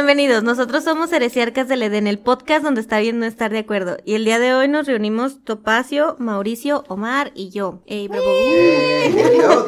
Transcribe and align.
Bienvenidos, 0.00 0.42
nosotros 0.42 0.82
somos 0.82 1.12
Heresiarcas 1.12 1.68
del 1.68 1.82
Edén, 1.82 2.06
el 2.06 2.18
podcast 2.18 2.64
donde 2.64 2.80
está 2.80 3.00
bien 3.00 3.18
no 3.18 3.26
estar 3.26 3.50
de 3.50 3.58
acuerdo. 3.58 3.98
Y 4.06 4.14
el 4.14 4.24
día 4.24 4.38
de 4.38 4.54
hoy 4.54 4.66
nos 4.66 4.86
reunimos 4.86 5.44
Topacio, 5.44 6.16
Mauricio, 6.18 6.84
Omar 6.88 7.32
y 7.34 7.50
yo. 7.50 7.82
Ey, 7.84 8.08
bravo. 8.08 8.24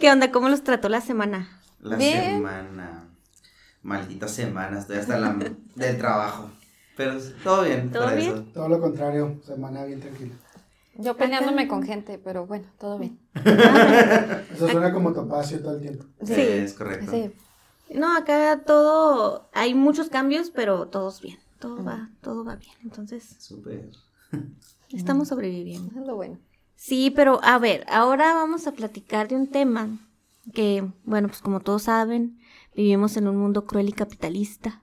¿Qué 0.00 0.10
onda? 0.10 0.32
¿Cómo 0.32 0.48
los 0.48 0.64
trató 0.64 0.88
la 0.88 1.00
semana? 1.00 1.62
La 1.80 2.00
semana. 2.00 3.06
Maldita 3.82 4.26
semana, 4.26 4.80
estoy 4.80 4.96
hasta 4.96 5.20
la 5.20 5.36
del 5.76 5.96
trabajo. 5.96 6.50
Pero 6.96 7.14
todo 7.44 7.62
bien. 7.62 7.92
¿Todo 7.92 8.12
bien? 8.16 8.52
Todo 8.52 8.68
lo 8.68 8.80
contrario, 8.80 9.40
semana 9.46 9.84
bien 9.84 10.00
tranquila. 10.00 10.34
Yo 10.96 11.16
peleándome 11.16 11.68
con 11.68 11.84
gente, 11.84 12.18
pero 12.18 12.44
bueno, 12.44 12.66
todo 12.76 12.98
bien. 12.98 13.20
Eso 14.52 14.68
suena 14.68 14.92
como 14.92 15.12
topacio 15.12 15.60
todo 15.60 15.76
el 15.76 15.80
tiempo. 15.80 16.06
Sí, 16.24 16.34
es 16.34 16.74
correcto. 16.74 17.12
Sí. 17.12 17.30
No, 17.94 18.16
acá 18.16 18.62
todo, 18.64 19.48
hay 19.52 19.74
muchos 19.74 20.08
cambios, 20.08 20.50
pero 20.50 20.88
todos 20.88 21.20
bien. 21.20 21.38
Todo 21.58 21.84
va, 21.84 22.10
todo 22.22 22.44
va 22.44 22.56
bien. 22.56 22.74
Entonces. 22.82 23.36
Súper. 23.38 23.90
Estamos 24.90 25.28
sobreviviendo. 25.28 26.00
Es 26.00 26.06
lo 26.06 26.16
bueno. 26.16 26.38
Sí, 26.76 27.10
pero 27.10 27.40
a 27.42 27.58
ver, 27.58 27.84
ahora 27.88 28.32
vamos 28.32 28.66
a 28.66 28.72
platicar 28.72 29.28
de 29.28 29.36
un 29.36 29.48
tema 29.48 29.98
que, 30.54 30.90
bueno, 31.04 31.28
pues 31.28 31.42
como 31.42 31.60
todos 31.60 31.82
saben, 31.82 32.38
vivimos 32.74 33.16
en 33.16 33.28
un 33.28 33.36
mundo 33.36 33.66
cruel 33.66 33.90
y 33.90 33.92
capitalista. 33.92 34.82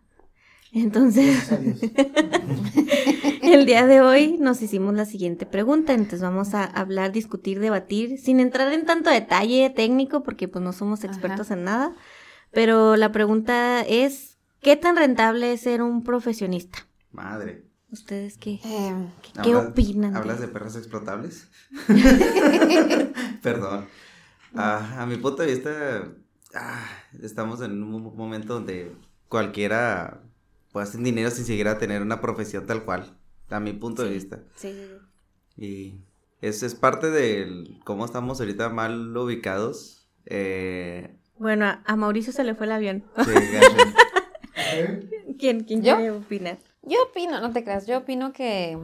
Entonces, 0.71 1.49
el 3.41 3.65
día 3.65 3.87
de 3.87 4.01
hoy 4.01 4.37
nos 4.37 4.61
hicimos 4.61 4.93
la 4.93 5.05
siguiente 5.05 5.45
pregunta, 5.45 5.93
entonces 5.93 6.21
vamos 6.21 6.53
a 6.53 6.65
hablar, 6.65 7.11
discutir, 7.11 7.59
debatir, 7.59 8.19
sin 8.19 8.39
entrar 8.39 8.71
en 8.73 8.85
tanto 8.85 9.09
detalle 9.09 9.69
técnico, 9.69 10.23
porque 10.23 10.47
pues 10.47 10.63
no 10.63 10.73
somos 10.73 11.03
expertos 11.03 11.49
en 11.51 11.63
nada, 11.63 11.95
pero 12.51 12.95
la 12.95 13.11
pregunta 13.11 13.81
es, 13.81 14.37
¿qué 14.61 14.75
tan 14.75 14.95
rentable 14.95 15.53
es 15.53 15.61
ser 15.61 15.81
un 15.81 16.03
profesionista? 16.03 16.87
Madre. 17.11 17.63
¿Ustedes 17.89 18.37
qué, 18.37 18.59
em, 18.65 19.11
¿qué, 19.43 19.55
opinan? 19.55 20.15
¿Hablas 20.15 20.41
de 20.41 20.47
perros 20.49 20.75
explotables? 20.75 21.47
Perdón. 23.41 23.87
Ah, 24.53 25.01
a 25.01 25.05
mi 25.05 25.15
punto 25.17 25.43
de 25.43 25.53
vista, 25.53 26.03
ah, 26.53 26.85
estamos 27.21 27.61
en 27.61 27.81
un 27.81 28.15
momento 28.15 28.55
donde 28.55 28.91
cualquiera 29.29 30.21
puede 30.71 30.87
hacer 30.87 31.01
dinero 31.01 31.31
sin 31.31 31.45
siquiera 31.45 31.77
tener 31.77 32.01
una 32.01 32.21
profesión 32.21 32.65
tal 32.65 32.83
cual, 32.83 33.17
a 33.49 33.59
mi 33.59 33.73
punto 33.73 34.03
de 34.03 34.11
vista. 34.11 34.43
Sí. 34.55 34.75
Y 35.55 36.01
eso 36.41 36.65
es 36.65 36.75
parte 36.75 37.09
de 37.09 37.79
cómo 37.83 38.05
estamos 38.05 38.39
ahorita 38.39 38.69
mal 38.69 39.15
ubicados. 39.15 40.07
Eh, 40.25 41.16
bueno, 41.39 41.79
a, 41.83 41.95
Mauricio 41.95 42.33
se 42.33 42.43
le 42.43 42.55
fue 42.55 42.65
el 42.65 42.71
avión. 42.71 43.03
Sí, 43.17 43.31
¿Quién, 45.39 45.63
quién 45.63 45.81
quiere 45.81 46.11
opinar? 46.11 46.57
Yo 46.81 47.03
opino, 47.03 47.39
no 47.39 47.51
te 47.51 47.63
creas, 47.63 47.85
yo 47.85 47.99
opino 47.99 48.33
que 48.33 48.77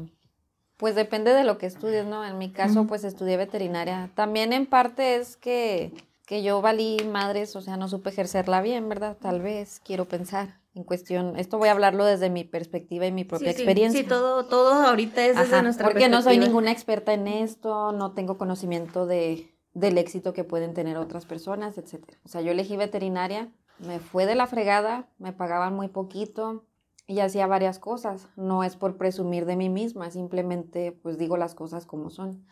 pues 0.78 0.95
depende 0.95 1.34
de 1.34 1.44
lo 1.44 1.58
que 1.58 1.66
estudies, 1.66 2.06
¿no? 2.06 2.26
En 2.26 2.38
mi 2.38 2.52
caso, 2.52 2.86
pues 2.86 3.04
estudié 3.04 3.38
veterinaria. 3.38 4.10
También 4.16 4.52
en 4.52 4.66
parte 4.66 5.16
es 5.16 5.38
que, 5.38 5.94
que 6.26 6.44
yo 6.44 6.62
valí 6.62 6.98
madres, 7.10 7.56
o 7.56 7.62
sea, 7.62 7.78
no 7.78 7.88
supe 7.88 8.10
ejercerla 8.10 8.62
bien, 8.62 8.90
¿verdad? 8.90 9.17
Tal 9.22 9.42
vez, 9.42 9.80
quiero 9.84 10.06
pensar 10.06 10.60
en 10.76 10.84
cuestión, 10.84 11.38
esto 11.38 11.60
voy 11.60 11.70
a 11.70 11.72
hablarlo 11.72 12.04
desde 12.04 12.30
mi 12.30 12.44
perspectiva 12.44 13.06
y 13.06 13.12
mi 13.12 13.23
propia 13.23 13.52
experiencia. 13.52 14.02
Sí, 14.02 14.08
todo, 14.08 14.48
todo 14.48 14.73
ahorita 14.73 15.26
es 15.26 15.38
desde 15.38 15.62
nuestra 15.62 15.88
porque 15.88 16.10
no 16.10 16.22
soy 16.22 16.40
ninguna 16.40 16.72
experta 16.72 17.14
en 17.14 17.28
esto, 17.28 17.92
no 17.92 18.14
tengo 18.14 18.38
conocimiento 18.38 19.06
de, 19.06 19.52
del 19.73 19.98
éxito 19.98 20.34
que 20.34 20.44
pueden 20.44 20.73
tener 20.73 20.98
otras 20.98 21.26
personas, 21.26 21.78
etcétera. 21.78 22.17
O 22.26 22.28
sea, 22.28 22.42
yo 22.42 22.52
elegí 22.52 22.78
veterinaria, 22.78 23.52
me 23.80 24.00
fue 24.00 24.26
de 24.26 24.36
la 24.36 24.48
fregada, 24.48 25.10
me 25.17 25.34
pagaban 25.34 25.76
muy 25.76 25.88
poquito, 25.88 26.64
y 27.08 27.20
hacía 27.20 27.48
varias 27.48 27.80
cosas. 27.80 28.30
No 28.36 28.64
es 28.64 28.76
por 28.76 28.98
presumir 28.98 29.45
de 29.45 29.56
mí 29.56 29.70
misma, 29.70 30.12
simplemente 30.12 30.92
pues 30.92 31.17
digo 31.17 31.38
las 31.38 31.56
cosas 31.56 31.86
como 31.86 32.10
son. 32.10 32.45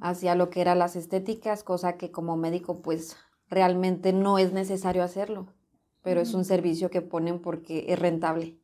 Hacía 0.00 0.34
lo 0.34 0.50
que 0.50 0.60
eran 0.60 0.78
las 0.78 0.96
estéticas, 0.96 1.64
cosa 1.64 1.96
que 1.96 2.10
como 2.10 2.36
médico 2.36 2.82
pues 2.82 3.16
realmente 3.48 4.12
no 4.12 4.38
es 4.38 4.52
necesario 4.52 5.02
hacerlo, 5.02 5.46
pero 6.02 6.20
es 6.20 6.34
un 6.34 6.44
servicio 6.44 6.90
que 6.90 7.02
ponen 7.02 7.40
porque 7.40 7.86
es 7.88 7.98
rentable. 7.98 8.58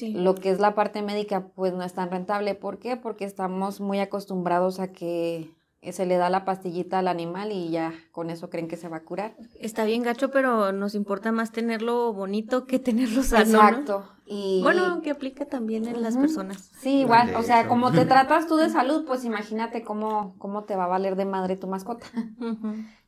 Lo 0.00 0.34
que 0.34 0.50
es 0.50 0.58
la 0.58 0.74
parte 0.74 1.02
médica 1.02 1.48
pues 1.54 1.74
no 1.74 1.82
es 1.82 1.92
tan 1.92 2.10
rentable. 2.10 2.54
¿Por 2.54 2.78
qué? 2.78 2.96
Porque 2.96 3.24
estamos 3.24 3.80
muy 3.80 4.00
acostumbrados 4.00 4.80
a 4.80 4.92
que 4.92 5.50
se 5.90 6.06
le 6.06 6.16
da 6.16 6.30
la 6.30 6.44
pastillita 6.44 7.00
al 7.00 7.08
animal 7.08 7.50
y 7.50 7.70
ya 7.70 7.92
con 8.12 8.30
eso 8.30 8.48
creen 8.48 8.68
que 8.68 8.76
se 8.76 8.88
va 8.88 8.98
a 8.98 9.02
curar. 9.02 9.34
Está 9.58 9.84
bien 9.84 10.04
gacho, 10.04 10.30
pero 10.30 10.70
nos 10.70 10.94
importa 10.94 11.32
más 11.32 11.50
tenerlo 11.50 12.12
bonito 12.12 12.66
que 12.66 12.78
tenerlo 12.78 13.24
sano. 13.24 13.56
Exacto. 13.58 14.04
Y... 14.24 14.60
Bueno, 14.62 14.84
aunque 14.84 15.10
aplica 15.10 15.46
también 15.46 15.88
en 15.88 16.00
las 16.00 16.16
personas. 16.16 16.70
Sí, 16.78 17.00
igual, 17.00 17.34
o 17.34 17.42
sea, 17.42 17.66
como 17.66 17.90
te 17.90 18.04
tratas 18.06 18.46
tú 18.46 18.54
de 18.56 18.70
salud, 18.70 19.04
pues 19.04 19.24
imagínate 19.24 19.82
cómo, 19.82 20.36
cómo 20.38 20.62
te 20.62 20.76
va 20.76 20.84
a 20.84 20.88
valer 20.88 21.16
de 21.16 21.24
madre 21.24 21.56
tu 21.56 21.66
mascota. 21.66 22.06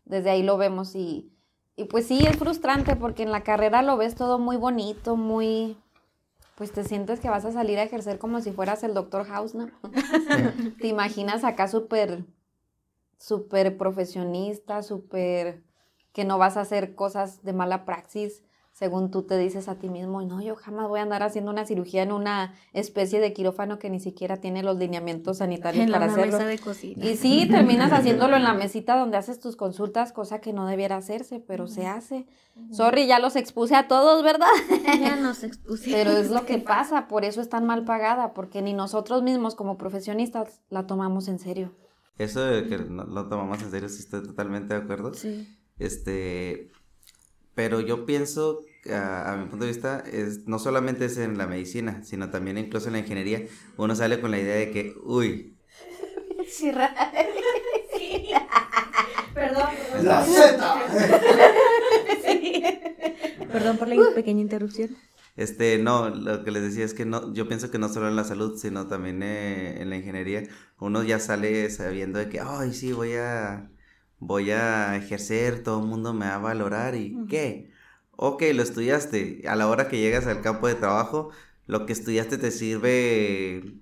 Desde 0.04 0.30
ahí 0.30 0.42
lo 0.42 0.58
vemos 0.58 0.96
y, 0.96 1.30
y 1.76 1.84
pues 1.84 2.08
sí, 2.08 2.26
es 2.26 2.36
frustrante 2.36 2.96
porque 2.96 3.22
en 3.22 3.30
la 3.30 3.44
carrera 3.44 3.82
lo 3.82 3.96
ves 3.96 4.16
todo 4.16 4.40
muy 4.40 4.56
bonito, 4.56 5.16
muy, 5.16 5.76
pues 6.56 6.72
te 6.72 6.82
sientes 6.82 7.20
que 7.20 7.30
vas 7.30 7.44
a 7.44 7.52
salir 7.52 7.78
a 7.78 7.84
ejercer 7.84 8.18
como 8.18 8.40
si 8.40 8.50
fueras 8.50 8.82
el 8.82 8.94
doctor 8.94 9.26
House, 9.26 9.54
¿no? 9.54 9.70
te 10.80 10.88
imaginas 10.88 11.44
acá 11.44 11.68
súper 11.68 12.24
súper 13.18 13.76
profesionista, 13.76 14.82
súper 14.82 15.62
que 16.12 16.24
no 16.24 16.38
vas 16.38 16.56
a 16.56 16.62
hacer 16.62 16.94
cosas 16.94 17.42
de 17.42 17.52
mala 17.52 17.84
praxis, 17.84 18.44
según 18.74 19.12
tú 19.12 19.22
te 19.22 19.38
dices 19.38 19.68
a 19.68 19.76
ti 19.76 19.88
mismo, 19.88 20.20
no, 20.22 20.42
yo 20.42 20.56
jamás 20.56 20.88
voy 20.88 20.98
a 20.98 21.04
andar 21.04 21.22
haciendo 21.22 21.52
una 21.52 21.64
cirugía 21.64 22.02
en 22.02 22.10
una 22.10 22.54
especie 22.72 23.20
de 23.20 23.32
quirófano 23.32 23.78
que 23.78 23.88
ni 23.88 24.00
siquiera 24.00 24.38
tiene 24.38 24.64
los 24.64 24.76
lineamientos 24.78 25.38
sanitarios 25.38 25.88
para 25.88 26.06
hacerlo. 26.06 26.38
Mesa 26.38 26.46
de 26.46 26.58
cocina. 26.58 27.04
Y 27.04 27.16
sí, 27.16 27.46
terminas 27.48 27.92
haciéndolo 27.92 28.34
en 28.34 28.42
la 28.42 28.52
mesita 28.52 28.96
donde 28.98 29.16
haces 29.16 29.38
tus 29.38 29.54
consultas, 29.54 30.12
cosa 30.12 30.40
que 30.40 30.52
no 30.52 30.66
debiera 30.66 30.96
hacerse, 30.96 31.38
pero 31.38 31.68
se 31.68 31.86
hace. 31.86 32.26
Sorry, 32.72 33.06
ya 33.06 33.20
los 33.20 33.36
expuse 33.36 33.76
a 33.76 33.86
todos, 33.86 34.24
¿verdad? 34.24 34.48
Ya 35.00 35.14
nos 35.16 35.44
expuse. 35.44 35.90
Pero 35.92 36.10
es 36.10 36.30
lo 36.30 36.44
que 36.44 36.58
pasa, 36.58 37.06
por 37.06 37.24
eso 37.24 37.40
es 37.40 37.48
tan 37.48 37.64
mal 37.66 37.84
pagada, 37.84 38.34
porque 38.34 38.60
ni 38.60 38.72
nosotros 38.72 39.22
mismos 39.22 39.54
como 39.54 39.78
profesionistas 39.78 40.62
la 40.68 40.86
tomamos 40.88 41.28
en 41.28 41.38
serio. 41.38 41.72
Eso 42.18 42.44
de 42.44 42.68
que 42.68 42.78
no 42.78 43.04
lo 43.04 43.28
tomamos 43.28 43.62
en 43.62 43.70
serio, 43.70 43.88
sí 43.88 44.00
estoy 44.00 44.22
totalmente 44.22 44.74
de 44.74 44.80
acuerdo. 44.80 45.14
Sí. 45.14 45.48
Este, 45.78 46.70
pero 47.54 47.80
yo 47.80 48.06
pienso, 48.06 48.60
a, 48.92 49.36
mi 49.38 49.46
punto 49.48 49.64
de 49.64 49.72
vista, 49.72 50.02
es, 50.10 50.46
no 50.46 50.58
solamente 50.58 51.06
es 51.06 51.18
en 51.18 51.38
la 51.38 51.46
medicina, 51.46 52.02
sino 52.04 52.30
también 52.30 52.58
incluso 52.58 52.86
en 52.88 52.94
la 52.94 53.00
ingeniería, 53.00 53.46
uno 53.76 53.94
sale 53.96 54.20
con 54.20 54.30
la 54.30 54.38
idea 54.38 54.56
de 54.56 54.70
que, 54.70 54.94
uy. 55.02 55.56
Sí. 56.48 56.72
Perdón. 59.34 59.68
La 60.02 60.24
Z. 60.24 60.82
Perdón 63.52 63.76
por 63.78 63.88
la 63.88 64.14
pequeña 64.14 64.40
interrupción. 64.40 64.96
Este, 65.36 65.78
no, 65.78 66.10
lo 66.10 66.44
que 66.44 66.52
les 66.52 66.62
decía 66.62 66.84
es 66.84 66.94
que 66.94 67.04
no, 67.04 67.32
yo 67.32 67.48
pienso 67.48 67.70
que 67.70 67.78
no 67.78 67.88
solo 67.88 68.08
en 68.08 68.14
la 68.14 68.24
salud, 68.24 68.56
sino 68.56 68.86
también 68.86 69.22
eh, 69.22 69.82
en 69.82 69.90
la 69.90 69.96
ingeniería, 69.96 70.44
uno 70.78 71.02
ya 71.02 71.18
sale 71.18 71.68
sabiendo 71.70 72.20
de 72.20 72.28
que, 72.28 72.40
ay, 72.40 72.72
sí, 72.72 72.92
voy 72.92 73.14
a, 73.14 73.68
voy 74.20 74.52
a 74.52 74.96
ejercer, 74.96 75.62
todo 75.64 75.80
el 75.80 75.88
mundo 75.88 76.14
me 76.14 76.26
va 76.26 76.36
a 76.36 76.38
valorar 76.38 76.94
y 76.94 77.16
¿qué? 77.28 77.72
Ok, 78.16 78.44
lo 78.54 78.62
estudiaste, 78.62 79.42
a 79.48 79.56
la 79.56 79.66
hora 79.66 79.88
que 79.88 79.98
llegas 79.98 80.26
al 80.28 80.40
campo 80.40 80.68
de 80.68 80.76
trabajo, 80.76 81.30
lo 81.66 81.84
que 81.84 81.92
estudiaste 81.92 82.38
te 82.38 82.52
sirve, 82.52 83.80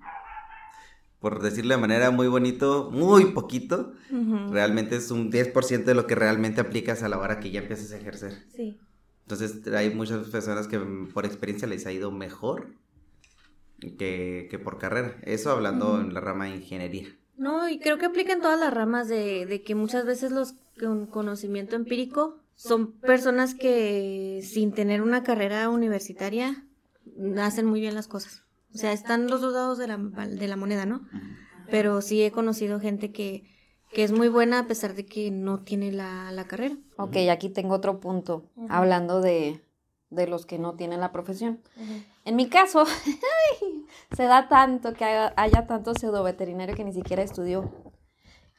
por 1.19 1.39
decirlo 1.39 1.75
de 1.75 1.81
manera 1.81 2.09
muy 2.09 2.27
bonito, 2.27 2.89
muy 2.91 3.25
poquito, 3.25 3.93
realmente 4.49 4.95
es 4.95 5.11
un 5.11 5.31
10% 5.31 5.83
de 5.83 5.93
lo 5.93 6.07
que 6.07 6.15
realmente 6.15 6.61
aplicas 6.61 7.03
a 7.03 7.09
la 7.09 7.19
hora 7.19 7.39
que 7.39 7.51
ya 7.51 7.61
empiezas 7.61 7.91
a 7.91 7.97
ejercer. 7.97 8.43
Sí. 8.55 8.79
Entonces 9.23 9.65
hay 9.73 9.93
muchas 9.93 10.27
personas 10.29 10.67
que 10.67 10.79
por 10.79 11.25
experiencia 11.25 11.67
les 11.67 11.85
ha 11.85 11.91
ido 11.91 12.11
mejor 12.11 12.75
que, 13.79 14.61
por 14.63 14.77
carrera. 14.77 15.17
Eso 15.23 15.51
hablando 15.51 15.99
en 15.99 16.13
la 16.13 16.21
rama 16.21 16.45
de 16.45 16.57
ingeniería. 16.57 17.07
No, 17.35 17.67
y 17.67 17.79
creo 17.79 17.97
que 17.97 18.05
aplica 18.05 18.33
en 18.33 18.41
todas 18.41 18.59
las 18.59 18.73
ramas 18.73 19.07
de, 19.07 19.45
de 19.45 19.63
que 19.63 19.75
muchas 19.75 20.05
veces 20.05 20.31
los 20.31 20.55
con 20.79 21.05
conocimiento 21.07 21.75
empírico 21.75 22.39
son 22.55 22.93
personas 22.93 23.55
que 23.55 24.41
sin 24.43 24.71
tener 24.71 25.01
una 25.01 25.23
carrera 25.23 25.69
universitaria 25.69 26.65
hacen 27.37 27.65
muy 27.65 27.81
bien 27.81 27.95
las 27.95 28.07
cosas. 28.07 28.43
O 28.73 28.77
sea, 28.77 28.91
están 28.91 29.27
los 29.27 29.41
dos 29.41 29.53
lados 29.53 29.77
de 29.77 29.87
la, 29.87 29.97
de 29.97 30.47
la 30.47 30.55
moneda, 30.55 30.85
¿no? 30.85 31.07
Pero 31.69 32.01
sí 32.01 32.23
he 32.23 32.31
conocido 32.31 32.79
gente 32.79 33.11
que, 33.11 33.43
que 33.93 34.03
es 34.03 34.11
muy 34.11 34.27
buena 34.27 34.59
a 34.59 34.67
pesar 34.67 34.95
de 34.95 35.05
que 35.05 35.31
no 35.31 35.59
tiene 35.59 35.91
la, 35.91 36.31
la 36.31 36.45
carrera. 36.45 36.75
Ok, 36.97 37.17
aquí 37.31 37.49
tengo 37.49 37.75
otro 37.75 37.99
punto, 37.99 38.49
hablando 38.69 39.21
de, 39.21 39.61
de, 40.09 40.27
los 40.27 40.45
que 40.45 40.59
no 40.59 40.75
tienen 40.75 40.99
la 40.99 41.11
profesión. 41.11 41.61
En 42.25 42.35
mi 42.35 42.49
caso, 42.49 42.85
se 44.15 44.23
da 44.23 44.47
tanto 44.47 44.93
que 44.93 45.05
haya, 45.05 45.67
tanto 45.67 45.93
pseudo 45.93 46.23
veterinario 46.23 46.75
que 46.75 46.83
ni 46.83 46.93
siquiera 46.93 47.23
estudió. 47.23 47.71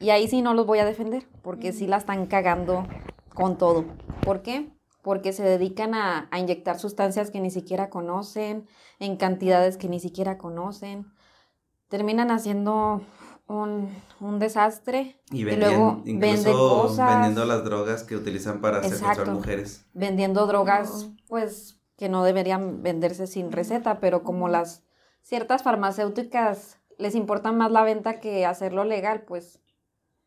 Y 0.01 0.11
ahí 0.11 0.29
sí 0.29 0.43
no 0.43 0.55
los 0.55 0.67
voy 0.67 0.79
a 0.79 0.85
defender, 0.85 1.27
porque 1.43 1.73
sí 1.73 1.87
la 1.87 1.97
están 1.99 2.27
cagando 2.27 2.87
con 3.35 3.59
todo. 3.59 3.85
¿Por 4.23 4.43
qué? 4.43 4.71
porque 5.03 5.35
se 5.35 5.43
dedican 5.43 5.95
a, 5.95 6.29
a 6.31 6.39
inyectar 6.39 6.79
sustancias 6.79 7.31
que 7.31 7.39
ni 7.39 7.51
siquiera 7.51 7.91
conocen, 7.91 8.67
en 8.99 9.19
cantidades 9.19 9.77
que 9.77 9.87
ni 9.87 10.01
siquiera 10.01 10.39
conocen. 10.39 11.13
Terminan 11.91 12.31
haciendo 12.31 13.03
un, 13.47 13.95
un 14.21 14.39
desastre 14.39 15.21
Y, 15.31 15.45
luego 15.45 16.03
incluso 16.07 16.35
venden 16.35 16.53
cosas. 16.53 17.11
vendiendo 17.15 17.45
las 17.45 17.65
drogas 17.65 18.03
que 18.03 18.17
utilizan 18.17 18.61
para 18.61 18.83
secuestrar 18.83 19.11
Exacto. 19.13 19.33
mujeres. 19.33 19.85
vendiendo 19.93 20.47
drogas, 20.47 21.11
pues 21.29 21.81
que 21.97 22.09
no 22.09 22.25
deberían 22.25 22.83
venderse 22.83 23.27
sin 23.27 23.53
receta, 23.53 24.01
pero 24.01 24.23
como 24.23 24.49
las 24.49 24.83
ciertas 25.23 25.63
farmacéuticas 25.63 26.79
les 26.99 27.15
importa 27.15 27.53
más 27.53 27.71
la 27.71 27.83
venta 27.83 28.21
que 28.21 28.47
hacerlo 28.47 28.85
legal, 28.85 29.23
pues 29.23 29.61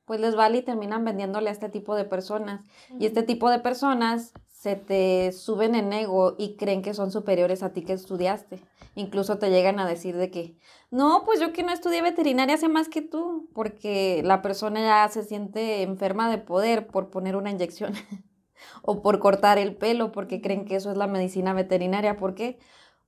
pues 0.06 0.22
les 0.22 0.36
vale 0.38 0.60
y 0.60 0.62
terminan 0.62 1.04
vendiéndole 1.04 1.50
a 1.50 1.52
este 1.52 1.68
tipo 1.68 1.94
de 1.94 2.06
personas. 2.06 2.62
Y 2.98 3.06
este 3.08 3.24
tipo 3.24 3.50
de 3.50 3.60
personas 3.60 4.32
se 4.68 4.76
te 4.76 5.32
suben 5.32 5.76
en 5.76 5.94
ego 5.94 6.36
y 6.38 6.58
creen 6.58 6.82
que 6.82 6.94
son 6.94 7.10
superiores 7.10 7.64
a 7.64 7.72
ti 7.72 7.84
que 7.84 7.94
estudiaste. 7.94 8.60
Incluso 8.96 9.38
te 9.38 9.50
llegan 9.50 9.80
a 9.80 9.88
decir 9.88 10.18
de 10.18 10.30
que, 10.30 10.58
no, 10.92 11.24
pues 11.24 11.40
yo 11.40 11.54
que 11.54 11.64
no 11.64 11.72
estudié 11.72 12.02
veterinaria 12.02 12.58
sé 12.58 12.68
más 12.68 12.90
que 12.90 13.02
tú, 13.02 13.50
porque 13.54 14.22
la 14.26 14.42
persona 14.42 14.82
ya 14.82 15.08
se 15.08 15.24
siente 15.24 15.84
enferma 15.84 16.30
de 16.30 16.40
poder 16.40 16.88
por 16.88 17.10
poner 17.10 17.38
una 17.38 17.50
inyección 17.50 17.94
o 18.82 19.02
por 19.02 19.20
cortar 19.20 19.58
el 19.58 19.74
pelo, 19.78 20.12
porque 20.12 20.42
creen 20.42 20.66
que 20.66 20.76
eso 20.76 20.92
es 20.92 20.98
la 20.98 21.08
medicina 21.08 21.54
veterinaria. 21.54 22.18
¿Por 22.18 22.36
qué? 22.36 22.60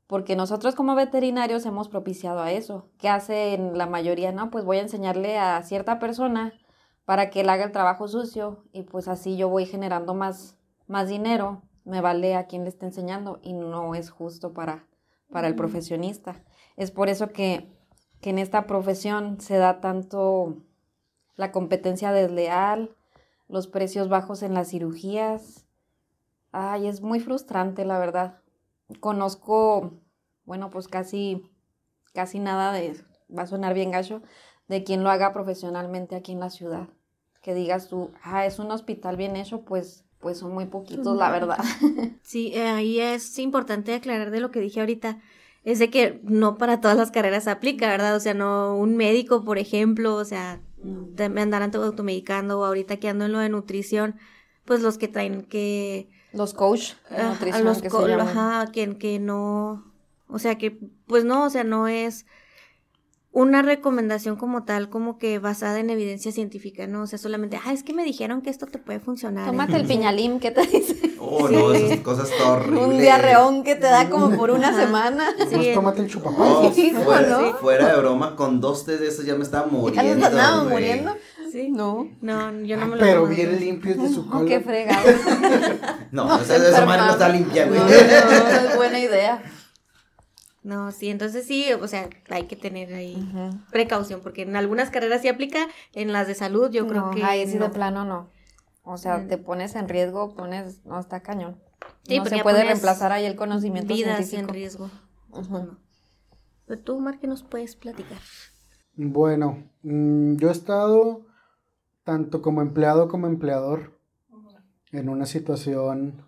Porque 0.08 0.38
nosotros 0.38 0.76
como 0.76 0.96
veterinarios 0.96 1.66
hemos 1.66 1.90
propiciado 1.90 2.40
a 2.40 2.54
eso. 2.54 2.90
¿Qué 2.98 3.10
hacen 3.10 3.78
la 3.78 3.86
mayoría? 3.86 4.32
No, 4.32 4.50
pues 4.50 4.64
voy 4.64 4.78
a 4.78 4.84
enseñarle 4.84 5.38
a 5.38 5.62
cierta 5.64 6.00
persona 6.00 6.54
para 7.04 7.30
que 7.32 7.42
él 7.42 7.50
haga 7.50 7.66
el 7.66 7.72
trabajo 7.74 8.08
sucio 8.08 8.64
y 8.72 8.84
pues 8.84 9.10
así 9.10 9.36
yo 9.36 9.50
voy 9.50 9.66
generando 9.66 10.14
más, 10.14 10.59
más 10.89 11.07
dinero, 11.07 11.62
me 11.86 12.01
vale 12.01 12.36
a 12.36 12.47
quien 12.47 12.63
le 12.63 12.69
esté 12.69 12.88
enseñando 12.88 13.39
y 13.44 13.53
no 13.53 13.95
es 13.95 14.09
justo 14.09 14.53
para, 14.53 14.88
para 15.31 15.47
el 15.47 15.56
profesionista. 15.56 16.44
Es 16.75 16.91
por 16.91 17.09
eso 17.09 17.30
que, 17.30 17.71
que 18.21 18.31
en 18.31 18.39
esta 18.39 18.65
profesión 18.65 19.39
se 19.39 19.57
da 19.57 19.81
tanto 19.81 20.57
la 21.36 21.51
competencia 21.51 22.12
desleal, 22.12 22.95
los 23.47 23.68
precios 23.68 24.09
bajos 24.09 24.41
en 24.41 24.56
las 24.56 24.69
cirugías. 24.69 25.68
Ay, 26.51 26.88
es 26.88 27.01
muy 27.01 27.19
frustrante, 27.19 27.86
la 27.86 28.00
verdad. 28.00 28.41
Conozco, 29.00 29.94
bueno, 30.45 30.71
pues 30.71 30.88
casi, 30.88 31.51
casi 32.13 32.39
nada 32.39 32.74
de, 32.74 33.00
va 33.36 33.44
a 33.44 33.47
sonar 33.47 33.75
bien 33.75 33.91
gacho, 33.91 34.24
de 34.68 34.83
quien 34.83 35.03
lo 35.03 35.12
haga 35.12 35.33
profesionalmente 35.33 36.15
aquí 36.15 36.31
en 36.31 36.39
la 36.39 36.50
ciudad. 36.50 36.89
Que 37.44 37.53
digas 37.53 37.88
tú, 37.88 38.12
ah, 38.24 38.47
es 38.47 38.57
un 38.57 38.71
hospital 38.71 39.18
bien 39.18 39.36
hecho, 39.36 39.63
pues, 39.65 40.09
pues 40.19 40.38
son 40.39 40.54
muy 40.54 40.66
poquitos, 40.66 41.18
la 41.18 41.31
verdad. 41.31 41.57
Sí, 42.21 42.51
eh, 42.54 42.68
ahí 42.68 43.00
es 43.00 43.39
importante 43.39 43.94
aclarar 43.95 44.30
de 44.30 44.39
lo 44.39 44.51
que 44.51 44.60
dije 44.60 44.80
ahorita. 44.81 45.19
Es 45.63 45.80
de 45.80 45.89
que 45.89 46.19
no 46.24 46.57
para 46.57 46.80
todas 46.80 46.95
las 46.95 47.10
carreras 47.12 47.45
se 47.45 47.50
aplica, 47.50 47.88
¿verdad? 47.89 48.16
O 48.16 48.19
sea, 48.19 48.33
no 48.36 48.75
un 48.75 48.95
médico, 48.95 49.44
por 49.44 49.57
ejemplo, 49.57 50.16
o 50.16 50.25
sea, 50.25 50.62
me 50.83 51.42
andarán 51.42 51.71
automedicando 51.75 52.60
o 52.60 52.66
ahorita 52.66 52.98
que 52.98 53.10
ando 53.10 53.25
en 53.25 53.31
lo 53.31 53.39
de 53.39 53.50
nutrición, 53.50 54.16
pues 54.66 54.81
los 54.81 54.98
que 54.98 55.07
traen 55.07 55.42
que 55.44 56.10
Los 56.33 56.54
coach 56.54 56.94
de 57.10 57.24
nutrición 57.24 57.65
los 57.65 57.81
que 57.81 57.89
co- 57.89 58.04
se 58.04 58.10
llaman. 58.10 58.27
ajá, 58.38 58.72
que, 58.72 58.98
que 58.98 59.19
no, 59.19 59.92
o 60.27 60.38
sea 60.39 60.57
que, 60.57 60.77
pues 61.07 61.25
no, 61.25 61.45
o 61.45 61.50
sea, 61.50 61.63
no 61.63 61.88
es 61.88 62.25
una 63.41 63.62
recomendación 63.62 64.36
como 64.36 64.63
tal, 64.63 64.89
como 64.89 65.18
que 65.18 65.39
basada 65.39 65.80
en 65.80 65.89
evidencia 65.89 66.31
científica, 66.31 66.88
¿no? 66.88 67.03
O 67.03 67.07
sea, 67.07 67.18
solamente, 67.18 67.57
ah, 67.65 67.71
es 67.71 67.83
que 67.83 67.94
me 67.94 68.03
dijeron 68.03 68.41
que 68.41 68.50
esto 68.50 68.65
te 68.65 68.80
puede 68.80 69.00
funcionar. 69.00 69.45
Tómate 69.47 69.77
el 69.77 69.86
piñalim, 69.88 70.39
¿qué 70.39 70.51
te 70.51 70.62
dice? 70.68 71.15
Oh, 71.19 71.47
no, 71.47 71.71
esas 71.74 72.00
cosas 72.01 72.30
horribles. 72.45 72.86
Un 72.86 72.97
diarreón 72.97 73.63
que 73.63 73.75
te 73.75 73.86
da 73.88 74.09
como 74.09 74.36
por 74.36 74.51
una 74.51 74.69
Ajá. 74.69 74.81
semana. 74.81 75.30
Sí, 75.50 75.56
Pues 75.56 75.74
tómate 75.74 76.01
el 76.01 76.06
Oh, 76.07 76.09
chupapaz. 76.09 76.77
Hijo, 76.77 77.00
fuera, 77.01 77.27
¿no? 77.30 77.53
fuera 77.56 77.88
de 77.94 77.97
broma, 78.00 78.36
con 78.36 78.59
dos 78.59 78.83
té 78.86 78.97
de 78.97 79.07
esos 79.07 79.25
ya 79.25 79.36
me 79.36 79.44
estaba 79.44 79.68
¿Ya 79.68 79.71
muriendo. 79.71 80.25
andábamos 80.25 80.63
güey. 80.71 80.74
muriendo? 80.74 81.15
Sí. 81.51 81.69
No. 81.69 82.07
No, 82.21 82.51
yo 82.62 82.77
no 82.77 82.86
me 82.88 82.95
lo 82.97 83.01
Pero 83.01 83.25
bien 83.25 83.59
limpios 83.59 83.97
de 84.01 84.09
su 84.09 84.21
Oh, 84.21 84.30
cola. 84.31 84.45
qué 84.50 84.59
fregado. 84.59 85.07
No, 86.12 86.25
No, 86.27 86.41
esa, 86.41 86.56
te 86.57 86.69
esa 86.69 86.86
madre 86.86 87.03
no 87.06 87.12
está 87.12 87.30
limpia, 87.30 87.68
güey. 87.68 87.80
No, 87.80 87.86
no, 87.86 87.91
no 87.91 88.69
es 88.69 88.75
buena 88.75 89.00
idea. 89.00 89.41
No, 90.62 90.92
sí, 90.92 91.10
entonces 91.10 91.46
sí, 91.46 91.72
o 91.74 91.88
sea, 91.88 92.10
hay 92.30 92.44
que 92.48 92.56
tener 92.58 92.94
ahí 92.94 93.18
precaución, 93.72 94.20
porque 94.22 94.42
en 94.42 94.56
algunas 94.58 94.90
carreras 94.90 95.22
sí 95.22 95.28
aplica, 95.30 95.68
en 95.94 96.12
las 96.12 96.28
de 96.28 96.36
salud 96.36 96.70
yo 96.70 96.86
creo 96.88 97.08
No, 97.08 97.12
que 97.12 97.24
Ahí 97.24 97.48
sí 97.48 97.58
no. 97.58 97.66
de 97.66 97.70
plano 97.72 98.04
no. 98.06 98.30
O 98.84 98.98
sea, 98.98 99.20
Mm. 99.20 99.28
te 99.28 99.38
pones 99.38 99.76
en 99.76 99.88
riesgo, 99.88 100.36
pones. 100.36 100.84
No, 100.86 101.00
está 101.00 101.22
cañón. 101.22 101.58
Sí, 102.04 102.18
no 102.18 102.26
se 102.26 102.40
puede 102.44 102.64
reemplazar 102.64 103.12
ahí 103.12 103.26
el 103.26 103.36
conocimiento 103.36 103.94
vidas 103.94 104.18
científico. 104.18 104.50
en 104.50 104.54
riesgo. 104.54 104.90
Ujú. 105.32 105.78
Pero 106.66 106.82
tú, 106.82 107.00
Mar, 107.00 107.20
¿qué 107.20 107.28
nos 107.28 107.44
puedes 107.44 107.76
platicar? 107.76 108.18
Bueno, 108.96 109.70
mm, 109.84 110.36
yo 110.38 110.50
he 110.50 110.52
estado 110.52 111.26
tanto 112.04 112.42
como 112.42 112.62
empleado 112.62 113.08
como 113.08 113.28
empleador 113.28 113.98
en 114.92 115.08
una 115.10 115.26
situación 115.26 116.26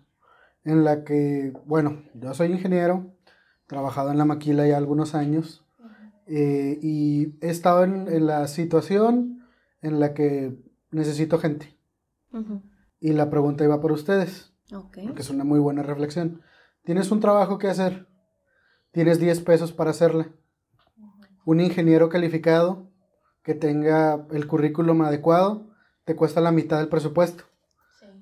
en 0.64 0.84
la 0.84 1.02
que, 1.04 1.52
bueno, 1.66 2.02
yo 2.14 2.32
soy 2.34 2.52
ingeniero, 2.52 3.11
trabajado 3.72 4.10
en 4.10 4.18
la 4.18 4.26
maquila 4.26 4.66
ya 4.66 4.76
algunos 4.76 5.14
años 5.14 5.64
eh, 6.26 6.78
y 6.82 7.38
he 7.40 7.48
estado 7.48 7.84
en, 7.84 8.06
en 8.06 8.26
la 8.26 8.46
situación 8.46 9.46
en 9.80 9.98
la 9.98 10.12
que 10.12 10.54
necesito 10.90 11.38
gente. 11.38 11.74
Ujú. 12.34 12.60
Y 13.00 13.12
la 13.12 13.30
pregunta 13.30 13.64
iba 13.64 13.80
por 13.80 13.90
ustedes, 13.92 14.52
Ok. 14.74 14.98
porque 15.06 15.22
es 15.22 15.30
una 15.30 15.44
muy 15.44 15.58
buena 15.58 15.82
reflexión. 15.82 16.42
Tienes 16.84 17.10
un 17.10 17.20
trabajo 17.20 17.56
que 17.56 17.68
hacer, 17.68 18.06
tienes 18.90 19.18
10 19.18 19.40
pesos 19.40 19.72
para 19.72 19.90
hacerla. 19.90 20.28
Un 21.46 21.60
ingeniero 21.60 22.10
calificado 22.10 22.90
que 23.42 23.54
tenga 23.54 24.26
el 24.32 24.46
currículum 24.46 25.00
adecuado 25.00 25.70
te 26.04 26.14
cuesta 26.14 26.42
la 26.42 26.52
mitad 26.52 26.78
del 26.78 26.88
presupuesto. 26.88 27.44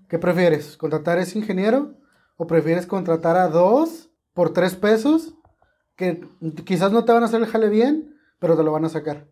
¿Qué 0.09 0.19
prefieres? 0.21 0.77
¿Contratar 0.77 1.19
a 1.19 1.23
ese 1.23 1.39
ingeniero 1.41 1.97
o 2.37 2.47
prefieres 2.47 2.87
contratar 2.87 3.37
a 3.37 3.49
dos 3.49 4.11
por 4.33 4.53
tres 4.53 4.77
pesos 4.77 5.35
que 6.01 6.25
quizás 6.65 6.93
no 6.93 7.05
te 7.05 7.13
van 7.13 7.23
a 7.23 7.27
hacer 7.27 7.43
el 7.43 7.47
jale 7.47 7.69
bien, 7.69 8.17
pero 8.39 8.57
te 8.57 8.63
lo 8.65 8.73
van 8.73 8.87
a 8.87 8.89
sacar? 8.89 9.27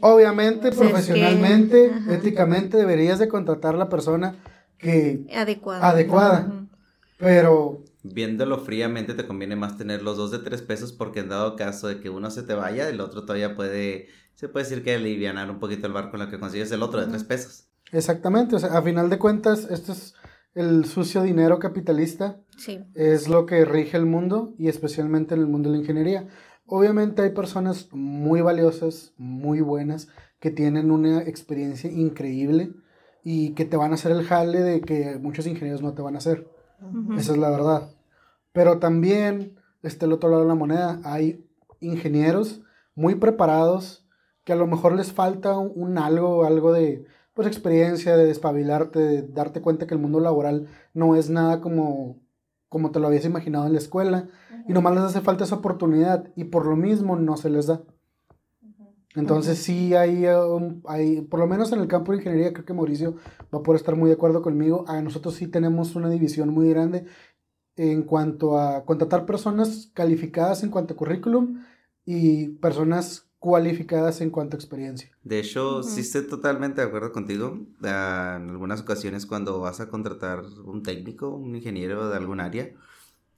Obviamente, 0.00 0.72
Pues 0.72 0.72
es 0.74 0.78
que- 0.80 0.88
profesionalmente, 0.90 1.92
éticamente 2.10 2.76
deberías 2.76 3.20
de 3.20 3.28
contratar 3.28 3.76
a 3.76 3.78
la 3.78 3.88
persona 3.88 4.34
que 4.78 5.24
Adecuada. 5.34 5.88
Adecuada. 5.88 6.52
Pero 7.18 7.82
Viéndolo 8.02 8.58
fríamente, 8.58 9.14
te 9.14 9.26
conviene 9.26 9.56
más 9.56 9.76
tener 9.78 10.02
los 10.02 10.16
dos 10.16 10.30
de 10.30 10.38
tres 10.38 10.62
pesos 10.62 10.92
porque 10.92 11.20
en 11.20 11.28
dado 11.28 11.56
caso 11.56 11.88
de 11.88 11.98
que 12.00 12.10
uno 12.10 12.30
se 12.30 12.42
te 12.42 12.54
vaya, 12.54 12.88
el 12.88 13.00
otro 13.00 13.22
todavía 13.24 13.56
puede, 13.56 14.06
se 14.34 14.48
puede 14.48 14.64
decir 14.64 14.84
que 14.84 14.94
alivianar 14.94 15.50
un 15.50 15.58
poquito 15.58 15.86
el 15.88 15.92
barco 15.92 16.16
en 16.16 16.22
lo 16.24 16.30
que 16.30 16.38
consigues 16.38 16.70
el 16.72 16.82
otro 16.82 17.00
de 17.00 17.06
tres 17.06 17.24
pesos. 17.24 17.66
exactamente, 17.92 18.54
o 18.54 18.58
sea, 18.60 18.76
a 18.78 18.82
final 18.82 19.08
de 19.10 19.18
cuentas, 19.18 19.66
esto 19.70 19.92
es 19.92 20.14
el 20.56 20.84
sucio 20.86 21.22
dinero 21.22 21.58
capitalista, 21.60 22.40
Sí. 22.56 22.80
es 22.94 23.28
lo 23.28 23.46
que 23.46 23.64
rige 23.64 23.96
el 23.96 24.06
mundo 24.06 24.54
y 24.58 24.68
especialmente 24.68 25.34
en 25.34 25.40
el 25.42 25.46
mundo 25.46 25.68
de 25.70 25.76
la 25.76 25.82
ingeniería. 25.82 26.26
Obviamente 26.66 27.22
hay 27.22 27.30
personas 27.30 27.88
muy 27.92 28.40
valiosas, 28.40 29.12
muy 29.18 29.60
buenas, 29.60 30.08
que 30.40 30.50
tienen 30.50 30.90
una 30.90 31.22
experiencia 31.22 31.90
increíble 31.90 32.72
y 33.22 33.50
que 33.54 33.64
te 33.66 33.76
van 33.76 33.92
a 33.92 33.94
hacer 33.94 34.12
el 34.12 34.24
jale 34.24 34.60
de 34.62 34.80
que 34.80 35.18
muchos 35.20 35.46
ingenieros 35.46 35.82
no 35.82 35.92
te 35.94 36.02
van 36.02 36.14
a 36.14 36.18
hacer. 36.18 36.48
Ujú. 36.80 37.14
Esa 37.14 37.32
es 37.32 37.38
la 37.38 37.50
verdad. 37.50 37.90
Pero 38.52 38.78
también, 38.78 39.56
este 39.82 40.06
el 40.06 40.12
otro 40.12 40.30
lado 40.30 40.42
de 40.42 40.48
la 40.48 40.54
moneda, 40.54 41.00
hay 41.04 41.44
ingenieros 41.80 42.62
muy 42.94 43.14
preparados 43.16 44.06
que 44.44 44.52
a 44.52 44.56
lo 44.56 44.66
mejor 44.66 44.94
les 44.94 45.12
falta 45.12 45.58
un, 45.58 45.72
un 45.74 45.98
algo, 45.98 46.44
algo 46.44 46.72
de 46.72 47.04
pues 47.36 47.46
experiencia, 47.46 48.16
de 48.16 48.24
despabilarte, 48.24 48.98
de 48.98 49.22
darte 49.22 49.60
cuenta 49.60 49.86
que 49.86 49.92
el 49.92 50.00
mundo 50.00 50.20
laboral 50.20 50.68
no 50.94 51.16
es 51.16 51.28
nada 51.28 51.60
como, 51.60 52.18
como 52.70 52.90
te 52.90 52.98
lo 52.98 53.08
habías 53.08 53.26
imaginado 53.26 53.66
en 53.66 53.74
la 53.74 53.78
escuela 53.78 54.30
y 54.66 54.72
nomás 54.72 54.94
les 54.94 55.04
hace 55.04 55.20
falta 55.20 55.44
esa 55.44 55.56
oportunidad 55.56 56.32
y 56.34 56.44
por 56.44 56.64
lo 56.64 56.76
mismo 56.76 57.14
no 57.14 57.36
se 57.36 57.50
les 57.50 57.66
da. 57.66 57.82
Entonces 59.14 59.58
sí 59.58 59.94
hay, 59.94 60.26
um, 60.26 60.80
hay, 60.86 61.20
por 61.20 61.38
lo 61.38 61.46
menos 61.46 61.70
en 61.72 61.80
el 61.80 61.88
campo 61.88 62.12
de 62.12 62.18
ingeniería, 62.18 62.54
creo 62.54 62.64
que 62.64 62.72
Mauricio 62.72 63.16
va 63.54 63.58
a 63.58 63.62
poder 63.62 63.80
estar 63.80 63.96
muy 63.96 64.08
de 64.08 64.14
acuerdo 64.14 64.40
conmigo. 64.40 64.86
A 64.88 65.02
nosotros 65.02 65.34
sí 65.34 65.46
tenemos 65.46 65.94
una 65.94 66.08
división 66.08 66.48
muy 66.48 66.70
grande 66.70 67.04
en 67.76 68.02
cuanto 68.04 68.58
a 68.58 68.86
contratar 68.86 69.26
personas 69.26 69.90
calificadas 69.92 70.62
en 70.62 70.70
cuanto 70.70 70.94
a 70.94 70.96
currículum 70.96 71.62
y 72.06 72.48
personas 72.48 73.25
cualificadas 73.46 74.20
en 74.20 74.30
cuanto 74.30 74.56
a 74.56 74.58
experiencia. 74.58 75.08
De 75.22 75.38
hecho, 75.38 75.78
Ujú. 75.78 75.88
sí 75.88 76.00
estoy 76.00 76.26
totalmente 76.26 76.80
de 76.80 76.88
acuerdo 76.88 77.12
contigo. 77.12 77.58
Ah, 77.82 78.38
en 78.40 78.50
algunas 78.50 78.80
ocasiones 78.80 79.24
cuando 79.26 79.60
vas 79.60 79.78
a 79.80 79.88
contratar 79.88 80.42
un 80.64 80.82
técnico, 80.82 81.28
un 81.30 81.54
ingeniero 81.54 82.08
de 82.08 82.16
algún 82.16 82.40
área, 82.40 82.70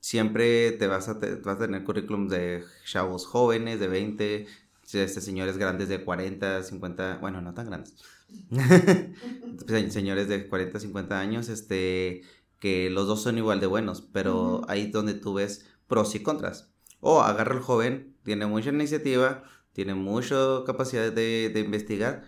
siempre 0.01 0.73
te 0.73 0.87
vas 0.87 1.09
a, 1.09 1.19
te- 1.19 1.37
vas 1.37 1.57
a 1.57 1.61
tener 1.61 1.85
currículums 1.85 2.31
de 2.31 2.65
chavos 2.85 3.27
jóvenes, 3.27 3.81
de 3.81 3.89
20, 3.89 4.47
este, 4.93 5.21
señores 5.21 5.59
grandes 5.59 5.89
de 5.89 6.05
40, 6.05 6.63
50, 6.63 7.19
bueno, 7.21 7.41
no 7.43 7.55
tan 7.55 7.67
grandes. 7.67 7.95
Se- 9.67 9.91
señores 9.91 10.29
de 10.29 10.49
40, 10.49 10.81
50 10.81 11.21
años, 11.21 11.49
este, 11.49 12.23
que 12.61 12.91
los 12.91 13.07
dos 13.07 13.23
son 13.23 13.39
igual 13.39 13.61
de 13.61 13.67
buenos, 13.67 14.03
pero 14.13 14.63
ahí 14.69 14.83
es 14.87 14.93
donde 14.93 15.15
tú 15.15 15.35
ves 15.35 15.67
pros 15.87 16.15
y 16.15 16.21
contras. 16.23 16.71
O 17.01 17.21
agarra 17.23 17.55
el 17.55 17.61
joven, 17.63 18.17
tiene 18.25 18.47
mucha 18.47 18.71
iniciativa, 18.71 19.45
tiene 19.79 19.95
mucha 19.95 20.65
capacidad 20.67 21.13
de, 21.13 21.53
de 21.55 21.61
investigar, 21.61 22.25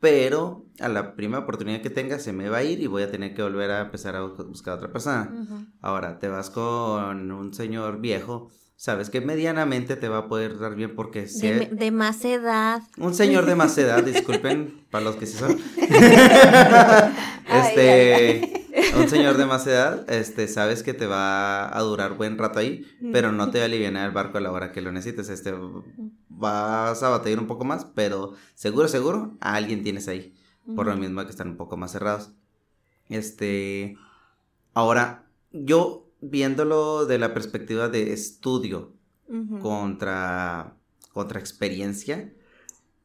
pero 0.00 0.66
a 0.80 0.90
la 0.90 1.14
primera 1.16 1.38
oportunidad 1.38 1.80
que 1.80 1.88
tenga 1.88 2.18
se 2.18 2.34
me 2.34 2.50
va 2.50 2.58
a 2.58 2.62
ir 2.62 2.78
y 2.82 2.86
voy 2.88 3.04
a 3.04 3.10
tener 3.10 3.34
que 3.34 3.42
volver 3.42 3.70
a 3.70 3.80
empezar 3.80 4.16
a 4.16 4.20
buscar 4.20 4.74
a 4.74 4.76
otra 4.76 4.92
persona. 4.92 5.30
Ahora, 5.80 6.18
te 6.18 6.28
vas 6.28 6.50
con 6.50 7.32
un 7.32 7.54
señor 7.54 8.02
viejo, 8.02 8.50
sabes 8.76 9.08
que 9.08 9.22
medianamente 9.22 9.96
te 9.96 10.10
va 10.10 10.18
a 10.18 10.28
poder 10.28 10.58
dar 10.58 10.74
bien 10.74 10.94
porque 10.94 11.24
de, 11.24 11.70
de, 11.72 11.90
más 11.90 12.22
edad. 12.26 12.82
Un 12.98 13.14
señor 13.14 13.46
de 13.46 13.54
más 13.54 13.78
edad, 13.78 14.04
disculpen, 14.04 14.84
para 14.90 15.06
los 15.06 15.16
que 15.16 15.24
sí 15.24 15.38
son. 15.38 15.52
este, 17.48 18.63
un 18.98 19.08
señor 19.08 19.36
de 19.36 19.46
más 19.46 19.66
edad, 19.66 20.10
este, 20.10 20.48
sabes 20.48 20.82
que 20.82 20.94
te 20.94 21.06
va 21.06 21.76
a 21.76 21.80
durar 21.82 22.16
buen 22.16 22.38
rato 22.38 22.58
ahí, 22.58 22.84
pero 23.12 23.30
no 23.30 23.50
te 23.50 23.58
va 23.58 23.64
a 23.64 23.66
aliviar 23.66 23.94
el 23.94 24.10
barco 24.10 24.38
a 24.38 24.40
la 24.40 24.50
hora 24.50 24.72
que 24.72 24.80
lo 24.80 24.90
necesites. 24.90 25.28
Este, 25.28 25.54
vas 26.28 27.02
a 27.02 27.08
batallar 27.08 27.38
un 27.38 27.46
poco 27.46 27.64
más, 27.64 27.84
pero 27.84 28.34
seguro, 28.54 28.88
seguro, 28.88 29.36
a 29.40 29.54
alguien 29.54 29.82
tienes 29.82 30.08
ahí. 30.08 30.34
Por 30.74 30.86
lo 30.86 30.96
mismo 30.96 31.22
que 31.24 31.30
están 31.30 31.50
un 31.50 31.56
poco 31.56 31.76
más 31.76 31.92
cerrados. 31.92 32.32
Este, 33.08 33.96
ahora, 34.72 35.26
yo 35.52 36.10
viéndolo 36.20 37.04
de 37.06 37.18
la 37.18 37.34
perspectiva 37.34 37.88
de 37.88 38.12
estudio 38.12 38.94
contra, 39.60 40.76
contra 41.12 41.38
experiencia, 41.38 42.32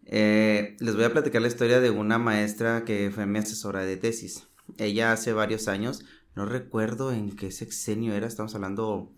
eh, 0.06 0.78
les 0.80 0.96
voy 0.96 1.04
a 1.04 1.12
platicar 1.12 1.42
la 1.42 1.48
historia 1.48 1.80
de 1.80 1.92
una 1.92 2.18
maestra 2.18 2.86
que 2.86 3.12
fue 3.14 3.26
mi 3.26 3.40
asesora 3.40 3.84
de 3.84 3.98
tesis. 3.98 4.49
Ella 4.78 5.12
hace 5.12 5.34
varios 5.34 5.68
años, 5.68 6.06
no 6.36 6.46
recuerdo 6.46 7.12
en 7.12 7.36
qué 7.36 7.52
sexenio 7.52 8.14
era, 8.14 8.28
estamos 8.28 8.56
hablando, 8.56 9.12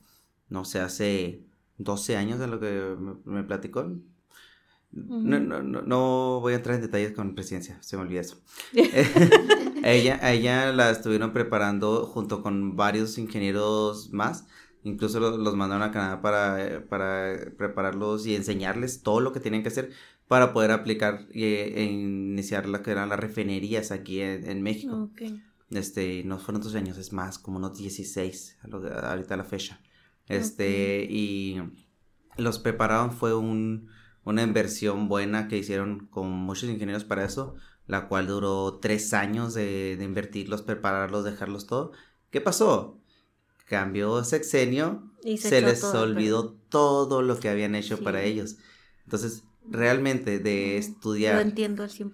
no 0.50 0.66
sé, 0.66 0.80
hace 0.80 1.46
12 1.78 2.18
años 2.18 2.40
de 2.40 2.48
lo 2.48 2.60
que 2.60 2.96
me, 3.26 3.44
platicó. 3.44 3.92
no, 4.92 5.40
no, 5.40 5.62
no, 5.62 6.40
voy 6.42 6.54
a 6.54 6.58
entrar 6.58 6.76
en 6.76 6.82
detalles 6.82 7.14
con 7.14 7.36
presidencia, 7.36 7.82
se 7.82 7.98
me 7.98 8.04
olvida 8.04 8.22
eso. 8.22 8.42
ella, 9.84 10.20
ella 10.32 10.72
la 10.74 10.92
estuvieron 10.92 11.34
preparando 11.34 12.06
junto 12.06 12.42
con 12.42 12.76
varios 12.76 13.18
ingenieros 13.18 14.12
más. 14.12 14.48
Incluso 14.84 15.20
los, 15.20 15.56
mandaron 15.56 15.84
a 15.84 15.92
Canadá 15.92 16.22
para, 16.22 16.84
para, 16.90 17.36
prepararlos 17.56 18.26
y 18.26 18.36
enseñarles 18.36 19.04
todo 19.04 19.20
lo 19.20 19.32
que 19.32 19.40
tienen 19.40 19.62
que 19.62 19.68
hacer 19.68 19.92
para 20.32 20.54
poder 20.54 20.72
aplicar 20.72 21.28
e, 21.34 21.84
iniciar 21.92 22.66
lo 22.66 22.82
que 22.82 22.92
eran 22.92 23.10
las 23.10 23.20
refinerías 23.20 23.92
aquí 23.92 24.22
en, 24.22 24.62
México. 24.62 25.10
Este, 25.70 26.24
no 26.24 26.40
fueron 26.40 26.62
dos 26.62 26.74
años, 26.76 26.98
es 26.98 27.12
más, 27.12 27.38
como 27.38 27.58
unos 27.58 27.78
16, 27.78 28.60
ahorita 29.04 29.36
la 29.36 29.44
fecha. 29.44 29.82
Este, 30.30 31.06
y 31.10 31.62
los 32.38 32.60
prepararon, 32.60 33.12
fue 33.12 33.36
un, 33.36 33.90
una 34.24 34.44
inversión 34.44 35.10
buena 35.10 35.50
que 35.50 35.58
hicieron 35.58 36.08
con 36.08 36.30
muchos 36.30 36.70
ingenieros 36.70 37.04
para 37.04 37.26
eso, 37.26 37.56
la 37.86 38.08
cual 38.08 38.28
duró 38.28 38.80
tres 38.80 39.14
años 39.14 39.54
de, 39.54 39.98
de 39.98 40.06
invertirlos, 40.06 40.62
prepararlos, 40.62 41.26
dejarlos 41.26 41.68
todo. 41.68 41.92
¿Qué 42.30 42.40
pasó? 42.40 43.02
Cambió 43.66 44.24
sexenio, 44.24 45.12
y 45.26 45.40
se, 45.40 45.62
les 45.62 45.84
olvidó 45.84 46.54
todo 46.54 47.22
lo 47.22 47.38
que 47.38 47.50
habían 47.50 47.76
hecho 47.76 48.00
para 48.02 48.24
ellos. 48.24 48.56
Entonces, 49.04 49.44
realmente 49.70 50.40
de 50.40 50.78
estudiar... 50.78 51.36
Lo 51.36 51.42
entiendo 51.42 51.84
al 51.84 51.90
100%. 51.90 52.12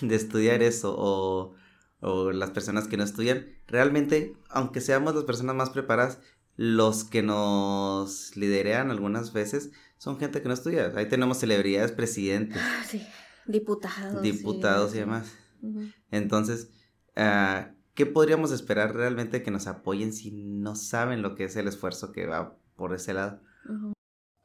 De 0.00 0.14
estudiar 0.14 0.62
eso 0.62 0.94
o, 0.98 1.54
o 2.00 2.32
las 2.32 2.50
personas 2.50 2.88
que 2.88 2.96
no 2.96 3.04
estudian, 3.04 3.46
realmente, 3.66 4.34
aunque 4.48 4.80
seamos 4.80 5.14
las 5.14 5.24
personas 5.24 5.56
más 5.56 5.70
preparadas, 5.70 6.18
los 6.56 7.04
que 7.04 7.22
nos 7.22 8.36
liderean 8.36 8.90
algunas 8.90 9.32
veces 9.32 9.70
son 9.96 10.18
gente 10.18 10.42
que 10.42 10.48
no 10.48 10.54
estudia. 10.54 10.92
Ahí 10.96 11.08
tenemos 11.08 11.38
celebridades, 11.38 11.92
presidentes. 11.92 12.60
Ah, 12.60 12.82
sí, 12.86 13.06
diputados. 13.46 14.22
Diputados 14.22 14.94
y 14.94 14.98
demás. 14.98 15.32
Entonces, 16.10 16.70
uh, 17.16 17.70
¿qué 17.94 18.06
podríamos 18.06 18.50
esperar 18.52 18.94
realmente 18.94 19.42
que 19.42 19.50
nos 19.50 19.66
apoyen 19.66 20.12
si 20.12 20.30
no 20.32 20.74
saben 20.74 21.22
lo 21.22 21.34
que 21.34 21.44
es 21.44 21.56
el 21.56 21.68
esfuerzo 21.68 22.12
que 22.12 22.26
va 22.26 22.56
por 22.76 22.94
ese 22.94 23.14
lado? 23.14 23.40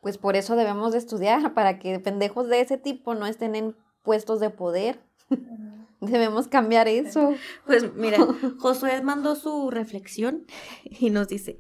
Pues 0.05 0.19
por 0.19 0.35
eso 0.35 0.55
debemos 0.55 0.91
de 0.91 0.99
estudiar, 0.99 1.53
para 1.55 1.79
que 1.79 1.99
pendejos 1.99 2.47
de 2.47 2.61
ese 2.61 2.77
tipo 2.77 3.15
no 3.15 3.25
estén 3.25 3.55
en 3.55 3.75
puestos 4.03 4.39
de 4.39 4.51
poder. 4.51 4.99
Debemos 5.99 6.47
cambiar 6.47 6.87
eso. 6.87 7.33
Pues 7.65 7.91
mira, 7.95 8.19
Josué 8.59 9.01
mandó 9.01 9.35
su 9.35 9.71
reflexión 9.71 10.45
y 10.83 11.09
nos 11.09 11.27
dice, 11.27 11.59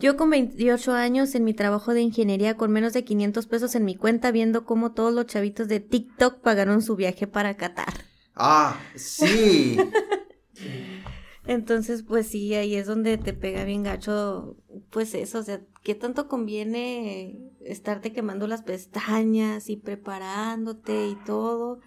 yo 0.00 0.16
con 0.16 0.28
28 0.28 0.90
años 0.92 1.36
en 1.36 1.44
mi 1.44 1.54
trabajo 1.54 1.94
de 1.94 2.00
ingeniería 2.00 2.56
con 2.56 2.72
menos 2.72 2.94
de 2.94 3.04
500 3.04 3.46
pesos 3.46 3.76
en 3.76 3.84
mi 3.84 3.94
cuenta 3.94 4.32
viendo 4.32 4.64
cómo 4.64 4.90
todos 4.90 5.14
los 5.14 5.26
chavitos 5.26 5.68
de 5.68 5.78
TikTok 5.78 6.40
pagaron 6.40 6.82
su 6.82 6.96
viaje 6.96 7.28
para 7.28 7.56
Qatar. 7.56 7.94
Ah, 8.34 8.76
sí. 8.96 9.78
Entonces, 11.46 12.02
pues 12.02 12.26
sí, 12.26 12.54
ahí 12.54 12.74
es 12.74 12.86
donde 12.88 13.18
te 13.18 13.34
pega 13.34 13.62
bien 13.62 13.84
gacho, 13.84 14.56
pues 14.90 15.14
eso, 15.14 15.38
o 15.38 15.42
sea, 15.44 15.60
¿qué 15.88 15.94
tanto 15.94 16.28
conviene 16.28 17.50
estarte 17.64 18.12
quemando 18.12 18.46
las 18.46 18.60
pestañas 18.60 19.70
y 19.70 19.78
preparándote 19.78 21.08
y 21.08 21.14
todo? 21.24 21.80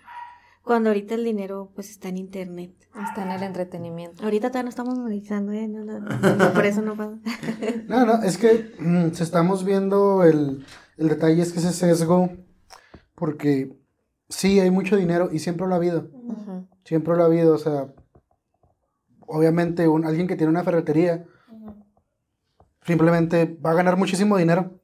Cuando 0.63 0.89
ahorita 0.89 1.13
el 1.13 1.23
dinero 1.23 1.71
pues 1.75 1.91
está 1.91 2.09
en 2.09 2.17
internet. 2.17 2.73
Está 2.99 3.21
en 3.21 3.29
el 3.29 3.43
entretenimiento. 3.43 4.23
Ahorita 4.23 4.47
todavía 4.47 4.63
no 4.63 4.69
estamos 4.69 4.97
monetizando, 4.97 5.51
¿eh? 5.51 5.67
No, 6.39 6.51
por 6.51 6.65
eso 6.65 6.81
no 6.81 6.97
pasa. 6.97 7.19
no, 7.87 8.07
no, 8.07 8.23
es 8.23 8.39
que 8.39 8.73
mm, 8.79 9.11
se 9.11 9.23
estamos 9.23 9.63
viendo 9.65 10.23
el, 10.23 10.65
el 10.97 11.07
detalle 11.07 11.39
es 11.39 11.53
que 11.53 11.59
ese 11.59 11.71
sesgo, 11.71 12.31
porque 13.13 13.77
sí 14.29 14.59
hay 14.59 14.71
mucho 14.71 14.97
dinero 14.97 15.29
y 15.31 15.37
siempre 15.37 15.67
lo 15.67 15.75
ha 15.75 15.77
habido. 15.77 16.09
Siempre 16.85 17.15
lo 17.15 17.21
ha 17.21 17.27
habido, 17.27 17.53
o 17.53 17.59
sea, 17.59 17.93
obviamente 19.27 19.87
un, 19.87 20.05
alguien 20.05 20.25
que 20.25 20.37
tiene 20.37 20.49
una 20.49 20.63
ferretería 20.63 21.27
simplemente 22.85 23.57
va 23.65 23.71
a 23.71 23.75
ganar 23.75 23.97
muchísimo 23.97 24.37
dinero. 24.37 24.79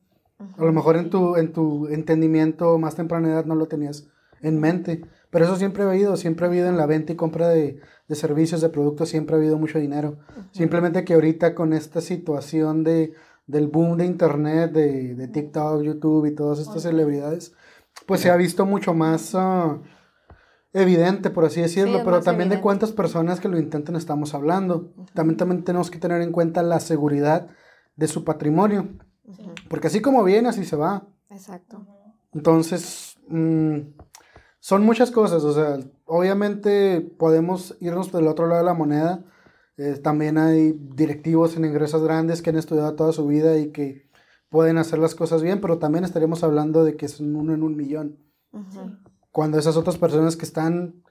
A 0.57 0.63
lo 0.63 0.71
mejor 0.71 0.97
en 0.97 1.09
tu, 1.09 1.35
en 1.35 1.51
tu 1.51 1.87
entendimiento 1.87 2.77
más 2.77 2.95
temprana 2.95 3.29
edad 3.29 3.45
no 3.45 3.55
lo 3.55 3.67
tenías 3.67 4.07
en 4.41 4.59
mente. 4.59 5.01
Pero 5.29 5.45
eso 5.45 5.55
siempre 5.57 5.83
ha 5.83 5.89
habido, 5.89 6.15
siempre 6.15 6.45
ha 6.45 6.49
habido 6.49 6.67
en 6.67 6.77
la 6.77 6.85
venta 6.85 7.13
y 7.13 7.15
compra 7.15 7.49
de, 7.49 7.79
servicios, 8.09 8.61
de 8.61 8.69
productos, 8.69 9.09
siempre 9.09 9.35
ha 9.35 9.39
habido 9.39 9.57
mucho 9.57 9.79
dinero. 9.79 10.17
Simplemente 10.51 11.03
que 11.03 11.15
ahorita 11.15 11.53
con 11.53 11.73
esta 11.73 12.01
situación 12.01 12.83
de, 12.83 13.13
del 13.45 13.67
boom 13.67 13.97
de 13.97 14.05
internet, 14.05 14.71
de, 14.71 15.27
TikTok, 15.27 15.81
YouTube 15.83 16.25
y 16.27 16.35
todas 16.35 16.59
estas 16.59 16.83
celebridades, 16.83 17.53
pues 18.05 18.21
se 18.21 18.29
ha 18.29 18.37
visto 18.37 18.65
mucho 18.65 18.93
más 18.93 19.31
ah, 19.35 19.79
evidente, 20.71 21.29
por 21.29 21.45
así 21.45 21.61
decirlo, 21.61 22.03
pero 22.05 22.21
también 22.21 22.49
de 22.49 22.61
cuántas 22.61 22.93
personas 22.93 23.39
que 23.39 23.49
lo 23.49 23.59
intentan 23.59 23.95
estamos 23.95 24.33
hablando. 24.33 24.93
También, 25.13 25.35
también 25.35 25.63
tenemos 25.63 25.91
que 25.91 25.99
tener 25.99 26.21
en 26.21 26.31
cuenta 26.31 26.63
la 26.63 26.79
seguridad 26.79 27.49
de 27.97 28.07
su 28.07 28.23
patrimonio, 28.23 28.87
porque 29.69 29.87
así 29.87 29.99
como 30.01 30.23
viene, 30.23 30.47
así 30.47 30.63
se 30.63 30.77
va. 30.77 31.05
Exacto. 31.29 31.85
Entonces, 32.33 33.17
mm, 33.27 33.79
son 34.59 34.83
muchas 34.83 35.11
cosas, 35.11 35.43
o 35.43 35.53
sea, 35.53 35.79
obviamente 36.05 37.01
podemos 37.01 37.75
irnos 37.79 38.11
del 38.11 38.27
otro 38.27 38.47
lado 38.47 38.59
de 38.61 38.65
la 38.65 38.73
moneda. 38.73 39.25
Eh, 39.77 39.99
también 40.01 40.37
hay 40.37 40.73
directivos 40.73 41.55
en 41.55 41.65
ingresos 41.65 42.03
grandes 42.03 42.41
que 42.41 42.49
han 42.49 42.57
estudiado 42.57 42.95
toda 42.95 43.11
su 43.11 43.27
vida 43.27 43.57
y 43.57 43.71
que 43.71 44.09
pueden 44.49 44.77
hacer 44.77 44.99
las 44.99 45.15
cosas 45.15 45.41
bien, 45.41 45.61
pero 45.61 45.77
también 45.77 46.03
estaríamos 46.03 46.43
hablando 46.43 46.83
de 46.83 46.95
que 46.95 47.05
es 47.05 47.19
uno 47.19 47.53
en 47.53 47.63
un 47.63 47.75
millón. 47.75 48.19
Cuando 49.31 49.59
esas 49.59 49.77
otras 49.77 49.97
personas 49.97 50.35
que 50.35 50.45
están, 50.45 51.03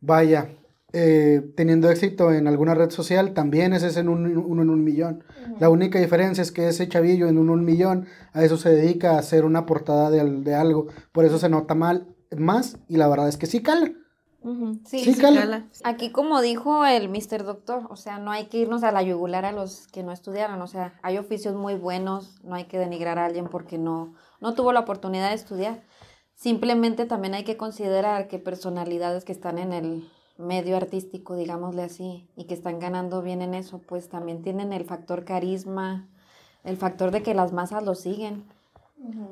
vaya, 0.00 0.56
eh, 0.92 1.42
teniendo 1.56 1.90
éxito 1.90 2.32
en 2.32 2.46
alguna 2.46 2.74
red 2.74 2.90
social, 2.90 3.34
también 3.34 3.72
ese 3.72 3.88
es 3.88 3.96
en 3.96 4.08
un, 4.08 4.36
uno 4.36 4.62
en 4.62 4.70
un 4.70 4.84
millón. 4.84 5.24
La 5.58 5.68
única 5.68 5.98
diferencia 5.98 6.42
es 6.42 6.52
que 6.52 6.68
ese 6.68 6.88
chavillo 6.88 7.28
en 7.28 7.38
en 7.38 7.50
un 7.50 7.64
millón, 7.64 8.06
a 8.32 8.44
eso 8.44 8.56
se 8.56 8.70
dedica 8.70 9.12
a 9.12 9.18
hacer 9.18 9.44
una 9.44 9.66
portada 9.66 10.10
de, 10.10 10.24
de 10.24 10.54
algo. 10.54 10.86
Por 11.12 11.24
eso 11.24 11.38
se 11.38 11.48
nota 11.48 11.74
mal 11.74 12.06
más 12.36 12.78
y 12.88 12.96
la 12.96 13.08
verdad 13.08 13.28
es 13.28 13.36
que 13.36 13.46
sí 13.46 13.62
cala. 13.62 13.92
Sí, 14.84 15.00
sí, 15.00 15.14
cala. 15.16 15.66
Aquí 15.82 16.12
como 16.12 16.40
dijo 16.40 16.86
el 16.86 17.08
Mr. 17.08 17.42
Doctor, 17.44 17.88
o 17.90 17.96
sea, 17.96 18.18
no 18.18 18.30
hay 18.30 18.46
que 18.46 18.58
irnos 18.58 18.84
a 18.84 18.92
la 18.92 19.02
yugular 19.02 19.44
a 19.44 19.50
los 19.50 19.88
que 19.88 20.04
no 20.04 20.12
estudiaron, 20.12 20.62
o 20.62 20.68
sea, 20.68 20.94
hay 21.02 21.18
oficios 21.18 21.56
muy 21.56 21.74
buenos, 21.74 22.40
no 22.44 22.54
hay 22.54 22.66
que 22.66 22.78
denigrar 22.78 23.18
a 23.18 23.24
alguien 23.24 23.48
porque 23.48 23.76
no, 23.76 24.14
no 24.40 24.54
tuvo 24.54 24.72
la 24.72 24.80
oportunidad 24.80 25.30
de 25.30 25.34
estudiar. 25.34 25.82
Simplemente 26.36 27.06
también 27.06 27.34
hay 27.34 27.42
que 27.42 27.56
considerar 27.56 28.28
que 28.28 28.38
personalidades 28.38 29.24
que 29.24 29.32
están 29.32 29.58
en 29.58 29.72
el 29.72 30.08
medio 30.38 30.76
artístico, 30.76 31.34
digámosle 31.36 31.82
así, 31.82 32.28
y 32.36 32.44
que 32.44 32.54
están 32.54 32.78
ganando 32.78 33.22
bien 33.22 33.42
en 33.42 33.54
eso, 33.54 33.78
pues 33.78 34.08
también 34.08 34.42
tienen 34.42 34.72
el 34.72 34.84
factor 34.84 35.24
carisma, 35.24 36.08
el 36.64 36.76
factor 36.76 37.10
de 37.10 37.22
que 37.22 37.34
las 37.34 37.52
masas 37.52 37.82
lo 37.84 37.94
siguen. 37.94 38.44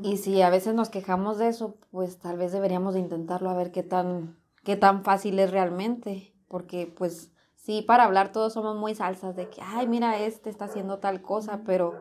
Y 0.02 0.18
si 0.18 0.42
a 0.42 0.50
veces 0.50 0.75
nos 0.75 0.90
quejamos 0.90 1.38
de 1.38 1.49
eso, 1.49 1.76
pues 1.90 2.18
tal 2.18 2.37
vez 2.38 2.52
deberíamos 2.52 2.94
de 2.94 3.00
intentarlo 3.00 3.50
a 3.50 3.54
ver 3.54 3.70
qué 3.73 3.82
tan, 3.82 4.37
qué 4.62 4.76
tan 4.76 5.02
fácil 5.04 5.38
es 5.38 5.50
realmente, 5.50 6.32
porque 6.49 6.92
pues 6.96 7.30
Sí, 7.64 7.80
para 7.80 8.04
hablar 8.04 8.30
todos 8.30 8.52
somos 8.52 8.76
muy 8.76 8.94
salsas 8.94 9.34
de 9.37 9.49
que, 9.49 9.62
ay, 9.62 9.87
mira, 9.88 10.18
este 10.18 10.50
está 10.50 10.66
haciendo 10.66 10.99
tal 10.99 11.23
cosa, 11.23 11.62
pero 11.64 11.94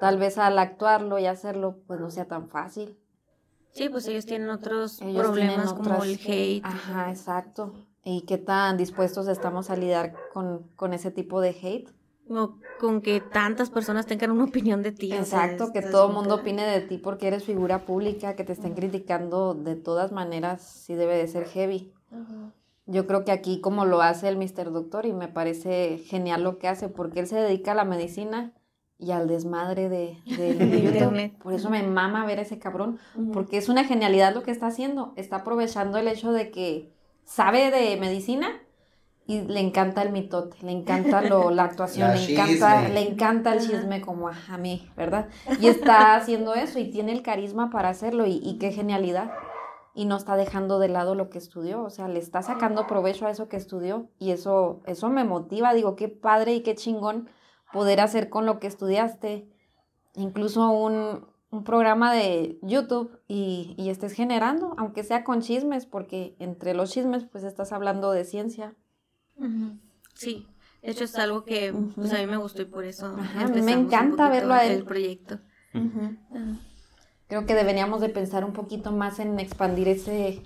tal 0.00 0.18
vez 0.18 0.36
al 0.36 0.58
actuarlo 0.58 1.20
y 1.20 1.26
hacerlo, 1.26 1.76
pues 1.86 2.00
no 2.00 2.10
sea 2.10 2.24
tan 2.24 2.48
fácil. 2.48 2.98
Sí, 3.70 3.88
pues 3.88 4.08
ellos 4.08 4.26
tienen 4.26 4.50
otros 4.50 5.00
Ellos 5.00 5.22
problemas 5.22 5.56
tienen 5.56 5.76
como 5.76 5.90
otras- 6.00 6.08
el 6.08 6.20
hate. 6.26 6.64
Ajá, 6.64 7.10
exacto. 7.10 7.72
¿Y 8.08 8.20
qué 8.20 8.38
tan 8.38 8.76
dispuestos 8.76 9.26
estamos 9.26 9.68
a 9.68 9.74
lidiar 9.74 10.14
con, 10.32 10.62
con 10.76 10.94
ese 10.94 11.10
tipo 11.10 11.40
de 11.40 11.48
hate? 11.50 11.90
O 12.28 12.54
con 12.78 13.00
que 13.00 13.20
tantas 13.20 13.68
personas 13.68 14.06
tengan 14.06 14.30
una 14.30 14.44
opinión 14.44 14.80
de 14.84 14.92
ti. 14.92 15.12
o 15.12 15.24
sea, 15.24 15.44
Exacto, 15.46 15.72
que 15.72 15.82
todo 15.82 16.06
el 16.06 16.14
mundo 16.14 16.36
opine 16.36 16.64
de 16.64 16.82
ti 16.82 16.98
porque 16.98 17.26
eres 17.26 17.42
figura 17.42 17.84
pública, 17.84 18.36
que 18.36 18.44
te 18.44 18.52
estén 18.52 18.74
criticando 18.74 19.54
de 19.54 19.74
todas 19.74 20.12
maneras, 20.12 20.62
sí 20.62 20.94
debe 20.94 21.16
de 21.16 21.26
ser 21.26 21.46
heavy. 21.46 21.92
Yo 22.86 23.08
creo 23.08 23.24
que 23.24 23.32
aquí 23.32 23.60
como 23.60 23.84
lo 23.84 24.00
hace 24.02 24.28
el 24.28 24.36
Mr. 24.36 24.70
Doctor 24.70 25.04
y 25.04 25.12
me 25.12 25.26
parece 25.26 25.98
genial 25.98 26.44
lo 26.44 26.58
que 26.58 26.68
hace 26.68 26.88
porque 26.88 27.18
él 27.18 27.26
se 27.26 27.36
dedica 27.40 27.72
a 27.72 27.74
la 27.74 27.84
medicina 27.84 28.52
y 28.98 29.10
al 29.10 29.26
desmadre 29.26 29.88
de, 29.88 30.16
de, 30.26 30.54
de. 30.54 30.78
Internet. 30.78 31.36
Por 31.42 31.54
eso 31.54 31.70
me 31.70 31.82
mama 31.82 32.24
ver 32.24 32.38
a 32.38 32.42
ese 32.42 32.60
cabrón, 32.60 32.98
Ujú. 33.16 33.32
porque 33.32 33.56
es 33.58 33.68
una 33.68 33.82
genialidad 33.82 34.32
lo 34.32 34.44
que 34.44 34.52
está 34.52 34.68
haciendo. 34.68 35.12
Está 35.16 35.36
aprovechando 35.38 35.98
el 35.98 36.06
hecho 36.06 36.30
de 36.30 36.52
que 36.52 36.95
sabe 37.26 37.70
de 37.70 37.98
medicina 37.98 38.48
y 39.26 39.42
le 39.42 39.60
encanta 39.60 40.02
el 40.02 40.12
mitote, 40.12 40.56
le 40.62 40.72
encanta 40.72 41.20
lo, 41.20 41.50
la 41.50 41.64
actuación, 41.70 42.08
La 42.08 42.14
le 42.14 42.32
encanta, 42.32 42.80
chisme. 42.80 42.94
le 42.94 43.08
encanta 43.08 43.52
el 43.52 43.60
chisme 43.60 44.00
como 44.00 44.28
a, 44.28 44.34
a 44.48 44.56
mí, 44.56 44.88
¿verdad? 44.96 45.28
Y 45.60 45.66
está 45.66 46.14
haciendo 46.14 46.54
eso 46.54 46.78
y 46.78 46.90
tiene 46.90 47.12
el 47.12 47.22
carisma 47.22 47.68
para 47.70 47.88
hacerlo 47.90 48.26
y, 48.26 48.40
y 48.42 48.58
qué 48.58 48.72
genialidad. 48.72 49.32
Y 49.94 50.04
no 50.04 50.16
está 50.16 50.36
dejando 50.36 50.78
de 50.78 50.88
lado 50.88 51.14
lo 51.14 51.30
que 51.30 51.38
estudió, 51.38 51.82
o 51.82 51.90
sea, 51.90 52.06
le 52.06 52.18
está 52.18 52.42
sacando 52.42 52.86
provecho 52.86 53.26
a 53.26 53.30
eso 53.30 53.48
que 53.48 53.56
estudió 53.56 54.08
y 54.18 54.30
eso, 54.30 54.82
eso 54.84 55.08
me 55.08 55.24
motiva, 55.24 55.72
digo, 55.72 55.96
qué 55.96 56.08
padre 56.08 56.54
y 56.54 56.62
qué 56.62 56.74
chingón 56.74 57.28
poder 57.72 58.00
hacer 58.00 58.28
con 58.28 58.44
lo 58.44 58.60
que 58.60 58.66
estudiaste, 58.66 59.48
incluso 60.14 60.70
un, 60.70 61.26
un 61.56 61.64
programa 61.64 62.12
de 62.14 62.58
YouTube 62.62 63.18
y, 63.26 63.74
y 63.78 63.90
estés 63.90 64.12
generando, 64.12 64.74
aunque 64.78 65.02
sea 65.02 65.24
con 65.24 65.40
chismes, 65.40 65.86
porque 65.86 66.36
entre 66.38 66.74
los 66.74 66.90
chismes 66.90 67.24
pues 67.24 67.44
estás 67.44 67.72
hablando 67.72 68.12
de 68.12 68.24
ciencia. 68.24 68.74
Sí, 70.14 70.46
de 70.82 70.90
hecho 70.92 71.04
es 71.04 71.16
algo 71.16 71.44
que 71.44 71.74
pues, 71.94 72.12
a 72.12 72.18
mí 72.18 72.26
me 72.26 72.36
gustó 72.36 72.62
y 72.62 72.66
por 72.66 72.84
eso 72.84 73.06
Ajá, 73.18 73.48
me 73.48 73.72
encanta 73.72 74.28
verlo 74.28 74.54
a 74.54 74.64
él. 74.64 74.72
el 74.72 74.84
proyecto. 74.84 75.40
Creo 77.28 77.44
que 77.44 77.54
deberíamos 77.54 78.00
de 78.00 78.08
pensar 78.08 78.44
un 78.44 78.52
poquito 78.52 78.92
más 78.92 79.18
en 79.18 79.38
expandir 79.40 79.88
ese, 79.88 80.42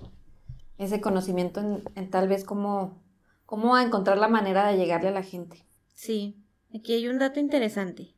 ese 0.77 0.99
conocimiento, 0.99 1.59
en, 1.59 1.83
en 1.95 2.09
tal 2.09 2.27
vez 2.27 2.43
cómo, 2.43 3.03
cómo 3.45 3.77
encontrar 3.77 4.17
la 4.17 4.27
manera 4.27 4.67
de 4.67 4.77
llegarle 4.77 5.09
a 5.09 5.13
la 5.13 5.23
gente. 5.23 5.65
Sí, 5.93 6.43
aquí 6.73 6.93
hay 6.93 7.07
un 7.07 7.19
dato 7.19 7.39
interesante. 7.39 8.15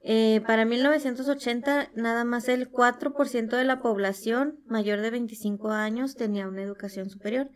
Eh, 0.00 0.42
para 0.46 0.64
1980, 0.64 1.90
nada 1.94 2.24
más 2.24 2.48
el 2.48 2.70
4% 2.70 3.56
de 3.56 3.64
la 3.64 3.80
población 3.80 4.60
mayor 4.66 5.00
de 5.00 5.10
25 5.10 5.70
años 5.70 6.14
tenía 6.14 6.48
una 6.48 6.62
educación 6.62 7.10
superior, 7.10 7.50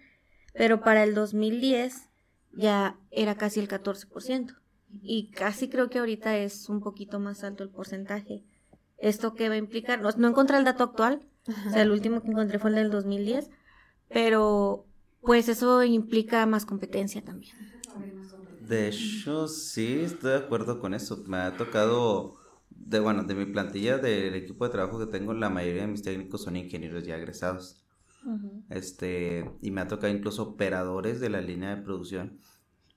pero 0.53 0.81
para 0.81 1.05
el 1.05 1.15
2010 1.15 2.11
ya 2.53 2.99
era 3.11 3.37
casi 3.37 3.61
el 3.61 3.69
14%. 3.69 4.57
Y 5.01 5.31
casi 5.31 5.69
creo 5.69 5.89
que 5.89 6.01
ahorita 6.01 6.37
es 6.37 6.69
un 6.69 6.81
poquito 6.81 7.19
más 7.19 7.45
alto 7.45 7.65
el 7.65 7.71
porcentaje. 7.71 8.45
¿Esto 8.99 9.35
qué 9.35 9.49
va 9.49 9.55
a 9.55 9.59
implicar? 9.59 10.03
No, 10.03 10.11
no 10.17 10.29
encontré 10.29 10.59
el 10.59 10.65
dato 10.65 10.85
actual, 10.85 11.27
o 11.49 11.71
sea, 11.71 11.83
el 11.83 11.91
último 11.91 12.23
que 12.23 12.29
encontré 12.29 12.59
fue 12.59 12.71
el 12.71 12.77
del 12.77 12.91
2010, 12.91 13.51
pero 14.09 14.87
pues 15.23 15.49
eso 15.49 15.83
implica 15.83 16.45
más 16.47 16.66
competencia 16.66 17.23
también. 17.23 17.57
De 18.61 18.88
hecho, 18.88 19.49
sí, 19.49 20.01
estoy 20.01 20.31
de 20.31 20.37
acuerdo 20.38 20.81
con 20.81 20.95
eso. 20.95 21.25
Me 21.27 21.38
ha 21.38 21.57
tocado, 21.57 22.37
de 22.85 23.01
bueno, 23.01 23.25
de 23.25 23.35
mi 23.35 23.47
plantilla, 23.47 23.99
del 23.99 24.35
equipo 24.35 24.64
de 24.64 24.71
trabajo 24.73 24.99
que 24.99 25.07
tengo, 25.07 25.33
la 25.35 25.51
mayoría 25.51 25.83
de 25.83 25.88
mis 25.88 26.03
técnicos 26.03 26.42
son 26.42 26.57
ingenieros 26.57 27.05
ya 27.05 27.16
egresados. 27.16 27.79
Este, 28.71 29.51
y 29.61 29.71
me 29.73 29.81
ha 29.81 29.88
tocado 29.88 30.12
incluso 30.12 30.42
operadores 30.42 31.18
de 31.21 31.29
la 31.29 31.40
línea 31.40 31.75
de 31.75 31.83
producción 31.83 32.38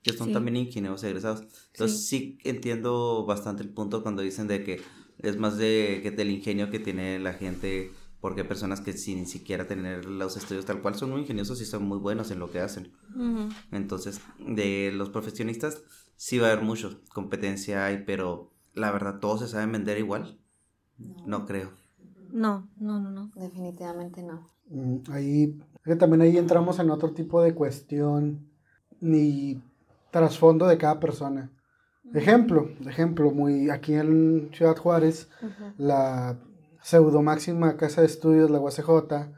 que 0.02 0.12
son 0.12 0.28
Sí. 0.28 0.32
también 0.34 0.56
ingenieros 0.56 1.02
egresados. 1.02 1.42
Entonces 1.72 2.06
sí. 2.06 2.38
entiendo 2.44 3.24
bastante 3.26 3.64
el 3.64 3.70
punto 3.70 4.04
cuando 4.04 4.22
dicen 4.22 4.46
de 4.46 4.62
que 4.62 4.80
es 5.18 5.36
más 5.36 5.58
de 5.58 5.98
que 6.02 6.12
del 6.12 6.30
ingenio 6.30 6.70
que 6.70 6.78
tiene 6.78 7.18
la 7.18 7.32
gente, 7.32 7.90
porque 8.20 8.42
hay 8.42 8.46
personas 8.46 8.80
que 8.80 8.92
sin 8.92 9.26
siquiera 9.26 9.66
tener 9.66 10.04
los 10.04 10.36
estudios 10.36 10.64
tal 10.64 10.80
cual 10.80 10.94
son 10.94 11.10
muy 11.10 11.22
ingeniosos 11.22 11.60
y 11.60 11.64
son 11.64 11.84
muy 11.84 11.98
buenos 11.98 12.30
en 12.30 12.38
lo 12.38 12.52
que 12.52 12.60
hacen. 12.60 12.92
Entonces, 13.72 14.20
de 14.38 14.92
los 14.94 15.10
profesionistas 15.10 15.82
sí 16.14 16.38
va 16.38 16.48
a 16.48 16.52
haber 16.52 16.64
mucho, 16.64 17.00
competencia 17.12 17.84
hay, 17.86 18.04
pero 18.06 18.52
la 18.76 18.92
verdad 18.92 19.18
todos 19.18 19.40
se 19.40 19.48
saben 19.48 19.72
vender 19.72 19.98
igual. 19.98 20.38
No 21.26 21.44
creo. 21.46 21.70
No, 22.30 22.68
no, 22.78 23.00
no, 23.00 23.10
no. 23.10 23.30
Definitivamente 23.34 24.22
no. 24.22 24.46
Mm, 24.68 24.98
Ahí, 25.10 25.58
que 25.84 25.96
también 25.96 26.22
ahí 26.22 26.36
entramos 26.36 26.78
en 26.78 26.90
otro 26.90 27.12
tipo 27.12 27.42
de 27.42 27.54
cuestión 27.54 28.48
y 29.00 29.58
trasfondo 30.10 30.66
de 30.66 30.78
cada 30.78 31.00
persona. 31.00 31.50
Ejemplo, 32.14 32.68
ejemplo, 32.86 33.32
muy 33.32 33.68
aquí 33.70 33.94
en 33.94 34.50
Ciudad 34.52 34.76
Juárez, 34.76 35.28
la 35.76 36.38
pseudo 36.80 37.20
máxima 37.20 37.76
casa 37.76 38.02
de 38.02 38.06
estudios, 38.06 38.48
la 38.48 38.60
UACJ, 38.60 39.32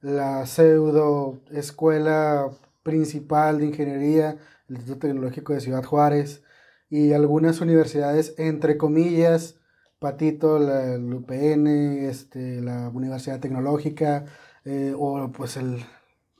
la 0.00 0.46
pseudo 0.46 1.38
escuela 1.50 2.50
principal 2.82 3.58
de 3.58 3.66
ingeniería, 3.66 4.36
el 4.68 4.76
Instituto 4.76 5.06
Tecnológico 5.06 5.52
de 5.52 5.60
Ciudad 5.60 5.84
Juárez, 5.84 6.42
y 6.90 7.12
algunas 7.12 7.60
universidades, 7.60 8.34
entre 8.38 8.76
comillas, 8.76 9.56
Patito, 9.98 10.58
la, 10.58 10.94
el 10.94 11.12
UPN, 11.12 11.66
este, 12.08 12.60
la 12.60 12.88
Universidad 12.88 13.40
Tecnológica, 13.40 14.26
eh, 14.64 14.94
o 14.96 15.30
pues 15.32 15.56
el 15.56 15.84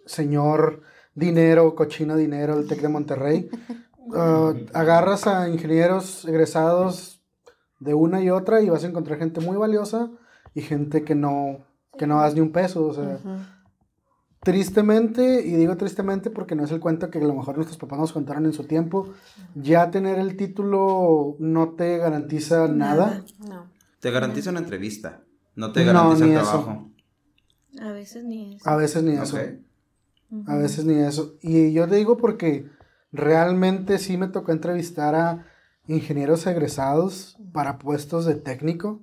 señor 0.06 0.82
dinero, 1.14 1.74
cochino 1.74 2.16
dinero, 2.16 2.58
el 2.58 2.68
TEC 2.68 2.82
de 2.82 2.88
Monterrey. 2.88 3.50
Ah, 4.16 4.54
agarras 4.72 5.26
a 5.26 5.50
ingenieros 5.50 6.24
egresados 6.24 7.22
de 7.78 7.92
una 7.92 8.22
y 8.22 8.30
otra 8.30 8.62
y 8.62 8.70
vas 8.70 8.82
a 8.82 8.86
encontrar 8.86 9.18
gente 9.18 9.42
muy 9.42 9.58
valiosa 9.58 10.10
y 10.54 10.62
gente 10.62 11.04
que 11.04 11.14
no, 11.14 11.66
que 11.98 12.06
no 12.06 12.18
das 12.18 12.34
ni 12.34 12.40
un 12.40 12.50
peso. 12.50 12.86
O 12.86 12.94
sea. 12.94 13.18
Tristemente, 14.40 15.44
y 15.46 15.52
digo 15.52 15.76
tristemente 15.76 16.30
porque 16.30 16.54
no 16.54 16.64
es 16.64 16.70
el 16.70 16.80
cuento 16.80 17.10
que 17.10 17.18
a 17.18 17.24
lo 17.24 17.34
mejor 17.34 17.56
nuestros 17.56 17.78
papás 17.78 17.98
nos 17.98 18.12
contaron 18.12 18.46
en 18.46 18.52
su 18.52 18.64
tiempo, 18.64 19.12
ya 19.54 19.90
tener 19.90 20.18
el 20.18 20.36
título 20.36 21.36
no 21.38 21.70
te 21.70 21.98
garantiza 21.98 22.68
nada. 22.68 23.24
No. 23.46 23.70
Te 24.00 24.10
garantiza 24.10 24.50
una 24.50 24.60
entrevista, 24.60 25.22
no 25.56 25.72
te 25.72 25.84
No, 25.84 25.92
garantiza 25.92 26.24
ni 26.26 26.32
el 26.32 26.38
eso. 26.40 26.50
trabajo. 26.50 26.90
A 27.80 27.92
veces 27.92 28.24
ni 28.24 28.54
eso. 28.54 28.68
A 28.68 28.76
veces 28.76 29.02
ni 29.02 29.12
eso. 29.12 29.36
Ok. 29.36 29.42
A 30.46 30.56
veces 30.56 30.84
ni 30.84 30.94
eso. 30.94 31.36
Y 31.42 31.72
yo 31.72 31.88
te 31.88 31.96
digo 31.96 32.16
porque 32.16 32.68
realmente 33.12 33.98
sí 33.98 34.16
me 34.16 34.28
tocó 34.28 34.52
entrevistar 34.52 35.14
a 35.14 35.46
ingenieros 35.86 36.46
egresados 36.46 37.38
para 37.52 37.78
puestos 37.78 38.26
de 38.26 38.34
técnico 38.34 39.02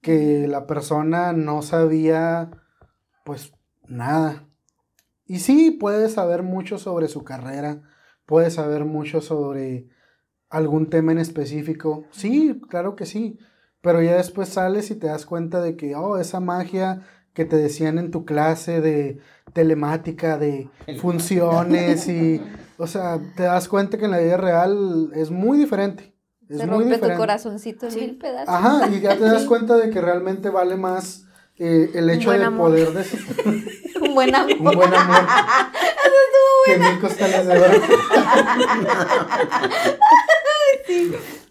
que 0.00 0.46
la 0.48 0.66
persona 0.66 1.32
no 1.32 1.62
sabía 1.62 2.50
pues 3.24 3.52
nada. 3.88 4.45
Y 5.26 5.40
sí, 5.40 5.70
puede 5.72 6.08
saber 6.08 6.42
mucho 6.42 6.78
sobre 6.78 7.08
su 7.08 7.24
carrera, 7.24 7.82
puede 8.26 8.50
saber 8.50 8.84
mucho 8.84 9.20
sobre 9.20 9.88
algún 10.48 10.88
tema 10.88 11.12
en 11.12 11.18
específico. 11.18 12.04
Sí, 12.10 12.60
claro 12.70 12.94
que 12.96 13.06
sí. 13.06 13.38
Pero 13.80 14.02
ya 14.02 14.16
después 14.16 14.48
sales 14.48 14.90
y 14.90 14.96
te 14.96 15.08
das 15.08 15.26
cuenta 15.26 15.60
de 15.60 15.76
que, 15.76 15.94
oh, 15.96 16.18
esa 16.18 16.40
magia 16.40 17.02
que 17.34 17.44
te 17.44 17.56
decían 17.56 17.98
en 17.98 18.10
tu 18.10 18.24
clase 18.24 18.80
de 18.80 19.18
telemática, 19.52 20.38
de 20.38 20.68
funciones 21.00 22.08
y, 22.08 22.40
o 22.78 22.86
sea, 22.86 23.20
te 23.36 23.42
das 23.44 23.68
cuenta 23.68 23.98
que 23.98 24.06
en 24.06 24.12
la 24.12 24.18
vida 24.18 24.36
real 24.36 25.10
es 25.14 25.30
muy 25.30 25.58
diferente. 25.58 26.14
Es 26.48 26.58
Se 26.58 26.66
muy 26.66 26.84
rompe 26.84 26.98
tu 26.98 27.16
corazoncito 27.16 27.86
en 27.86 27.92
Sí. 27.92 28.00
mil 28.00 28.18
pedazos. 28.18 28.54
Ajá, 28.54 28.88
y 28.88 29.00
ya 29.00 29.16
te 29.16 29.24
das 29.24 29.44
cuenta 29.48 29.76
de 29.76 29.90
que 29.90 30.00
realmente 30.00 30.48
vale 30.48 30.76
más 30.76 31.25
eh, 31.58 31.90
el 31.94 32.10
hecho 32.10 32.30
de 32.32 32.44
amor. 32.44 32.70
poder 32.70 32.92
decir 32.92 33.20
Un 34.00 34.14
buen 34.14 34.34
amor. 34.34 34.56
un 34.58 34.64
buen 34.76 34.94
amor 34.94 35.26
que 36.66 36.78
mil 36.78 36.98
costales 37.00 37.46
de 37.46 37.58
oro. 37.58 37.80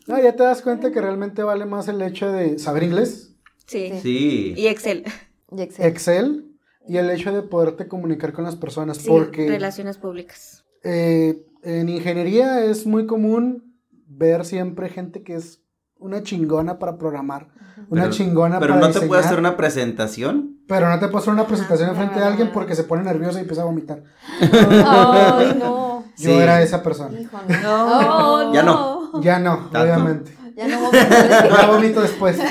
No, 0.08 0.22
ya 0.22 0.36
te 0.36 0.44
das 0.44 0.62
cuenta 0.62 0.92
que 0.92 1.02
realmente 1.02 1.44
vale 1.44 1.66
más 1.66 1.88
el 1.88 2.02
hecho 2.02 2.32
de 2.32 2.60
saber 2.60 2.84
inglés, 2.84 3.32
Sí. 3.66 3.92
Sí. 4.04 4.54
Y 4.56 4.68
Excel. 4.68 5.04
Y 5.52 5.62
Excel. 5.62 5.86
Excel, 5.88 6.52
y 6.88 6.98
el 6.98 7.10
hecho 7.10 7.32
de 7.34 7.42
poderte 7.42 7.88
comunicar 7.88 8.32
con 8.32 8.44
las 8.44 8.56
personas, 8.56 8.98
Sí, 8.98 9.10
porque 9.10 9.48
relaciones 9.48 9.98
públicas. 9.98 10.64
eh, 10.84 11.44
en 11.64 11.90
ingeniería 11.90 12.64
es 12.64 12.86
muy 12.86 13.08
común 13.08 13.76
ver 14.08 14.46
siempre 14.46 14.90
gente 14.90 15.24
que 15.24 15.34
es 15.34 15.64
una 16.06 16.24
chingona 16.24 16.78
para 16.80 16.98
programar, 16.98 17.48
una 17.90 18.04
Pero- 18.04 18.14
chingona 18.14 18.60
Pero 18.60 18.76
para 18.76 18.88
no 18.88 18.94
te 18.94 19.02
puede 19.08 19.22
hacer 19.24 19.40
una 19.40 19.58
presentación. 19.58 20.58
pero 20.68 20.90
no 20.90 21.00
te 21.00 21.08
puede 21.08 21.22
hacer 21.24 21.34
una 21.34 21.46
presentación 21.48 21.90
Ajá. 21.90 22.00
enfrente 22.02 22.20
de 22.20 22.26
alguien 22.26 22.52
porque 22.54 22.76
se 22.76 22.84
pone 22.84 23.04
nervioso 23.04 23.38
y 23.38 23.42
empieza 23.42 23.64
a 23.64 23.66
vomitar. 23.66 24.04
Ay, 24.42 25.56
no. 25.60 26.04
yo 26.18 26.30
Sí. 26.30 26.32
era 26.32 26.62
esa 26.62 26.82
persona. 26.82 27.20
Hijo, 27.20 27.38
No. 27.64 28.44
no. 28.46 28.54
Ya 28.54 28.64
no. 28.64 29.22
Ya 29.22 29.40
no, 29.40 29.58
Tanto. 29.72 29.82
obviamente. 29.82 30.38
Ya 30.56 30.68
no 30.68 30.92
Ya 30.92 31.68
vomito 31.68 32.02
después. 32.02 32.40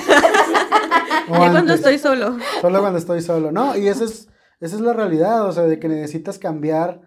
O 1.27 1.33
Ya 1.33 1.39
cuando 1.39 1.59
antes. 1.61 1.77
estoy 1.77 1.99
solo. 1.99 2.37
Solo 2.61 2.81
cuando 2.81 2.99
estoy 2.99 3.23
solo. 3.23 3.51
No, 3.51 3.75
y 3.79 3.89
esa 3.89 4.05
es, 4.05 4.29
esa 4.61 4.75
es 4.77 4.81
la 4.83 4.93
realidad, 4.93 5.47
o 5.47 5.53
sea, 5.53 5.63
de 5.63 5.79
que 5.79 5.89
necesitas 5.89 6.39
cambiar 6.39 7.01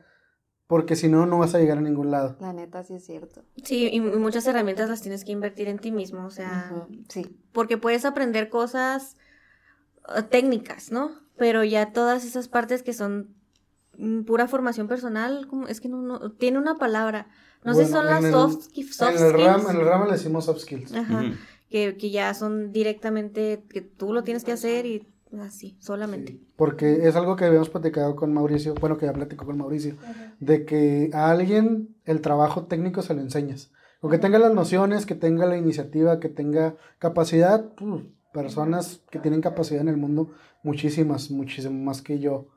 porque 0.68 0.96
si 0.98 1.08
no, 1.08 1.26
no 1.26 1.40
vas 1.40 1.56
a 1.56 1.60
llegar 1.60 1.78
a 1.78 1.82
ningún 1.82 2.12
lado. 2.12 2.36
La 2.42 2.54
neta 2.54 2.84
sí 2.84 2.96
es 2.96 3.06
cierto. 3.06 3.44
Sí, 3.64 3.90
y 3.92 4.00
muchas 4.02 4.46
herramientas 4.48 4.90
las 4.90 5.02
tienes 5.02 5.24
que 5.24 5.32
invertir 5.32 5.68
en 5.70 5.80
ti 5.80 5.92
mismo, 5.92 6.26
o 6.26 6.30
sea, 6.30 6.70
Ujú, 6.74 7.04
Sí. 7.10 7.26
porque 7.54 7.78
puedes 7.78 8.04
aprender 8.06 8.50
cosas 8.50 9.16
eh, 10.16 10.24
técnicas, 10.24 10.92
¿no? 10.92 11.12
Pero 11.38 11.64
ya 11.64 11.92
todas 11.94 12.26
esas 12.26 12.48
partes 12.48 12.84
que 12.84 12.94
son 12.94 13.36
mm, 13.98 14.24
pura 14.24 14.48
formación 14.48 14.88
personal, 14.88 15.48
¿cómo? 15.48 15.68
es 15.68 15.80
que 15.82 15.88
no, 15.90 16.02
no, 16.02 16.32
tiene 16.34 16.58
una 16.58 16.76
palabra. 16.76 17.28
No 17.64 17.74
sé 17.74 17.86
si 17.86 17.92
son 17.92 18.06
las 18.06 18.24
el- 18.24 18.32
soft, 18.32 18.68
soft 18.92 19.16
En 19.18 19.24
el, 19.26 19.34
RAM, 19.34 19.60
skills. 19.62 19.70
en 19.76 19.82
el 19.82 19.86
ramo 19.88 20.06
le 20.06 20.12
decimos 20.14 20.46
soft 20.46 20.60
skills. 20.60 20.94
Ajá, 20.94 21.26
que, 21.70 21.98
que 21.98 22.12
ya 22.12 22.34
son 22.34 22.72
directamente, 22.72 23.64
que 23.70 23.82
tú 23.82 24.14
lo 24.14 24.24
tienes 24.24 24.44
que 24.44 24.54
hacer 24.54 24.86
y 24.86 25.08
así, 25.42 25.78
solamente. 25.80 26.34
Sí, 26.34 26.48
porque 26.56 27.08
es 27.08 27.16
algo 27.16 27.36
que 27.36 27.46
habíamos 27.46 27.70
platicado 27.70 28.16
con 28.16 28.34
Mauricio, 28.34 28.74
bueno, 28.76 28.98
que 28.98 29.06
ya 29.06 29.14
platicó 29.14 29.46
con 29.46 29.58
Mauricio, 29.58 29.96
de 30.40 30.66
que 30.66 31.10
a 31.14 31.30
alguien 31.30 31.96
el 32.06 32.22
trabajo 32.22 32.66
técnico 32.66 33.02
se 33.02 33.14
lo 33.14 33.22
enseñas. 33.22 33.72
Con 34.00 34.12
que 34.12 34.20
tenga 34.20 34.38
las 34.40 34.54
nociones, 34.54 35.06
que 35.06 35.16
tenga 35.16 35.46
la 35.46 35.58
iniciativa, 35.58 36.20
que 36.20 36.30
tenga 36.30 36.76
capacidad, 37.00 37.66
personas 38.34 39.02
que 39.10 39.20
tienen 39.20 39.42
capacidad 39.42 39.82
en 39.82 39.88
el 39.90 39.98
mundo, 39.98 40.32
muchísimas, 40.64 41.32
muchísimo 41.32 41.84
más 41.84 42.02
que 42.02 42.20
yo, 42.20 42.48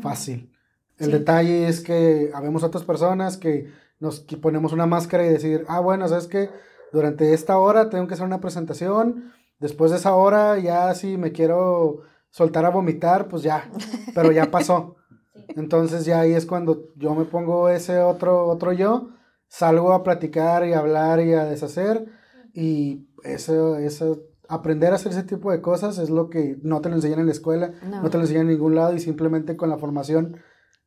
fácil. 0.00 0.52
El 0.98 1.06
Sí. 1.06 1.12
detalle 1.12 1.68
es 1.68 1.80
que 1.80 2.30
habemos 2.34 2.62
otras 2.62 2.84
personas 2.84 3.36
que 3.36 3.70
nos 4.00 4.20
que 4.20 4.36
ponemos 4.36 4.72
una 4.72 4.86
máscara 4.86 5.26
y 5.26 5.30
decir, 5.30 5.64
ah, 5.68 5.80
bueno, 5.80 6.08
sabes 6.08 6.26
que 6.26 6.48
durante 6.92 7.34
esta 7.34 7.58
hora 7.58 7.90
tengo 7.90 8.06
que 8.06 8.14
hacer 8.14 8.26
una 8.26 8.40
presentación, 8.40 9.32
después 9.60 9.90
de 9.90 9.98
esa 9.98 10.14
hora 10.14 10.58
ya 10.58 10.94
si 10.94 11.16
me 11.18 11.32
quiero 11.32 12.02
soltar 12.36 12.66
a 12.66 12.70
vomitar, 12.70 13.28
pues 13.28 13.42
ya, 13.42 13.70
pero 14.14 14.30
ya 14.30 14.50
pasó. 14.50 14.96
Entonces 15.56 16.04
ya 16.04 16.20
ahí 16.20 16.34
es 16.34 16.44
cuando 16.44 16.90
yo 16.94 17.14
me 17.14 17.24
pongo 17.24 17.70
ese 17.70 17.98
otro, 18.00 18.46
otro 18.46 18.74
yo, 18.74 19.08
salgo 19.48 19.94
a 19.94 20.02
platicar 20.02 20.66
y 20.66 20.74
a 20.74 20.80
hablar 20.80 21.20
y 21.20 21.32
a 21.32 21.46
deshacer 21.46 22.04
y 22.52 23.06
eso, 23.24 23.76
eso, 23.78 24.20
aprender 24.48 24.92
a 24.92 24.96
hacer 24.96 25.12
ese 25.12 25.22
tipo 25.22 25.50
de 25.50 25.62
cosas 25.62 25.96
es 25.96 26.10
lo 26.10 26.28
que 26.28 26.58
no 26.62 26.82
te 26.82 26.90
lo 26.90 26.96
enseñan 26.96 27.20
en 27.20 27.26
la 27.26 27.32
escuela, 27.32 27.72
No. 27.82 28.02
no 28.02 28.10
te 28.10 28.18
lo 28.18 28.24
enseñan 28.24 28.42
en 28.42 28.52
ningún 28.52 28.74
lado 28.74 28.92
y 28.94 29.00
simplemente 29.00 29.56
con 29.56 29.70
la 29.70 29.78
formación 29.78 30.36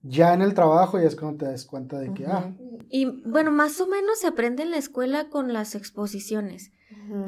ya 0.04 0.36
en 0.36 0.44
el 0.44 0.54
trabajo 0.54 1.00
ya 1.00 1.08
es 1.08 1.16
cuando 1.16 1.40
te 1.40 1.46
das 1.52 1.66
cuenta 1.66 1.98
de 1.98 2.14
que, 2.14 2.28
ah, 2.28 2.54
Y 2.90 3.06
bueno, 3.28 3.50
más 3.52 3.82
o 3.82 3.88
menos 3.88 4.20
se 4.20 4.28
aprende 4.28 4.62
en 4.62 4.70
la 4.70 4.78
escuela 4.78 5.30
con 5.30 5.52
las 5.52 5.74
exposiciones. 5.74 6.74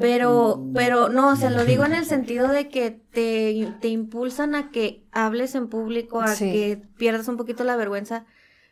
Pero, 0.00 0.62
pero 0.74 1.08
no, 1.08 1.34
se 1.36 1.50
lo 1.50 1.64
digo 1.64 1.84
en 1.84 1.92
el 1.94 2.04
sentido 2.14 2.48
de 2.48 2.68
que 2.68 2.90
te, 2.90 3.68
te 3.80 3.88
impulsan 3.88 4.54
a 4.54 4.70
que 4.70 5.04
hables 5.12 5.54
en 5.54 5.68
público, 5.68 6.20
a 6.20 6.28
Sí. 6.28 6.52
que 6.52 6.82
pierdas 6.96 7.28
un 7.28 7.36
poquito 7.36 7.64
la 7.64 7.76
vergüenza, 7.76 8.24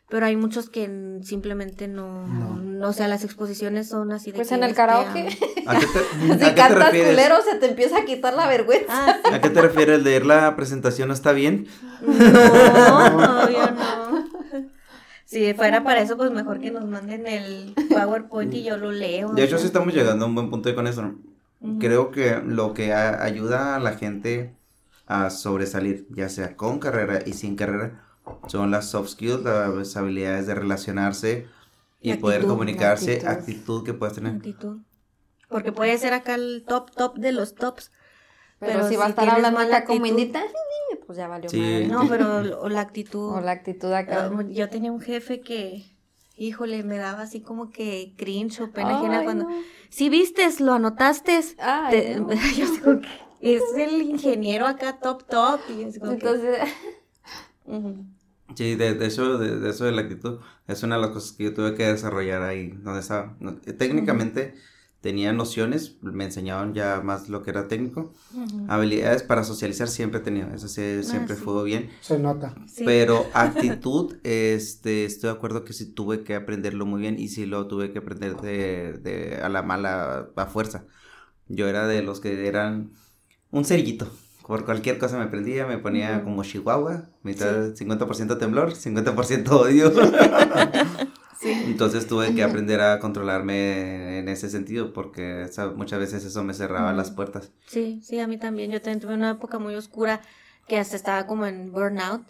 pero 0.09 0.25
hay 0.25 0.35
muchos 0.35 0.69
que 0.69 1.19
simplemente 1.23 1.87
no, 1.87 2.27
No. 2.27 2.55
no, 2.57 2.89
o 2.89 2.93
sea, 2.93 3.07
las 3.07 3.23
exposiciones 3.23 3.87
son 3.89 4.11
así 4.11 4.31
de 4.31 4.37
Pues 4.37 4.49
que 4.49 4.55
en 4.55 4.63
el 4.63 4.73
karaoke. 4.73 5.27
¿A 5.67 5.79
qué 5.79 5.85
te, 5.85 5.99
Si 6.25 6.31
a 6.31 6.37
qué 6.37 6.45
te 6.45 6.53
cantas 6.55 6.85
refieres? 6.87 7.11
culero, 7.15 7.35
se 7.49 7.55
te 7.57 7.67
empieza 7.67 7.97
a 7.99 8.05
quitar 8.05 8.33
la 8.33 8.47
vergüenza. 8.47 8.87
ah, 8.89 9.17
sí. 9.25 9.33
¿A 9.33 9.39
qué 9.41 9.49
te 9.49 9.61
refieres? 9.61 10.03
¿Leer 10.03 10.25
la 10.25 10.55
presentación 10.55 11.07
no 11.09 11.13
está 11.13 11.31
bien? 11.31 11.67
No, 12.01 13.43
obvio 13.43 13.71
no. 13.71 14.10
Si 15.31 15.53
fuera 15.53 15.81
para 15.83 16.01
eso, 16.01 16.17
pues 16.17 16.29
mejor 16.31 16.59
que 16.59 16.71
nos 16.71 16.85
manden 16.85 17.25
el 17.25 17.73
PowerPoint 17.89 18.53
y 18.53 18.63
yo 18.63 18.75
lo 18.77 18.91
leo. 18.91 19.31
De 19.33 19.43
hecho, 19.43 19.57
sí 19.57 19.65
estamos 19.65 19.93
llegando 19.93 20.25
a 20.25 20.27
un 20.27 20.35
buen 20.35 20.49
punto 20.49 20.73
con 20.75 20.87
eso. 20.87 21.13
Creo 21.79 22.11
que 22.11 22.41
lo 22.45 22.73
que 22.73 22.91
a- 22.91 23.23
ayuda 23.23 23.75
a 23.75 23.79
la 23.79 23.93
gente 23.93 24.53
a 25.07 25.29
sobresalir, 25.29 26.05
ya 26.09 26.27
sea 26.27 26.57
con 26.57 26.79
carrera 26.79 27.19
y 27.25 27.31
sin 27.33 27.55
carrera, 27.55 28.03
son 28.47 28.71
las 28.71 28.89
soft 28.89 29.09
skills, 29.11 29.43
las 29.43 29.95
habilidades 29.95 30.47
de 30.47 30.55
relacionarse 30.55 31.47
y 32.01 32.11
Y 32.11 32.17
poder 32.17 32.45
comunicarse, 32.45 33.13
actitud. 33.25 33.27
actitud. 33.29 33.83
que 33.85 33.93
puedes 33.93 34.15
tener. 34.15 34.35
Actitud. 34.35 34.79
Porque 35.47 35.71
puede 35.71 35.97
ser 35.97 36.13
acá 36.13 36.35
el 36.35 36.65
top, 36.67 36.91
top 36.91 37.17
de 37.17 37.31
los 37.31 37.55
tops. 37.55 37.91
Pero, 38.59 38.73
Pero 38.73 38.89
si 38.89 38.95
va 38.97 39.05
a 39.05 39.09
estar 39.09 39.29
hablando 39.29 39.59
acá 39.61 39.85
como 39.85 39.99
actitud. 40.05 40.17
Pues 41.05 41.17
ya 41.17 41.27
valió 41.27 41.49
Sí. 41.49 41.57
madre. 41.59 41.87
No, 41.87 42.07
pero 42.07 42.41
o 42.61 42.69
la 42.69 42.81
actitud. 42.81 43.35
O 43.35 43.41
la 43.41 43.51
actitud 43.51 43.91
acá. 43.91 44.31
Ah, 44.33 44.43
Yo 44.49 44.69
tenía 44.69 44.91
un 44.91 45.01
jefe 45.01 45.41
que, 45.41 45.83
híjole, 46.37 46.83
me 46.83 46.97
daba 46.97 47.23
así 47.23 47.41
como 47.41 47.69
que 47.71 48.13
cringe 48.17 48.61
o 48.61 48.71
pena 48.71 48.97
ajena 48.99 49.23
cuando... 49.23 49.45
no. 49.45 49.55
Si 49.89 50.09
vistes, 50.09 50.61
lo 50.61 50.73
anotaste. 50.73 51.39
Ay, 51.59 51.91
Te- 51.91 52.19
no. 52.19 52.29
yo 52.57 52.65
como 52.83 53.01
que, 53.01 53.07
es 53.41 53.63
el 53.77 54.01
ingeniero 54.01 54.65
acá 54.67 54.99
top 54.99 55.23
top. 55.27 55.59
Y 55.77 55.83
así 55.83 55.99
como 55.99 56.17
que, 56.17 56.27
Entonces. 56.27 56.59
Sí, 58.55 58.75
de, 58.75 58.95
de 58.95 59.05
eso, 59.05 59.37
de, 59.37 59.59
de 59.59 59.69
eso 59.69 59.85
de 59.85 59.93
la 59.93 60.01
actitud, 60.01 60.39
es 60.67 60.83
una 60.83 60.95
de 60.95 61.01
las 61.03 61.11
cosas 61.11 61.31
que 61.31 61.45
yo 61.45 61.53
tuve 61.53 61.73
que 61.73 61.85
desarrollar 61.85 62.41
ahí 62.43 62.67
donde 62.67 62.99
estaba. 62.99 63.37
No, 63.39 63.51
eh, 63.65 63.71
Técnicamente 63.73 64.55
tenía 65.01 65.33
nociones, 65.33 65.97
me 66.01 66.25
enseñaban 66.25 66.73
ya 66.73 67.01
más 67.03 67.27
lo 67.27 67.41
que 67.41 67.49
era 67.49 67.67
técnico. 67.67 68.13
Ujú. 68.33 68.65
Habilidades 68.67 69.23
para 69.23 69.43
socializar 69.43 69.87
siempre 69.87 70.19
he 70.19 70.23
tenido, 70.23 70.53
eso 70.53 70.67
sí, 70.67 71.03
siempre 71.03 71.35
sí. 71.35 71.41
fue 71.41 71.63
bien. 71.65 71.89
se 72.01 72.19
nota. 72.19 72.55
Sí. 72.67 72.83
Pero 72.85 73.25
actitud, 73.33 74.15
este, 74.23 75.05
estoy 75.05 75.29
de 75.31 75.35
acuerdo 75.35 75.65
que 75.65 75.73
sí 75.73 75.87
tuve 75.87 76.23
que 76.23 76.35
aprenderlo 76.35 76.85
muy 76.85 77.01
bien 77.01 77.19
y 77.19 77.27
sí 77.29 77.45
lo 77.45 77.67
tuve 77.67 77.91
que 77.91 77.99
aprender 77.99 78.37
de, 78.37 78.93
de 78.93 79.35
a 79.41 79.49
la 79.49 79.63
mala, 79.63 80.29
a 80.35 80.45
fuerza. 80.45 80.85
Yo 81.47 81.67
era 81.67 81.87
de 81.87 82.03
los 82.03 82.19
que 82.19 82.47
eran 82.47 82.91
un 83.51 83.65
cerillito. 83.65 84.07
Por 84.47 84.65
cualquier 84.65 84.97
cosa 84.97 85.17
me 85.17 85.27
prendía, 85.27 85.65
me 85.65 85.77
ponía 85.77 86.17
Ujú. 86.17 86.25
como 86.25 86.43
chihuahua, 86.43 87.09
mitad 87.23 87.73
50% 87.73 88.37
temblor, 88.37 88.75
50% 88.75 89.61
odio. 89.61 89.91
Sí. 91.41 91.51
Entonces 91.65 92.05
tuve 92.05 92.35
que 92.35 92.43
aprender 92.43 92.81
a 92.81 92.99
controlarme 92.99 94.19
en 94.19 94.29
ese 94.29 94.47
sentido 94.47 94.93
porque 94.93 95.49
muchas 95.75 95.99
veces 95.99 96.23
eso 96.23 96.43
me 96.43 96.53
cerraba 96.53 96.93
las 96.93 97.09
puertas. 97.09 97.51
Sí, 97.65 97.99
sí, 98.03 98.19
a 98.19 98.27
mí 98.27 98.37
también. 98.37 98.69
Yo 98.69 98.79
también 98.79 98.99
tuve 98.99 99.15
una 99.15 99.31
época 99.31 99.57
muy 99.57 99.73
oscura 99.73 100.21
que 100.67 100.77
hasta 100.77 100.95
estaba 100.95 101.25
como 101.25 101.47
en 101.47 101.71
burnout 101.71 102.21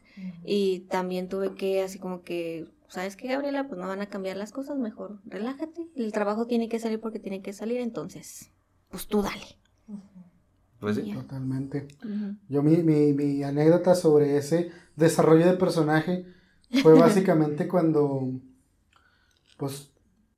y 0.45 0.87
también 0.89 1.27
tuve 1.27 1.55
que 1.55 1.83
así 1.83 1.99
como 1.99 2.21
que, 2.21 2.69
¿sabes 2.87 3.17
qué, 3.17 3.27
Gabriela? 3.27 3.67
Pues 3.67 3.81
no 3.81 3.87
van 3.87 3.99
a 3.99 4.07
cambiar 4.07 4.37
las 4.37 4.53
cosas, 4.53 4.77
mejor 4.77 5.19
relájate. 5.25 5.89
El 5.93 6.13
trabajo 6.13 6.47
tiene 6.47 6.69
que 6.69 6.79
salir 6.79 7.01
porque 7.01 7.19
tiene 7.19 7.41
que 7.41 7.51
salir, 7.51 7.81
entonces, 7.81 8.49
pues 8.89 9.07
tú 9.07 9.21
dale. 9.21 9.57
Pues 10.79 10.95
sí. 10.95 11.11
Totalmente. 11.11 11.87
Yo 12.47 12.63
mi, 12.63 12.77
mi, 12.77 13.11
mi 13.11 13.43
anécdota 13.43 13.93
sobre 13.93 14.37
ese 14.37 14.71
desarrollo 14.95 15.45
de 15.45 15.57
personaje 15.57 16.25
fue 16.81 16.93
básicamente 16.97 17.67
cuando, 17.67 18.39
pues, 19.61 19.91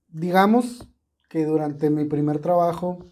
digamos 0.10 0.86
que 1.30 1.46
durante 1.46 1.90
mi 1.90 2.04
primer 2.04 2.40
trabajo 2.40 3.06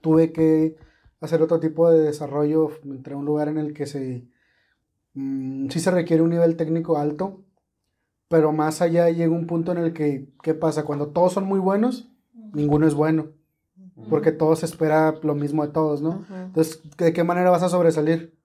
tuve 0.00 0.32
que 0.32 0.74
hacer 1.20 1.42
otro 1.42 1.60
tipo 1.60 1.88
de 1.88 2.00
desarrollo, 2.00 2.70
entré 2.82 3.14
a 3.14 3.18
un 3.18 3.24
lugar 3.24 3.46
en 3.46 3.56
el 3.56 3.72
que 3.72 3.86
se, 3.86 4.26
mm, 5.14 5.68
sí 5.68 5.78
se 5.78 5.92
requiere 5.92 6.24
un 6.24 6.30
nivel 6.30 6.56
técnico 6.56 6.98
alto, 6.98 7.44
pero 8.26 8.50
más 8.50 8.82
allá 8.82 9.10
llega 9.10 9.32
un 9.32 9.46
punto 9.46 9.70
en 9.70 9.78
el 9.78 9.92
que, 9.92 10.28
¿qué 10.42 10.54
pasa? 10.54 10.84
Cuando 10.84 11.10
todos 11.10 11.34
son 11.34 11.44
muy 11.44 11.60
buenos, 11.60 12.10
ninguno 12.52 12.88
es 12.88 12.94
bueno, 12.94 13.28
porque 14.10 14.32
todos 14.32 14.64
espera 14.64 15.14
lo 15.22 15.36
mismo 15.36 15.64
de 15.64 15.72
todos, 15.72 16.02
¿no? 16.02 16.26
Entonces, 16.30 16.82
¿de 16.96 17.12
qué 17.12 17.22
manera 17.22 17.50
vas 17.50 17.62
a 17.62 17.68
sobresalir? 17.68 18.36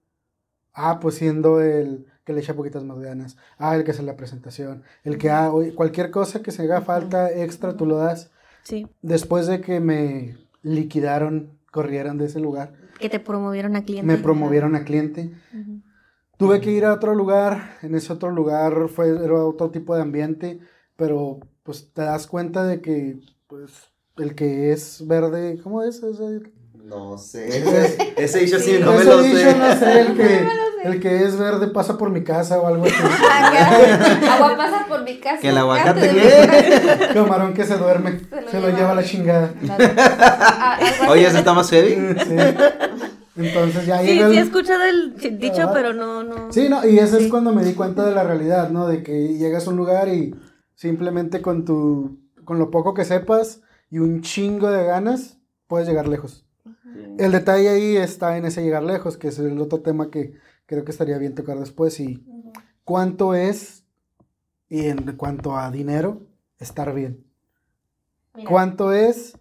Ah, 0.74 1.00
pues 1.00 1.16
siendo 1.16 1.60
el 1.60 2.06
que 2.24 2.34
le 2.34 2.40
echa 2.40 2.54
poquitas 2.54 2.84
más 2.84 3.00
ganas. 3.00 3.38
Ah, 3.58 3.76
el 3.76 3.84
que 3.84 3.92
hace 3.92 4.04
la 4.04 4.16
presentación. 4.16 4.84
El 5.04 5.18
que, 5.18 5.30
ah, 5.30 5.52
oye, 5.52 5.74
cualquier 5.76 6.12
cosa 6.12 6.42
que 6.42 6.52
se 6.52 6.64
haga 6.64 6.82
falta 6.82 7.32
extra, 7.32 7.76
tú 7.76 7.86
lo 7.86 7.98
das. 7.98 8.32
Sí, 8.64 8.88
Después 9.02 9.48
de 9.48 9.60
que 9.60 9.80
me 9.82 10.38
liquidaron, 10.62 11.60
corrieron 11.72 12.18
de 12.18 12.26
ese 12.26 12.40
lugar, 12.40 12.74
que 13.00 13.10
te 13.10 13.20
promovieron 13.20 13.76
a 13.76 13.84
cliente. 13.84 14.08
me 14.08 14.18
promovieron 14.18 14.76
a 14.76 14.86
cliente. 14.86 15.34
Tuve 16.38 16.62
que 16.62 16.72
ir 16.72 16.86
a 16.86 16.94
otro 16.94 17.14
lugar. 17.16 17.78
En 17.82 17.96
ese 17.96 18.14
otro 18.14 18.32
lugar 18.32 18.88
fue 18.88 19.10
era 19.10 19.44
otro 19.44 19.72
tipo 19.72 19.96
de 19.96 20.02
ambiente, 20.02 20.60
pero 20.96 21.40
pues 21.64 21.92
te 21.94 22.02
das 22.04 22.28
cuenta 22.28 22.66
de 22.66 22.82
que, 22.82 23.20
pues, 23.48 23.92
el 24.18 24.36
que 24.36 24.72
es 24.72 25.06
verde, 25.08 25.60
¿cómo 25.62 25.84
es? 25.84 26.02
No 26.84 27.18
sé. 27.18 27.48
Ese- 27.48 28.14
Ese 28.18 28.40
dicho 28.40 28.60
sí, 28.60 28.72
Sí. 28.76 28.80
no 28.80 28.92
me 28.92 28.98
Ese 28.98 29.06
lo 29.06 29.22
dicho, 29.24 29.38
sé. 29.38 29.56
no 29.58 29.76
sé, 29.80 30.02
el 30.02 30.14
que, 30.18 30.48
el 30.84 31.00
que 31.00 31.24
es 31.24 31.38
verde 31.38 31.68
pasa 31.68 31.98
por 31.98 32.10
mi 32.10 32.24
casa 32.24 32.60
o 32.60 32.68
algo 32.68 32.84
así. 32.86 32.94
Agua 34.30 34.58
pasa 34.58 34.86
por 34.88 35.04
mi 35.04 35.18
casa. 35.20 35.38
Que 35.40 35.50
el 35.50 35.58
aguacate 35.58 36.10
qué. 36.10 37.14
Camarón 37.14 37.54
que 37.54 37.64
se 37.64 37.78
duerme, 37.78 38.20
Se 38.20 38.52
se 38.52 38.60
lo 38.60 38.68
lleva. 38.68 38.78
lleva 38.80 38.92
a 38.92 38.96
la 38.96 39.04
chingada. 39.04 39.54
Oye, 41.10 41.26
¿ese 41.28 41.38
está 41.40 41.54
más 41.54 41.70
heavy? 41.70 41.96
Sí. 42.20 42.36
Entonces 43.36 43.86
ya 43.88 44.00
Sí, 44.02 44.08
llega 44.08 44.30
sí 44.30 44.38
he 44.38 44.42
escuchado 44.42 44.84
el 44.84 45.40
dicho, 45.40 45.70
pero 45.74 45.94
no, 45.94 46.22
no. 46.24 46.52
Sí, 46.52 46.68
no, 46.70 46.86
y 46.88 47.00
ese 47.00 47.18
Sí. 47.18 47.24
es 47.26 47.32
cuando 47.32 47.52
me 47.54 47.64
di 47.64 47.74
cuenta 47.74 48.06
de 48.06 48.14
la 48.14 48.24
realidad, 48.24 48.70
¿no? 48.70 48.88
De 48.88 49.02
que 49.04 49.30
llegas 49.38 49.66
a 49.68 49.70
un 49.72 49.78
lugar 49.78 50.08
y 50.10 50.36
Simplemente 50.76 51.42
con 51.42 51.64
tu, 51.66 52.18
con 52.44 52.58
lo 52.60 52.70
poco 52.72 52.94
que 52.96 53.06
sepas 53.06 53.62
y 53.90 54.00
un 54.00 54.22
chingo 54.22 54.70
de 54.72 54.84
ganas, 54.84 55.38
puedes 55.68 55.88
llegar 55.88 56.08
lejos. 56.08 56.46
El 57.18 57.32
detalle 57.32 57.70
ahí 57.70 57.98
está 57.98 58.38
en 58.38 58.46
ese 58.46 58.62
llegar 58.64 58.84
lejos, 58.84 59.18
que 59.18 59.28
es 59.30 59.40
el 59.40 59.60
otro 59.60 59.82
tema 59.82 60.10
que 60.10 60.34
creo 60.66 60.84
que 60.86 60.92
estaría 60.92 61.18
bien 61.18 61.36
tocar 61.36 61.60
después. 61.60 62.00
Y 62.00 62.26
cuánto 62.84 63.36
es, 63.36 63.84
y 64.70 64.88
en 64.88 65.16
cuanto 65.18 65.58
a 65.58 65.70
dinero, 65.72 66.22
estar 66.60 66.94
bien. 66.94 67.26
Mira, 68.36 68.50
¿Cuánto 68.50 68.92
es? 68.92 69.38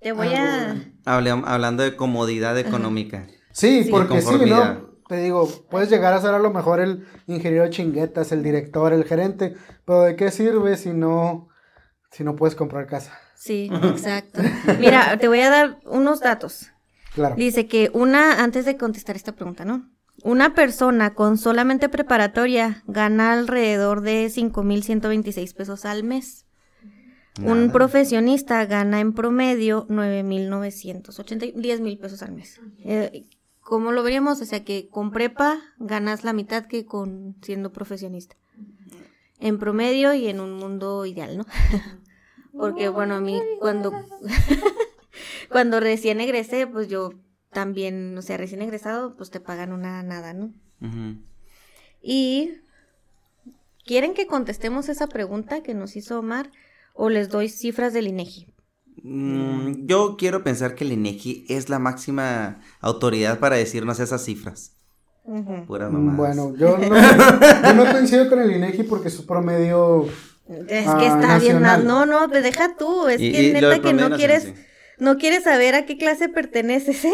Te 0.00 0.10
voy 0.12 0.28
a... 0.28 0.74
Hable- 1.04 1.42
hablando 1.46 1.84
de 1.84 1.94
comodidad 1.96 2.58
económica. 2.58 3.28
Sí, 3.52 3.84
Sí. 3.84 3.90
porque 3.90 4.20
sí. 4.20 4.34
¿no? 4.48 4.90
Te 5.08 5.16
digo, 5.18 5.48
puedes 5.70 5.90
llegar 5.90 6.12
a 6.14 6.20
ser 6.20 6.34
a 6.34 6.38
lo 6.38 6.50
mejor 6.52 6.80
el 6.80 7.06
ingeniero 7.26 7.64
de 7.64 7.70
chinguetas, 7.70 8.32
el 8.32 8.42
director, 8.42 8.92
el 8.92 9.04
gerente, 9.04 9.54
pero 9.84 10.02
¿de 10.02 10.16
qué 10.16 10.30
sirve 10.30 10.76
si 10.76 10.92
no, 10.92 11.48
si 12.10 12.24
no 12.24 12.34
puedes 12.34 12.54
comprar 12.56 12.86
casa? 12.86 13.12
Sí, 13.36 13.70
exacto. 13.84 14.40
Mira, 14.80 15.16
te 15.18 15.28
voy 15.28 15.40
a 15.40 15.50
dar 15.50 15.80
unos 15.84 16.20
datos. 16.20 16.71
Claro. 17.14 17.34
Dice 17.36 17.66
que 17.66 17.90
una, 17.92 18.42
antes 18.42 18.64
de 18.64 18.76
contestar 18.76 19.16
esta 19.16 19.32
pregunta, 19.32 19.64
¿no? 19.64 19.90
Una 20.24 20.54
persona 20.54 21.14
con 21.14 21.36
solamente 21.36 21.88
preparatoria 21.88 22.82
gana 22.86 23.32
alrededor 23.32 24.02
de 24.02 24.26
5.126 24.26 25.54
pesos 25.54 25.84
al 25.84 26.04
mes. 26.04 26.46
Un 27.42 27.72
profesionista 27.72 28.64
gana 28.66 29.00
en 29.00 29.14
promedio 29.14 29.86
9.980, 29.88 31.54
10 31.54 31.80
mil 31.80 31.98
pesos 31.98 32.22
al 32.22 32.32
mes. 32.32 32.60
Eh, 32.84 33.26
¿Cómo 33.60 33.90
lo 33.92 34.02
veríamos? 34.02 34.40
O 34.42 34.44
sea 34.44 34.64
que 34.64 34.88
con 34.90 35.12
prepa 35.12 35.58
ganas 35.78 36.24
la 36.24 36.34
mitad 36.34 36.66
que 36.66 36.84
con 36.84 37.36
siendo 37.40 37.72
profesionista. 37.72 38.36
En 39.40 39.58
promedio 39.58 40.12
y 40.12 40.28
en 40.28 40.40
un 40.40 40.52
mundo 40.52 41.06
ideal, 41.06 41.38
¿no? 41.38 41.46
Porque 42.52 42.90
bueno, 42.90 43.14
a 43.14 43.20
mí 43.20 43.40
cuando, 43.60 43.92
cuando 45.50 45.80
recién 45.80 46.20
egresé, 46.20 46.66
pues 46.66 46.88
yo 46.88 47.12
también, 47.52 48.16
o 48.16 48.22
sea, 48.22 48.36
recién 48.36 48.62
egresado, 48.62 49.14
pues 49.16 49.30
te 49.30 49.40
pagan 49.40 49.72
una 49.72 50.02
nada, 50.02 50.32
¿no? 50.32 50.52
Y 52.02 52.54
¿quieren 53.84 54.14
que 54.14 54.26
contestemos 54.26 54.88
esa 54.88 55.06
pregunta 55.06 55.62
que 55.62 55.74
nos 55.74 55.96
hizo 55.96 56.18
Omar 56.18 56.50
o 56.94 57.08
les 57.10 57.28
doy 57.28 57.48
cifras 57.48 57.92
del 57.92 58.08
INEGI? 58.08 58.52
Mm, 59.04 59.86
yo 59.86 60.16
quiero 60.16 60.42
pensar 60.44 60.74
que 60.74 60.84
el 60.84 60.92
INEGI 60.92 61.46
es 61.48 61.68
la 61.68 61.78
máxima 61.78 62.60
autoridad 62.80 63.38
para 63.38 63.56
decirnos 63.56 64.00
esas 64.00 64.24
cifras. 64.24 64.76
Puras 65.66 65.90
Mm, 65.90 65.94
mamadas. 65.94 66.36
Bueno, 66.36 66.56
yo 66.56 66.76
no, 66.78 66.96
yo 66.96 67.74
no 67.74 67.92
coincido 67.92 68.28
con 68.28 68.40
el 68.40 68.50
INEGI 68.56 68.82
porque 68.84 69.10
su 69.10 69.26
promedio... 69.26 70.06
Es 70.68 70.86
Ah, 70.88 70.98
que 70.98 71.06
está 71.06 71.38
bien, 71.38 71.62
nacional. 71.62 71.86
no, 71.86 72.04
no, 72.04 72.28
te 72.28 72.42
deja 72.42 72.76
tú, 72.76 73.06
es 73.06 73.20
Y- 73.20 73.30
que 73.32 73.48
y 73.48 73.52
neta 73.52 73.80
que 73.80 73.92
no 73.92 74.16
quieres, 74.16 74.44
nacional, 74.46 74.66
no 75.02 75.18
quieres 75.18 75.44
saber 75.44 75.74
a 75.74 75.84
qué 75.84 75.96
clase 75.98 76.28
perteneces, 76.28 77.04
¿eh? 77.04 77.12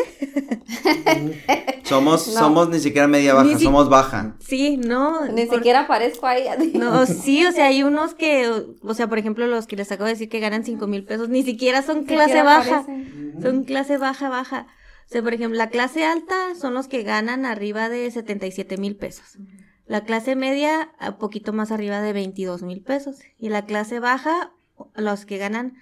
sí. 0.68 1.32
Somos, 1.84 2.26
No. 2.28 2.34
somos 2.34 2.68
ni 2.68 2.78
siquiera 2.80 3.08
media 3.08 3.32
baja, 3.34 3.56
si- 3.58 3.64
somos 3.64 3.88
baja. 3.88 4.36
Sí, 4.40 4.76
no. 4.76 5.26
Ni 5.26 5.46
por- 5.46 5.56
siquiera 5.56 5.80
aparezco 5.80 6.26
ahí. 6.26 6.44
No, 6.74 7.06
sí, 7.06 7.46
o 7.46 7.52
sea, 7.52 7.66
hay 7.66 7.82
unos 7.82 8.14
que, 8.14 8.46
o 8.82 8.94
sea, 8.94 9.08
por 9.08 9.18
ejemplo, 9.18 9.46
los 9.46 9.66
que 9.66 9.76
les 9.76 9.90
acabo 9.90 10.04
de 10.06 10.12
decir 10.12 10.28
que 10.28 10.40
ganan 10.40 10.64
cinco 10.64 10.86
mil 10.86 11.04
pesos, 11.04 11.28
ni 11.30 11.42
siquiera 11.42 11.80
son 11.82 12.04
clase 12.04 12.24
siquiera 12.34 12.44
baja, 12.44 12.78
aparecen. 12.80 13.36
son 13.42 13.64
clase 13.64 13.96
baja, 13.96 14.28
baja. 14.28 14.66
O 15.06 15.10
sea, 15.10 15.22
por 15.22 15.32
ejemplo, 15.32 15.56
la 15.56 15.70
clase 15.70 16.04
alta 16.04 16.34
son 16.60 16.74
los 16.74 16.88
que 16.88 17.02
ganan 17.02 17.46
arriba 17.46 17.88
de 17.88 18.10
77 18.10 18.76
mil 18.76 18.94
pesos. 18.96 19.38
La 19.86 20.04
clase 20.04 20.36
media, 20.36 20.90
a 20.98 21.16
poquito 21.16 21.54
más 21.54 21.72
arriba 21.72 22.02
de 22.02 22.12
22 22.12 22.62
mil 22.62 22.82
pesos. 22.82 23.16
Y 23.38 23.48
la 23.48 23.64
clase 23.64 24.00
baja, 24.00 24.52
los 24.94 25.24
que 25.24 25.38
ganan 25.38 25.76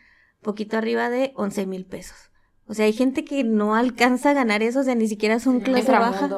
poquito 0.47 0.79
arriba 0.79 1.11
de 1.11 1.33
11 1.37 1.67
mil 1.67 1.85
pesos. 1.85 2.17
O 2.67 2.73
sea, 2.75 2.87
hay 2.87 2.95
gente 2.95 3.25
que 3.25 3.45
no 3.45 3.75
alcanza 3.77 4.31
a 4.31 4.35
ganar 4.35 4.63
eso, 4.63 4.81
o 4.81 4.83
sea, 4.85 4.95
ni 4.95 5.07
siquiera 5.07 5.39
son 5.39 5.61
clase 5.61 5.93
baja. 5.93 6.29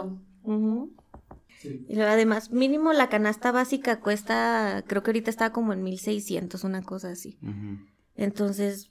Sí. 1.61 1.87
Y 1.89 1.95
luego 1.97 2.11
además, 2.11 2.51
mínimo 2.51 2.93
la 2.93 3.09
canasta 3.09 3.51
básica 3.53 4.01
cuesta, 4.01 4.85
creo 4.87 5.03
que 5.03 5.11
ahorita 5.11 5.31
está 5.31 5.53
como 5.53 5.73
en 5.73 5.83
1600, 5.83 6.63
una 6.65 6.83
cosa 6.83 7.11
así. 7.11 7.39
Entonces, 8.15 8.91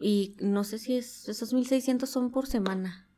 y 0.00 0.36
no 0.40 0.64
sé 0.64 0.78
si 0.78 0.96
es, 0.96 1.28
esos 1.28 1.52
1600 1.52 2.08
son 2.08 2.30
por 2.30 2.46
semana. 2.46 3.08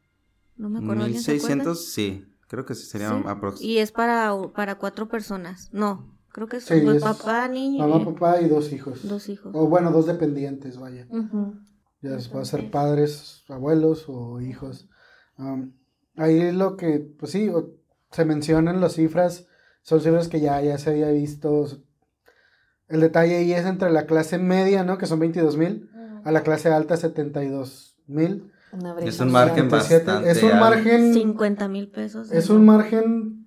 No 0.56 0.68
me 0.68 0.78
acuerdo. 0.80 1.04
¿alguien 1.04 1.22
se 1.22 1.36
acuerda? 1.36 1.56
1600, 1.56 1.92
sí. 1.92 2.24
Creo 2.48 2.64
que 2.64 2.74
sí 2.74 2.86
sería 2.86 3.10
Sí. 3.10 3.22
aprox. 3.26 3.60
Y 3.60 3.78
es 3.78 3.92
para, 3.92 4.34
para 4.54 4.76
cuatro 4.76 5.08
personas. 5.08 5.68
No, 5.72 6.17
creo 6.38 6.48
que 6.48 6.56
es, 6.58 6.64
Sí, 6.64 6.74
es 6.74 7.02
papá, 7.02 7.48
niño 7.48 7.86
Mamá, 7.86 8.04
papá 8.04 8.40
y 8.40 8.48
dos 8.48 8.72
hijos. 8.72 9.06
dos 9.08 9.28
hijos. 9.28 9.52
O 9.54 9.66
bueno, 9.66 9.90
dos 9.90 10.06
dependientes, 10.06 10.78
vaya. 10.78 11.06
Ya 11.10 12.10
Entonces- 12.10 12.28
puede 12.28 12.44
ser 12.44 12.70
padres, 12.70 13.42
abuelos 13.48 14.04
o 14.08 14.40
hijos. 14.40 14.88
Um, 15.36 15.72
ahí 16.16 16.52
lo 16.52 16.76
que, 16.76 17.00
pues 17.18 17.32
sí, 17.32 17.48
o- 17.48 17.70
se 18.12 18.24
mencionan 18.24 18.80
las 18.80 18.92
cifras, 18.94 19.46
son 19.82 20.00
cifras 20.00 20.28
que 20.28 20.40
ya, 20.40 20.60
ya 20.62 20.78
se 20.78 20.90
había 20.90 21.10
visto. 21.10 21.66
El 22.88 23.00
detalle 23.00 23.36
ahí 23.36 23.52
es 23.52 23.66
entre 23.66 23.90
la 23.90 24.06
clase 24.06 24.38
media, 24.38 24.84
¿no? 24.84 24.96
Que 24.96 25.06
son 25.06 25.18
22 25.18 25.56
mil, 25.56 25.90
a 26.24 26.30
la 26.32 26.42
clase 26.42 26.70
alta 26.70 26.96
72 26.96 27.96
mil. 28.06 28.50
Es 29.00 29.18
un 29.20 29.32
margen 29.32 29.64
gigante. 29.70 29.86
37. 29.86 30.04
bastante 30.06 30.30
Es 30.30 30.42
un 30.42 30.58
margen, 30.60 31.14
50 31.14 31.68
mil 31.68 31.90
pesos. 31.90 32.30
es 32.32 32.50
un 32.50 32.64
margen 32.66 33.37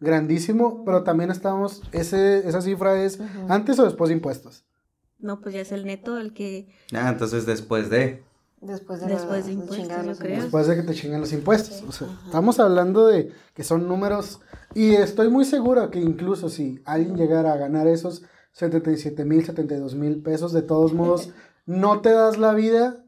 grandísimo, 0.00 0.84
pero 0.84 1.02
también 1.04 1.30
estamos, 1.30 1.82
ese, 1.92 2.46
esa 2.48 2.60
cifra 2.60 3.02
es 3.02 3.18
antes 3.48 3.78
o 3.78 3.84
después 3.84 4.08
de 4.08 4.14
impuestos. 4.14 4.64
No, 5.18 5.40
pues 5.40 5.54
ya 5.54 5.60
es 5.62 5.72
el 5.72 5.86
neto 5.86 6.18
el 6.18 6.34
que... 6.34 6.68
Ah, 6.92 7.08
entonces 7.10 7.46
después 7.46 7.88
de. 7.90 8.22
Después 8.60 9.00
de, 9.00 9.06
Después 9.08 9.40
la- 9.40 9.46
de 9.46 9.52
impuestos, 9.52 9.78
yo 9.78 9.94
creo. 9.94 10.08
impuestos. 10.12 10.42
Después 10.42 10.66
de 10.66 10.76
que 10.76 10.82
te 10.82 10.94
chingan 10.94 11.20
los 11.20 11.32
impuestos. 11.32 11.82
O 11.86 11.92
sea, 11.92 12.08
Ajá. 12.08 12.26
estamos 12.26 12.58
hablando 12.60 13.06
de 13.06 13.30
que 13.54 13.62
son 13.64 13.86
números. 13.88 14.40
Y 14.74 14.94
estoy 14.94 15.28
muy 15.28 15.44
seguro 15.44 15.90
que 15.90 16.00
incluso 16.00 16.48
si 16.48 16.80
alguien 16.84 17.16
llegara 17.16 17.52
a 17.52 17.56
ganar 17.56 17.86
esos 17.86 18.22
77 18.52 19.24
mil, 19.24 19.44
72 19.44 19.94
mil 19.94 20.22
pesos, 20.22 20.52
de 20.52 20.62
todos 20.62 20.92
modos, 20.94 21.30
no 21.66 22.00
te 22.00 22.10
das 22.10 22.38
la 22.38 22.54
vida 22.54 23.04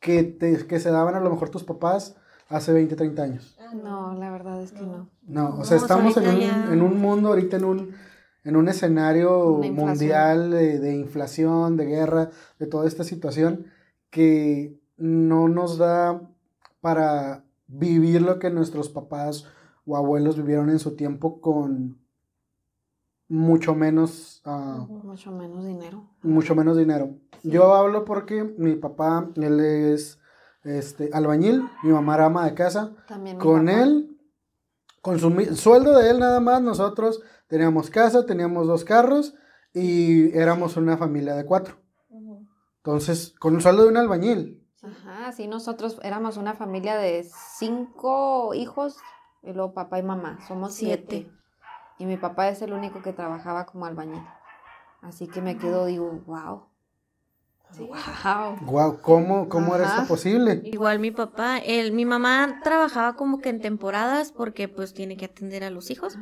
que, 0.00 0.22
te, 0.22 0.66
que 0.66 0.80
se 0.80 0.90
daban 0.90 1.14
a 1.14 1.20
lo 1.20 1.30
mejor 1.30 1.50
tus 1.50 1.64
papás 1.64 2.16
hace 2.48 2.72
20, 2.72 2.96
30 2.96 3.22
años. 3.22 3.58
No, 3.82 4.14
la 4.14 4.30
verdad 4.30 4.62
es 4.62 4.72
que 4.72 4.82
no. 4.82 5.08
No, 5.26 5.58
o 5.58 5.64
sea, 5.64 5.76
estamos 5.76 6.16
en 6.16 6.28
un, 6.28 6.42
en 6.72 6.82
un 6.82 7.00
mundo, 7.00 7.28
ahorita 7.30 7.56
en 7.56 7.64
un, 7.64 7.94
en 8.44 8.56
un 8.56 8.68
escenario 8.68 9.58
mundial 9.72 10.50
de, 10.50 10.78
de 10.78 10.96
inflación, 10.96 11.76
de 11.76 11.86
guerra, 11.86 12.30
de 12.58 12.66
toda 12.66 12.86
esta 12.86 13.04
situación 13.04 13.66
que 14.10 14.78
no 14.96 15.48
nos 15.48 15.78
da 15.78 16.20
para 16.80 17.44
vivir 17.66 18.22
lo 18.22 18.38
que 18.38 18.50
nuestros 18.50 18.88
papás 18.88 19.44
o 19.84 19.96
abuelos 19.96 20.36
vivieron 20.36 20.70
en 20.70 20.78
su 20.78 20.94
tiempo 20.96 21.40
con 21.40 21.98
mucho 23.28 23.74
menos, 23.74 24.40
ah, 24.44 24.86
Mucho 24.88 25.32
menos 25.32 25.66
dinero. 25.66 26.04
mucho 26.22 26.54
menos 26.54 26.76
dinero. 26.76 27.16
Yo 27.42 27.74
hablo 27.74 28.04
porque 28.04 28.44
mi 28.56 28.76
papá, 28.76 29.28
él 29.36 29.60
es 29.60 30.20
este, 30.66 31.10
albañil, 31.12 31.68
mi 31.82 31.90
mamá 31.90 32.14
era 32.16 32.26
ama 32.26 32.44
de 32.44 32.54
casa. 32.54 32.92
También 33.06 33.36
mi 33.36 33.42
Con 33.42 33.68
él, 33.68 34.18
con 35.00 35.18
su 35.18 35.30
sueldo 35.54 35.98
de 35.98 36.10
él 36.10 36.18
nada 36.18 36.40
más, 36.40 36.60
nosotros 36.62 37.22
teníamos 37.46 37.90
casa, 37.90 38.26
teníamos 38.26 38.66
dos 38.66 38.84
carros 38.84 39.34
y 39.72 40.36
éramos 40.36 40.76
una 40.76 40.96
familia 40.96 41.34
de 41.34 41.44
cuatro. 41.44 41.76
Entonces, 42.78 43.34
con 43.38 43.56
el 43.56 43.62
sueldo 43.62 43.84
de 43.84 43.88
un 43.88 43.96
albañil. 43.96 44.64
Ajá, 44.82 45.32
sí, 45.32 45.48
nosotros 45.48 45.98
éramos 46.02 46.36
una 46.36 46.54
familia 46.54 46.96
de 46.96 47.28
cinco 47.58 48.54
hijos, 48.54 48.98
y 49.42 49.52
luego 49.52 49.74
papá 49.74 49.98
y 49.98 50.02
mamá, 50.02 50.38
somos 50.46 50.74
siete. 50.74 51.06
Siete. 51.08 51.32
Y 51.98 52.06
mi 52.06 52.16
papá 52.16 52.48
es 52.48 52.62
el 52.62 52.72
único 52.72 53.02
que 53.02 53.12
trabajaba 53.12 53.66
como 53.66 53.86
albañil. 53.86 54.22
Así 55.02 55.28
que 55.28 55.40
me 55.40 55.56
quedo, 55.56 55.86
digo, 55.86 56.22
wow. 56.26 56.66
Wow. 57.78 58.56
Wow, 58.62 59.00
¿cómo, 59.02 59.48
cómo 59.48 59.74
era 59.76 59.84
eso 59.86 60.06
posible? 60.06 60.60
Igual 60.64 60.98
mi 60.98 61.10
papá, 61.10 61.58
él, 61.58 61.92
mi 61.92 62.04
mamá 62.06 62.60
trabajaba 62.62 63.16
como 63.16 63.38
que 63.38 63.50
en 63.50 63.60
temporadas 63.60 64.32
porque 64.32 64.68
pues 64.68 64.94
tiene 64.94 65.16
que 65.16 65.26
atender 65.26 65.62
a 65.64 65.70
los 65.70 65.90
hijos. 65.90 66.16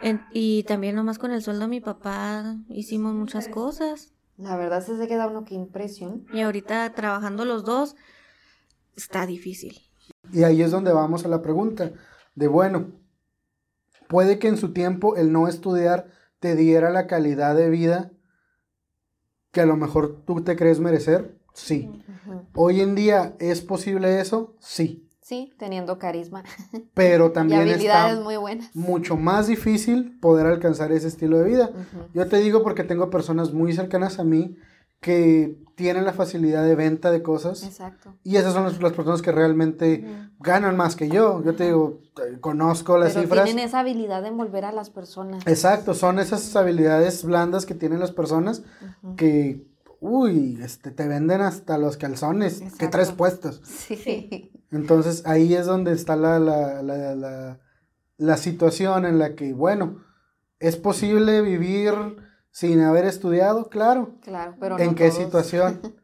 En- 0.00 0.20
y 0.32 0.62
también 0.64 0.94
nomás 0.94 1.18
con 1.18 1.32
el 1.32 1.42
sueldo 1.42 1.62
de 1.62 1.68
mi 1.68 1.80
papá 1.80 2.56
hicimos 2.68 3.14
muchas 3.14 3.48
cosas. 3.48 4.12
La 4.36 4.56
verdad 4.56 4.84
se 4.84 4.96
se 4.96 5.08
queda 5.08 5.26
uno 5.26 5.44
que 5.44 5.54
impresión. 5.54 6.24
Y 6.32 6.40
ahorita 6.42 6.92
trabajando 6.94 7.44
los 7.44 7.64
dos 7.64 7.96
está 8.96 9.26
difícil. 9.26 9.80
Y 10.32 10.44
ahí 10.44 10.62
es 10.62 10.70
donde 10.70 10.92
vamos 10.92 11.24
a 11.24 11.28
la 11.28 11.42
pregunta 11.42 11.90
de, 12.34 12.46
bueno, 12.48 12.92
puede 14.08 14.38
que 14.38 14.48
en 14.48 14.56
su 14.56 14.72
tiempo 14.72 15.16
el 15.16 15.32
no 15.32 15.48
estudiar 15.48 16.06
te 16.38 16.54
diera 16.54 16.90
la 16.90 17.06
calidad 17.06 17.54
de 17.56 17.70
vida 17.70 18.10
que 19.52 19.60
a 19.60 19.66
lo 19.66 19.76
mejor 19.76 20.22
tú 20.26 20.42
te 20.42 20.56
crees 20.56 20.80
merecer. 20.80 21.36
Sí. 21.54 22.02
Hoy 22.54 22.80
en 22.80 22.94
día, 22.94 23.36
¿es 23.38 23.60
posible 23.60 24.20
eso? 24.20 24.54
Sí. 24.58 25.06
Sí, 25.20 25.52
teniendo 25.58 25.98
carisma. 25.98 26.42
Pero 26.94 27.26
Y 27.26 27.32
también 27.32 27.60
habilidades 27.60 28.12
está 28.14 28.24
muy 28.24 28.36
buenas. 28.36 28.74
mucho 28.74 29.16
más 29.16 29.46
difícil 29.46 30.18
poder 30.20 30.46
alcanzar 30.46 30.90
ese 30.92 31.08
estilo 31.08 31.38
de 31.38 31.44
vida. 31.48 31.70
Yo 32.12 32.26
te 32.26 32.38
digo 32.38 32.62
porque 32.62 32.82
tengo 32.82 33.08
personas 33.08 33.52
muy 33.52 33.72
cercanas 33.72 34.18
a 34.18 34.24
mí 34.24 34.56
que 35.02 35.58
tienen 35.74 36.04
la 36.04 36.12
facilidad 36.12 36.64
de 36.64 36.76
venta 36.76 37.10
de 37.10 37.22
cosas 37.22 37.64
Exacto. 37.64 38.14
y 38.22 38.36
esas 38.36 38.52
son 38.54 38.62
las, 38.64 38.80
las 38.80 38.92
personas 38.92 39.20
que 39.20 39.32
realmente 39.32 40.06
ganan 40.38 40.76
más 40.76 40.94
que 40.94 41.08
yo. 41.08 41.42
Yo 41.44 41.54
te 41.56 41.64
digo, 41.64 42.00
conozco 42.40 42.96
las 42.98 43.14
Pero 43.14 43.22
cifras. 43.22 43.44
tienen 43.46 43.64
esa 43.66 43.80
habilidad 43.80 44.22
de 44.22 44.28
envolver 44.28 44.64
a 44.64 44.70
las 44.70 44.90
personas. 44.90 45.44
Exacto, 45.46 45.94
son 45.94 46.20
esas 46.20 46.54
habilidades 46.54 47.24
blandas 47.24 47.66
que 47.66 47.74
tienen 47.74 47.98
las 47.98 48.12
personas 48.12 48.62
que, 49.16 49.66
uy, 49.98 50.58
este, 50.62 50.92
te 50.92 51.08
venden 51.08 51.40
hasta 51.40 51.78
los 51.78 51.96
calzones 51.96 52.62
que 52.78 52.86
traes 52.86 53.10
puestos. 53.10 53.60
Sí. 53.64 54.52
Entonces 54.70 55.24
ahí 55.26 55.52
es 55.54 55.66
donde 55.66 55.92
está 55.94 56.14
la, 56.14 56.38
la, 56.38 56.80
la, 56.82 57.14
la, 57.16 57.58
la 58.18 58.36
situación 58.36 59.04
en 59.04 59.18
la 59.18 59.34
que, 59.34 59.52
bueno, 59.52 59.96
¿es 60.60 60.76
posible 60.76 61.40
vivir 61.42 61.92
sin 62.52 62.80
haber 62.80 63.04
estudiado? 63.06 63.68
Claro. 63.68 64.16
Claro, 64.22 64.54
pero 64.60 64.78
¿En 64.78 64.90
no 64.90 64.94
qué 64.94 65.08
todos. 65.10 65.22
situación? 65.24 65.80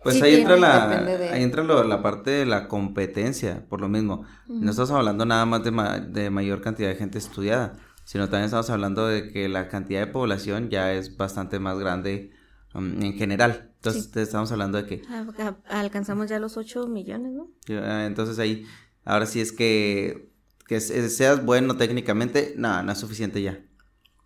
Pues 0.00 0.14
Sí, 0.14 0.22
ahí 0.22 0.36
tiene- 0.36 0.42
entra 0.54 0.56
la, 0.56 1.02
de- 1.18 1.28
ahí 1.30 1.42
entra 1.42 1.64
lo- 1.64 1.82
la 1.82 2.00
parte 2.02 2.30
de 2.30 2.46
la 2.46 2.68
competencia, 2.68 3.66
por 3.68 3.80
lo 3.80 3.88
mismo. 3.88 4.24
No 4.46 4.70
estamos 4.70 4.92
hablando 4.92 5.26
nada 5.26 5.44
más 5.44 5.64
de, 5.64 5.72
ma- 5.72 5.98
de 5.98 6.30
mayor 6.30 6.60
cantidad 6.60 6.88
de 6.88 6.94
gente 6.94 7.18
estudiada, 7.18 7.72
sino 8.04 8.26
también 8.28 8.44
estamos 8.44 8.70
hablando 8.70 9.08
de 9.08 9.28
que 9.32 9.48
la 9.48 9.66
cantidad 9.68 9.98
de 9.98 10.06
población 10.06 10.70
ya 10.70 10.92
es 10.92 11.16
bastante 11.16 11.58
más 11.58 11.76
grande 11.80 12.30
um, 12.74 13.02
en 13.02 13.14
general. 13.14 13.72
Entonces 13.74 14.04
Sí. 14.04 14.12
te 14.12 14.22
estamos 14.22 14.52
hablando 14.52 14.78
de 14.80 14.86
que 14.86 15.02
Ah, 15.10 15.26
Alcanzamos 15.68 16.28
ya 16.28 16.38
los 16.38 16.56
8 16.56 16.86
millones, 16.86 17.32
¿no? 17.32 17.50
Ah, 17.82 18.04
Entonces 18.06 18.38
ahí, 18.38 18.64
ahora 19.04 19.26
sí 19.26 19.40
es 19.40 19.50
que, 19.50 20.32
que 20.68 20.78
se- 20.80 21.08
seas 21.10 21.44
bueno 21.44 21.76
técnicamente, 21.76 22.54
nada, 22.56 22.84
no 22.84 22.92
es 22.92 22.98
suficiente 22.98 23.42
ya. 23.42 23.58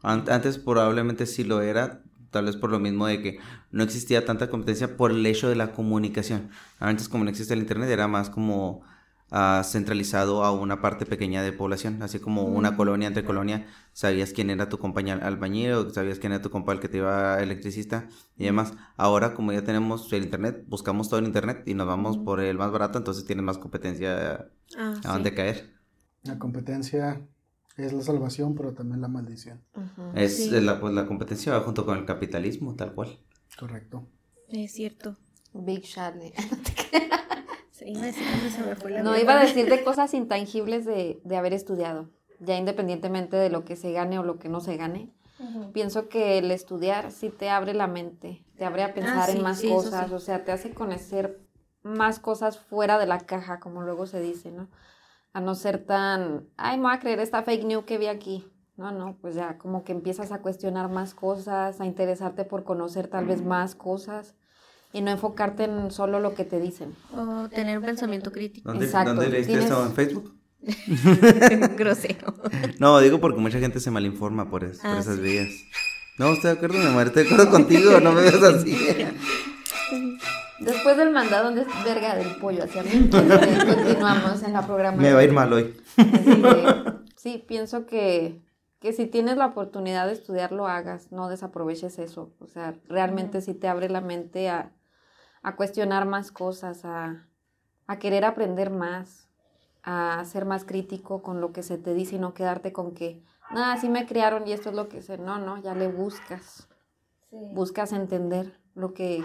An- 0.02 0.24
Antes 0.30 0.58
probablemente 0.58 1.26
sí 1.26 1.44
lo 1.44 1.62
era, 1.62 2.02
tal 2.30 2.46
vez 2.46 2.56
por 2.56 2.70
lo 2.70 2.78
mismo 2.80 3.06
de 3.06 3.20
que 3.22 3.38
no 3.70 3.82
existía 3.84 4.24
tanta 4.24 4.48
competencia 4.50 4.96
por 4.96 5.10
el 5.10 5.24
hecho 5.26 5.48
de 5.48 5.56
la 5.56 5.72
comunicación. 5.72 6.50
Antes 6.78 7.08
como 7.08 7.24
no 7.24 7.30
existe 7.30 7.54
el 7.54 7.60
internet 7.60 7.90
era 7.90 8.08
más 8.08 8.30
como 8.30 8.82
ah, 9.30 9.62
centralizado 9.64 10.44
a 10.44 10.52
una 10.52 10.80
parte 10.80 11.06
pequeña 11.06 11.42
de 11.42 11.52
población, 11.52 12.02
así 12.02 12.18
como 12.20 12.44
una 12.44 12.76
colonia 12.76 13.08
entre 13.08 13.24
colonia, 13.24 13.66
sabías 13.92 14.32
quién 14.32 14.50
era 14.50 14.68
tu 14.68 14.78
compañero 14.78 15.20
albañil 15.24 15.72
o 15.72 15.90
sabías 15.90 16.18
quién 16.18 16.32
era 16.32 16.42
tu 16.42 16.50
compa 16.50 16.72
el 16.72 16.80
que 16.80 16.88
te 16.88 16.98
iba 16.98 17.40
electricista 17.42 18.08
y 18.36 18.44
demás. 18.44 18.74
Ahora 18.96 19.34
como 19.34 19.52
ya 19.52 19.62
tenemos 19.64 20.12
el 20.12 20.24
internet, 20.24 20.64
buscamos 20.68 21.08
todo 21.08 21.18
en 21.20 21.26
internet 21.26 21.62
y 21.66 21.74
nos 21.74 21.86
vamos 21.86 22.18
por 22.18 22.40
el 22.40 22.58
más 22.58 22.70
barato, 22.72 22.98
entonces 22.98 23.24
tienes 23.24 23.44
más 23.44 23.58
competencia 23.58 24.48
Ah, 24.76 24.94
a 25.04 25.12
dónde 25.12 25.34
caer. 25.34 25.72
La 26.24 26.38
competencia 26.38 27.20
es 27.76 27.92
la 27.92 28.02
salvación, 28.02 28.54
pero 28.54 28.72
también 28.74 29.00
la 29.00 29.08
maldición. 29.08 29.62
Es 30.14 30.36
Sí. 30.36 30.50
la, 30.50 30.80
pues, 30.80 30.92
la 30.94 31.06
competencia 31.06 31.52
va 31.52 31.60
junto 31.60 31.84
con 31.86 31.98
el 31.98 32.04
capitalismo, 32.04 32.74
tal 32.74 32.94
cual. 32.94 33.18
Correcto. 33.58 34.06
Es 34.48 34.72
cierto. 34.72 35.16
Big 35.52 35.82
Charlie. 35.82 36.32
Sí, 37.70 37.86
iba 37.88 38.02
a 38.02 38.06
decir 38.06 38.22
dónde 38.30 38.50
se 38.50 38.62
me 38.62 38.76
fue 38.76 38.90
la 38.90 39.02
No, 39.02 39.18
iba 39.18 39.32
a 39.40 39.42
decir 39.42 39.68
de 39.68 39.82
cosas 39.82 40.12
intangibles 40.14 40.84
de, 40.84 41.20
de 41.24 41.36
haber 41.36 41.52
estudiado, 41.54 42.10
ya 42.38 42.56
independientemente 42.56 43.36
de 43.36 43.48
lo 43.48 43.64
que 43.64 43.76
se 43.76 43.92
gane 43.92 44.18
o 44.18 44.22
lo 44.22 44.38
que 44.38 44.48
no 44.48 44.60
se 44.60 44.76
gane. 44.76 45.10
Pienso 45.72 46.08
que 46.08 46.38
el 46.38 46.52
estudiar 46.52 47.10
sí 47.10 47.28
te 47.30 47.50
abre 47.50 47.74
la 47.74 47.88
mente, 47.88 48.44
te 48.56 48.64
abre 48.64 48.84
a 48.84 48.94
pensar 48.94 49.30
sí, 49.30 49.38
en 49.38 49.42
más 49.42 49.58
sí, 49.58 49.68
cosas, 49.68 50.08
sí. 50.08 50.14
o 50.14 50.20
sea, 50.20 50.44
te 50.44 50.52
hace 50.52 50.72
conocer 50.72 51.40
más 51.82 52.20
cosas 52.20 52.58
fuera 52.60 52.98
de 52.98 53.06
la 53.06 53.18
caja, 53.18 53.58
como 53.58 53.82
luego 53.82 54.06
se 54.06 54.20
dice, 54.20 54.52
¿no? 54.52 54.68
A 55.34 55.40
no 55.40 55.54
ser 55.54 55.78
tan, 55.84 56.48
ay, 56.56 56.76
me 56.76 56.84
voy 56.84 56.94
a 56.94 56.98
creer 57.00 57.18
esta 57.20 57.42
fake 57.42 57.64
news 57.64 57.84
que 57.84 57.98
vi 57.98 58.06
aquí. 58.06 58.44
No, 58.76 58.90
no, 58.90 59.16
pues 59.20 59.34
ya 59.34 59.58
como 59.58 59.84
que 59.84 59.92
empiezas 59.92 60.32
a 60.32 60.40
cuestionar 60.42 60.88
más 60.90 61.14
cosas, 61.14 61.80
a 61.80 61.86
interesarte 61.86 62.44
por 62.44 62.64
conocer 62.64 63.06
tal 63.08 63.26
vez 63.26 63.42
más 63.42 63.74
cosas 63.74 64.34
y 64.92 65.00
no 65.02 65.10
enfocarte 65.10 65.64
en 65.64 65.90
solo 65.90 66.20
lo 66.20 66.34
que 66.34 66.44
te 66.44 66.58
dicen. 66.60 66.94
O 67.14 67.48
tener 67.48 67.78
un 67.78 67.84
pensamiento 67.84 68.30
crítico. 68.32 68.68
¿Dónde, 68.70 68.86
Exacto, 68.86 69.14
¿dónde 69.14 69.30
leíste 69.30 69.52
tienes- 69.52 69.66
eso? 69.70 69.86
¿En 69.86 69.92
Facebook? 69.94 70.34
Grosero. 71.76 72.34
No, 72.78 72.98
digo 73.00 73.20
porque 73.20 73.40
mucha 73.40 73.58
gente 73.58 73.80
se 73.80 73.90
malinforma 73.90 74.50
por, 74.50 74.64
es- 74.64 74.78
por 74.78 74.90
Ah, 74.90 74.98
esas 74.98 75.16
sí. 75.16 75.22
vías. 75.22 75.48
No, 76.18 76.32
estoy 76.32 76.50
de 76.50 76.56
acuerdo, 76.56 76.78
mi 76.78 76.86
amor, 76.86 77.06
estoy 77.06 77.24
de 77.24 77.30
acuerdo 77.32 77.50
contigo, 77.50 78.00
no 78.00 78.12
me 78.12 78.20
veas 78.22 78.42
así. 78.42 78.76
Después 80.64 80.96
del 80.96 81.10
mandado 81.10 81.50
de 81.50 81.66
verga 81.84 82.14
del 82.14 82.36
pollo 82.36 82.64
hacia 82.64 82.82
mí, 82.82 82.90
este, 82.92 83.10
continuamos 83.74 84.42
en 84.42 84.52
la 84.52 84.66
programación. 84.66 85.04
Me 85.04 85.12
va 85.12 85.20
a 85.20 85.24
ir 85.24 85.32
mal 85.32 85.52
hoy. 85.52 85.74
Este, 85.96 86.64
sí, 87.16 87.44
pienso 87.46 87.86
que, 87.86 88.40
que 88.80 88.92
si 88.92 89.06
tienes 89.06 89.36
la 89.36 89.46
oportunidad 89.46 90.06
de 90.06 90.12
estudiar, 90.12 90.52
lo 90.52 90.66
hagas, 90.66 91.12
no 91.12 91.28
desaproveches 91.28 91.98
eso. 91.98 92.32
O 92.38 92.46
sea, 92.46 92.74
realmente 92.88 93.40
sí 93.40 93.54
te 93.54 93.68
abre 93.68 93.88
la 93.88 94.00
mente 94.00 94.48
a, 94.48 94.72
a 95.42 95.56
cuestionar 95.56 96.06
más 96.06 96.30
cosas, 96.30 96.84
a, 96.84 97.28
a 97.86 97.98
querer 97.98 98.24
aprender 98.24 98.70
más, 98.70 99.28
a 99.82 100.24
ser 100.24 100.44
más 100.44 100.64
crítico 100.64 101.22
con 101.22 101.40
lo 101.40 101.52
que 101.52 101.62
se 101.62 101.78
te 101.78 101.94
dice 101.94 102.16
y 102.16 102.18
no 102.18 102.34
quedarte 102.34 102.72
con 102.72 102.94
que, 102.94 103.22
nada, 103.50 103.72
así 103.72 103.88
me 103.88 104.06
criaron 104.06 104.46
y 104.46 104.52
esto 104.52 104.70
es 104.70 104.76
lo 104.76 104.88
que 104.88 105.02
sé. 105.02 105.18
No, 105.18 105.38
no, 105.38 105.58
ya 105.58 105.74
le 105.74 105.88
buscas 105.88 106.68
buscas 107.32 107.92
entender 107.92 108.58
lo 108.74 108.94
que, 108.94 109.22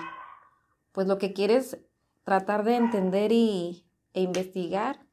pues 0.97 1.05
lo 1.05 1.19
que 1.19 1.31
quieres 1.31 1.77
tratar 2.23 2.63
de 2.63 2.75
entender 2.75 3.31
y, 3.31 3.85
e 4.15 4.21
investigar. 4.23 5.05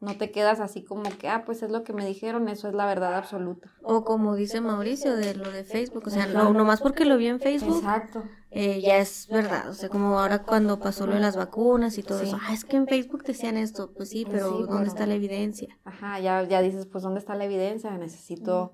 No 0.00 0.16
te 0.16 0.30
quedas 0.30 0.60
así 0.60 0.82
como 0.82 1.02
que, 1.18 1.28
ah, 1.28 1.42
pues 1.44 1.62
es 1.62 1.70
lo 1.70 1.84
que 1.84 1.92
me 1.92 2.06
dijeron, 2.06 2.48
eso 2.48 2.68
es 2.68 2.74
la 2.74 2.86
verdad 2.86 3.14
absoluta. 3.16 3.70
O 3.82 4.02
como 4.02 4.34
dice 4.34 4.62
Mauricio 4.62 5.14
de 5.16 5.34
lo 5.34 5.50
de 5.50 5.62
Facebook, 5.64 6.04
o 6.06 6.08
sea, 6.10 6.24
no, 6.24 6.54
nomás 6.54 6.80
porque 6.80 7.04
lo 7.04 7.18
vi 7.18 7.26
en 7.26 7.38
Facebook, 7.38 7.76
Exacto. 7.80 8.22
eh, 8.50 8.80
ya 8.80 8.96
es 8.96 9.28
verdad. 9.28 9.68
O 9.68 9.74
sea, 9.74 9.90
como 9.90 10.18
ahora 10.18 10.42
cuando 10.42 10.78
pasó 10.80 11.06
lo 11.06 11.12
de 11.12 11.20
las 11.20 11.36
vacunas 11.36 11.98
y 11.98 12.02
todo 12.02 12.20
Sí. 12.20 12.28
eso, 12.28 12.38
ah, 12.40 12.54
es 12.54 12.64
que 12.64 12.78
en 12.78 12.86
Facebook 12.86 13.22
decían 13.24 13.58
esto, 13.58 13.92
pues 13.92 14.08
sí, 14.08 14.24
pero 14.26 14.46
Sí, 14.46 14.52
¿dónde 14.60 14.68
pero- 14.78 14.84
está 14.84 15.04
la 15.06 15.16
evidencia? 15.16 15.78
Ajá, 15.84 16.18
ya, 16.18 16.44
ya 16.44 16.62
dices, 16.62 16.86
pues 16.86 17.04
¿dónde 17.04 17.20
está 17.20 17.34
la 17.34 17.44
evidencia? 17.44 17.90
Necesito 17.98 18.72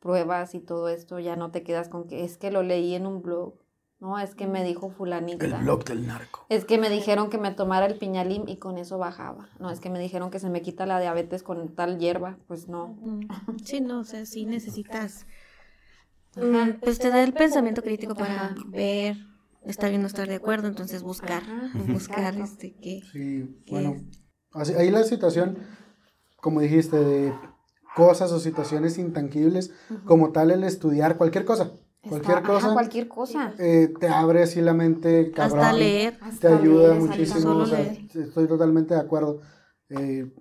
pruebas 0.00 0.56
y 0.56 0.60
todo 0.60 0.88
esto, 0.88 1.20
ya 1.20 1.36
no 1.36 1.52
te 1.52 1.62
quedas 1.62 1.88
con 1.88 2.08
que 2.08 2.24
es 2.24 2.36
que 2.36 2.50
lo 2.50 2.64
leí 2.64 2.96
en 2.96 3.06
un 3.06 3.22
blog, 3.22 3.61
no, 4.02 4.18
es 4.18 4.34
que 4.34 4.48
me 4.48 4.64
dijo 4.64 4.90
fulanita. 4.90 5.46
El 5.46 5.54
blog 5.62 5.84
del 5.84 6.06
narco. 6.06 6.44
Es 6.48 6.64
que 6.64 6.76
me 6.76 6.90
dijeron 6.90 7.30
que 7.30 7.38
me 7.38 7.52
tomara 7.52 7.86
el 7.86 7.96
piñalim 7.96 8.48
y 8.48 8.56
con 8.56 8.76
eso 8.76 8.98
bajaba. 8.98 9.48
No, 9.60 9.70
es 9.70 9.78
que 9.78 9.90
me 9.90 10.00
dijeron 10.00 10.30
que 10.32 10.40
se 10.40 10.50
me 10.50 10.60
quita 10.60 10.86
la 10.86 10.98
diabetes 10.98 11.44
con 11.44 11.68
tal 11.76 11.98
hierba. 11.98 12.36
Pues 12.48 12.68
no. 12.68 12.88
Mm, 13.00 13.28
Sí, 13.64 13.80
no, 13.80 14.00
o 14.00 14.04
sea, 14.04 14.26
sí 14.26 14.44
necesitas. 14.44 15.24
Ajá. 16.36 16.46
mm, 16.66 16.80
Pues 16.80 16.98
te 16.98 17.10
da 17.10 17.22
el 17.22 17.32
pensamiento 17.32 17.80
crítico 17.82 18.14
para 18.16 18.46
Ajá. 18.46 18.54
ver, 18.66 19.16
estar 19.64 19.88
bien, 19.90 20.00
no 20.02 20.08
estar 20.08 20.26
de 20.28 20.34
acuerdo, 20.34 20.66
entonces 20.66 21.02
buscar, 21.04 21.42
Ajá, 21.44 21.70
buscar 21.86 22.34
este 22.38 22.72
que. 22.74 23.02
Sí, 23.12 23.62
¿Qué 23.66 23.70
bueno, 23.72 23.90
es? 23.94 24.02
así- 24.52 24.74
ahí 24.74 24.90
la 24.90 25.04
situación, 25.04 25.58
como 26.40 26.60
dijiste, 26.60 26.96
de 26.96 27.32
cosas 27.94 28.32
o 28.32 28.40
situaciones 28.40 28.98
intangibles, 28.98 29.70
como 30.06 30.32
tal 30.32 30.50
el 30.50 30.64
estudiar 30.64 31.18
cualquier 31.18 31.44
cosa, 31.44 31.70
cualquier 32.08 32.38
Está- 32.38 32.48
ajá, 32.48 32.52
cosa, 32.60 32.72
cualquier 32.72 33.08
cosa. 33.08 33.54
eh, 33.58 33.92
te 34.00 34.08
abre 34.08 34.42
así 34.42 34.60
la 34.60 34.72
mente, 34.74 35.30
cabrón, 35.30 35.60
Hasta 35.60 35.72
leer. 35.72 36.18
te 36.18 36.24
Hasta 36.24 36.56
ayuda 36.58 36.88
leer, 36.88 37.00
muchísimo, 37.00 37.50
o 37.56 37.66
sea, 37.66 37.80
estoy 37.80 38.46
totalmente 38.48 38.94
de 38.94 39.00
acuerdo. 39.00 39.40
Eh, 39.88 40.32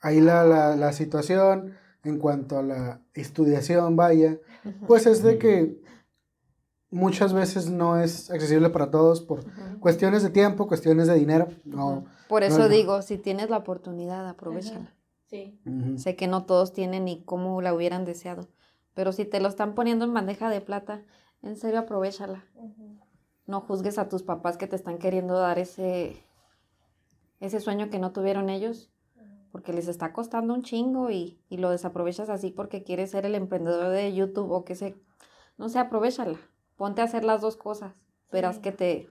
ahí 0.00 0.20
la, 0.20 0.44
la, 0.44 0.76
la 0.76 0.92
situación 0.92 1.74
en 2.04 2.18
cuanto 2.18 2.58
a 2.58 2.62
la 2.62 3.00
estudiación, 3.14 3.96
vaya, 3.96 4.38
pues 4.86 5.06
es 5.06 5.22
de 5.22 5.38
que 5.38 5.80
muchas 6.90 7.32
veces 7.32 7.70
no 7.70 8.00
es 8.00 8.30
accesible 8.30 8.70
para 8.70 8.90
todos 8.90 9.20
por 9.20 9.44
cuestiones 9.80 10.22
de 10.22 10.30
tiempo, 10.30 10.66
cuestiones 10.66 11.06
de 11.08 11.14
dinero, 11.14 11.48
no. 11.64 12.04
Por 12.28 12.42
eso 12.42 12.60
no- 12.60 12.68
digo, 12.68 13.02
si 13.02 13.18
tienes 13.18 13.50
la 13.50 13.58
oportunidad, 13.58 14.28
aprovechala. 14.28 14.94
Sí. 15.26 15.60
Sé 15.96 16.16
que 16.16 16.26
no 16.26 16.44
todos 16.44 16.72
tienen 16.72 17.04
ni 17.04 17.22
cómo 17.24 17.60
la 17.62 17.72
hubieran 17.74 18.04
deseado. 18.04 18.48
Pero 18.94 19.12
si 19.12 19.24
te 19.24 19.40
lo 19.40 19.48
están 19.48 19.74
poniendo 19.74 20.04
en 20.04 20.14
bandeja 20.14 20.50
de 20.50 20.60
plata, 20.60 21.04
en 21.42 21.56
serio 21.56 21.80
aprovechala. 21.80 22.44
No 23.46 23.60
juzgues 23.60 23.98
a 23.98 24.08
tus 24.08 24.22
papás 24.22 24.56
que 24.56 24.66
te 24.66 24.76
están 24.76 24.98
queriendo 24.98 25.38
dar 25.38 25.58
ese, 25.58 26.24
ese 27.40 27.60
sueño 27.60 27.90
que 27.90 27.98
no 27.98 28.12
tuvieron 28.12 28.50
ellos, 28.50 28.92
porque 29.52 29.72
les 29.72 29.88
está 29.88 30.12
costando 30.12 30.54
un 30.54 30.62
chingo 30.62 31.10
y, 31.10 31.40
y 31.48 31.56
lo 31.56 31.70
desaprovechas 31.70 32.28
así 32.28 32.50
porque 32.50 32.84
quieres 32.84 33.10
ser 33.10 33.26
el 33.26 33.34
emprendedor 33.34 33.88
de 33.88 34.14
YouTube 34.14 34.50
o 34.50 34.64
que 34.64 34.74
se... 34.74 34.96
No 35.58 35.68
sé, 35.68 35.78
aprovechala. 35.78 36.38
Ponte 36.76 37.00
a 37.00 37.04
hacer 37.04 37.24
las 37.24 37.40
dos 37.40 37.56
cosas. 37.56 37.94
Verás 38.30 38.58
que 38.58 38.72
te, 38.72 39.10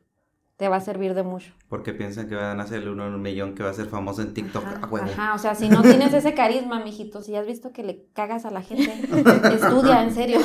te 0.59 0.67
va 0.67 0.75
a 0.75 0.81
servir 0.81 1.13
de 1.13 1.23
mucho. 1.23 1.53
Porque 1.69 1.93
piensan 1.93 2.27
que 2.27 2.35
van 2.35 2.59
a 2.59 2.67
ser 2.67 2.81
el 2.81 2.89
uno 2.89 3.07
en 3.07 3.13
un 3.13 3.21
millón 3.21 3.55
que 3.55 3.63
va 3.63 3.69
a 3.69 3.73
ser 3.73 3.85
famoso 3.85 4.21
en 4.21 4.33
TikTok. 4.33 4.65
Ajá, 4.65 4.79
a 4.83 4.87
huevo. 4.87 5.05
ajá, 5.05 5.33
o 5.33 5.37
sea, 5.37 5.55
si 5.55 5.69
no 5.69 5.81
tienes 5.81 6.13
ese 6.13 6.33
carisma, 6.33 6.83
mijito, 6.83 7.21
si 7.21 7.33
has 7.37 7.47
visto 7.47 7.71
que 7.71 7.81
le 7.81 8.07
cagas 8.11 8.43
a 8.43 8.51
la 8.51 8.61
gente, 8.61 8.91
estudia, 9.53 10.03
en 10.03 10.13
serio. 10.13 10.41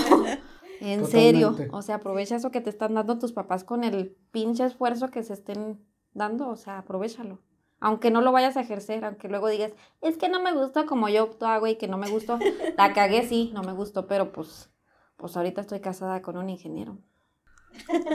En 0.80 1.04
serio. 1.04 1.56
O 1.72 1.82
sea, 1.82 1.96
aprovecha 1.96 2.36
eso 2.36 2.52
que 2.52 2.60
te 2.60 2.70
están 2.70 2.94
dando 2.94 3.18
tus 3.18 3.32
papás 3.32 3.64
con 3.64 3.82
el 3.82 4.16
pinche 4.30 4.64
esfuerzo 4.64 5.10
que 5.10 5.24
se 5.24 5.32
estén 5.32 5.84
dando, 6.12 6.48
o 6.48 6.54
sea, 6.54 6.78
aprovechalo. 6.78 7.40
Aunque 7.80 8.12
no 8.12 8.20
lo 8.20 8.30
vayas 8.30 8.56
a 8.56 8.60
ejercer, 8.60 9.04
aunque 9.04 9.28
luego 9.28 9.48
digas, 9.48 9.72
es 10.00 10.16
que 10.16 10.28
no 10.28 10.40
me 10.40 10.52
gusta 10.52 10.86
como 10.86 11.08
yo 11.08 11.36
hago 11.40 11.66
y 11.66 11.74
que 11.74 11.88
no 11.88 11.98
me 11.98 12.08
gustó. 12.08 12.38
La 12.78 12.92
cagué, 12.92 13.26
sí, 13.26 13.50
no 13.52 13.64
me 13.64 13.72
gustó, 13.72 14.06
pero 14.06 14.30
pues, 14.30 14.70
pues 15.16 15.36
ahorita 15.36 15.62
estoy 15.62 15.80
casada 15.80 16.22
con 16.22 16.36
un 16.36 16.50
ingeniero. 16.50 16.98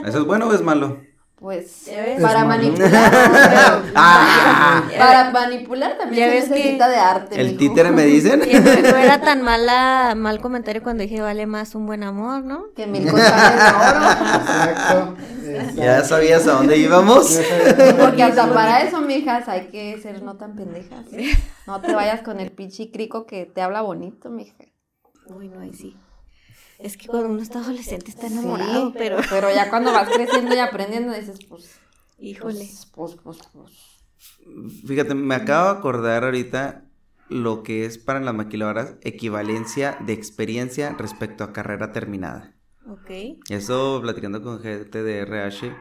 ¿Eso 0.02 0.20
es 0.20 0.24
bueno 0.24 0.48
o 0.48 0.54
es 0.54 0.62
malo? 0.62 1.09
Pues 1.40 1.86
ves. 1.86 2.20
para 2.20 2.44
manipular. 2.44 2.90
Ah. 3.94 4.84
para 4.98 5.30
manipular 5.30 5.96
también 5.96 6.26
Ya 6.26 6.30
se 6.30 6.36
ves 6.36 6.44
que 6.44 6.54
necesita 6.54 6.88
de 6.88 6.96
arte. 6.96 7.40
El 7.40 7.46
mijo. 7.48 7.58
títere 7.58 7.90
me 7.90 8.04
dicen. 8.04 8.40
No 8.82 8.96
era 8.98 9.20
tan 9.22 9.42
mala, 9.42 10.14
mal 10.16 10.40
comentario 10.40 10.82
cuando 10.82 11.02
dije 11.02 11.20
vale 11.22 11.46
más 11.46 11.74
un 11.74 11.86
buen 11.86 12.02
amor, 12.02 12.44
¿no? 12.44 12.66
Que 12.76 12.86
mil 12.86 13.10
cosas 13.10 13.32
de 13.32 13.58
oro. 13.70 14.06
Exacto. 14.36 15.16
Ya 15.76 16.04
sabías 16.04 16.46
a 16.46 16.52
dónde 16.52 16.76
íbamos. 16.76 17.40
Porque 17.98 18.22
hasta 18.22 18.52
para 18.52 18.82
eso, 18.82 19.00
mijas, 19.00 19.48
hay 19.48 19.68
que 19.68 19.98
ser 20.00 20.22
no 20.22 20.36
tan 20.36 20.54
pendejas. 20.54 21.06
No 21.66 21.80
te 21.80 21.94
vayas 21.94 22.20
con 22.20 22.38
el 22.38 22.52
pinche 22.52 22.90
crico 22.90 23.26
que 23.26 23.46
te 23.46 23.62
habla 23.62 23.80
bonito, 23.80 24.28
mija. 24.28 24.54
Uy, 25.26 25.48
no, 25.48 25.60
ahí 25.60 25.72
sí. 25.72 25.96
Es 26.82 26.96
que 26.96 27.08
cuando 27.08 27.28
uno 27.28 27.42
está 27.42 27.60
adolescente 27.60 28.10
está 28.10 28.26
enamorado, 28.26 28.88
Sí, 28.88 28.94
pero 28.98 29.18
Pero 29.28 29.54
ya 29.54 29.68
cuando 29.68 29.92
vas 29.92 30.08
creciendo 30.08 30.54
y 30.54 30.58
aprendiendo, 30.58 31.12
dices, 31.12 31.38
pues. 31.48 31.78
híjole. 32.18 32.58
Pues, 32.58 32.86
pues, 32.92 33.16
pues, 33.22 33.38
pues. 33.52 33.72
Fíjate, 34.86 35.14
me 35.14 35.34
acabo 35.34 35.72
de 35.72 35.78
acordar 35.78 36.24
ahorita 36.24 36.84
lo 37.28 37.62
que 37.62 37.84
es 37.84 37.98
para 37.98 38.20
las 38.20 38.34
maquiladoras 38.34 38.96
equivalencia 39.02 39.96
de 40.04 40.12
experiencia 40.14 40.94
respecto 40.98 41.44
a 41.44 41.52
carrera 41.52 41.92
terminada. 41.92 42.56
Ok. 42.86 43.10
Eso, 43.48 44.00
platicando 44.02 44.42
con 44.42 44.60
gente 44.60 45.02
de 45.02 45.18
RH, 45.18 45.76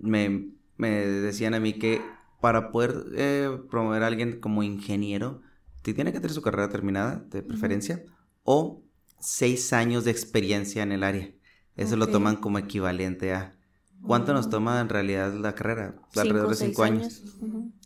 me, 0.00 0.50
me 0.76 0.90
decían 1.06 1.54
a 1.54 1.60
mí 1.60 1.74
que 1.74 2.02
para 2.40 2.72
poder 2.72 3.04
eh, 3.14 3.58
promover 3.70 4.02
a 4.02 4.08
alguien 4.08 4.40
como 4.40 4.62
ingeniero, 4.64 5.42
te 5.82 5.94
tiene 5.94 6.12
que 6.12 6.18
tener 6.18 6.32
su 6.32 6.42
carrera 6.42 6.68
terminada, 6.68 7.24
de 7.28 7.42
preferencia, 7.42 8.04
o 8.42 8.82
seis 9.22 9.72
años 9.72 10.04
de 10.04 10.10
experiencia 10.10 10.82
en 10.82 10.92
el 10.92 11.02
área. 11.02 11.32
Eso 11.76 11.96
lo 11.96 12.08
toman 12.08 12.36
como 12.36 12.58
equivalente 12.58 13.32
a... 13.32 13.56
¿Cuánto 14.02 14.34
nos 14.34 14.50
toma 14.50 14.80
en 14.80 14.88
realidad 14.88 15.32
la 15.34 15.54
carrera? 15.54 15.94
Alrededor 16.16 16.50
de 16.50 16.56
cinco 16.56 16.82
años. 16.82 17.22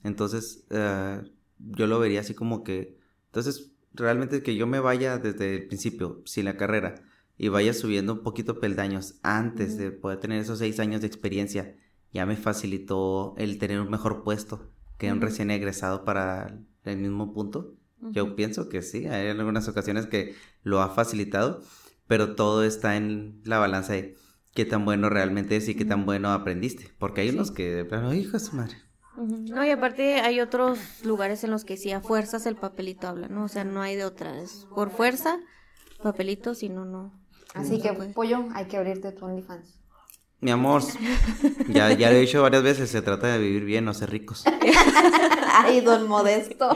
Entonces, 0.03 0.65
eh, 0.71 1.21
yo 1.59 1.87
lo 1.87 1.99
vería 1.99 2.21
así 2.21 2.35
como 2.35 2.65
que, 2.65 2.99
entonces, 3.27 3.71
realmente 3.93 4.43
que 4.43 4.57
yo 4.57 4.67
me 4.67 4.81
vaya 4.81 5.19
desde 5.19 5.55
el 5.55 5.67
principio, 5.67 6.23
sin 6.25 6.47
la 6.47 6.57
carrera, 6.57 6.95
y 7.37 7.49
vaya 7.49 7.75
subiendo 7.75 8.15
un 8.15 8.23
poquito 8.23 8.61
peldaños 8.61 9.19
antes 9.23 9.77
de 9.77 9.91
poder 9.91 10.19
tener 10.21 10.41
esos 10.41 10.59
seis 10.59 10.81
años 10.81 11.03
de 11.03 11.07
experiencia, 11.07 11.77
ya 12.13 12.25
me 12.25 12.37
facilitó 12.37 13.35
el 13.37 13.59
tener 13.59 13.79
un 13.81 13.91
mejor 13.91 14.25
puesto 14.25 14.71
que 14.97 15.13
un 15.13 15.21
recién 15.21 15.51
egresado 15.51 16.05
para 16.05 16.59
el 16.85 16.97
mismo 16.97 17.35
punto. 17.35 17.75
Yo 18.01 18.37
pienso 18.37 18.69
que 18.69 18.83
sí, 18.83 19.07
hay 19.07 19.29
algunas 19.29 19.69
ocasiones 19.69 20.07
que 20.07 20.35
lo 20.63 20.81
ha 20.83 20.91
facilitado, 20.91 21.63
pero 22.07 22.35
todo 22.35 22.63
está 22.65 22.97
en 22.97 23.41
la 23.45 23.59
balanza 23.59 23.95
de 23.95 24.17
qué 24.55 24.65
tan 24.65 24.85
bueno 24.85 25.09
realmente 25.09 25.57
es 25.57 25.69
y 25.69 25.75
qué 25.75 25.85
tan 25.85 26.07
bueno 26.07 26.31
aprendiste, 26.33 26.91
porque 26.99 27.23
hay 27.23 27.31
Sí. 27.31 27.35
unos 27.35 27.51
que 27.51 27.71
de 27.71 27.85
plano, 27.85 28.13
hijo 28.15 28.33
de 28.33 28.41
su 28.41 28.55
madre. 28.57 28.77
No, 29.17 29.65
y 29.65 29.71
aparte 29.71 30.21
hay 30.21 30.41
otros 30.41 30.79
lugares 31.05 31.43
en 31.43 31.51
los 31.51 31.65
que 31.65 31.79
sí 31.79 31.91
a 31.91 32.01
fuerzas 32.03 32.45
el 32.45 32.57
papelito 32.57 33.09
habla, 33.09 33.29
¿no? 33.29 33.45
O 33.45 33.49
sea, 33.49 33.65
no 33.65 33.81
hay 33.81 33.97
de 33.97 34.05
otra. 34.05 34.39
Es 34.43 34.67
por 34.75 34.91
fuerza, 34.91 35.39
papelito, 36.03 36.55
si 36.55 36.69
no, 36.69 36.85
no. 36.85 37.19
Así 37.55 37.79
no 37.79 37.83
que, 37.83 37.93
pollo, 38.13 38.45
hay 38.53 38.67
que 38.67 38.77
abrirte 38.77 39.13
tu 39.13 39.25
OnlyFans. 39.25 39.79
Mi 40.41 40.51
amor, 40.51 40.83
ya, 41.69 41.93
ya 41.93 42.11
lo 42.11 42.17
he 42.17 42.21
dicho 42.21 42.43
varias 42.43 42.63
veces, 42.63 42.91
se 42.91 43.01
trata 43.01 43.29
de 43.29 43.39
vivir 43.39 43.65
bien, 43.65 43.87
no 43.87 43.95
ser 43.95 44.11
ricos. 44.11 44.45
Ay, 45.55 45.81
don 45.81 46.07
Modesto. 46.07 46.71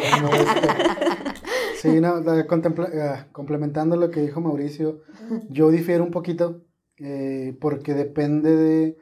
Sí, 1.80 2.00
no, 2.00 2.22
ah, 2.26 3.26
complementando 3.32 3.96
lo 3.96 4.11
que 4.11 4.20
dijo 4.20 4.40
Mauricio, 4.40 5.02
yo 5.48 5.70
difiero 5.70 6.04
un 6.04 6.11
poquito 6.11 6.62
eh, 6.98 7.56
porque 7.61 7.94
depende 7.94 8.54
de, 8.54 8.98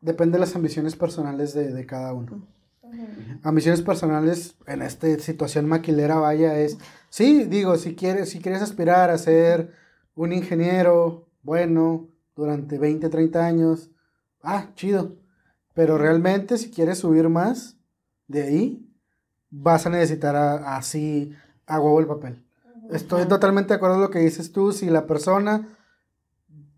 depende 0.00 0.34
de 0.34 0.40
las 0.40 0.54
ambiciones 0.54 0.94
personales 0.94 1.54
de, 1.54 1.72
de 1.72 1.86
cada 1.86 2.12
uno. 2.12 2.46
Ambiciones 3.42 3.82
personales 3.82 4.56
en 4.66 4.82
esta 4.82 5.18
situación 5.18 5.66
maquilera, 5.66 6.16
vaya, 6.16 6.58
es, 6.58 6.78
sí, 7.08 7.44
digo, 7.44 7.76
si 7.76 7.96
quieres, 7.96 8.30
si 8.30 8.40
quieres 8.40 8.62
aspirar 8.62 9.10
a 9.10 9.18
ser 9.18 9.72
un 10.14 10.32
ingeniero 10.32 11.28
bueno 11.42 12.08
durante 12.36 12.78
20, 12.78 13.08
30 13.08 13.44
años, 13.44 13.90
ah, 14.42 14.68
chido, 14.74 15.16
pero 15.74 15.98
realmente 15.98 16.58
si 16.58 16.70
quieres 16.70 16.98
subir 16.98 17.28
más 17.28 17.76
de 18.28 18.42
ahí, 18.42 18.90
vas 19.50 19.86
a 19.86 19.90
necesitar 19.90 20.36
así 20.36 21.32
a 21.66 21.80
huevo 21.80 21.98
el 21.98 22.06
papel. 22.06 22.44
Estoy 22.90 23.26
totalmente 23.26 23.70
de 23.70 23.76
acuerdo 23.76 23.96
con 23.96 24.02
lo 24.02 24.10
que 24.10 24.20
dices 24.20 24.52
tú, 24.52 24.72
si 24.72 24.86
la 24.86 25.06
persona 25.06 25.68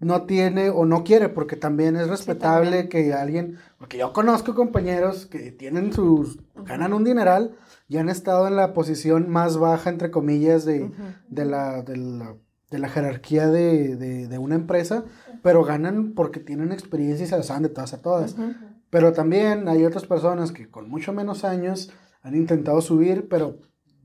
no 0.00 0.22
tiene 0.22 0.70
o 0.70 0.86
no 0.86 1.02
quiere, 1.04 1.28
porque 1.28 1.56
también 1.56 1.96
es 1.96 2.08
respetable 2.08 2.88
que 2.88 3.12
alguien, 3.12 3.58
porque 3.78 3.98
yo 3.98 4.12
conozco 4.12 4.54
compañeros 4.54 5.26
que 5.26 5.50
tienen 5.50 5.92
sus, 5.92 6.38
ganan 6.64 6.92
un 6.92 7.04
dineral 7.04 7.56
y 7.88 7.96
han 7.96 8.08
estado 8.08 8.46
en 8.46 8.56
la 8.56 8.72
posición 8.72 9.28
más 9.28 9.58
baja, 9.58 9.90
entre 9.90 10.10
comillas, 10.10 10.64
de, 10.64 10.90
de, 11.28 11.44
la, 11.44 11.82
de, 11.82 11.96
la, 11.96 12.36
de 12.70 12.78
la 12.78 12.88
jerarquía 12.88 13.48
de 13.48 14.38
una 14.38 14.54
empresa, 14.54 15.04
pero 15.48 15.64
ganan 15.64 16.12
porque 16.12 16.40
tienen 16.40 16.72
experiencia 16.72 17.24
y 17.24 17.26
se 17.26 17.34
las 17.34 17.46
saben 17.46 17.62
de 17.62 17.70
todas 17.70 17.94
a 17.94 18.02
todas. 18.02 18.36
Pero 18.90 19.14
también 19.14 19.66
hay 19.66 19.82
otras 19.86 20.04
personas 20.04 20.52
que 20.52 20.68
con 20.68 20.90
mucho 20.90 21.14
menos 21.14 21.42
años 21.42 21.90
han 22.20 22.34
intentado 22.34 22.82
subir, 22.82 23.28
pero 23.30 23.58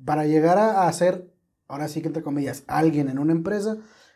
para 0.05 0.25
llegar 0.25 0.57
a, 0.57 0.87
a 0.87 0.93
ser, 0.93 1.33
ahora 1.67 1.89
sí 1.89 2.01
que 2.01 2.07
entre 2.07 2.23
comillas, 2.23 2.63
alguien 2.67 3.09
en 3.09 3.19
una 3.19 3.33
empresa, 3.33 3.75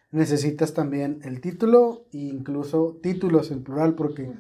necesitas 0.10 0.74
también 0.74 1.20
el 1.24 1.42
título 1.42 2.08
e 2.14 2.20
incluso 2.20 2.98
títulos 3.04 3.52
en 3.52 3.66
plural, 3.66 3.96
porque 3.96 4.32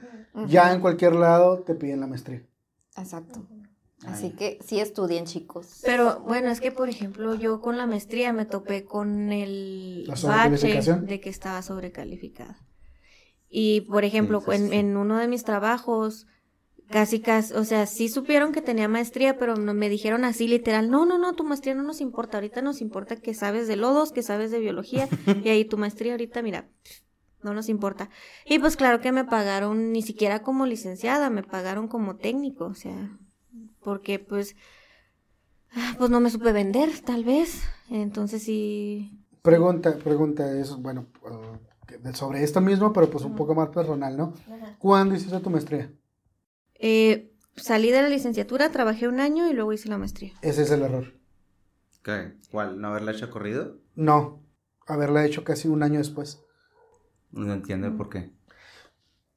ya 0.48 0.74
en 0.74 0.80
cualquier 0.80 1.14
lado 1.14 1.64
te 1.64 1.76
piden 1.76 2.00
la 2.00 2.08
maestría. 2.08 2.42
Exacto. 2.96 3.46
Así 4.06 4.30
que 4.30 4.60
sí 4.66 4.80
estudien, 4.80 5.26
chicos. 5.26 5.82
Pero 5.84 6.22
bueno, 6.22 6.50
es 6.52 6.62
que 6.62 6.72
por 6.72 6.88
ejemplo 6.88 7.36
yo 7.36 7.60
con 7.60 7.78
la 7.78 7.86
maestría 7.86 8.32
me 8.32 8.46
topé 8.46 8.86
con 8.86 9.34
el 9.34 10.06
¿La 10.06 10.16
bache 10.24 10.82
de 10.82 11.20
que 11.20 11.30
estaba 11.30 11.62
sobrecalificada. 11.62 12.64
Y 13.50 13.82
por 13.82 14.04
ejemplo, 14.04 14.42
Sí, 14.42 14.52
en, 14.52 14.74
en 14.74 14.98
uno 14.98 15.18
de 15.18 15.28
mis 15.28 15.44
trabajos, 15.44 16.28
casi 16.90 17.20
casi, 17.20 17.54
o 17.54 17.64
sea, 17.64 17.86
sí 17.86 18.10
supieron 18.10 18.52
que 18.52 18.62
tenía 18.62 18.88
maestría, 18.88 19.38
pero 19.38 19.56
no, 19.56 19.74
me 19.74 19.90
dijeron 19.90 20.26
así 20.26 20.48
literal, 20.48 20.90
no, 20.90 21.06
no, 21.06 21.18
no, 21.18 21.34
tu 21.34 21.44
maestría 21.44 21.76
no 21.76 21.84
nos 21.84 22.02
importa, 22.02 22.38
ahorita 22.38 22.62
nos 22.62 22.82
importa 22.82 23.18
que 23.18 23.34
sabes 23.34 23.68
de 23.68 23.76
lodos, 23.76 24.12
que 24.12 24.24
sabes 24.24 24.52
de 24.52 24.60
biología, 24.60 25.08
y 25.44 25.50
ahí 25.50 25.66
tu 25.66 25.78
maestría 25.78 26.14
ahorita, 26.14 26.42
mira, 26.42 26.70
no 27.44 27.54
nos 27.54 27.70
importa. 27.70 28.10
Y 28.46 28.60
pues 28.60 28.76
claro 28.76 29.00
que 29.00 29.12
me 29.12 29.26
pagaron 29.26 29.92
ni 29.92 30.02
siquiera 30.02 30.42
como 30.42 30.66
licenciada, 30.66 31.30
me 31.30 31.44
pagaron 31.44 31.88
como 31.88 32.16
técnico, 32.18 32.66
o 32.66 32.76
sea, 32.76 33.18
porque 33.82 34.20
pues, 34.20 34.56
ah, 35.74 35.96
pues 35.98 36.10
no 36.10 36.20
me 36.20 36.30
supe 36.30 36.52
vender, 36.52 37.00
tal 37.02 37.24
vez, 37.24 37.64
entonces 37.90 38.44
sí, 38.44 39.12
Pregunta, 39.48 39.98
pregunta 39.98 40.60
es, 40.60 40.76
bueno, 40.76 41.06
uh, 41.24 41.58
sobre 42.14 42.44
esto 42.44 42.62
mismo, 42.62 42.94
pero 42.94 43.10
pues 43.10 43.24
un 43.24 43.36
poco 43.36 43.56
más 43.56 43.70
personal, 43.70 44.16
¿no? 44.18 44.34
¿Cuándo 44.80 45.16
hiciste 45.16 45.40
tu 45.40 45.50
maestría? 45.50 45.92
eh, 46.80 47.34
salí 47.56 47.90
de 47.92 48.02
la 48.04 48.10
licenciatura, 48.10 48.72
trabajé 48.72 49.08
un 49.08 49.20
año 49.20 49.50
y 49.50 49.54
luego 49.54 49.74
hice 49.74 49.90
la 49.90 49.98
maestría. 49.98 50.34
Ese 50.42 50.62
es 50.64 50.72
el 50.72 50.84
error. 50.84 51.14
¿Qué? 52.04 52.34
¿Cuál? 52.52 52.80
¿No 52.80 52.90
haberla 52.90 53.12
hecho 53.12 53.30
corrido? 53.32 53.78
No, 53.96 54.44
haberla 54.86 55.26
hecho 55.26 55.44
casi 55.44 55.68
un 55.68 55.82
año 55.84 55.98
después. 55.98 56.42
No 57.32 57.52
entiendo 57.52 57.88
el 57.88 57.96
por 57.96 58.10
qué. 58.10 58.32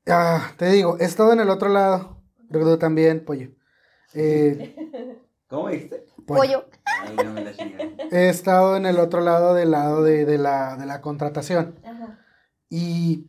Ah, 0.06 0.52
te 0.56 0.70
digo, 0.70 0.96
he 1.00 1.04
estado 1.04 1.32
en 1.32 1.40
el 1.40 1.50
otro 1.50 1.68
lado, 1.68 2.22
tú 2.50 2.78
también, 2.78 3.24
pollo. 3.24 3.50
Eh, 4.14 4.76
¿Cómo 5.48 5.68
dijiste? 5.68 6.04
Pollo. 6.26 6.66
Ay, 6.84 7.16
no 7.24 7.32
me 7.32 7.44
la 7.44 7.54
chingaron. 7.54 7.94
he 8.12 8.28
estado 8.28 8.76
en 8.76 8.86
el 8.86 8.98
otro 8.98 9.20
lado 9.20 9.54
del 9.54 9.72
lado 9.72 10.02
de, 10.02 10.24
de 10.24 10.38
la, 10.38 10.76
de 10.76 10.86
la 10.86 11.00
contratación. 11.00 11.74
Y 12.71 13.27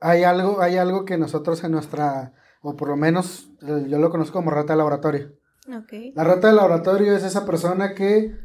hay 0.00 0.22
algo, 0.24 0.62
hay 0.62 0.76
algo 0.76 1.04
que 1.04 1.18
nosotros 1.18 1.62
en 1.64 1.72
nuestra, 1.72 2.32
o 2.62 2.76
por 2.76 2.88
lo 2.88 2.96
menos 2.96 3.50
eh, 3.62 3.86
yo 3.88 3.98
lo 3.98 4.08
conozco 4.10 4.34
como 4.34 4.50
rata 4.50 4.72
de 4.72 4.76
laboratorio. 4.78 5.32
La 6.14 6.22
rata 6.22 6.46
de 6.48 6.54
laboratorio 6.54 7.16
es 7.16 7.24
esa 7.24 7.44
persona 7.44 7.92
que 7.94 8.36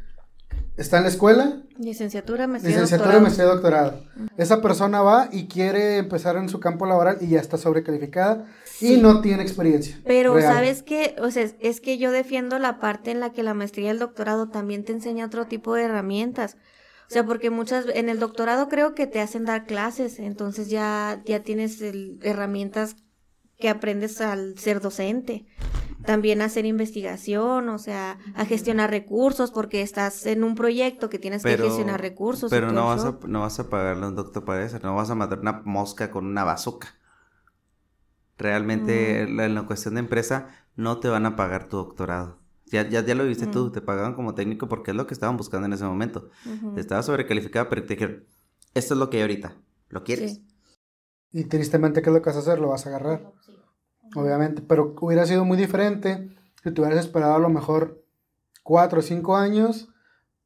está 0.75 0.97
en 0.97 1.03
la 1.03 1.09
escuela, 1.09 1.61
Licenciatura, 1.77 2.47
maestría, 2.47 2.73
licenciatura, 2.77 3.19
doctorado. 3.19 3.21
maestría, 3.21 3.47
doctorado. 3.47 4.03
Esa 4.37 4.61
persona 4.61 5.01
va 5.03 5.29
y 5.31 5.47
quiere 5.47 5.97
empezar 5.97 6.35
en 6.37 6.49
su 6.49 6.59
campo 6.59 6.87
laboral 6.87 7.17
y 7.21 7.27
ya 7.27 7.39
está 7.39 7.57
sobrecalificada 7.57 8.47
y 8.79 8.97
no 8.97 9.21
tiene 9.21 9.43
experiencia. 9.43 9.99
Pero 10.03 10.33
real. 10.33 10.51
sabes 10.51 10.81
que, 10.81 11.15
o 11.21 11.29
sea, 11.29 11.43
es- 11.43 11.55
es 11.59 11.79
que 11.79 11.99
yo 11.99 12.11
defiendo 12.11 12.57
la 12.57 12.79
parte 12.79 13.11
en 13.11 13.19
la 13.19 13.31
que 13.31 13.43
la 13.43 13.53
maestría 13.53 13.85
y 13.85 13.89
el 13.89 13.99
doctorado 13.99 14.49
también 14.49 14.83
te 14.83 14.91
enseña 14.93 15.25
otro 15.27 15.45
tipo 15.45 15.75
de 15.75 15.83
herramientas. 15.83 16.57
O 17.11 17.13
sea, 17.13 17.25
porque 17.25 17.49
muchas, 17.49 17.87
en 17.93 18.07
el 18.07 18.19
doctorado 18.19 18.69
creo 18.69 18.95
que 18.95 19.05
te 19.05 19.19
hacen 19.19 19.43
dar 19.43 19.65
clases, 19.65 20.17
entonces 20.17 20.69
ya, 20.69 21.21
ya 21.25 21.43
tienes 21.43 21.81
el- 21.81 22.17
herramientas 22.21 22.95
que 23.59 23.67
aprendes 23.67 24.21
al 24.21 24.57
ser 24.57 24.79
docente. 24.79 25.45
también 26.05 26.41
a 26.41 26.45
hacer 26.45 26.65
investigación, 26.65 27.67
o 27.69 27.77
sea, 27.77 28.17
a 28.33 28.45
gestionar 28.45 28.89
recursos, 28.89 29.51
porque 29.51 29.81
estás 29.81 30.25
en 30.25 30.43
un 30.45 30.55
proyecto 30.55 31.09
que 31.09 31.19
tienes 31.19 31.43
que 31.43 31.57
gestionar 31.57 32.01
recursos. 32.01 32.49
Pero 32.49 32.71
no 32.71 32.85
vas, 32.85 33.03
a, 33.05 33.19
no 33.27 33.41
vas 33.41 33.59
a 33.59 33.69
pagarle 33.69 34.05
a 34.05 34.07
un 34.07 34.15
doctor 34.15 34.45
para 34.45 34.63
eso, 34.63 34.79
no 34.81 34.95
vas 34.95 35.09
a 35.09 35.15
matar 35.15 35.39
una 35.39 35.61
mosca 35.65 36.09
con 36.09 36.25
una 36.25 36.45
bazooka. 36.45 36.95
Realmente, 38.37 39.27
mm. 39.27 39.39
en 39.41 39.53
la 39.53 39.63
cuestión 39.67 39.95
de 39.95 39.99
empresa, 39.99 40.47
no 40.75 40.99
te 40.99 41.09
van 41.09 41.27
a 41.27 41.35
pagar 41.35 41.67
tu 41.67 41.77
doctorado. 41.77 42.40
Ya, 42.71 42.87
ya, 42.87 43.03
ya 43.05 43.15
lo 43.15 43.25
viste 43.25 43.47
tú, 43.47 43.67
mm. 43.67 43.71
te 43.73 43.81
pagaban 43.81 44.13
como 44.13 44.33
técnico 44.33 44.67
porque 44.67 44.91
es 44.91 44.97
lo 44.97 45.05
que 45.07 45.13
estaban 45.13 45.37
buscando 45.37 45.67
en 45.67 45.73
ese 45.73 45.83
momento. 45.83 46.29
Estaba 46.77 47.03
sobrecalificada, 47.03 47.69
pero 47.69 47.83
te 47.83 47.95
dijeron, 47.95 48.23
esto 48.73 48.93
es 48.93 48.99
lo 48.99 49.09
que 49.09 49.17
hay 49.17 49.23
ahorita, 49.23 49.57
¿lo 49.89 50.03
quieres? 50.03 50.41
Y 51.31 51.45
tristemente, 51.45 52.01
¿qué 52.01 52.09
es 52.09 52.13
lo 52.13 52.21
que 52.21 52.29
vas 52.29 52.37
a 52.37 52.39
hacer? 52.39 52.59
Lo 52.59 52.69
vas 52.69 52.85
a 52.85 52.89
agarrar. 52.89 53.33
Obviamente, 54.15 54.61
pero 54.61 54.95
hubiera 54.99 55.25
sido 55.25 55.45
muy 55.45 55.57
diferente 55.57 56.35
si 56.63 56.71
te 56.71 56.81
hubieras 56.81 57.05
esperado 57.05 57.35
a 57.35 57.39
lo 57.39 57.49
mejor 57.49 58.03
cuatro 58.63 58.99
o 58.99 59.03
cinco 59.03 59.35
años, 59.35 59.89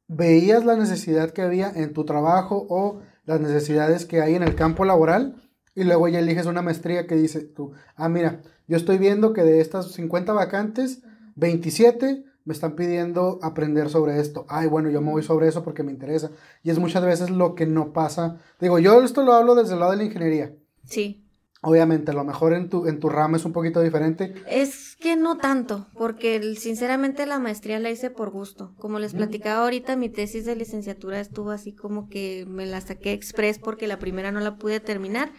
veías 0.08 0.64
la 0.64 0.76
necesidad 0.76 1.30
que 1.30 1.42
había 1.42 1.70
en 1.70 1.92
tu 1.92 2.04
trabajo 2.04 2.66
o 2.68 3.02
las 3.24 3.40
necesidades 3.40 4.06
que 4.06 4.20
hay 4.20 4.34
en 4.34 4.42
el 4.42 4.54
campo 4.54 4.84
laboral 4.84 5.42
y 5.74 5.84
luego 5.84 6.08
ya 6.08 6.20
eliges 6.20 6.46
una 6.46 6.62
maestría 6.62 7.06
que 7.06 7.16
dice 7.16 7.42
tú, 7.42 7.72
ah, 7.96 8.08
mira, 8.08 8.40
yo 8.66 8.76
estoy 8.76 8.98
viendo 8.98 9.32
que 9.32 9.42
de 9.42 9.60
estas 9.60 9.92
50 9.92 10.32
vacantes, 10.32 11.02
27 11.36 12.24
me 12.44 12.52
están 12.52 12.76
pidiendo 12.76 13.38
aprender 13.42 13.90
sobre 13.90 14.20
esto. 14.20 14.46
Ay, 14.48 14.68
bueno, 14.68 14.88
yo 14.88 15.00
me 15.00 15.10
voy 15.10 15.22
sobre 15.22 15.48
eso 15.48 15.64
porque 15.64 15.82
me 15.82 15.90
interesa. 15.90 16.30
Y 16.62 16.70
es 16.70 16.78
muchas 16.78 17.04
veces 17.04 17.28
lo 17.28 17.54
que 17.54 17.66
no 17.66 17.92
pasa. 17.92 18.38
Digo, 18.60 18.78
yo 18.78 19.02
esto 19.02 19.22
lo 19.22 19.32
hablo 19.32 19.56
desde 19.56 19.74
el 19.74 19.80
lado 19.80 19.90
de 19.90 19.98
la 19.98 20.04
ingeniería. 20.04 20.54
Sí. 20.84 21.24
Obviamente, 21.62 22.12
a 22.12 22.14
lo 22.14 22.22
mejor 22.22 22.52
en 22.52 22.68
tu, 22.68 22.86
en 22.86 23.00
tu 23.00 23.08
rama 23.08 23.36
es 23.36 23.44
un 23.44 23.52
poquito 23.52 23.80
diferente. 23.80 24.34
Es 24.46 24.94
que 24.94 25.16
no 25.16 25.38
tanto, 25.38 25.88
porque 25.98 26.54
sinceramente 26.54 27.26
la 27.26 27.40
maestría 27.40 27.80
la 27.80 27.90
hice 27.90 28.10
por 28.10 28.30
gusto. 28.30 28.72
Como 28.78 29.00
les 29.00 29.14
platicaba 29.14 29.64
ahorita, 29.64 29.96
mi 29.96 30.08
tesis 30.08 30.44
de 30.44 30.54
licenciatura 30.54 31.18
estuvo 31.18 31.50
así 31.50 31.72
como 31.72 32.08
que 32.08 32.46
me 32.46 32.66
la 32.66 32.80
saqué 32.80 33.12
express 33.12 33.58
porque 33.58 33.88
la 33.88 33.98
primera 33.98 34.30
no 34.30 34.38
la 34.38 34.56
pude 34.56 34.78
terminar. 34.78 35.32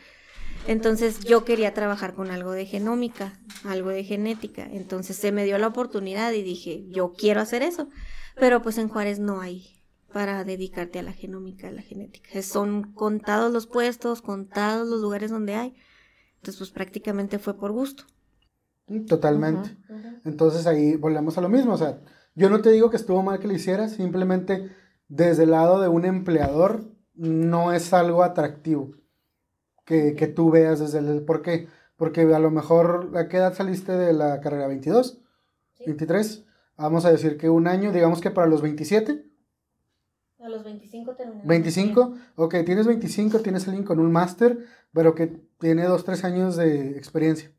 Entonces 0.67 1.21
yo 1.21 1.45
quería 1.45 1.73
trabajar 1.73 2.13
con 2.13 2.29
algo 2.29 2.51
de 2.51 2.65
genómica, 2.65 3.39
algo 3.63 3.89
de 3.89 4.03
genética. 4.03 4.67
Entonces 4.69 5.15
se 5.15 5.31
me 5.31 5.45
dio 5.45 5.57
la 5.57 5.67
oportunidad 5.67 6.33
y 6.33 6.43
dije, 6.43 6.85
yo 6.89 7.13
quiero 7.13 7.39
hacer 7.39 7.61
eso. 7.61 7.87
Pero 8.35 8.61
pues 8.61 8.77
en 8.77 8.89
Juárez 8.89 9.19
no 9.19 9.39
hay 9.39 9.81
para 10.11 10.43
dedicarte 10.43 10.99
a 10.99 11.03
la 11.03 11.13
genómica, 11.13 11.69
a 11.69 11.71
la 11.71 11.81
genética. 11.81 12.41
Son 12.41 12.91
contados 12.93 13.51
los 13.53 13.65
puestos, 13.65 14.21
contados 14.21 14.87
los 14.87 15.01
lugares 15.01 15.31
donde 15.31 15.55
hay. 15.55 15.73
Entonces, 16.35 16.59
pues 16.59 16.71
prácticamente 16.71 17.39
fue 17.39 17.57
por 17.57 17.71
gusto. 17.71 18.03
Mm, 18.87 19.05
totalmente. 19.05 19.77
Entonces 20.25 20.67
ahí 20.67 20.97
volvemos 20.97 21.37
a 21.37 21.41
lo 21.41 21.49
mismo. 21.49 21.73
O 21.73 21.77
sea, 21.77 22.01
yo 22.35 22.49
no 22.49 22.61
te 22.61 22.71
digo 22.71 22.89
que 22.89 22.97
estuvo 22.97 23.23
mal 23.23 23.39
que 23.39 23.47
lo 23.47 23.53
hicieras, 23.53 23.93
simplemente 23.93 24.69
desde 25.07 25.43
el 25.43 25.51
lado 25.51 25.79
de 25.79 25.87
un 25.87 26.03
empleador 26.03 26.91
no 27.13 27.71
es 27.71 27.93
algo 27.93 28.23
atractivo 28.23 28.91
que, 29.87 30.15
que 30.15 30.27
tú 30.27 30.51
veas 30.51 30.79
desde 30.79 30.99
el... 30.99 31.23
¿Por 31.23 31.41
qué? 31.41 31.69
Porque 31.95 32.21
a 32.21 32.39
lo 32.39 32.51
mejor, 32.51 33.11
¿a 33.15 33.27
qué 33.27 33.37
edad 33.37 33.55
saliste 33.55 33.93
de 33.93 34.13
la 34.13 34.41
carrera? 34.41 34.67
¿22? 34.67 35.17
¿23? 35.79 36.45
Vamos 36.77 37.05
a 37.05 37.11
decir 37.11 37.37
que 37.37 37.49
un 37.49 37.67
año, 37.67 37.91
digamos 37.91 38.21
que 38.21 38.29
para 38.29 38.47
los 38.47 38.61
27. 38.61 39.25
A 40.39 40.49
los 40.49 40.63
25 40.63 41.15
terminé. 41.15 41.41
25, 41.45 42.15
ok, 42.35 42.55
tienes 42.65 42.85
25, 42.85 43.39
tienes 43.39 43.65
alguien 43.67 43.85
con 43.85 43.99
un 43.99 44.11
máster, 44.11 44.59
pero 44.93 45.15
que 45.15 45.27
tiene 45.57 45.85
dos, 45.85 46.03
tres 46.03 46.23
años 46.25 46.57
de 46.57 46.91
experiencia. 46.91 47.51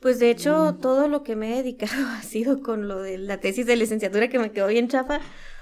Pues 0.00 0.18
de 0.18 0.30
hecho, 0.30 0.76
todo 0.80 1.08
lo 1.08 1.22
que 1.22 1.36
me 1.36 1.52
he 1.52 1.62
dedicado 1.62 2.06
ha 2.18 2.22
sido 2.22 2.62
con 2.62 2.88
lo 2.88 3.02
de 3.02 3.18
la 3.18 3.40
tesis 3.40 3.66
de 3.66 3.76
licenciatura 3.76 4.28
que 4.28 4.38
me 4.38 4.52
quedó 4.52 4.68
bien 4.68 4.88
chafa. 4.88 5.20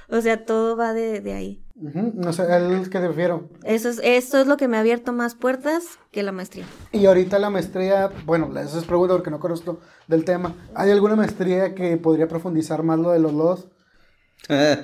O 0.08 0.20
sea, 0.20 0.44
todo 0.44 0.76
va 0.76 0.92
de, 0.92 1.20
de 1.20 1.32
ahí. 1.32 1.64
No 1.80 2.32
sé, 2.34 2.42
el 2.54 2.90
que 2.90 2.98
te 2.98 3.08
refiero. 3.08 3.48
Eso 3.64 3.88
es, 3.88 4.00
eso 4.04 4.38
es 4.38 4.46
lo 4.46 4.58
que 4.58 4.68
me 4.68 4.76
ha 4.76 4.80
abierto 4.80 5.14
más 5.14 5.34
puertas 5.34 5.98
que 6.10 6.22
la 6.22 6.30
maestría. 6.30 6.66
Y 6.92 7.06
ahorita 7.06 7.38
la 7.38 7.48
maestría, 7.48 8.10
bueno, 8.26 8.56
eso 8.58 8.78
es 8.78 8.84
pregunta 8.84 9.14
porque 9.14 9.30
no 9.30 9.40
conozco 9.40 9.80
del 10.06 10.24
tema. 10.24 10.54
¿Hay 10.74 10.90
alguna 10.90 11.16
maestría 11.16 11.74
que 11.74 11.96
podría 11.96 12.28
profundizar 12.28 12.82
más 12.82 12.98
lo 12.98 13.10
de 13.10 13.20
los 13.20 13.32
lodos? 13.32 13.68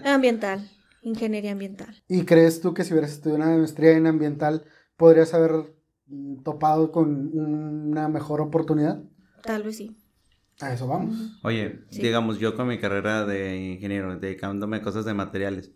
ambiental, 0.05 0.71
ingeniería 1.03 1.53
ambiental. 1.53 2.03
¿Y 2.09 2.25
crees 2.25 2.61
tú 2.61 2.73
que 2.73 2.85
si 2.85 2.93
hubieras 2.93 3.13
estudiado 3.13 3.43
una 3.43 3.57
maestría 3.57 3.93
en 3.93 4.07
ambiental, 4.07 4.65
podrías 4.97 5.35
haber 5.35 5.75
topado 6.45 6.93
con 6.93 7.37
una 7.37 8.09
mejor 8.09 8.41
oportunidad? 8.41 9.03
Tal 9.43 9.63
vez 9.63 9.77
sí. 9.77 9.97
A 10.61 10.73
eso 10.73 10.87
vamos. 10.87 11.39
Oye, 11.43 11.81
digamos, 11.91 12.39
yo 12.39 12.57
con 12.57 12.69
mi 12.69 12.79
carrera 12.79 13.27
de 13.27 13.75
ingeniero, 13.75 14.19
dedicándome 14.19 14.79
a 14.79 14.83
cosas 14.83 15.05
de 15.05 15.13
materiales, 15.13 15.73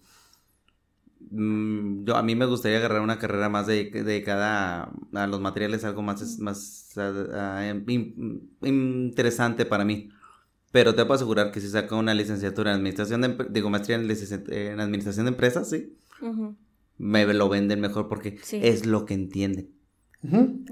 yo, 1.30 2.16
a 2.16 2.22
mí 2.22 2.34
me 2.34 2.46
gustaría 2.46 2.78
agarrar 2.78 3.02
una 3.02 3.18
carrera 3.18 3.48
más 3.48 3.66
dedicada 3.66 4.92
a, 5.14 5.26
los 5.26 5.40
materiales, 5.40 5.84
algo 5.84 6.02
más, 6.02 6.38
más 6.38 6.94
interesante 8.62 9.64
para 9.64 9.84
mí. 9.84 10.10
Pero 10.72 10.94
te 10.94 11.04
puedo 11.04 11.14
asegurar 11.14 11.50
que 11.50 11.60
si 11.60 11.68
saco 11.68 11.98
una 11.98 12.14
licenciatura 12.14 12.70
en 12.70 12.76
administración 12.76 13.20
de, 13.22 13.36
digo, 13.50 13.70
maestría 13.70 13.96
en, 13.96 14.80
administración 14.80 15.26
de 15.26 15.30
empresas, 15.30 15.68
sí, 15.68 15.96
me 16.98 17.26
lo 17.32 17.48
venden 17.48 17.80
mejor 17.80 18.08
porque 18.08 18.38
es 18.52 18.86
lo 18.86 19.04
que 19.06 19.14
entienden. 19.14 19.70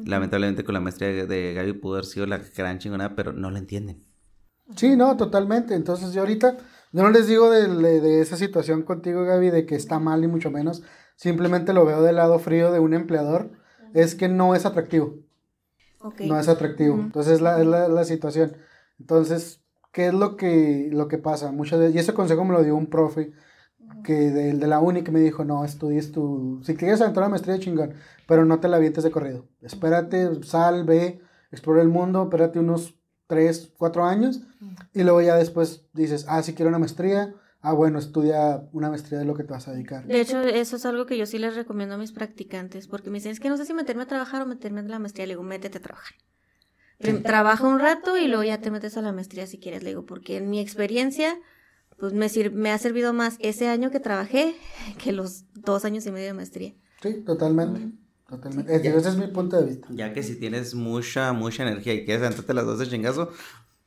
Lamentablemente 0.04 0.62
con 0.62 0.74
la 0.74 0.80
maestría 0.80 1.26
de 1.26 1.54
Gaby 1.54 1.72
pudo 1.74 1.94
haber 1.94 2.04
sido 2.04 2.26
la 2.26 2.38
gran 2.38 2.78
chingona, 2.78 3.16
pero 3.16 3.32
no 3.32 3.50
la 3.50 3.58
entienden. 3.58 4.04
Sí, 4.76 4.96
no, 4.96 5.16
totalmente. 5.16 5.74
Entonces 5.74 6.12
yo 6.12 6.20
ahorita, 6.20 6.58
yo 6.92 7.02
no 7.02 7.10
les 7.10 7.26
digo 7.26 7.50
de, 7.50 8.20
esa 8.20 8.36
situación 8.36 8.82
contigo, 8.82 9.24
Gaby, 9.24 9.50
de 9.50 9.66
que 9.66 9.74
está 9.74 9.98
mal 9.98 10.24
y 10.24 10.28
mucho 10.28 10.50
menos. 10.50 10.82
Simplemente 11.16 11.72
lo 11.72 11.84
veo 11.84 12.02
del 12.02 12.16
lado 12.16 12.38
frío 12.38 12.72
de 12.72 12.80
un 12.80 12.94
empleador. 12.94 13.50
Es 13.94 14.14
que 14.14 14.28
no 14.28 14.54
es 14.54 14.66
atractivo. 14.66 15.16
No 16.20 16.38
es 16.38 16.48
atractivo. 16.48 16.94
Entonces 16.96 17.34
es 17.34 17.40
la, 17.40 17.62
la, 17.64 18.04
situación. 18.04 18.56
Entonces, 18.98 19.62
¿qué 19.92 20.08
es 20.08 20.14
lo 20.14 20.36
que, 20.36 20.88
lo 20.92 21.08
que 21.08 21.18
pasa? 21.18 21.52
Muchas 21.52 21.78
veces, 21.80 21.94
y 21.94 21.98
ese 21.98 22.14
consejo 22.14 22.44
me 22.44 22.54
lo 22.54 22.62
dio 22.62 22.76
un 22.76 22.86
profe 22.86 23.32
que 24.04 24.12
de, 24.12 24.52
de 24.52 24.66
la 24.66 24.80
uni 24.80 25.02
que 25.02 25.10
me 25.10 25.20
dijo, 25.20 25.44
no, 25.44 25.64
estudies 25.64 26.12
tu, 26.12 26.60
si 26.62 26.76
quieres 26.76 27.00
entrar 27.00 27.26
a 27.26 27.28
maestría 27.28 27.58
chingón, 27.58 27.94
pero 28.26 28.44
no 28.44 28.60
te 28.60 28.68
la 28.68 28.76
avientes 28.76 29.02
de 29.02 29.10
corrido. 29.10 29.46
Espérate, 29.60 30.42
sal, 30.44 30.84
ve, 30.84 31.20
explora 31.50 31.82
el 31.82 31.88
mundo, 31.88 32.24
espérate 32.24 32.58
unos 32.58 32.97
3, 33.28 33.72
4 33.78 34.04
años 34.04 34.40
y 34.92 35.04
luego 35.04 35.22
ya 35.22 35.36
después 35.36 35.84
dices, 35.92 36.26
ah, 36.28 36.42
si 36.42 36.54
quiero 36.54 36.70
una 36.70 36.78
maestría, 36.78 37.34
ah, 37.60 37.72
bueno, 37.72 37.98
estudia 37.98 38.68
una 38.72 38.88
maestría 38.90 39.18
de 39.20 39.24
lo 39.24 39.34
que 39.34 39.44
te 39.44 39.52
vas 39.52 39.68
a 39.68 39.72
dedicar. 39.72 40.04
De 40.06 40.20
hecho, 40.20 40.40
eso 40.40 40.76
es 40.76 40.86
algo 40.86 41.06
que 41.06 41.16
yo 41.16 41.26
sí 41.26 41.38
les 41.38 41.54
recomiendo 41.54 41.94
a 41.94 41.98
mis 41.98 42.12
practicantes, 42.12 42.88
porque 42.88 43.10
me 43.10 43.18
dicen, 43.18 43.30
es 43.30 43.38
que 43.38 43.50
no 43.50 43.56
sé 43.56 43.66
si 43.66 43.74
meterme 43.74 44.02
a 44.02 44.06
trabajar 44.06 44.42
o 44.42 44.46
meterme 44.46 44.80
en 44.80 44.90
la 44.90 44.98
maestría. 44.98 45.26
Le 45.26 45.34
digo, 45.34 45.44
métete 45.44 45.78
a 45.78 45.82
trabajar. 45.82 46.14
Trabaja 47.22 47.64
un 47.66 47.78
rato 47.78 48.16
y 48.16 48.26
luego 48.26 48.42
ya 48.42 48.60
te 48.60 48.72
metes 48.72 48.96
a 48.96 49.02
la 49.02 49.12
maestría 49.12 49.46
si 49.46 49.58
quieres, 49.58 49.84
le 49.84 49.90
digo, 49.90 50.04
porque 50.04 50.38
en 50.38 50.50
mi 50.50 50.58
experiencia 50.58 51.38
pues 51.98 52.12
me, 52.12 52.28
me 52.50 52.70
ha 52.70 52.78
servido 52.78 53.12
más 53.12 53.36
ese 53.40 53.68
año 53.68 53.90
que 53.90 54.00
trabajé 54.00 54.54
que 55.02 55.12
los 55.12 55.44
dos 55.54 55.84
años 55.84 56.06
y 56.06 56.12
medio 56.12 56.26
de 56.26 56.34
maestría. 56.34 56.74
Sí, 57.02 57.22
totalmente. 57.24 57.92
Totalmente. 58.28 58.76
ese 58.76 59.08
es 59.08 59.16
mi 59.16 59.28
punto 59.28 59.56
de 59.56 59.64
vista. 59.64 59.88
Ya 59.90 60.12
que 60.12 60.22
si 60.22 60.36
tienes 60.36 60.74
mucha, 60.74 61.32
mucha 61.32 61.62
energía 61.62 61.94
y 61.94 62.04
quieres 62.04 62.22
sentarte 62.22 62.52
las 62.52 62.66
dos 62.66 62.78
de 62.78 62.86
chingazo, 62.86 63.30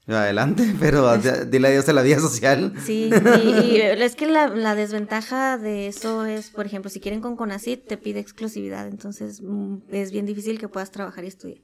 adelante, 0.07 0.73
pero 0.79 1.15
dile 1.45 1.67
adiós 1.67 1.87
a 1.89 1.93
la 1.93 2.01
vida 2.01 2.19
social. 2.19 2.73
Sí, 2.83 3.11
y, 3.43 3.77
es 3.81 4.15
que 4.15 4.25
la, 4.25 4.47
la, 4.47 4.73
desventaja 4.73 5.57
de 5.57 5.87
eso 5.87 6.25
es, 6.25 6.49
por 6.49 6.65
ejemplo, 6.65 6.89
si 6.89 6.99
quieren 6.99 7.21
con 7.21 7.35
Conacit, 7.35 7.85
te 7.87 7.97
pide 7.97 8.19
exclusividad, 8.19 8.87
entonces 8.87 9.41
mm, 9.43 9.77
es 9.91 10.11
bien 10.11 10.25
difícil 10.25 10.59
que 10.59 10.67
puedas 10.67 10.89
trabajar 10.89 11.23
y 11.23 11.27
estudiar. 11.27 11.59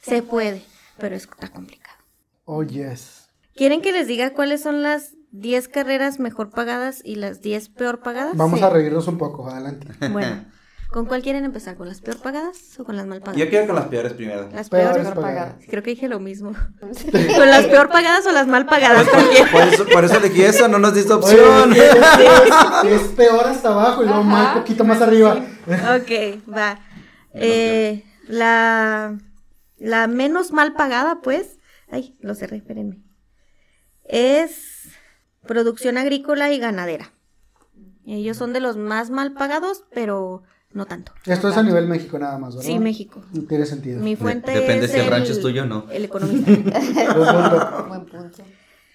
Se 0.00 0.22
puede, 0.22 0.64
pero 0.98 1.14
está 1.14 1.52
complicado. 1.52 1.98
Oh, 2.44 2.64
yes. 2.64 3.28
¿Quieren 3.54 3.80
que 3.80 3.92
les 3.92 4.08
diga 4.08 4.32
cuáles 4.34 4.60
son 4.62 4.82
las 4.82 5.12
10 5.32 5.68
carreras 5.68 6.20
mejor 6.20 6.50
pagadas 6.50 7.00
y 7.04 7.14
las 7.14 7.40
10 7.40 7.70
peor 7.70 8.00
pagadas. 8.00 8.36
Vamos 8.36 8.62
a 8.62 8.68
reírnos 8.68 9.08
un 9.08 9.18
poco, 9.18 9.48
adelante. 9.48 9.88
Bueno, 10.10 10.44
¿con 10.92 11.06
cuál 11.06 11.22
quieren 11.22 11.44
empezar? 11.44 11.76
¿Con 11.76 11.88
las 11.88 12.00
peor 12.00 12.18
pagadas 12.18 12.78
o 12.78 12.84
con 12.84 12.96
las 12.96 13.06
mal 13.06 13.20
pagadas? 13.20 13.38
Yo 13.38 13.48
quiero 13.48 13.66
con 13.66 13.74
las 13.74 13.86
peores 13.86 14.12
primero. 14.12 14.48
Las 14.52 14.68
peores, 14.68 15.08
pagadas. 15.08 15.54
Creo 15.68 15.82
que 15.82 15.90
dije 15.90 16.08
lo 16.08 16.20
mismo. 16.20 16.52
¿Con 16.80 17.50
las 17.50 17.66
peor 17.66 17.88
pagadas 17.88 18.26
o 18.26 18.32
las 18.32 18.46
mal 18.46 18.66
pagadas? 18.66 19.08
Pues, 19.08 19.50
por, 19.50 19.62
eso, 19.62 19.86
por 19.86 20.04
eso 20.04 20.18
elegí 20.18 20.42
eso, 20.42 20.68
no 20.68 20.78
nos 20.78 20.94
diste 20.94 21.12
opción. 21.12 21.72
es, 22.84 23.02
peor 23.16 23.46
hasta 23.46 23.70
abajo 23.70 24.02
y 24.02 24.06
luego 24.06 24.20
un 24.20 24.54
poquito 24.54 24.84
más 24.84 25.00
arriba. 25.00 25.44
Ok, 25.96 26.40
va. 26.54 26.78
Eh, 27.34 28.04
la, 28.28 29.18
la 29.78 30.06
menos 30.06 30.52
mal 30.52 30.74
pagada, 30.74 31.20
pues. 31.22 31.58
Ay, 31.90 32.16
lo 32.20 32.34
cerré, 32.34 32.58
espérenme. 32.58 33.02
Es 34.04 34.90
producción 35.46 35.98
agrícola 35.98 36.52
y 36.52 36.58
ganadera. 36.58 37.12
Ellos 38.06 38.36
son 38.36 38.52
de 38.52 38.60
los 38.60 38.76
más 38.76 39.10
mal 39.10 39.32
pagados, 39.32 39.84
pero 39.94 40.42
no 40.74 40.86
tanto. 40.86 41.12
Esto 41.26 41.48
es 41.48 41.56
a 41.56 41.62
nivel 41.62 41.86
México 41.86 42.18
nada 42.18 42.38
más, 42.38 42.56
¿verdad? 42.56 42.70
Sí, 42.70 42.78
México. 42.78 43.22
Tiene 43.48 43.66
sentido. 43.66 44.00
Mi 44.00 44.16
fuente 44.16 44.52
depende 44.52 44.86
es 44.86 44.92
si 44.92 44.98
el 44.98 45.06
rancho 45.06 45.32
es 45.32 45.40
tuyo 45.40 45.62
o 45.62 45.66
no. 45.66 45.86
El 45.90 46.04
economista. 46.04 46.50
Buen 47.88 48.06
punto. 48.06 48.42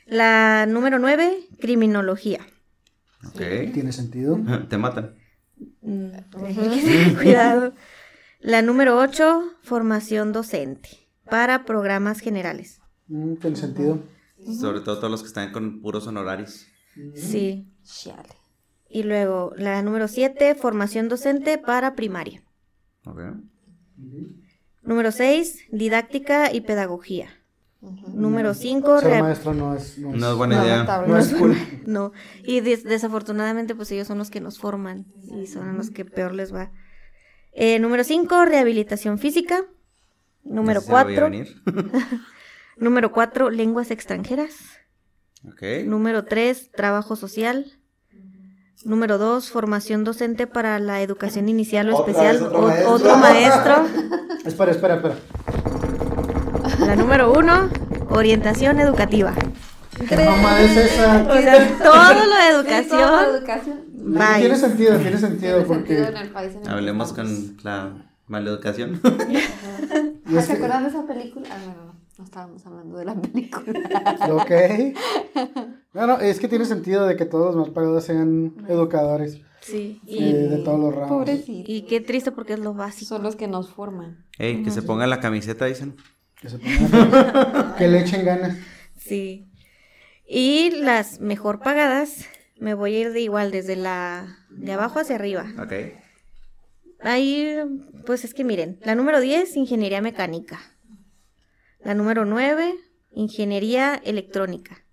La 0.06 0.66
número 0.66 1.00
9, 1.00 1.48
criminología. 1.60 2.40
Ok. 3.28 3.42
Tiene 3.74 3.92
sentido. 3.92 4.40
Te 4.70 4.78
matan. 4.78 5.16
Mm, 5.82 6.10
cuidado. 7.18 7.74
La 8.40 8.62
número 8.62 8.98
8, 8.98 9.44
formación 9.64 10.32
docente 10.32 10.90
para 11.30 11.66
programas 11.66 12.20
generales. 12.20 12.80
Mm, 13.08 13.36
tiene 13.36 13.56
sentido. 13.56 14.00
Sobre 14.60 14.82
todo 14.82 14.98
todos 14.98 15.12
los 15.12 15.22
que 15.22 15.28
están 15.28 15.52
con 15.52 15.82
puros 15.82 16.08
honorarios. 16.08 16.68
Sí. 17.16 17.68
Chale. 17.84 18.37
Y 18.90 19.04
luego 19.04 19.54
la 19.58 19.82
número 19.82 20.08
7, 20.08 20.56
formación 20.56 21.10
docente 21.10 21.58
para 21.58 21.96
primaria. 21.96 22.42
Ok. 23.06 23.20
Número 24.84 25.12
6, 25.12 25.66
didáctica 25.72 26.54
y 26.54 26.62
pedagogía. 26.62 27.30
Número 27.82 28.54
5, 28.54 29.00
Ser 29.02 29.22
maestro 29.22 29.54
no 29.54 29.76
es, 29.76 29.98
no 30.00 30.12
es, 30.14 30.20
No 30.20 30.32
es 30.32 30.36
buena 30.38 30.64
idea. 30.64 31.04
no 31.06 31.18
es 31.18 31.34
cool. 31.38 31.56
No, 31.86 32.12
y 32.44 32.62
des- 32.62 32.84
desafortunadamente 32.84 33.76
pues 33.76 33.92
ellos 33.92 34.08
son 34.08 34.18
los 34.18 34.30
que 34.32 34.42
nos 34.42 34.58
forman 34.58 35.06
y 35.32 35.46
son 35.48 35.78
los 35.78 35.90
que 35.92 36.04
peor 36.06 36.34
les 36.34 36.54
va. 36.54 36.72
Eh, 37.54 37.80
número 37.80 38.04
5, 38.04 38.46
rehabilitación 38.46 39.20
física. 39.20 39.64
Número 40.44 40.80
Ese 40.80 40.88
se 40.88 40.92
lo 40.94 41.04
voy 41.04 41.14
a 41.14 41.20
4, 41.20 41.30
venir. 41.30 41.62
número 42.78 43.12
4, 43.12 43.50
lenguas 43.52 43.92
extranjeras. 43.92 44.56
Ok. 45.48 45.62
Número 45.86 46.24
3, 46.26 46.72
trabajo 46.72 47.16
social. 47.16 47.74
Número 48.86 49.18
2, 49.18 49.50
formación 49.50 50.04
docente 50.04 50.46
para 50.48 50.80
la 50.80 51.02
educación 51.02 51.50
inicial 51.50 51.90
o 51.90 52.00
especial. 52.00 52.38
otro 52.44 52.62
maestro. 52.62 52.92
otro 52.94 53.18
maestro. 53.18 53.76
Espera, 54.46 54.72
espera, 54.72 54.96
espera. 54.96 55.16
La 56.86 56.96
número 56.96 57.34
1, 57.34 57.70
orientación 58.10 58.80
educativa. 58.80 59.34
¿Qué 60.08 60.16
mamá 60.16 60.62
es 60.62 60.78
esa? 60.78 61.24
O 61.30 61.34
sea, 61.34 61.78
todo 61.80 62.14
lo 62.14 62.36
de 62.36 62.48
educación. 62.50 63.36
educación. 63.36 63.80
Bye. 63.94 64.40
Tiene 64.40 64.56
sentido, 64.56 64.98
tiene 64.98 65.18
sentido 65.18 65.54
Tiene 65.64 65.66
porque 65.68 65.98
sentido 65.98 66.08
en 66.10 66.18
el 66.18 66.30
país 66.30 66.52
en 66.52 66.58
el 66.60 66.64
que 66.64 66.70
Hablemos 66.70 67.14
con 67.14 67.58
la 67.64 67.92
maleducación. 68.28 69.02
y 70.30 70.38
Ah, 70.38 70.42
¿Se 70.42 70.54
acuerdan 70.54 70.84
de 70.84 70.90
esa 70.90 71.06
película? 71.06 71.48
Ah, 71.52 71.58
no, 71.66 71.97
no 72.18 72.24
estábamos 72.26 72.66
hablando 72.66 72.98
de 72.98 73.06
la 73.06 73.16
película. 73.22 74.18
Ok. 74.32 74.52
No, 75.94 76.08
no, 76.08 76.20
es 76.20 76.40
que 76.40 76.48
tiene 76.48 76.66
sentido 76.66 77.06
de 77.08 77.16
que 77.16 77.26
todos 77.26 77.56
los 77.56 77.66
mal 77.68 77.74
pagados 77.74 78.04
sean 78.04 78.54
educadores 78.68 79.42
Sí, 79.62 80.00
eh, 80.08 80.14
y, 80.16 80.34
de 80.34 80.58
todos 80.60 80.80
los 80.80 80.94
ramos. 80.96 81.10
Pobrecito. 81.10 81.70
y 81.72 81.82
qué 81.84 82.00
triste 82.02 82.32
porque 82.32 82.54
es 82.54 82.60
lo 82.60 82.74
básico. 82.74 83.10
Son 83.10 83.24
los 83.24 83.36
que 83.36 83.48
nos 83.48 83.70
forman. 83.70 84.26
Ey, 84.38 84.64
que 84.64 84.72
se 84.72 84.82
ponga 84.82 85.08
la 85.08 85.20
camiseta, 85.20 85.66
dicen. 85.66 85.96
Que, 86.40 86.50
se 86.50 86.58
pongan- 86.60 87.76
que 87.76 87.88
le 87.88 88.00
echen 88.02 88.24
ganas. 88.24 88.58
Sí. 88.98 89.48
Y 90.28 90.70
las 90.72 91.20
mejor 91.20 91.60
pagadas, 91.60 92.26
me 92.60 92.74
voy 92.76 92.96
a 92.96 93.00
ir 93.00 93.12
de 93.14 93.22
igual, 93.22 93.52
desde 93.52 93.76
la 93.76 94.38
de 94.50 94.72
abajo 94.74 95.00
hacia 95.00 95.16
arriba. 95.16 95.46
Ok. 95.62 95.74
Ahí, 97.02 97.56
pues 98.06 98.24
es 98.26 98.34
que 98.34 98.44
miren, 98.44 98.80
la 98.84 98.96
número 98.96 99.20
10, 99.20 99.56
ingeniería 99.58 100.02
mecánica. 100.02 100.60
La 101.80 101.94
número 101.94 102.26
9, 102.26 102.76
ingeniería 103.12 103.96
electrónica. 103.96 104.84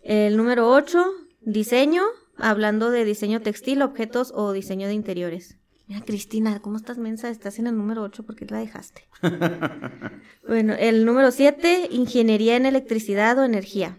El 0.00 0.36
número 0.36 0.70
8, 0.70 1.04
diseño, 1.40 2.02
hablando 2.36 2.90
de 2.90 3.04
diseño 3.04 3.40
textil, 3.40 3.82
objetos 3.82 4.32
o 4.34 4.52
diseño 4.52 4.88
de 4.88 4.94
interiores. 4.94 5.58
Mira, 5.86 6.02
Cristina, 6.04 6.60
¿cómo 6.60 6.76
estás 6.76 6.98
mensa? 6.98 7.30
Estás 7.30 7.58
en 7.58 7.66
el 7.66 7.76
número 7.76 8.02
8 8.02 8.24
porque 8.24 8.44
la 8.44 8.58
dejaste. 8.58 9.08
bueno, 10.46 10.74
el 10.78 11.06
número 11.06 11.30
7, 11.30 11.88
ingeniería 11.90 12.56
en 12.56 12.66
electricidad 12.66 13.38
o 13.38 13.44
energía. 13.44 13.98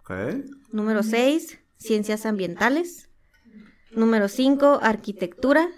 Ok. 0.00 0.12
Número 0.70 1.02
6, 1.02 1.58
ciencias 1.76 2.26
ambientales. 2.26 3.10
Número 3.90 4.28
5, 4.28 4.78
arquitectura. 4.82 5.68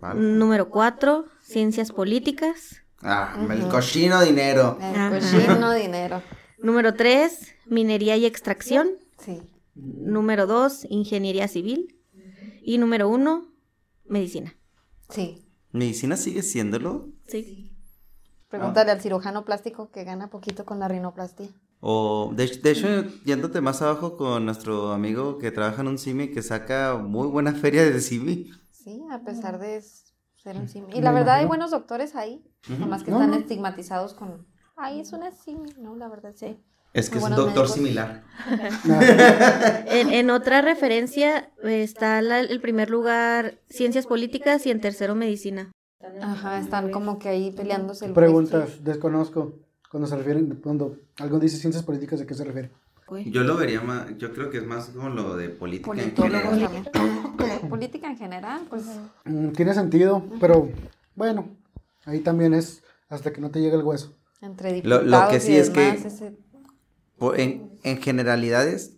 Vale. 0.00 0.20
Número 0.20 0.70
4, 0.70 1.26
ciencias 1.40 1.92
políticas. 1.92 2.82
Ah, 3.02 3.36
el 3.50 3.68
cochino 3.68 4.20
dinero. 4.22 4.78
El 4.80 5.20
cochino 5.20 5.72
dinero. 5.72 6.22
Número 6.58 6.94
3, 6.94 7.54
minería 7.66 8.16
y 8.16 8.26
extracción. 8.26 8.88
Sí. 9.18 9.40
Número 9.74 10.46
2, 10.46 10.86
ingeniería 10.90 11.46
civil. 11.46 11.94
Y 12.62 12.78
número 12.78 13.08
1, 13.08 13.46
medicina. 14.06 14.54
Sí. 15.08 15.46
¿Medicina 15.70 16.16
sigue 16.16 16.42
siéndolo? 16.42 17.08
Sí. 17.26 17.72
Pregúntale 18.50 18.90
al 18.90 19.00
cirujano 19.00 19.44
plástico 19.44 19.90
que 19.90 20.04
gana 20.04 20.30
poquito 20.30 20.64
con 20.64 20.78
la 20.80 20.88
rinoplastia. 20.88 21.48
O, 21.80 22.32
de, 22.34 22.46
de 22.46 22.70
hecho, 22.70 23.04
yéndote 23.24 23.60
más 23.60 23.82
abajo 23.82 24.16
con 24.16 24.44
nuestro 24.44 24.92
amigo 24.92 25.38
que 25.38 25.52
trabaja 25.52 25.82
en 25.82 25.88
un 25.88 25.98
CIMI 25.98 26.32
que 26.32 26.42
saca 26.42 26.96
muy 26.96 27.28
buena 27.28 27.52
feria 27.52 27.84
de 27.84 28.00
CIMI. 28.00 28.50
Sí, 28.72 29.00
a 29.12 29.20
pesar 29.22 29.60
de 29.60 29.76
ser 30.42 30.56
un 30.56 30.68
simi. 30.68 30.88
Y 30.96 31.00
la 31.00 31.12
verdad 31.12 31.36
hay 31.36 31.46
buenos 31.46 31.70
doctores 31.70 32.14
ahí, 32.16 32.42
nomás 32.78 33.02
que 33.02 33.10
No, 33.10 33.18
están 33.18 33.30
no. 33.32 33.36
estigmatizados 33.36 34.14
con, 34.14 34.46
ay, 34.76 35.00
es 35.00 35.12
una 35.12 35.30
simi, 35.32 35.70
no, 35.78 35.94
la 35.96 36.08
verdad 36.08 36.32
sí. 36.34 36.58
Es 36.94 37.10
que 37.10 37.18
es 37.18 37.24
un 37.24 37.30
doctor 37.34 37.54
médicos. 37.54 37.72
similar. 37.72 38.22
En, 39.90 40.10
en 40.10 40.30
otra 40.30 40.62
referencia 40.62 41.50
eh, 41.62 41.82
está 41.82 42.20
la- 42.22 42.40
el 42.40 42.60
primer 42.60 42.88
lugar 42.90 43.58
ciencias 43.68 44.06
políticas 44.06 44.64
y 44.66 44.70
en 44.70 44.80
tercero 44.80 45.14
medicina. 45.14 45.70
Ajá, 46.22 46.58
están 46.58 46.90
como 46.90 47.18
que 47.18 47.28
ahí 47.28 47.50
peleándose 47.50 48.06
el 48.06 48.12
Preguntas, 48.12 48.64
puesto. 48.70 48.82
desconozco. 48.84 49.54
Cuando 49.90 50.06
se 50.06 50.16
refieren, 50.16 50.60
cuando 50.62 50.96
algo 51.18 51.38
dice 51.38 51.56
ciencias 51.56 51.82
políticas, 51.84 52.20
¿de 52.20 52.26
qué 52.26 52.34
se 52.34 52.44
refiere? 52.44 52.70
Yo 53.26 53.42
lo 53.42 53.56
vería 53.56 53.80
más, 53.80 54.06
yo 54.18 54.32
creo 54.34 54.50
que 54.50 54.58
es 54.58 54.66
más 54.66 54.88
como 54.90 55.08
lo 55.08 55.34
de 55.36 55.48
política 55.48 55.92
en 55.92 56.14
general. 56.14 56.60
también. 56.60 56.84
Política 57.68 58.08
en 58.10 58.16
general, 58.18 58.62
pues 58.68 58.84
Mm, 59.24 59.50
tiene 59.50 59.74
sentido, 59.74 60.24
pero 60.40 60.68
bueno, 61.14 61.48
ahí 62.04 62.20
también 62.20 62.54
es 62.54 62.82
hasta 63.08 63.32
que 63.32 63.40
no 63.40 63.50
te 63.50 63.60
llegue 63.60 63.76
el 63.76 63.82
hueso. 63.82 64.14
entre 64.40 64.70
Lo- 64.84 64.98
diputados 65.00 65.24
lo 65.24 65.30
que 65.30 65.40
sí 65.40 65.52
y 65.52 65.56
es 65.56 65.70
que- 65.70 65.88
ese- 65.90 66.36
En, 67.36 67.78
en 67.82 68.00
generalidades, 68.00 68.92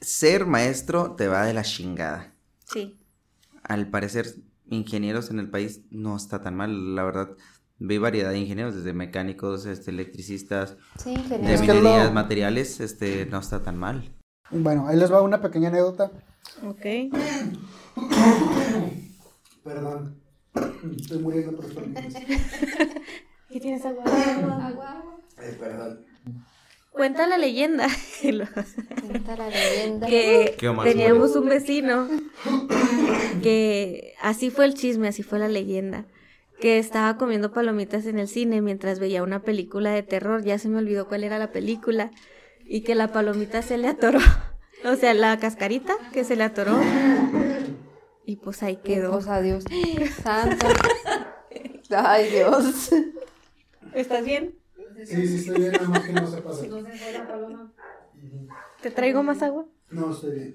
ser 0.00 0.46
maestro 0.46 1.12
te 1.16 1.26
va 1.28 1.44
de 1.44 1.52
la 1.54 1.62
chingada. 1.62 2.32
Sí. 2.72 2.96
Al 3.64 3.88
parecer, 3.90 4.34
ingenieros 4.68 5.30
en 5.30 5.40
el 5.40 5.50
país 5.50 5.80
no 5.90 6.16
está 6.16 6.40
tan 6.42 6.54
mal, 6.56 6.94
la 6.94 7.02
verdad. 7.04 7.30
Vi 7.78 7.98
variedad 7.98 8.30
de 8.30 8.38
ingenieros, 8.38 8.74
desde 8.76 8.92
mecánicos, 8.92 9.66
este, 9.66 9.90
electricistas, 9.90 10.76
Sí, 11.02 11.14
de 11.14 11.20
ingeniero. 11.20 11.54
Es 11.54 11.60
que 11.62 11.72
minerías, 11.74 12.06
lo- 12.06 12.12
materiales, 12.12 12.78
este, 12.80 13.26
no 13.26 13.38
está 13.40 13.62
tan 13.62 13.76
mal. 13.78 14.14
Bueno, 14.50 14.86
ahí 14.86 14.96
les 14.96 15.10
va 15.12 15.22
una 15.22 15.40
pequeña 15.40 15.68
anécdota. 15.68 16.10
Ok. 16.64 16.80
Perdón. 19.64 20.20
Estoy 20.96 21.18
muriendo 21.18 21.56
por. 21.56 21.66
¿Qué 23.48 23.50
tienes 23.60 23.84
agua? 23.84 24.04
Ay, 25.36 25.56
perdón. 25.58 26.06
Cuenta 26.92 27.26
la 27.26 27.38
leyenda 27.38 27.86
Cuenta 28.20 29.36
la 29.36 29.48
leyenda. 29.48 30.06
que 30.08 30.56
teníamos 30.82 31.36
un 31.36 31.48
vecino 31.48 32.08
que 33.42 34.14
así 34.20 34.50
fue 34.50 34.66
el 34.66 34.74
chisme, 34.74 35.08
así 35.08 35.22
fue 35.22 35.38
la 35.38 35.48
leyenda, 35.48 36.04
que 36.60 36.78
estaba 36.78 37.16
comiendo 37.16 37.52
palomitas 37.52 38.04
en 38.06 38.18
el 38.18 38.28
cine 38.28 38.60
mientras 38.60 38.98
veía 38.98 39.22
una 39.22 39.42
película 39.42 39.92
de 39.92 40.02
terror, 40.02 40.44
ya 40.44 40.58
se 40.58 40.68
me 40.68 40.76
olvidó 40.78 41.08
cuál 41.08 41.24
era 41.24 41.38
la 41.38 41.52
película, 41.52 42.10
y 42.66 42.82
que 42.82 42.94
la 42.94 43.08
palomita 43.12 43.62
se 43.62 43.78
le 43.78 43.88
atoró, 43.88 44.20
o 44.84 44.96
sea, 44.96 45.14
la 45.14 45.38
cascarita 45.38 45.94
que 46.12 46.24
se 46.24 46.36
le 46.36 46.44
atoró, 46.44 46.78
y 48.24 48.36
pues 48.36 48.62
ahí 48.62 48.76
quedó. 48.76 49.12
Pues 49.12 49.28
adiós. 49.28 49.64
Santa. 50.22 50.68
Ay, 51.96 52.30
Dios. 52.30 52.90
¿Estás 53.94 54.24
bien? 54.24 54.54
Sí, 55.04 55.26
sí, 55.26 55.36
estoy 55.38 55.60
bien, 55.60 55.72
nada 55.72 55.88
más 55.88 56.04
que 56.04 56.12
no 56.12 56.26
se 56.26 56.42
pase. 56.42 56.70
¿Te 58.82 58.90
traigo 58.90 59.22
más 59.22 59.42
agua? 59.42 59.66
No, 59.90 60.12
estoy 60.12 60.30
bien. 60.32 60.54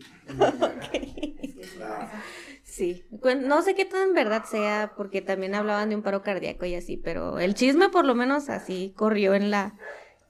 Sí, 2.63 3.05
no 3.45 3.61
sé 3.61 3.73
qué 3.73 3.85
tan 3.85 4.13
verdad 4.13 4.43
sea, 4.45 4.93
porque 4.97 5.21
también 5.21 5.55
hablaban 5.55 5.89
de 5.89 5.95
un 5.95 6.01
paro 6.03 6.23
cardíaco 6.23 6.65
y 6.65 6.75
así, 6.75 6.97
pero 6.97 7.39
el 7.39 7.53
chisme 7.55 7.89
por 7.89 8.05
lo 8.05 8.15
menos 8.15 8.49
así 8.49 8.93
corrió 8.97 9.33
en 9.33 9.49
la, 9.49 9.75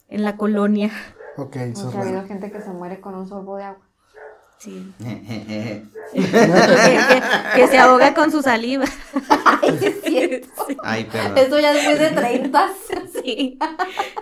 en 0.09 0.23
la 0.23 0.37
colonia. 0.37 0.91
Ok, 1.37 1.55
eso 1.57 1.91
sea, 1.91 1.99
ha 1.99 2.03
habido 2.03 2.25
gente 2.27 2.51
que 2.51 2.61
se 2.61 2.69
muere 2.69 2.99
con 3.01 3.15
un 3.15 3.27
sorbo 3.27 3.57
de 3.57 3.63
agua. 3.65 3.81
Sí. 4.57 4.93
que, 4.99 5.81
que- 6.13 7.21
que 7.55 7.67
se 7.67 7.77
ahoga 7.77 8.13
con 8.13 8.31
su 8.31 8.41
saliva. 8.41 8.85
Ay, 9.61 9.79
es 9.81 10.01
cierto. 10.01 10.47
Ay, 10.81 11.03
perdón. 11.11 11.37
Eso 11.37 11.59
ya 11.59 11.73
después 11.73 11.99
de 11.99 12.09
30. 12.11 12.69
Sí. 13.25 13.57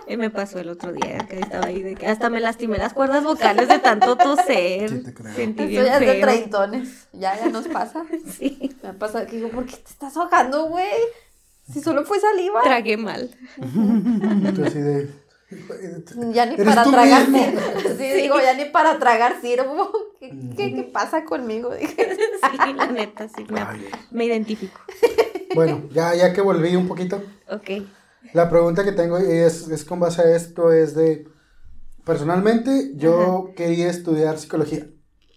Y 0.08 0.16
me 0.16 0.30
pasó 0.30 0.58
el 0.60 0.70
otro 0.70 0.90
día 0.92 1.18
que 1.28 1.38
estaba 1.40 1.66
ahí 1.66 1.82
de 1.82 1.94
que 1.94 2.06
hasta 2.06 2.30
me 2.30 2.40
lastimé 2.40 2.78
las 2.78 2.94
cuerdas 2.94 3.22
vocales 3.22 3.68
de 3.68 3.78
tanto 3.78 4.16
toser. 4.16 4.88
Sí, 4.88 5.02
te 5.02 5.12
creo. 5.12 5.34
Sentí 5.34 5.66
bien 5.66 5.84
ya 5.84 5.94
es 5.98 6.00
de 6.00 6.20
treintones. 6.22 7.08
Ya, 7.12 7.38
ya 7.38 7.50
nos 7.50 7.68
pasa. 7.68 8.02
Sí. 8.30 8.74
Me 8.82 8.94
pasa 8.94 9.26
que 9.26 9.36
digo, 9.36 9.50
¿por 9.50 9.66
qué 9.66 9.76
te 9.76 9.90
estás 9.90 10.16
ahogando, 10.16 10.68
güey? 10.68 10.86
Si 11.70 11.82
solo 11.82 12.04
fue 12.06 12.18
saliva. 12.18 12.62
Tragué 12.62 12.96
mal. 12.96 13.30
Así 13.58 14.78
de... 14.78 15.10
Ya 16.32 16.46
ni 16.46 16.56
para 16.56 16.84
tragar 16.84 17.26
sirvo. 17.26 17.60
Sí, 17.98 18.12
digo, 18.22 18.36
ya 18.40 18.54
ni 18.54 18.64
para 18.66 18.98
tragar 18.98 19.40
sirvo. 19.40 19.90
¿Qué, 20.20 20.30
qué, 20.56 20.74
qué 20.74 20.82
pasa 20.84 21.24
conmigo? 21.24 21.74
Dije. 21.74 22.16
Sí, 22.16 22.72
la 22.74 22.86
neta, 22.86 23.28
sí. 23.28 23.44
Me, 23.50 23.60
Ay. 23.60 23.86
me 24.10 24.24
identifico. 24.24 24.80
Bueno, 25.54 25.82
ya, 25.92 26.14
ya 26.14 26.32
que 26.32 26.40
volví 26.40 26.74
un 26.76 26.88
poquito, 26.88 27.22
Ok. 27.48 27.84
la 28.32 28.48
pregunta 28.50 28.84
que 28.84 28.92
tengo 28.92 29.18
es, 29.18 29.68
es 29.68 29.84
con 29.84 30.00
base 30.00 30.22
a 30.22 30.34
esto, 30.36 30.72
es 30.72 30.94
de... 30.94 31.28
Personalmente, 32.04 32.92
yo 32.96 33.52
quería 33.56 33.88
estudiar 33.88 34.38
psicología. 34.38 34.86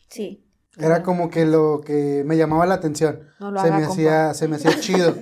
Sí. 0.10 0.44
Era 0.78 1.02
como 1.02 1.30
que 1.30 1.46
lo 1.46 1.82
que 1.86 2.24
me 2.26 2.36
llamaba 2.38 2.66
la 2.66 2.76
atención. 2.76 3.22
No 3.40 3.52
lo 3.52 3.62
se, 3.62 3.68
haga, 3.68 3.80
me 3.80 3.86
hacía, 3.86 4.34
se 4.34 4.48
me 4.48 4.58
hacía 4.58 4.80
chido. 4.80 5.16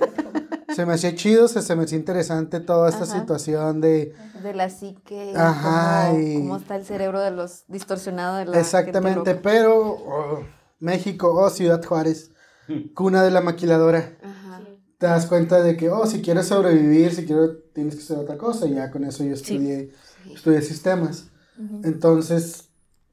Se 0.76 0.84
me 0.84 0.92
hacía 0.92 1.14
chido, 1.14 1.48
se, 1.48 1.62
se 1.62 1.74
me 1.74 1.84
hacía 1.84 1.96
interesante 1.96 2.60
toda 2.60 2.90
esta 2.90 3.04
Ajá. 3.04 3.18
situación 3.20 3.80
de... 3.80 4.14
De 4.42 4.52
la 4.52 4.68
psique. 4.68 5.32
Ajá, 5.34 6.10
Cómo, 6.10 6.20
y- 6.20 6.34
cómo 6.34 6.56
está 6.58 6.76
el 6.76 6.84
cerebro 6.84 7.20
de 7.20 7.30
los 7.30 7.64
distorsionado 7.66 8.36
de 8.36 8.44
la 8.44 8.60
Exactamente, 8.60 9.34
pero 9.36 9.74
oh, 9.90 10.44
México, 10.78 11.32
oh 11.32 11.48
Ciudad 11.48 11.82
Juárez, 11.82 12.30
cuna 12.94 13.22
de 13.22 13.30
la 13.30 13.40
maquiladora. 13.40 14.18
Ajá. 14.22 14.60
Te 14.98 15.06
das 15.06 15.24
cuenta 15.24 15.62
de 15.62 15.78
que, 15.78 15.88
oh, 15.88 16.06
si 16.06 16.20
quieres 16.20 16.46
sobrevivir, 16.48 17.14
si 17.14 17.24
quieres, 17.24 17.50
tienes 17.72 17.94
que 17.96 18.02
hacer 18.02 18.18
otra 18.18 18.36
cosa. 18.36 18.66
Y 18.66 18.74
ya 18.74 18.90
con 18.90 19.04
eso 19.04 19.24
yo 19.24 19.32
estudié, 19.32 19.92
estudié 20.30 20.60
sistemas. 20.60 21.30
Entonces, 21.84 22.68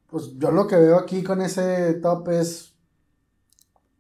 pues 0.10 0.38
yo 0.38 0.52
lo 0.52 0.68
que 0.68 0.76
veo 0.76 0.98
aquí 0.98 1.24
con 1.24 1.42
ese 1.42 1.94
top 1.96 2.28
es 2.30 2.74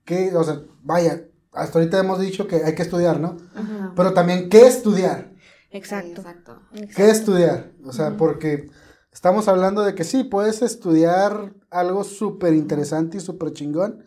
que, 0.03 0.35
o 0.35 0.43
sea, 0.43 0.61
vaya, 0.81 1.23
hasta 1.53 1.79
ahorita 1.79 1.99
hemos 1.99 2.19
dicho 2.19 2.47
que 2.47 2.57
hay 2.63 2.75
que 2.75 2.81
estudiar, 2.83 3.19
¿no? 3.19 3.37
Ajá. 3.55 3.93
Pero 3.95 4.13
también, 4.13 4.49
¿qué 4.49 4.65
estudiar? 4.67 5.31
Exacto. 5.71 6.21
Exacto. 6.21 6.61
¿Qué 6.95 7.09
estudiar? 7.09 7.71
O 7.85 7.93
sea, 7.93 8.15
porque 8.17 8.69
estamos 9.11 9.47
hablando 9.47 9.81
de 9.83 9.95
que 9.95 10.03
sí, 10.03 10.23
puedes 10.23 10.61
estudiar 10.61 11.53
algo 11.71 12.03
súper 12.03 12.53
interesante 12.53 13.17
y 13.17 13.21
súper 13.21 13.53
chingón, 13.53 14.03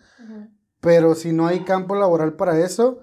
pero 0.80 1.14
si 1.14 1.32
no 1.32 1.46
hay 1.46 1.60
campo 1.64 1.96
laboral 1.96 2.34
para 2.34 2.58
eso, 2.60 3.00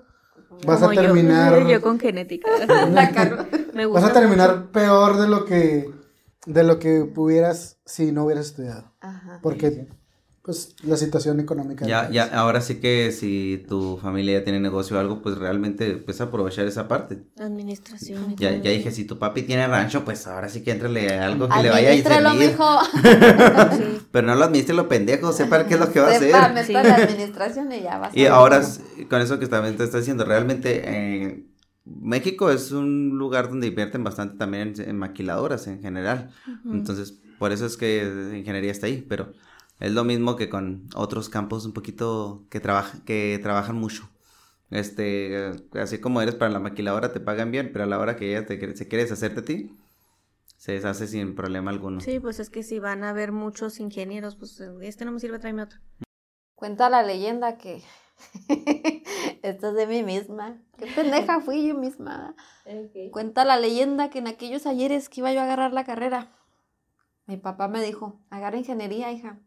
vas 0.65 0.79
Como 0.79 0.91
a 0.91 0.93
yo. 0.95 1.01
terminar... 1.01 1.67
Yo, 1.67 1.81
con 1.81 1.99
genética. 1.99 2.49
Me 3.73 3.85
Vas 3.85 4.03
gusta. 4.03 4.07
a 4.07 4.13
terminar 4.13 4.71
peor 4.71 5.17
de 5.17 5.27
lo 5.27 5.45
que 5.45 5.89
de 6.45 6.63
lo 6.63 6.77
que 6.77 7.05
pudieras 7.05 7.79
si 7.85 8.11
no 8.11 8.25
hubieras 8.25 8.47
estudiado. 8.47 8.93
Ajá. 8.99 9.39
Porque 9.41 9.87
pues 10.43 10.75
la 10.83 10.97
situación 10.97 11.39
económica. 11.39 11.85
Ya, 11.87 12.09
ya, 12.11 12.25
ahora 12.25 12.59
sí 12.59 12.81
que 12.81 13.13
si 13.13 13.63
tu 13.65 13.97
familia 13.97 14.39
ya 14.39 14.43
tiene 14.43 14.59
negocio 14.59 14.97
o 14.97 14.99
algo, 14.99 15.21
pues 15.21 15.37
realmente 15.37 15.95
pues 15.95 16.19
aprovechar 16.19 16.67
esa 16.67 16.89
parte. 16.89 17.23
Administración. 17.39 18.35
Ya, 18.35 18.51
ya 18.57 18.71
dije, 18.71 18.91
si 18.91 19.05
tu 19.05 19.17
papi 19.17 19.43
tiene 19.43 19.65
rancho, 19.67 20.03
pues 20.03 20.27
ahora 20.27 20.49
sí 20.49 20.61
que 20.61 20.71
entrele 20.71 21.17
algo 21.17 21.47
que 21.47 21.63
le 21.63 21.69
vaya 21.69 21.91
a 21.91 22.33
mijo. 22.33 22.79
Sí. 23.73 23.99
Pero 24.11 24.27
no 24.27 24.35
lo 24.35 24.43
administre 24.43 24.75
lo 24.75 24.89
pendejo, 24.89 25.31
sepa 25.31 25.65
qué 25.65 25.75
es 25.75 25.79
lo 25.79 25.91
que 25.91 25.99
va 26.01 26.09
a 26.09 26.19
Sepa, 26.19 26.45
hacer. 26.45 26.65
Sí. 26.65 26.73
la 26.73 26.95
administración 26.95 27.71
y 27.71 27.81
ya 27.81 27.97
vas 27.97 28.13
a 28.13 28.19
Y 28.19 28.25
ahora, 28.25 28.61
con 29.09 29.21
eso 29.21 29.39
que 29.39 29.47
también 29.47 29.77
te 29.77 29.85
está 29.85 29.99
diciendo, 29.99 30.25
realmente 30.25 30.81
eh, 30.85 31.47
México 31.85 32.51
es 32.51 32.71
un 32.71 33.17
lugar 33.17 33.49
donde 33.49 33.67
invierten 33.67 34.03
bastante 34.03 34.37
también 34.37 34.73
en, 34.77 34.89
en 34.89 34.97
maquiladoras 34.97 35.67
en 35.67 35.81
general. 35.81 36.31
Entonces, 36.69 37.21
por 37.39 37.53
eso 37.53 37.65
es 37.65 37.77
que 37.77 38.33
ingeniería 38.35 38.71
está 38.71 38.87
ahí, 38.87 39.05
pero 39.07 39.31
es 39.79 39.91
lo 39.91 40.03
mismo 40.03 40.35
que 40.35 40.49
con 40.49 40.87
otros 40.95 41.29
campos 41.29 41.65
un 41.65 41.73
poquito 41.73 42.45
que, 42.49 42.59
trabaja, 42.59 43.03
que 43.05 43.39
trabajan 43.41 43.75
mucho. 43.75 44.09
Este, 44.69 45.49
eh, 45.49 45.55
así 45.73 45.99
como 45.99 46.21
eres 46.21 46.35
para 46.35 46.51
la 46.51 46.59
maquiladora, 46.59 47.11
te 47.13 47.19
pagan 47.19 47.51
bien, 47.51 47.71
pero 47.71 47.83
a 47.83 47.87
la 47.87 47.99
hora 47.99 48.15
que 48.15 48.29
ella 48.31 48.45
te, 48.45 48.57
quiere- 48.57 48.75
se 48.75 48.87
quiere 48.87 49.03
deshacerte 49.03 49.41
de 49.41 49.47
ti, 49.47 49.77
se 50.57 50.71
deshace 50.73 51.07
sin 51.07 51.35
problema 51.35 51.69
alguno. 51.71 51.99
Sí, 51.99 52.19
pues 52.19 52.39
es 52.39 52.49
que 52.49 52.63
si 52.63 52.79
van 52.79 53.03
a 53.03 53.09
haber 53.09 53.31
muchos 53.31 53.79
ingenieros, 53.79 54.35
pues 54.35 54.59
este 54.81 55.05
no 55.05 55.11
me 55.11 55.19
sirve, 55.19 55.37
tráeme 55.39 55.63
otro. 55.63 55.79
Cuenta 56.55 56.89
la 56.89 57.03
leyenda 57.03 57.57
que 57.57 57.83
esto 59.43 59.69
es 59.69 59.75
de 59.75 59.87
mí 59.87 60.03
misma. 60.03 60.57
Qué 60.77 60.87
pendeja 60.87 61.39
fui 61.41 61.67
yo 61.67 61.75
misma. 61.75 62.35
Cuenta 63.11 63.45
la 63.45 63.57
leyenda 63.59 64.09
que 64.09 64.19
en 64.19 64.27
aquellos 64.27 64.65
ayeres 64.65 65.09
que 65.09 65.19
iba 65.21 65.33
yo 65.33 65.41
a 65.41 65.43
agarrar 65.43 65.73
la 65.73 65.83
carrera, 65.83 66.31
mi 67.27 67.37
papá 67.37 67.67
me 67.67 67.83
dijo, 67.83 68.19
agarra 68.29 68.57
ingeniería, 68.57 69.11
hija. 69.11 69.39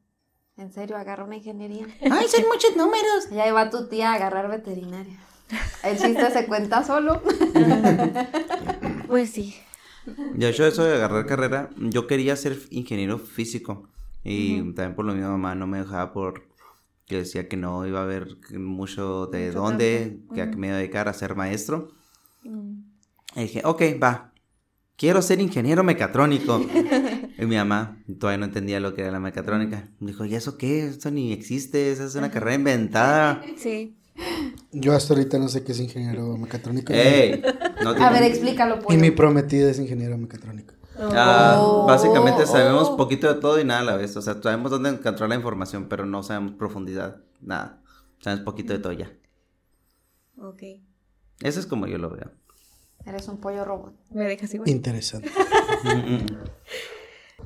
En 0.59 0.73
serio, 0.73 0.97
agarra 0.97 1.25
una 1.25 1.37
ingeniería. 1.37 1.87
¡Ay, 2.11 2.29
son 2.29 2.45
muchos 2.51 2.75
números! 2.77 3.29
Y 3.31 3.39
ahí 3.39 3.51
va 3.51 3.69
tu 3.69 3.89
tía 3.89 4.13
a 4.13 4.15
agarrar 4.15 4.49
veterinaria. 4.49 5.19
El 5.85 5.99
chiste 5.99 6.31
se 6.31 6.47
cuenta 6.47 6.83
solo. 6.83 7.23
Pues 9.07 9.31
sí. 9.31 9.55
De 10.35 10.49
hecho, 10.49 10.67
eso 10.67 10.85
de 10.85 10.95
agarrar 10.95 11.27
carrera, 11.27 11.71
yo 11.77 12.07
quería 12.07 12.37
ser 12.37 12.59
ingeniero 12.71 13.19
físico. 13.19 13.89
Y 14.25 14.57
también 14.73 14.95
por 14.95 15.05
lo 15.05 15.13
mismo 15.15 15.31
mamá 15.31 15.55
no 15.55 15.67
me 15.67 15.79
dejaba 15.79 16.13
por 16.13 16.47
que 17.07 17.19
decía 17.19 17.49
que 17.49 17.57
no 17.57 17.87
iba 17.87 18.01
a 18.01 18.03
haber 18.03 18.37
mucho 18.59 19.27
de 19.27 19.47
Mucho 19.49 19.61
dónde, 19.61 20.19
que 20.35 20.41
a 20.41 20.45
Ujú. 20.45 20.53
qué 20.53 20.57
me 20.59 20.67
iba 20.69 20.77
a 20.77 20.79
dedicar 20.81 21.09
a 21.09 21.13
ser 21.13 21.37
maestro. 21.37 21.93
Mm. 22.43 22.81
Y 23.37 23.41
dije, 23.43 23.63
ok, 23.65 23.83
va, 24.03 24.33
quiero 24.97 25.23
ser 25.23 25.41
ingeniero 25.41 25.85
mecatrónico. 25.85 26.57
y 27.39 27.45
mi 27.47 27.57
mamá 27.57 27.99
todavía 28.19 28.39
no 28.39 28.45
entendía 28.47 28.81
lo 28.81 28.95
que 28.95 29.03
era 29.03 29.11
la 29.13 29.21
mecatrónica. 29.21 29.89
Me 30.01 30.09
dijo, 30.13 30.25
¿y 30.25 30.35
eso 30.35 30.57
qué? 30.57 30.87
Eso 30.87 31.11
ni 31.11 31.33
existe, 31.33 31.93
esa 31.93 32.05
es 32.05 32.15
una 32.15 32.31
carrera 32.31 32.55
inventada. 32.55 33.43
Sí. 33.57 33.97
Yo 34.73 34.95
hasta 34.95 35.15
ahorita 35.15 35.39
no 35.39 35.49
sé 35.49 35.63
qué 35.63 35.73
es 35.73 35.81
ingeniero 35.81 36.37
mecatrónico. 36.39 36.93
¡Ey! 36.93 37.43
No 37.83 37.91
A 37.91 38.11
ver, 38.11 38.23
explícalo, 38.23 38.77
Y 38.77 38.81
pollo. 38.81 38.99
mi 38.99 39.11
prometida 39.11 39.71
es 39.71 39.79
ingeniero 39.79 40.17
mecatrónico. 40.17 40.75
Ah, 40.99 41.57
Oh, 41.61 41.87
básicamente 41.87 42.47
sabemos 42.47 42.89
oh. 42.89 42.97
poquito 42.97 43.33
de 43.33 43.39
todo 43.39 43.61
y 43.61 43.65
nada 43.65 43.81
a 43.81 43.85
la 43.85 43.97
vez. 43.97 44.17
O 44.17 44.23
sea, 44.23 44.41
sabemos 44.43 44.71
dónde 44.71 44.89
encontrar 44.89 45.29
la 45.29 45.35
información, 45.35 45.89
pero 45.89 46.07
no 46.07 46.23
sabemos 46.23 46.53
profundidad. 46.55 47.23
Nada. 47.43 47.83
Sabemos 48.21 48.45
poquito 48.47 48.73
de 48.73 48.79
todo 48.79 48.93
ya. 48.93 49.13
Ok. 50.39 50.63
Eso 51.43 51.61
es 51.61 51.67
como 51.67 51.87
yo 51.87 51.99
lo 51.99 52.09
veo. 52.11 52.31
Eres 53.05 53.29
un 53.29 53.37
pollo 53.39 53.65
robot. 53.65 53.95
Me 54.11 54.25
dejas 54.25 54.53
igual. 54.55 54.71
Interesante. 54.71 55.31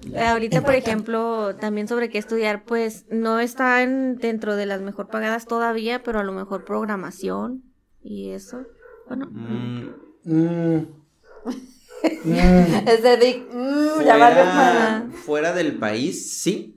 Mm. 0.06 0.16
Ahorita, 0.16 0.62
por 0.62 0.74
ejemplo, 0.74 1.54
también 1.56 1.86
sobre 1.88 2.08
qué 2.08 2.18
estudiar, 2.18 2.64
pues 2.64 3.04
no 3.10 3.38
está 3.40 3.82
en- 3.82 4.16
dentro 4.16 4.56
de 4.56 4.66
las 4.66 4.80
mejor 4.80 5.08
pagadas 5.08 5.46
todavía, 5.46 6.02
pero 6.02 6.20
a 6.20 6.24
lo 6.24 6.32
mejor 6.32 6.64
programación 6.64 7.62
y 8.02 8.30
eso. 8.30 8.62
Bueno, 9.08 9.26
Mm, 9.30 9.88
Mm. 10.24 10.76
Mm. 10.76 10.86
Es 12.88 13.02
de 13.02 13.16
Dick. 13.18 13.46
Mm, 13.52 13.88
fuera, 13.96 14.18
para. 14.18 15.06
fuera 15.24 15.52
del 15.52 15.76
país, 15.78 16.40
sí. 16.40 16.76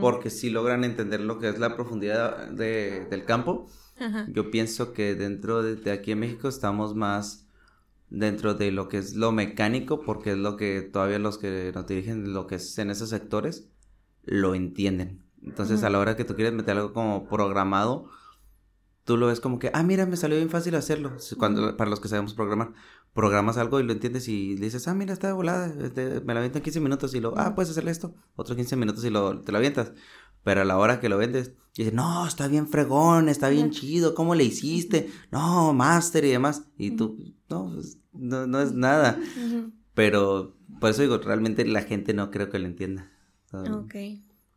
Porque 0.00 0.28
sí 0.30 0.50
logran 0.50 0.82
entender 0.82 1.20
lo 1.20 1.38
que 1.38 1.48
es 1.50 1.60
la 1.60 1.76
profundidad 1.76 2.48
de- 2.48 3.06
del 3.08 3.24
campo. 3.24 3.68
Ajá. 4.00 4.26
Yo 4.28 4.50
pienso 4.50 4.92
que 4.92 5.14
dentro 5.14 5.62
de, 5.62 5.76
de 5.76 5.92
aquí 5.92 6.10
en 6.12 6.18
México 6.18 6.48
estamos 6.48 6.96
más 6.96 7.46
dentro 8.10 8.54
de 8.54 8.70
lo 8.70 8.88
que 8.88 8.98
es 8.98 9.14
lo 9.14 9.32
mecánico, 9.32 10.00
porque 10.00 10.32
es 10.32 10.38
lo 10.38 10.56
que 10.56 10.82
todavía 10.82 11.18
los 11.18 11.38
que 11.38 11.72
nos 11.74 11.86
dirigen, 11.86 12.32
lo 12.32 12.46
que 12.46 12.56
es 12.56 12.78
en 12.78 12.90
esos 12.90 13.10
sectores, 13.10 13.68
lo 14.24 14.54
entienden. 14.54 15.22
Entonces, 15.42 15.82
a 15.84 15.90
la 15.90 15.98
hora 15.98 16.16
que 16.16 16.24
tú 16.24 16.34
quieres 16.34 16.52
meter 16.52 16.76
algo 16.76 16.92
como 16.92 17.28
programado, 17.28 18.10
tú 19.04 19.16
lo 19.16 19.28
ves 19.28 19.40
como 19.40 19.58
que, 19.58 19.70
ah, 19.72 19.82
mira, 19.82 20.04
me 20.06 20.16
salió 20.16 20.36
bien 20.36 20.50
fácil 20.50 20.74
hacerlo. 20.74 21.16
Cuando, 21.38 21.76
para 21.76 21.88
los 21.88 22.00
que 22.00 22.08
sabemos 22.08 22.34
programar, 22.34 22.72
programas 23.14 23.56
algo 23.56 23.80
y 23.80 23.82
lo 23.82 23.92
entiendes 23.92 24.28
y 24.28 24.54
dices, 24.56 24.86
ah, 24.88 24.94
mira, 24.94 25.12
está 25.12 25.28
de 25.28 25.32
volada, 25.32 25.72
este, 25.82 26.20
me 26.20 26.34
la 26.34 26.40
aviento 26.40 26.58
en 26.58 26.64
15 26.64 26.80
minutos 26.80 27.14
y 27.14 27.20
lo, 27.20 27.32
ah, 27.38 27.54
puedes 27.54 27.70
hacerle 27.70 27.90
esto, 27.90 28.14
otros 28.36 28.56
15 28.56 28.76
minutos 28.76 29.04
y 29.04 29.10
lo, 29.10 29.40
te 29.40 29.52
lo 29.52 29.58
avientas. 29.58 29.92
Pero 30.48 30.62
a 30.62 30.64
la 30.64 30.78
hora 30.78 30.98
que 30.98 31.10
lo 31.10 31.18
vendes, 31.18 31.52
dices, 31.76 31.92
no, 31.92 32.26
está 32.26 32.48
bien 32.48 32.68
fregón, 32.68 33.28
está 33.28 33.50
bien 33.50 33.70
chido, 33.70 34.14
¿cómo 34.14 34.34
le 34.34 34.44
hiciste? 34.44 35.10
No, 35.30 35.74
máster 35.74 36.24
y 36.24 36.30
demás. 36.30 36.64
Y 36.78 36.92
tú, 36.92 37.18
no, 37.50 37.70
pues, 37.74 37.98
no, 38.14 38.46
no 38.46 38.62
es 38.62 38.72
nada. 38.72 39.20
Pero 39.92 40.56
por 40.80 40.88
eso 40.88 41.02
digo, 41.02 41.18
realmente 41.18 41.66
la 41.66 41.82
gente 41.82 42.14
no 42.14 42.30
creo 42.30 42.48
que 42.48 42.58
lo 42.58 42.66
entienda. 42.66 43.12
Ok. 43.52 43.94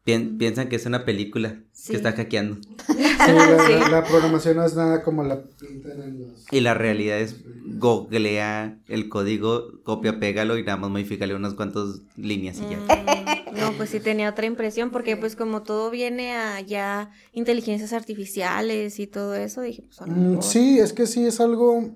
Pien- 0.06 0.38
piensan 0.38 0.70
que 0.70 0.76
es 0.78 0.86
una 0.86 1.06
película 1.06 1.62
Sí. 1.72 1.91
que 1.91 1.97
está 1.97 2.12
hackeando. 2.14 2.58
Sí, 2.88 3.32
la, 3.34 3.66
Sí. 3.66 3.72
la- 3.74 3.89
la 3.89 4.04
programación 4.04 4.58
no 4.58 4.66
es 4.66 4.76
nada 4.76 5.04
como 5.04 5.24
la 5.24 5.43
pintan 5.43 6.02
en 6.02 6.20
los... 6.22 6.45
Y 6.52 6.60
la 6.62 6.74
realidad 6.74 7.20
es, 7.20 7.36
googlea 7.78 8.80
el 8.88 9.10
código, 9.10 9.82
copia, 9.84 10.20
pégalo 10.20 10.58
y 10.58 10.64
nada 10.64 10.78
más 10.78 10.89
modifícale 10.89 11.36
unas 11.36 11.54
cuantas 11.54 12.02
líneas 12.16 12.58
y 12.58 12.70
ya. 12.72 12.78
Mm, 12.80 13.60
No, 13.60 13.74
pues 13.78 13.89
sí 13.91 13.99
tenía 13.99 14.30
otra 14.30 14.45
impresión 14.47 14.89
porque 14.89 15.18
pues 15.18 15.36
como 15.36 15.62
todo 15.62 15.91
viene 15.91 16.34
a 16.36 16.60
ya 16.62 17.12
inteligencias 17.34 17.93
artificiales 17.93 18.99
y 18.99 19.06
todo 19.08 19.36
eso, 19.36 19.62
dije 19.62 19.84
pues 19.84 20.02
a 20.02 20.08
lo 20.08 20.14
Mm, 20.14 20.30
mejor. 20.30 20.43
sí, 20.43 20.80
es 20.80 20.93
que 20.93 21.06
sí 21.06 21.26
es 21.26 21.39
algo... 21.39 21.95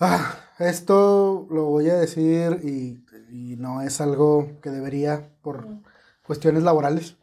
Ah, 0.00 0.36
esto 0.58 1.46
lo 1.50 1.64
voy 1.66 1.88
a 1.90 1.94
decir 1.96 2.60
y, 2.64 3.04
y 3.30 3.56
no 3.56 3.80
es 3.82 4.00
algo 4.00 4.58
que 4.62 4.70
debería 4.70 5.30
por 5.42 5.68
cuestiones 6.24 6.62
laborales. 6.62 7.16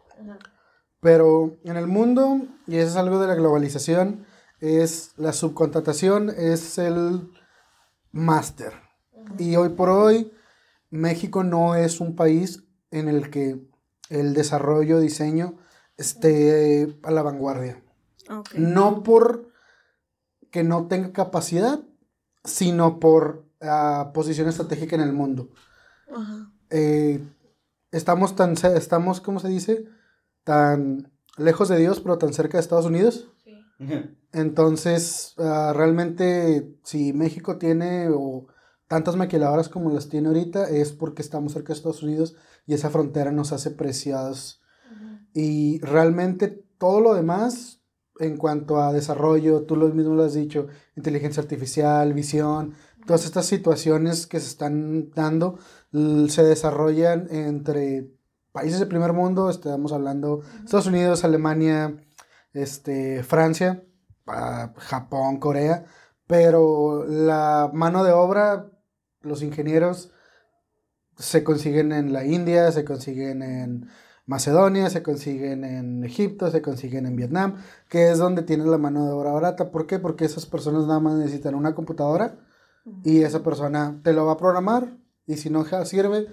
Pero 0.99 1.57
en 1.63 1.77
el 1.77 1.87
mundo, 1.87 2.41
y 2.67 2.77
eso 2.77 2.91
es 2.91 2.95
algo 2.95 3.19
de 3.19 3.27
la 3.27 3.35
globalización, 3.35 4.25
es 4.59 5.13
la 5.17 5.33
subcontratación, 5.33 6.29
es 6.29 6.77
el 6.77 7.31
máster. 8.11 8.73
Y 9.39 9.55
hoy 9.55 9.69
por 9.69 9.89
hoy, 9.89 10.31
México 10.91 11.43
no 11.43 11.75
es 11.75 11.99
un 11.99 12.15
país 12.15 12.63
en 12.91 13.09
el 13.09 13.29
que 13.29 13.67
el 14.09 14.33
desarrollo, 14.33 14.99
diseño 14.99 15.57
esté 15.97 16.99
a 17.03 17.11
la 17.11 17.23
vanguardia. 17.23 17.83
No 18.55 19.03
por 19.03 19.49
que 20.51 20.63
no 20.63 20.87
tenga 20.87 21.13
capacidad, 21.13 21.79
sino 22.43 22.99
por 22.99 23.45
ah, 23.61 24.11
posición 24.13 24.47
estratégica 24.49 24.95
en 24.95 25.01
el 25.01 25.13
mundo. 25.13 25.49
Ajá. 26.13 26.51
Eh, 26.69 27.25
estamos 27.91 28.35
tan, 28.35 28.53
estamos, 28.75 29.21
¿cómo 29.21 29.39
se 29.39 29.49
dice? 29.49 29.85
Tan 30.43 31.11
lejos 31.37 31.69
de 31.69 31.77
Dios, 31.77 31.99
pero 31.99 32.17
tan 32.17 32.33
cerca 32.33 32.57
de 32.57 32.61
Estados 32.61 32.85
Unidos. 32.85 33.31
Entonces, 34.31 35.33
ah, 35.37 35.73
realmente, 35.75 36.77
si 36.83 37.13
México 37.13 37.57
tiene 37.57 38.09
o 38.09 38.47
tantas 38.87 39.15
maquiladoras 39.15 39.69
como 39.69 39.89
las 39.89 40.09
tiene 40.09 40.27
ahorita, 40.27 40.69
es 40.69 40.91
porque 40.91 41.21
estamos 41.21 41.53
cerca 41.53 41.69
de 41.69 41.77
Estados 41.77 42.03
Unidos 42.03 42.35
y 42.67 42.73
esa 42.73 42.89
frontera 42.89 43.31
nos 43.31 43.51
hace 43.53 43.71
preciados. 43.71 44.61
Y 45.33 45.79
realmente 45.79 46.47
todo 46.77 46.99
lo 46.99 47.13
demás, 47.13 47.81
en 48.19 48.37
cuanto 48.37 48.81
a 48.81 48.91
desarrollo, 48.91 49.63
tú 49.63 49.75
lo 49.75 49.87
mismo 49.89 50.13
lo 50.13 50.23
has 50.23 50.33
dicho, 50.33 50.67
inteligencia 50.95 51.41
artificial, 51.41 52.13
visión, 52.13 52.73
todas 53.07 53.25
estas 53.25 53.45
situaciones 53.45 54.27
que 54.27 54.39
se 54.39 54.47
están 54.47 55.11
dando, 55.11 55.57
se 55.91 56.43
desarrollan 56.43 57.27
entre 57.31 58.11
países 58.51 58.79
de 58.79 58.85
primer 58.85 59.13
mundo, 59.13 59.49
estamos 59.49 59.91
hablando 59.91 60.41
Estados 60.63 60.87
Unidos, 60.87 61.23
Alemania, 61.23 61.97
este, 62.53 63.23
Francia, 63.23 63.83
ah, 64.27 64.73
Japón, 64.77 65.39
Corea, 65.39 65.85
pero 66.27 67.05
la 67.07 67.69
mano 67.73 68.03
de 68.03 68.11
obra, 68.11 68.71
los 69.21 69.43
ingenieros 69.43 70.11
se 71.17 71.43
consiguen 71.43 71.91
en 71.91 72.13
la 72.13 72.25
India, 72.25 72.71
se 72.71 72.85
consiguen 72.85 73.43
en 73.43 73.89
Macedonia, 74.25 74.89
se 74.89 75.03
consiguen 75.03 75.63
en 75.65 76.03
Egipto, 76.03 76.49
se 76.49 76.61
consiguen 76.61 77.05
en 77.05 77.15
Vietnam, 77.15 77.57
que 77.89 78.11
es 78.11 78.17
donde 78.17 78.43
tienes 78.43 78.67
la 78.67 78.77
mano 78.77 79.05
de 79.05 79.11
obra 79.11 79.31
barata. 79.31 79.71
¿Por 79.71 79.87
qué? 79.87 79.99
Porque 79.99 80.25
esas 80.25 80.45
personas 80.45 80.87
nada 80.87 80.99
más 80.99 81.15
necesitan 81.15 81.55
una 81.55 81.75
computadora 81.75 82.39
y 83.03 83.21
esa 83.23 83.43
persona 83.43 83.99
te 84.03 84.13
lo 84.13 84.25
va 84.25 84.33
a 84.33 84.37
programar 84.37 85.00
y 85.31 85.37
si 85.37 85.49
no 85.49 85.65
sirve, 85.85 86.27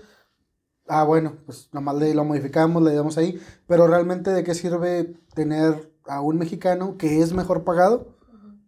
ah, 0.88 1.04
bueno, 1.04 1.36
pues 1.46 1.68
nomás 1.72 1.96
lo 1.96 2.24
modificamos, 2.24 2.82
le 2.82 2.94
damos 2.94 3.18
ahí, 3.18 3.40
pero 3.66 3.86
realmente 3.86 4.30
de 4.30 4.44
qué 4.44 4.54
sirve 4.54 5.14
tener 5.34 5.92
a 6.06 6.20
un 6.20 6.38
mexicano 6.38 6.96
que 6.96 7.20
es 7.20 7.32
mejor 7.32 7.64
pagado 7.64 8.16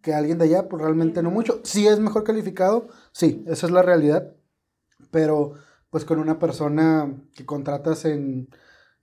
que 0.01 0.13
alguien 0.13 0.37
de 0.37 0.45
allá, 0.45 0.67
pues 0.67 0.81
realmente 0.81 1.21
no 1.21 1.29
mucho. 1.31 1.61
Sí 1.63 1.87
es 1.87 1.99
mejor 1.99 2.23
calificado, 2.23 2.87
sí, 3.11 3.43
esa 3.47 3.67
es 3.67 3.71
la 3.71 3.83
realidad, 3.83 4.33
pero 5.11 5.53
pues 5.89 6.05
con 6.05 6.19
una 6.19 6.39
persona 6.39 7.13
que 7.35 7.45
contratas 7.45 8.05
en, 8.05 8.49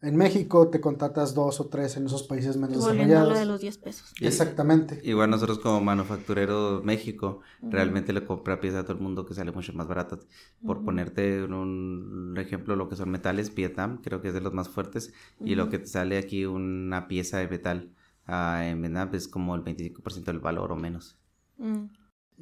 en 0.00 0.16
México, 0.16 0.68
te 0.68 0.80
contratas 0.80 1.34
dos 1.34 1.60
o 1.60 1.66
tres 1.66 1.96
en 1.96 2.06
esos 2.06 2.22
países 2.22 2.56
menos 2.56 2.78
Volviendo 2.78 3.16
a 3.16 3.20
lo 3.20 3.28
de 3.30 3.34
desarrollados. 3.34 3.48
los 3.48 3.60
10 3.60 3.78
pesos. 3.78 4.14
Exactamente. 4.20 5.00
Igual 5.02 5.30
nosotros 5.30 5.58
como 5.58 5.80
manufacturero 5.80 6.80
México, 6.84 7.40
realmente 7.62 8.12
le 8.12 8.24
compra 8.24 8.60
pieza 8.60 8.80
a 8.80 8.82
todo 8.84 8.92
el 8.92 9.02
mundo 9.02 9.26
que 9.26 9.34
sale 9.34 9.50
mucho 9.50 9.72
más 9.72 9.88
barato. 9.88 10.20
Por 10.64 10.84
ponerte 10.84 11.42
un, 11.42 12.34
ejemplo, 12.38 12.76
lo 12.76 12.88
que 12.88 12.94
son 12.94 13.10
metales, 13.10 13.52
Vietnam, 13.52 14.00
creo 14.00 14.22
que 14.22 14.28
es 14.28 14.34
de 14.34 14.40
los 14.40 14.52
más 14.52 14.68
fuertes. 14.68 15.12
Y 15.40 15.56
lo 15.56 15.68
que 15.68 15.80
te 15.80 15.86
sale 15.86 16.16
aquí 16.18 16.46
una 16.46 17.08
pieza 17.08 17.38
de 17.38 17.48
metal 17.48 17.92
ah, 18.26 18.62
en 18.64 18.80
Vietnam 18.80 19.10
es 19.14 19.26
como 19.26 19.56
el 19.56 19.64
25% 19.64 20.24
del 20.24 20.38
valor 20.38 20.70
o 20.70 20.76
menos. 20.76 21.18
Mm. 21.56 21.86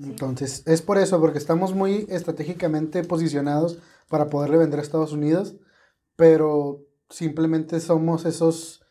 Entonces, 0.03 0.63
es 0.67 0.83
por 0.83 0.99
eso, 0.99 1.19
porque 1.21 1.39
estamos 1.39 1.75
muy 1.75 2.05
estratégicamente 2.11 3.03
posicionados 3.03 3.79
para 4.11 4.29
poderle 4.29 4.59
vender 4.59 4.79
a 4.79 4.83
Estados 4.83 5.13
Unidos, 5.13 5.57
pero 6.17 6.86
simplemente 7.11 7.81
somos 7.81 8.25
esos 8.25 8.83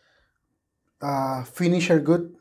ah, 1.02 1.46
finisher 1.52 2.04
good, 2.04 2.32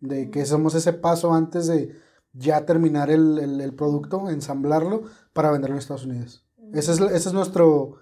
de 0.00 0.30
que 0.30 0.44
somos 0.44 0.74
ese 0.74 0.92
paso 0.92 1.32
antes 1.32 1.66
de 1.66 1.94
ya 2.32 2.64
terminar 2.64 3.10
el, 3.10 3.38
el- 3.38 3.60
el 3.60 3.74
producto, 3.74 4.28
ensamblarlo 4.30 5.02
para 5.32 5.50
venderlo 5.50 5.76
en 5.76 5.80
Estados 5.80 6.04
Unidos. 6.06 6.44
Ese 6.72 6.92
es, 6.92 7.00
ese 7.00 7.28
es 7.28 7.32
nuestro, 7.34 7.96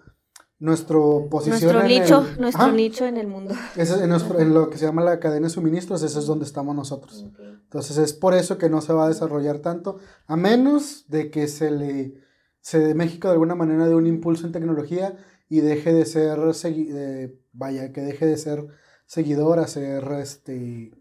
nuestro 0.60 1.26
posición. 1.30 1.60
Nuestro 1.60 1.80
en 1.80 1.86
el- 1.90 2.00
nicho, 2.00 2.26
nuestro 2.40 2.72
nicho 2.72 3.04
en 3.06 3.16
el 3.16 3.26
mundo. 3.26 3.54
Ese 3.76 3.94
es 3.96 4.00
en, 4.00 4.08
nuestro- 4.10 4.38
en 4.38 4.54
lo 4.54 4.70
que 4.70 4.78
se 4.78 4.86
llama 4.86 5.02
la 5.02 5.18
cadena 5.18 5.48
de 5.48 5.50
suministros, 5.52 6.02
ese 6.02 6.18
es 6.20 6.26
donde 6.26 6.44
estamos 6.44 6.74
nosotros. 6.76 7.26
Entonces 7.64 7.98
es 7.98 8.12
por 8.12 8.34
eso 8.34 8.56
que 8.58 8.70
no 8.70 8.80
se 8.80 8.92
va 8.92 9.06
a 9.06 9.08
desarrollar 9.08 9.58
tanto, 9.58 9.98
a 10.26 10.36
menos 10.36 11.04
de 11.08 11.30
que 11.30 11.48
se 11.48 11.70
le 11.70 12.14
se 12.62 12.78
de 12.78 12.94
México 12.94 13.26
de 13.28 13.32
alguna 13.32 13.54
manera 13.54 13.88
de 13.88 13.94
un 13.94 14.06
impulso 14.06 14.44
en 14.46 14.52
tecnología 14.52 15.16
y 15.50 15.60
deje 15.60 15.92
de 15.92 16.06
ser 16.06 16.38
de- 16.38 17.36
vaya, 17.52 17.92
que 17.92 18.00
deje 18.00 18.24
de 18.24 18.38
ser 18.38 18.64
seguidor 19.04 19.58
a 19.58 19.66
ser 19.66 20.04
este 20.22 20.92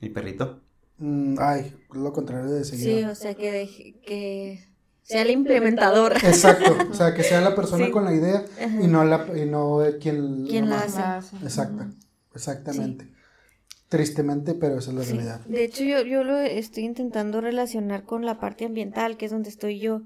¿Mi 0.00 0.08
perrito? 0.08 0.62
mm, 0.98 1.34
ay, 1.38 1.76
lo 1.92 2.12
contrario 2.14 2.50
de 2.50 2.64
Sí, 2.64 2.78
seguidor. 2.78 3.10
o 3.10 3.14
sea, 3.14 3.34
que, 3.34 3.52
deje- 3.52 4.00
que 4.06 4.64
sea 5.02 5.22
el 5.22 5.30
implementador. 5.30 6.12
Exacto, 6.24 6.76
o 6.90 6.94
sea, 6.94 7.12
que 7.14 7.22
sea 7.24 7.40
la 7.40 7.54
persona 7.56 7.86
Sí. 7.86 7.90
con 7.92 8.04
la 8.04 8.14
idea 8.14 8.44
y 8.80 8.86
no 8.86 9.04
la 9.04 9.26
y 9.36 9.44
no 9.46 9.80
quien 10.00 10.46
¿Quién 10.46 10.70
la 10.70 10.80
hace? 10.80 11.28
Sí. 11.28 11.36
Exacto, 11.42 11.84
exactamente. 12.34 13.08
Tristemente, 13.88 14.54
pero 14.54 14.78
esa 14.78 14.90
es 14.90 14.96
la 14.96 15.04
Sí. 15.04 15.12
realidad. 15.12 15.40
De 15.46 15.64
hecho, 15.64 15.84
yo, 15.84 16.02
yo 16.02 16.24
lo 16.24 16.38
estoy 16.38 16.84
intentando 16.84 17.40
relacionar 17.42 18.04
con 18.04 18.24
la 18.24 18.40
parte 18.40 18.64
ambiental, 18.64 19.18
que 19.18 19.26
es 19.26 19.30
donde 19.32 19.50
estoy 19.50 19.80
yo. 19.80 20.02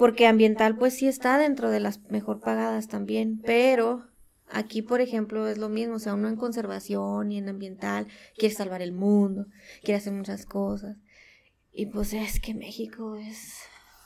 Porque 0.00 0.26
ambiental, 0.26 0.76
pues 0.78 0.94
sí 0.94 1.06
está 1.06 1.36
dentro 1.38 1.70
de 1.70 1.78
las 1.78 2.00
mejor 2.10 2.40
pagadas 2.40 2.88
también. 2.88 3.40
Pero 3.44 4.06
aquí, 4.50 4.80
por 4.80 5.00
ejemplo, 5.02 5.46
es 5.46 5.58
lo 5.58 5.68
mismo. 5.68 5.96
O 5.96 5.98
sea, 5.98 6.14
uno 6.14 6.28
en 6.28 6.36
conservación 6.36 7.30
y 7.30 7.36
en 7.38 7.48
ambiental 7.50 8.08
quiere 8.36 8.54
salvar 8.54 8.80
el 8.80 8.92
mundo, 8.92 9.44
quiere 9.84 9.98
hacer 9.98 10.14
muchas 10.14 10.46
cosas. 10.46 10.96
Y 11.72 11.86
pues 11.86 12.14
es 12.14 12.40
que 12.40 12.54
México 12.54 13.14
es, 13.16 13.58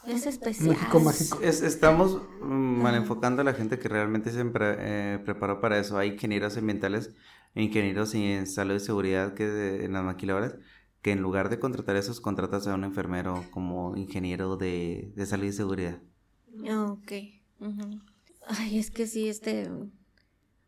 es 0.09 0.27
especial. 0.27 0.71
México 0.71 0.99
mágico. 0.99 1.39
Es- 1.43 1.63
estamos 1.63 2.21
mm, 2.43 2.83
mal 2.83 2.97
enfocando 2.97 3.43
a 3.43 3.45
la 3.45 3.55
gente 3.55 3.79
que 3.79 3.89
realmente 3.89 4.31
se 4.33 4.45
pre- 4.47 4.77
eh, 4.81 5.19
preparó 5.25 5.61
para 5.61 5.79
eso. 5.79 5.97
Hay 5.97 6.11
ingenieros 6.15 6.57
ambientales, 6.57 7.15
ingenieros 7.55 8.15
en 8.17 8.47
salud 8.49 8.75
y 8.75 8.81
seguridad 8.81 9.33
que 9.35 9.47
de- 9.47 9.85
en 9.85 9.93
las 9.93 10.03
maquiladoras, 10.05 10.57
que 11.05 11.13
en 11.13 11.21
lugar 11.21 11.51
de 11.51 11.59
contratar 11.59 11.97
esos, 11.97 12.19
contratas 12.19 12.67
a 12.67 12.75
un 12.75 12.83
enfermero 12.83 13.45
como 13.51 13.95
ingeniero 13.95 14.57
de, 14.57 15.13
de 15.15 15.27
salud 15.27 15.45
y 15.45 15.53
seguridad. 15.53 15.99
Ah, 16.67 16.87
ok. 16.93 17.13
Ay, 18.47 18.79
es 18.79 18.91
que 18.91 19.07
sí, 19.07 19.29
este. 19.29 19.71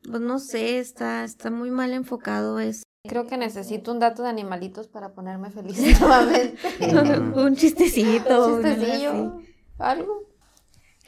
Pues 0.02 0.20
no 0.20 0.38
sé, 0.38 0.78
está, 0.78 1.24
está 1.24 1.50
muy 1.50 1.70
mal 1.70 1.94
enfocado 1.94 2.60
eso. 2.60 2.82
Creo 3.08 3.26
que 3.26 3.38
necesito 3.38 3.90
un 3.90 3.98
dato 3.98 4.24
de 4.24 4.28
animalitos 4.28 4.88
para 4.88 5.14
ponerme 5.14 5.50
feliz 5.50 5.78
nuevamente. 6.00 6.58
un 7.40 7.56
chistecito. 7.56 8.56
Un 8.56 8.62
chistecillo, 8.62 9.38
algo. 9.78 10.28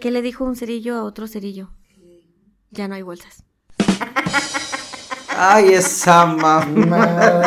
¿Qué 0.00 0.10
le 0.10 0.22
dijo 0.22 0.46
un 0.46 0.56
cerillo 0.56 0.96
a 0.96 1.04
otro 1.04 1.26
cerillo? 1.28 1.68
Ya 2.70 2.88
no 2.88 2.94
hay 2.94 3.02
bolsas. 3.02 3.44
¡Ay, 5.40 5.74
esa 5.74 6.26
mamá! 6.26 7.06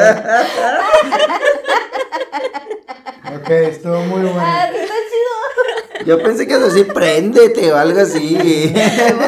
ok, 3.36 3.50
estuvo 3.50 4.00
muy 4.04 4.22
bueno. 4.22 4.42
Yo 6.06 6.24
pensé 6.24 6.48
que 6.48 6.54
ibas 6.54 6.64
a 6.64 6.68
decir 6.74 6.94
préndete 6.94 7.70
o 7.74 7.76
algo 7.76 8.00
así. 8.00 8.74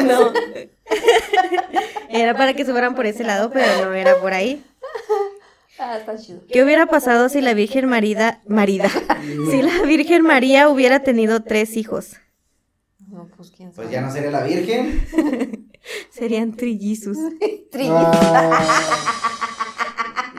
No. 0.04 0.32
Era 2.08 2.34
para 2.34 2.54
que 2.54 2.64
se 2.64 2.72
fueran 2.72 2.94
por 2.94 3.04
ese 3.04 3.22
lado, 3.22 3.50
pero 3.50 3.84
no 3.84 3.92
era 3.92 4.18
por 4.18 4.32
ahí. 4.32 4.64
Ah, 5.78 5.98
está 5.98 6.16
chido. 6.16 6.40
¿Qué 6.48 6.64
hubiera 6.64 6.86
pasado 6.86 7.28
si 7.28 7.42
la 7.42 7.52
Virgen 7.52 7.86
Marida, 7.86 8.40
Marida, 8.46 8.88
si 9.50 9.60
la 9.60 9.82
Virgen 9.82 10.22
María 10.22 10.70
hubiera 10.70 11.00
tenido 11.00 11.42
tres 11.42 11.76
hijos? 11.76 12.12
No, 13.08 13.28
pues 13.36 13.50
quién 13.50 13.74
sabe. 13.74 13.88
Pues 13.88 13.94
ya 13.94 14.00
no 14.00 14.10
sería 14.10 14.30
la 14.30 14.42
virgen. 14.42 15.06
Serían 16.10 16.56
trillizos. 16.56 17.16
Trillizos. 17.70 18.16
Ah, 18.22 18.60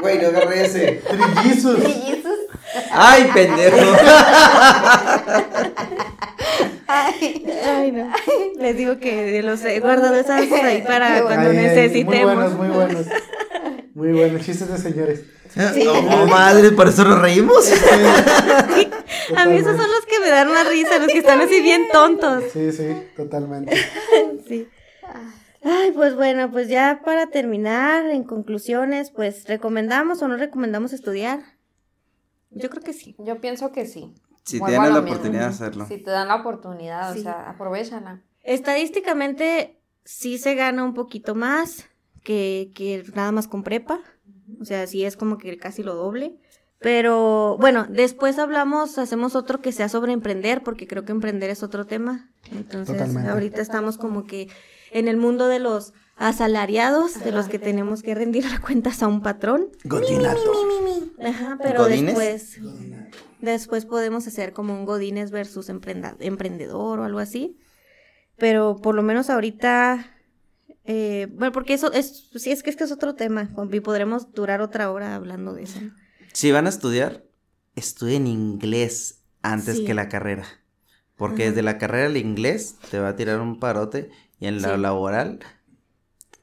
Güey, 0.02 0.20
no 0.20 0.28
agarré 0.28 0.66
ese. 0.66 1.02
trillizos. 1.10 1.80
Trillizos. 1.82 2.40
¡Ay, 2.92 3.30
pendejo! 3.34 3.78
Ay, 6.88 7.92
no. 7.92 8.12
Les 8.60 8.78
digo 8.78 9.00
que 9.00 9.42
los 9.44 9.64
he 9.66 9.80
guardado 9.80 10.16
esas 10.16 10.52
ahí 10.52 10.82
para 10.86 11.22
cuando 11.24 11.50
Ay, 11.50 11.58
ay, 11.58 11.64
necesitemos. 11.68 12.36
Muy 12.36 12.36
buenos, 12.36 12.54
muy 12.54 12.68
buenos. 12.68 13.06
Muy 13.94 14.12
buenos, 14.12 14.46
chistes 14.46 14.70
de 14.70 14.78
señores. 14.78 15.22
¡Oh, 15.88 16.26
madre! 16.28 16.72
¿Por 16.72 16.88
eso 16.90 17.06
nos 17.06 17.22
reímos? 17.22 17.66
A 19.38 19.46
mí 19.46 19.58
esos 19.58 19.78
son 19.78 19.90
los 19.90 20.06
que 20.06 20.20
me 20.20 20.30
dan 20.30 20.52
más 20.52 20.68
risa, 20.68 21.00
los 21.00 21.08
que 21.08 21.20
están 21.20 21.40
así 21.42 21.62
bien 21.62 21.84
tontos. 21.92 22.44
Sí, 22.52 22.72
sí, 22.72 22.88
totalmente. 23.16 23.74
Sí. 24.48 24.68
Ay, 25.64 25.92
pues 25.94 26.16
bueno, 26.16 26.52
pues 26.52 26.68
ya 26.68 27.02
para 27.04 27.28
terminar, 27.28 28.06
en 28.06 28.24
conclusiones, 28.24 29.10
pues 29.10 29.48
¿recomendamos 29.48 30.22
o 30.22 30.28
no 30.28 30.38
recomendamos 30.38 30.94
estudiar? 30.94 31.40
Yo 32.52 32.70
creo 32.70 32.84
que 32.84 32.94
sí. 32.94 33.16
Yo 33.20 33.42
pienso 33.42 33.72
que 33.72 33.86
sí. 33.86 34.14
Si 34.44 34.60
Vuelvo 34.60 34.84
la 34.86 35.00
oportunidad 35.00 35.42
de 35.42 35.48
hacerlo. 35.48 35.88
Si 35.88 35.98
te 35.98 36.12
dan 36.12 36.28
la 36.28 36.36
oportunidad, 36.36 37.14
Sí. 37.14 37.20
o 37.20 37.24
sea, 37.24 37.50
aprovechala. 37.50 38.22
Estadísticamente 38.44 39.82
sí 40.04 40.38
se 40.38 40.54
gana 40.54 40.84
un 40.84 40.94
poquito 40.94 41.34
más 41.34 41.90
que, 42.24 42.72
que 42.76 43.04
nada 43.16 43.32
más 43.32 43.48
con 43.48 43.64
prepa. 43.64 44.00
O 44.62 44.66
sea, 44.66 44.86
sí 44.86 45.04
es 45.04 45.18
como 45.18 45.38
que 45.40 45.58
casi 45.58 45.82
lo 45.82 45.96
doble. 45.96 46.38
Pero 46.80 47.58
bueno, 47.60 47.88
después 47.90 48.38
hablamos, 48.38 49.00
hacemos 49.00 49.36
otro 49.36 49.62
que 49.62 49.72
sea 49.72 49.90
sobre 49.90 50.14
emprender, 50.14 50.62
porque 50.62 50.86
creo 50.88 51.06
que 51.06 51.12
emprender 51.14 51.50
es 51.50 51.64
otro 51.64 51.86
tema. 51.88 52.30
Entonces, 52.52 52.98
Totalmente. 52.98 53.30
ahorita 53.30 53.62
estamos 53.62 53.98
como 53.98 54.26
que 54.26 54.50
en 54.96 55.10
el 55.10 55.18
mundo 55.18 55.50
de 55.50 55.60
los 55.60 55.94
asalariados, 56.16 57.22
de 57.22 57.34
los 57.34 57.50
que 57.50 57.60
tenemos 57.60 58.02
que 58.02 58.16
rendir 58.16 58.46
cuentas 58.62 59.04
a 59.04 59.08
un 59.08 59.22
patrón. 59.22 59.68
Ajá, 61.22 61.58
pero 61.62 61.84
¿Godines? 61.84 62.18
después, 62.18 62.60
después 63.42 63.86
podemos 63.86 64.26
hacer 64.26 64.54
como 64.54 64.74
un 64.74 64.86
Godines 64.86 65.32
versus 65.32 65.68
emprendedor 65.70 67.00
o 67.00 67.04
algo 67.04 67.20
así. 67.20 67.58
Pero 68.38 68.78
por 68.82 68.96
lo 68.96 69.02
menos 69.04 69.30
ahorita, 69.30 70.06
eh, 70.86 71.28
bueno, 71.34 71.52
porque 71.52 71.74
eso 71.74 71.92
es, 71.92 72.30
sí, 72.34 72.52
es 72.52 72.64
que 72.64 72.70
es 72.70 72.78
que 72.78 72.86
es 72.86 72.92
otro 72.94 73.16
tema, 73.16 73.50
y 73.72 73.80
podremos 73.82 74.32
durar 74.32 74.62
otra 74.62 74.92
hora 74.92 75.16
hablando 75.16 75.54
de 75.54 75.64
eso. 75.64 75.80
Si 76.32 76.52
van 76.54 76.68
a 76.68 76.70
estudiar, 76.70 77.26
estudien 77.76 78.28
inglés 78.28 79.20
antes 79.42 79.78
Sí. 79.78 79.86
que 79.86 79.94
la 79.94 80.08
carrera. 80.08 80.46
Porque 81.18 81.44
Ajá. 81.44 81.50
desde 81.52 81.62
la 81.64 81.78
carrera 81.78 82.08
el 82.08 82.18
inglés 82.18 82.76
te 82.92 83.00
va 83.00 83.10
a 83.10 83.16
tirar 83.16 83.40
un 83.40 83.60
parote 83.60 84.10
y 84.40 84.48
en 84.48 84.62
la 84.62 84.76
Sí. 84.76 84.82
laboral 84.82 85.40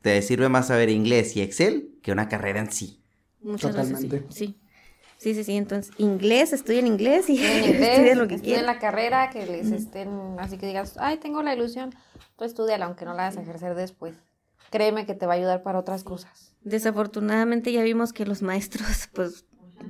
te 0.01 0.21
sirve 0.23 0.49
más 0.49 0.69
saber 0.69 0.89
inglés 0.91 1.37
y 1.37 1.43
Excel 1.43 1.91
que 2.03 2.13
una 2.13 2.29
carrera 2.29 2.61
en 2.61 2.71
sí. 2.73 3.01
Muchas 3.41 3.75
veces 3.77 3.93
Totalmente. 4.03 4.27
sí. 4.35 4.47
sí. 4.47 4.59
Sí, 5.19 5.35
sí, 5.35 5.45
sí, 5.45 5.53
entonces 5.57 5.95
inglés, 5.99 6.53
estudien 6.53 6.85
inglés 6.89 7.31
y 7.31 7.39
estudien 7.41 8.19
lo 8.19 8.27
que 8.27 8.35
estudien 8.35 8.41
quieran. 8.57 8.67
la 8.67 8.81
carrera, 8.81 9.31
que 9.31 9.47
les 9.47 9.71
estén, 9.71 10.09
así 10.41 10.59
que 10.59 10.67
digas, 10.67 10.97
ay, 10.99 11.19
tengo 11.19 11.45
la 11.45 11.55
ilusión, 11.55 11.95
tú 12.37 12.45
estudiala, 12.45 12.87
aunque 12.87 13.05
no 13.05 13.15
la 13.15 13.25
vas 13.29 13.37
a 13.37 13.43
ejercer 13.43 13.77
después. 13.77 14.17
Créeme 14.71 15.07
que 15.07 15.15
te 15.15 15.27
va 15.27 15.35
a 15.35 15.37
ayudar 15.37 15.63
para 15.63 15.79
otras 15.79 16.03
cosas. 16.03 16.57
Desafortunadamente 16.63 17.71
ya 17.73 17.85
vimos 17.85 18.13
que 18.13 18.27
los 18.27 18.43
maestros, 18.43 19.09
pues, 19.15 19.45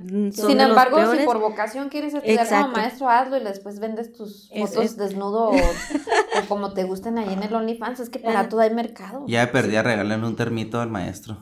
Sin 0.07 0.31
de 0.31 0.55
los 0.55 0.69
embargo, 0.69 0.97
si 1.15 1.25
por 1.25 1.39
vocación 1.39 1.89
quieres 1.89 2.13
estudiar 2.13 2.43
Exacto. 2.45 2.65
como 2.71 2.77
maestro, 2.77 3.09
hazlo 3.09 3.37
y 3.37 3.43
después 3.43 3.79
vendes 3.79 4.11
tus 4.13 4.49
Es- 4.51 4.69
fotos 4.69 4.85
es- 4.85 4.97
desnudo 4.97 5.49
o, 5.49 5.55
o 5.55 6.47
como 6.47 6.73
te 6.73 6.83
gusten 6.83 7.17
ahí 7.17 7.33
en 7.33 7.43
el 7.43 7.53
OnlyFans. 7.53 7.99
Es 7.99 8.09
que 8.09 8.19
para 8.19 8.49
todo 8.49 8.61
hay 8.61 8.73
mercado. 8.73 9.25
Ya 9.27 9.41
de 9.45 9.51
perdida, 9.51 9.83
regalan 9.83 10.23
un 10.23 10.35
termito 10.35 10.81
al 10.81 10.89
maestro. 10.89 11.37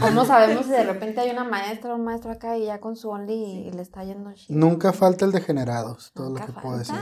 ¿Cómo 0.00 0.24
sabemos 0.24 0.66
si 0.66 0.72
de 0.72 0.84
repente 0.84 1.20
hay 1.20 1.30
una 1.30 1.44
maestra 1.44 1.92
o 1.92 1.96
un 1.96 2.04
maestro 2.04 2.30
acá 2.32 2.56
y 2.56 2.66
ya 2.66 2.80
con 2.80 2.96
su 2.96 3.10
Only 3.10 3.34
y, 3.68 3.70
le 3.72 3.82
está 3.82 4.04
yendo 4.04 4.32
chido? 4.32 4.58
Nunca 4.58 4.92
falta 4.92 5.24
el 5.24 5.32
degenerado, 5.32 5.96
es 5.98 6.12
todo 6.12 6.28
Nunca 6.30 6.46
lo 6.46 6.54
que 6.54 6.60
puedo 6.60 6.78
decir. 6.78 6.96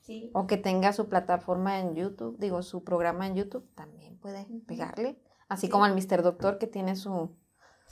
Sí. 0.00 0.30
O 0.34 0.46
que 0.46 0.56
tenga 0.56 0.92
su 0.92 1.08
plataforma 1.08 1.78
en 1.78 1.94
YouTube, 1.94 2.36
digo, 2.38 2.62
su 2.62 2.82
programa 2.82 3.26
en 3.26 3.36
YouTube, 3.36 3.64
también 3.74 4.18
puede 4.18 4.46
pegarle. 4.66 5.18
Así 5.48 5.68
como 5.68 5.86
el 5.86 5.94
Mr. 5.94 6.22
Doctor 6.22 6.58
que 6.58 6.66
tiene 6.66 6.96
su, 6.96 7.30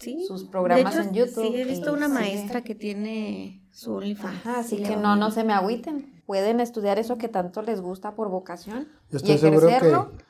Sí. 0.01 0.24
sus 0.26 0.44
programas 0.44 0.94
De 0.94 1.01
hecho, 1.03 1.09
en 1.11 1.14
YouTube. 1.14 1.42
Sí, 1.55 1.57
he 1.61 1.64
visto 1.64 1.90
y 1.92 1.94
una 1.94 2.09
maestra 2.09 2.62
que 2.62 2.74
tiene 2.74 3.62
su 3.70 3.92
OnlyFans. 3.94 4.36
Ajá, 4.38 4.59
así 4.61 4.78
Sí, 4.78 4.82
que 4.82 4.96
no, 4.96 5.14
no 5.16 5.30
se 5.30 5.44
me 5.44 5.53
agüiten. 5.53 6.22
Pueden 6.26 6.61
estudiar 6.61 6.98
eso 6.98 7.18
que 7.18 7.28
tanto 7.28 7.61
les 7.62 7.80
gusta 7.80 8.14
por 8.14 8.28
vocación 8.30 8.88
y 9.12 9.16
estoy 9.16 9.36
seguro 9.38 9.68
ejercerlo 9.68 10.12
que 10.12 10.24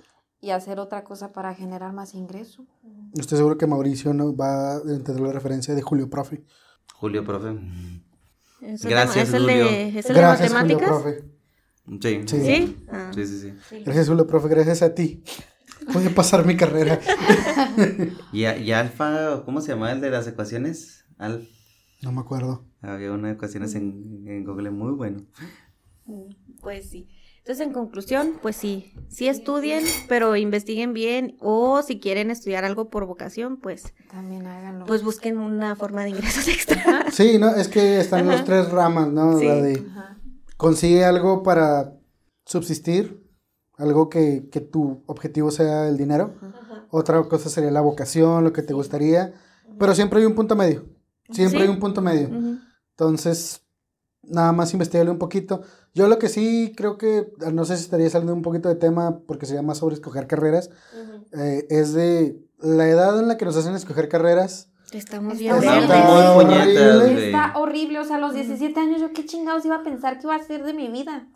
y 0.47 0.51
hacer 0.51 0.79
otra 0.81 1.05
cosa 1.05 1.33
para 1.33 1.55
generar 1.55 1.93
más 1.93 2.15
ingreso. 2.15 2.65
yo 2.83 3.21
estoy 3.21 3.37
seguro 3.39 3.59
que 3.59 3.67
Mauricio 3.67 4.13
no 4.15 4.35
va 4.35 4.77
a 4.77 4.81
entender 4.81 5.21
la 5.21 5.33
referencia 5.33 5.75
de 5.75 5.83
Julio 5.83 6.09
Profe. 6.11 6.43
Julio, 6.95 7.23
profe. 7.25 7.59
Es 8.63 8.85
el 8.85 8.91
Gracias, 8.91 9.15
de- 9.15 9.23
es 9.23 9.35
el 9.35 9.43
Julio. 9.43 9.65
de, 9.67 9.99
es 9.99 10.07
el 10.07 10.15
de 10.15 10.21
Gracias, 10.21 10.53
Julio 10.53 10.63
matemáticas. 10.79 11.03
Profe. 11.03 11.25
Sí. 12.01 12.23
Sí. 12.27 12.41
¿Sí? 12.45 12.87
Ah. 12.91 13.11
Sí, 13.15 13.27
sí, 13.27 13.41
sí. 13.69 13.83
Gracias, 13.85 14.09
Julio 14.09 14.27
Profe, 14.27 14.49
gracias 14.49 14.83
a 14.83 14.95
ti. 14.95 15.23
Pude 15.93 16.11
pasar 16.11 16.45
mi 16.47 16.57
carrera. 16.57 17.01
Y, 18.33 18.45
y 18.47 18.73
Alfa, 18.73 19.43
¿cómo 19.45 19.61
se 19.61 19.73
llamaba 19.73 19.93
el 19.93 20.01
de 20.01 20.11
las 20.11 20.27
ecuaciones? 20.27 21.05
Alfa. 21.19 21.47
No 22.03 22.13
me 22.13 22.21
acuerdo. 22.21 22.65
Había 22.81 23.13
una 23.13 23.29
de 23.29 23.35
ecuaciones 23.35 23.75
en, 23.75 24.25
en 24.27 24.45
Google 24.45 24.71
muy 24.71 24.93
bueno. 24.93 25.27
Pues 26.61 26.91
sí. 26.91 27.09
Entonces, 27.39 27.67
en 27.67 27.73
conclusión, 27.73 28.35
pues 28.43 28.57
sí, 28.57 28.93
sí 29.09 29.27
estudien, 29.29 29.83
pero 30.09 30.37
investiguen 30.37 30.93
bien 30.93 31.37
o 31.41 31.83
si 31.83 31.99
quieren 31.99 32.31
estudiar 32.31 32.65
algo 32.65 32.91
por 32.91 33.07
vocación, 33.07 33.57
pues, 33.59 33.95
También 34.11 34.47
háganlo. 34.47 34.85
pues 34.87 35.03
busquen 35.03 35.39
una 35.39 35.75
forma 35.75 36.03
de 36.05 36.11
ingresos 36.11 36.47
extra. 36.49 37.11
Sí, 37.11 37.39
no, 37.39 37.55
es 37.55 37.69
que 37.69 37.99
están 38.01 38.27
las 38.29 38.45
tres 38.45 38.71
ramas, 38.71 39.09
¿no? 39.09 39.39
Sí. 39.39 39.47
La 39.47 39.55
de 39.55 39.85
Ajá. 39.91 40.19
consigue 40.59 41.05
algo 41.05 41.43
para 41.43 41.95
subsistir, 42.45 43.20
algo 43.81 44.09
que, 44.09 44.49
que 44.51 44.61
tu 44.61 45.03
objetivo 45.07 45.51
sea 45.51 45.89
el 45.89 45.97
dinero. 45.97 46.35
Otra 46.91 47.23
cosa 47.25 47.49
sería 47.49 47.71
la 47.71 47.81
vocación, 47.81 48.45
lo 48.45 48.53
que 48.53 48.63
te 48.63 48.73
gustaría, 48.75 49.33
pero 49.79 49.95
siempre 49.95 50.21
hay 50.21 50.27
un 50.27 50.35
punto 50.35 50.55
medio. 50.57 50.85
Siempre 51.31 51.59
Sí. 51.61 51.63
hay 51.65 51.69
un 51.71 51.79
punto 51.81 52.01
medio. 52.03 52.29
Entonces, 52.91 53.63
nada 54.23 54.53
más 54.53 54.73
investigarle 54.73 55.11
un 55.11 55.19
poquito. 55.19 55.63
Yo 55.95 56.07
lo 56.09 56.19
que 56.19 56.29
sí 56.29 56.73
creo 56.77 56.99
que, 56.99 57.33
no 57.53 57.65
sé 57.65 57.77
si 57.77 57.85
estaría 57.85 58.11
saliendo 58.11 58.35
un 58.35 58.43
poquito 58.43 58.69
de 58.69 58.75
tema, 58.75 59.21
porque 59.27 59.47
sería 59.47 59.63
más 59.63 59.79
sobre 59.79 59.95
escoger 59.95 60.27
carreras, 60.27 60.71
eh, 61.33 61.67
es 61.71 61.93
de 61.95 62.41
la 62.59 62.89
edad 62.89 63.19
en 63.19 63.29
la 63.29 63.37
que 63.37 63.45
nos 63.45 63.57
hacen 63.57 63.75
escoger 63.75 64.09
carreras. 64.09 64.69
Estamos 64.93 65.35
Está 65.41 65.41
bien 65.41 65.55
horrible. 65.55 66.91
horrible. 66.91 67.27
Está 67.27 67.53
horrible, 67.57 67.99
o 68.01 68.05
sea, 68.05 68.17
a 68.17 68.19
los 68.19 68.35
17 68.35 68.79
años 68.81 69.01
yo 69.01 69.13
qué 69.13 69.25
chingados 69.25 69.65
iba 69.65 69.77
a 69.77 69.83
pensar 69.85 70.19
que 70.19 70.27
iba 70.27 70.35
a 70.35 70.39
hacer 70.39 70.65
de 70.65 70.75
mi 70.75 70.89
vida. 70.89 71.29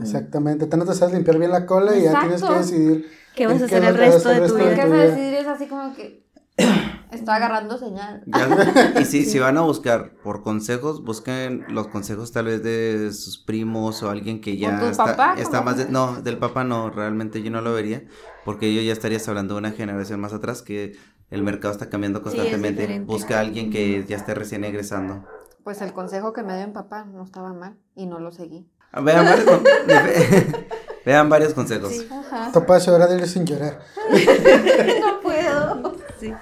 Exactamente. 0.00 0.66
Tú 0.66 0.76
no 0.76 0.84
te 0.84 0.94
sabes 0.94 1.14
limpiar 1.14 1.38
bien 1.38 1.50
la 1.50 1.66
cola 1.66 1.96
y 1.96 2.02
ya 2.02 2.20
tienes 2.20 2.42
que 2.42 2.52
decidir. 2.54 3.10
¿Qué 3.34 3.46
vas 3.46 3.56
a 3.56 3.58
qué 3.58 3.64
hacer 3.76 3.84
el 3.84 3.96
resto 3.96 4.28
de 4.28 4.40
tu 4.48 4.54
vida? 4.56 4.74
tu 4.74 4.90
vas 4.90 4.92
a 4.92 4.96
decidir 5.04 5.34
es 5.34 5.46
así 5.46 5.66
como 5.66 5.94
que 5.94 6.26
estoy 7.12 7.34
agarrando 7.34 7.78
señal. 7.78 8.22
Ya- 8.26 9.00
y 9.00 9.04
si, 9.04 9.24
si 9.24 9.38
van 9.38 9.56
a 9.56 9.62
buscar 9.62 10.12
por 10.22 10.42
consejos, 10.42 11.04
busquen 11.04 11.64
los 11.68 11.88
consejos 11.88 12.32
tal 12.32 12.46
vez 12.46 12.62
de 12.62 13.12
sus 13.12 13.38
primos 13.38 14.02
o 14.02 14.10
alguien 14.10 14.40
que 14.40 14.56
ya 14.56 14.80
tu 14.80 14.86
está, 14.86 15.04
papá, 15.16 15.34
está 15.40 15.62
más 15.62 15.76
de- 15.76 15.88
no, 15.88 16.20
del 16.22 16.38
papá 16.38 16.64
no, 16.64 16.90
realmente 16.90 17.42
yo 17.42 17.50
no 17.50 17.60
lo 17.60 17.72
vería, 17.72 18.04
porque 18.44 18.74
yo 18.74 18.82
ya 18.82 18.92
estarías 18.92 19.26
hablando 19.28 19.54
de 19.54 19.58
una 19.60 19.70
generación 19.72 20.20
más 20.20 20.32
atrás 20.32 20.62
que 20.62 20.96
el 21.30 21.42
mercado 21.42 21.72
está 21.72 21.88
cambiando 21.88 22.22
constantemente. 22.22 22.82
diferente. 22.82 23.06
Busca 23.06 23.36
a 23.38 23.40
alguien 23.40 23.70
que 23.70 24.04
ya 24.04 24.16
esté 24.16 24.34
recién 24.34 24.64
egresando. 24.64 25.24
Pues 25.62 25.80
el 25.82 25.92
consejo 25.92 26.32
que 26.32 26.42
me 26.42 26.56
dio 26.56 26.66
mi 26.66 26.72
papá 26.72 27.04
no 27.04 27.22
estaba 27.22 27.52
mal 27.52 27.76
y 27.94 28.06
no 28.06 28.18
lo 28.18 28.32
seguí. 28.32 28.68
Vean 28.92 29.24
varios, 29.24 29.44
con- 29.48 29.64
vean 31.04 31.28
varios 31.28 31.54
consejos. 31.54 31.92
Ajá. 32.10 32.52
Topacio, 32.52 32.92
ahora 32.92 33.06
dile 33.06 33.26
sin 33.26 33.44
llorar. 33.46 33.80
No 35.00 35.20
puedo. 35.20 35.96
Sí. 36.18 36.32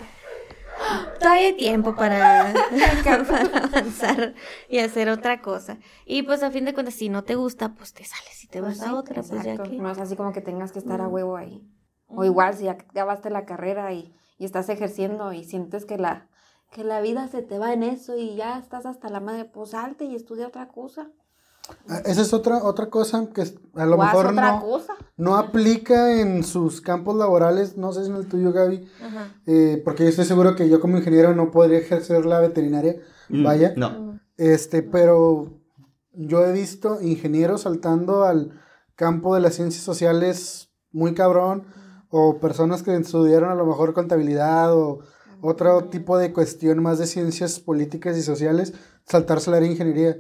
Todavía 1.19 1.49
hay 1.49 1.57
tiempo 1.57 1.95
para, 1.97 2.55
para 3.29 3.65
avanzar 3.65 4.35
y 4.69 4.79
hacer 4.79 5.09
otra 5.11 5.43
cosa. 5.43 5.79
Y 6.07 6.23
pues 6.23 6.43
a 6.43 6.51
fin 6.51 6.65
de 6.65 6.73
cuentas, 6.73 6.95
si 6.95 7.09
no 7.09 7.25
te 7.25 7.35
gusta, 7.35 7.71
pues 7.75 7.93
te 7.93 8.05
sales 8.05 8.45
y 8.45 8.47
te 8.49 8.61
vas 8.61 8.81
a 8.83 8.95
otra, 8.95 9.23
pues 9.23 9.43
ya 9.45 9.57
que. 9.63 9.77
No 9.77 9.91
es 9.91 9.99
así 9.99 10.17
como 10.17 10.33
que 10.33 10.41
tengas 10.41 10.73
que 10.73 10.79
estar 10.79 11.01
a 11.01 11.09
huevo 11.09 11.37
ahí. 11.37 11.67
O 12.07 12.25
igual 12.25 12.55
si 12.55 12.65
ya 12.65 12.73
acabaste 12.73 13.29
la 13.29 13.45
carrera 13.45 13.93
y, 13.93 14.15
y 14.39 14.45
estás 14.47 14.69
ejerciendo 14.71 15.33
y 15.33 15.45
sientes 15.45 15.85
que 15.85 15.99
la, 15.99 16.29
que 16.71 16.85
la 16.85 17.01
vida 17.01 17.29
se 17.29 17.43
te 17.43 17.59
va 17.59 17.73
en 17.75 17.83
eso 17.83 18.17
y 18.17 18.37
ya 18.37 18.59
estás 18.59 18.87
hasta 18.87 19.11
la 19.11 19.21
madre, 19.21 19.45
pues 19.45 19.71
salte 19.71 20.05
y 20.05 20.15
estudia 20.15 20.47
otra 20.47 20.69
cosa. 20.69 21.11
Ah, 21.89 22.03
Esa 22.05 22.23
es 22.23 22.33
otra, 22.33 22.63
otra 22.65 22.87
cosa 22.91 23.27
que 23.35 23.43
a 23.75 23.87
lo 23.87 23.97
mejor 23.99 24.27
otra 24.29 24.53
no, 24.53 24.61
cosa. 24.63 24.95
no 25.17 25.37
aplica 25.37 26.21
en 26.21 26.43
sus 26.45 26.81
campos 26.81 27.17
laborales, 27.17 27.77
no 27.77 27.93
sé 27.93 28.05
si 28.05 28.11
en 28.11 28.17
el 28.17 28.27
tuyo, 28.27 28.53
Gaby, 28.53 28.89
eh, 29.47 29.81
porque 29.85 30.05
yo 30.05 30.11
estoy 30.11 30.25
seguro 30.25 30.55
que 30.55 30.69
yo 30.69 30.81
como 30.81 30.97
ingeniero 30.99 31.35
no 31.35 31.51
podría 31.51 31.79
ejercer 31.79 32.27
la 32.27 32.41
veterinaria, 32.41 32.97
Mm, 33.31 33.45
vaya, 33.45 33.75
No. 33.77 34.19
este, 34.39 34.83
pero 34.83 35.61
yo 36.13 36.45
he 36.47 36.53
visto 36.53 37.01
ingenieros 37.03 37.63
saltando 37.63 38.25
al 38.25 38.59
campo 38.95 39.35
de 39.35 39.41
las 39.43 39.55
ciencias 39.55 39.85
sociales 39.85 40.71
muy 40.93 41.13
cabrón, 41.15 41.65
o 42.11 42.39
personas 42.41 42.83
que 42.83 42.95
estudiaron 42.97 43.51
a 43.51 43.55
lo 43.55 43.67
mejor 43.67 43.93
contabilidad 43.93 44.75
o 44.75 45.01
otro 45.43 45.85
tipo 45.85 46.17
de 46.17 46.33
cuestión 46.33 46.83
más 46.83 46.99
de 46.99 47.07
ciencias 47.07 47.61
políticas 47.61 48.17
y 48.17 48.23
sociales, 48.23 48.73
saltarse 49.05 49.51
la 49.51 49.59
área 49.59 49.69
de 49.69 49.75
ingeniería, 49.75 50.17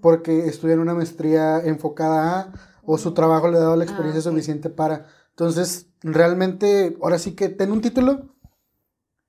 porque 0.00 0.46
estudian 0.46 0.80
una 0.80 0.94
maestría 0.94 1.60
enfocada 1.60 2.40
a, 2.40 2.52
o 2.82 2.98
su 2.98 3.12
trabajo 3.14 3.48
le 3.48 3.58
ha 3.58 3.60
dado 3.60 3.76
la 3.76 3.84
experiencia 3.84 4.20
Ah, 4.20 4.28
ok. 4.28 4.34
suficiente 4.34 4.70
para. 4.70 5.06
Entonces, 5.30 5.86
realmente, 6.02 6.96
ahora 7.02 7.18
sí 7.18 7.32
que 7.32 7.48
ten 7.48 7.70
un 7.72 7.80
título, 7.80 8.34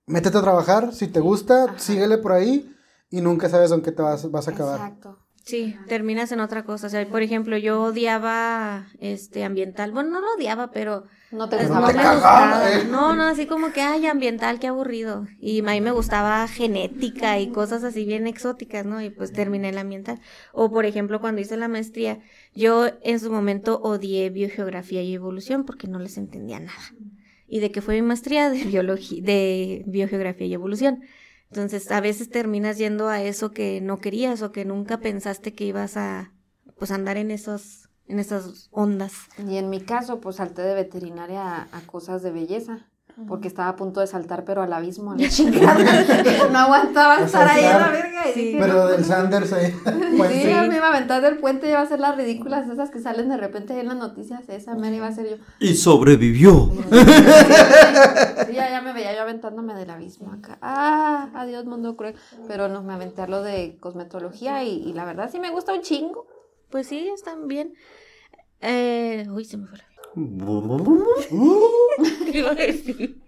métete 0.08 0.38
a 0.38 0.42
trabajar, 0.42 0.94
si 0.94 1.08
te 1.08 1.20
gusta, 1.20 1.66
Ajá. 1.66 1.80
síguele 1.80 2.18
por 2.18 2.32
ahí 2.32 2.76
y 3.10 3.22
nunca 3.22 3.50
sabes 3.50 3.72
en 3.72 3.82
qué 3.82 3.92
te 3.92 4.02
vas, 4.02 4.30
vas 4.32 4.48
a 4.48 4.52
acabar. 4.52 4.80
Exacto. 4.80 5.20
Sí, 5.44 5.76
terminas 5.88 6.32
en 6.32 6.42
otra 6.42 6.64
cosa. 6.64 6.88
O 6.88 6.90
sea, 6.90 7.08
por 7.10 7.24
ejemplo, 7.24 7.58
yo 7.58 7.82
odiaba 7.82 8.86
este 9.00 9.44
ambiental. 9.44 9.92
Bueno, 9.92 10.12
no 10.12 10.22
lo 10.22 10.34
odiaba, 10.36 10.70
pero 10.72 11.06
No 11.32 11.48
te 11.48 11.58
pues, 11.58 11.70
no 11.70 11.86
te 11.86 11.94
me 11.94 11.94
cagaba, 11.94 12.16
gustaba. 12.16 12.72
¿eh? 12.74 12.86
No, 12.86 13.16
no, 13.16 13.24
así 13.24 13.46
como 13.46 13.72
que, 13.72 13.82
ay, 13.82 14.08
ambiental, 14.08 14.60
qué 14.60 14.68
aburrido. 14.68 15.28
Y 15.40 15.60
a 15.60 15.64
mí 15.64 15.82
me 15.82 15.92
gustaba 15.92 16.48
genética 16.48 17.40
y 17.40 17.52
cosas 17.52 17.84
así 17.84 18.04
bien 18.06 18.26
exóticas, 18.26 18.86
¿no? 18.86 19.02
Y 19.02 19.12
pues 19.12 19.32
terminé 19.32 19.70
en 19.70 19.76
la 19.76 19.82
ambiental. 19.82 20.20
O, 20.54 20.72
por 20.72 20.86
ejemplo, 20.86 21.22
cuando 21.22 21.42
hice 21.42 21.56
la 21.56 21.68
maestría, 21.68 22.20
yo 22.56 22.88
en 23.04 23.20
su 23.20 23.32
momento 23.32 23.80
odié 23.82 24.30
biogeografía 24.32 25.04
y 25.04 25.14
evolución 25.14 25.66
porque 25.66 25.88
no 25.88 26.00
les 26.00 26.18
entendía 26.18 26.60
nada. 26.60 26.96
Y 27.48 27.60
de 27.60 27.72
que 27.72 27.82
fue 27.82 27.96
mi 27.96 28.02
maestría 28.02 28.50
de 28.50 28.64
biología, 28.64 29.22
de 29.24 29.84
biogeografía 29.88 30.48
y 30.48 30.54
evolución. 30.54 31.04
Entonces, 31.52 31.92
a 31.92 32.00
veces 32.02 32.30
terminas 32.30 32.78
yendo 32.78 33.08
a 33.08 33.22
eso 33.24 33.52
que 33.52 33.82
no 33.82 34.00
querías 34.00 34.42
o 34.44 34.52
que 34.52 34.66
nunca 34.66 35.00
pensaste 35.00 35.54
que 35.54 35.66
ibas 35.66 35.98
a, 35.98 36.32
pues, 36.78 36.92
andar 36.92 37.18
en 37.18 37.32
esos, 37.32 37.89
en 38.10 38.20
esas 38.20 38.68
ondas. 38.72 39.14
Y 39.38 39.56
en 39.58 39.70
mi 39.70 39.80
caso, 39.80 40.20
pues 40.20 40.36
salté 40.38 40.62
de 40.64 40.74
veterinaria 40.76 41.42
a, 41.42 41.62
a 41.72 41.82
cosas 41.86 42.22
de 42.22 42.32
belleza. 42.32 42.80
Porque 43.28 43.50
estaba 43.50 43.68
a 43.68 43.76
punto 43.76 44.00
de 44.00 44.08
saltar, 44.08 44.46
pero 44.46 44.62
al 44.62 44.72
abismo, 44.72 45.12
a 45.12 45.18
la 45.18 45.28
chingada. 45.30 45.76
no 46.54 46.58
aguantaba 46.58 47.18
O 47.20 47.26
estar 47.26 47.46
ahí 47.50 47.66
a 47.66 47.78
la 47.78 47.90
verga. 47.90 48.30
Y 48.30 48.34
Sí. 48.34 48.46
dije, 48.46 48.58
Pero 48.62 48.74
no, 48.76 48.86
del 48.88 48.96
pues, 48.96 49.08
Sanders 49.08 49.52
ahí. 49.52 49.72
Sí, 49.86 50.16
pues, 50.18 50.44
yo 50.46 50.68
me 50.70 50.76
iba 50.78 50.86
a 50.86 50.90
aventar 50.96 51.22
del 51.22 51.38
puente 51.38 51.68
y 51.68 51.72
iba 51.72 51.80
a 51.80 51.84
hacer 51.84 52.00
las 52.00 52.16
ridículas 52.16 52.70
esas 52.70 52.90
que 52.92 53.02
salen 53.02 53.28
de 53.28 53.36
repente 53.36 53.78
en 53.78 53.88
las 53.88 53.98
noticias. 53.98 54.48
Esa 54.48 54.74
mera 54.76 54.96
iba 54.96 55.08
a 55.08 55.12
ser 55.12 55.30
yo. 55.32 55.36
Y 55.60 55.76
sobrevivió. 55.76 56.72
Sí, 58.48 58.54
ya, 58.54 58.70
ya 58.70 58.82
me 58.82 58.94
veía 58.94 59.14
yo 59.14 59.22
aventándome 59.24 59.74
del 59.74 59.90
abismo 59.90 60.32
acá. 60.32 60.58
Ah, 60.62 61.30
adiós 61.36 61.66
mundo 61.66 61.98
cruel. 61.98 62.16
Pero 62.48 62.70
no, 62.70 62.84
me 62.84 62.94
aventé 62.94 63.22
a 63.24 63.28
lo 63.28 63.44
de 63.44 63.78
cosmetología 63.82 64.64
y, 64.64 64.76
y 64.84 64.94
la 64.94 65.04
verdad 65.04 65.30
sí 65.30 65.40
me 65.40 65.50
gusta 65.52 65.74
un 65.74 65.82
chingo. 65.82 66.26
Pues 66.70 66.88
sí, 66.88 67.10
están 67.14 67.48
bien. 67.48 67.74
Eh, 68.62 69.26
uy, 69.32 69.46
se 69.46 69.58
me 69.58 69.68
fue 69.68 69.78
la... 69.78 69.86
¿Qué 72.32 72.40
iba 72.40 72.52
a 72.52 72.56
decir? 72.56 73.22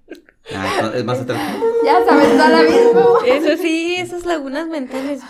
Ah, 0.53 0.79
no, 0.81 0.93
es 0.93 1.05
más 1.05 1.19
atrás. 1.19 1.57
Ya 1.85 2.03
se 2.03 2.09
aventó 2.09 2.43
al 2.43 2.55
abismo. 2.55 3.19
Eso 3.25 3.61
sí, 3.61 3.95
esas 3.97 4.25
lagunas 4.25 4.67
mentales. 4.67 5.21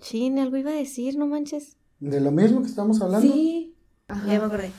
Chin, 0.00 0.38
algo 0.38 0.56
iba 0.56 0.70
a 0.70 0.74
decir, 0.74 1.16
no 1.16 1.26
manches. 1.26 1.76
De 2.00 2.20
lo 2.20 2.30
mismo 2.30 2.60
que 2.60 2.68
estamos 2.68 3.00
hablando. 3.00 3.26
Sí, 3.26 3.74
ya 4.08 4.14
me 4.14 4.36
acordé. 4.36 4.70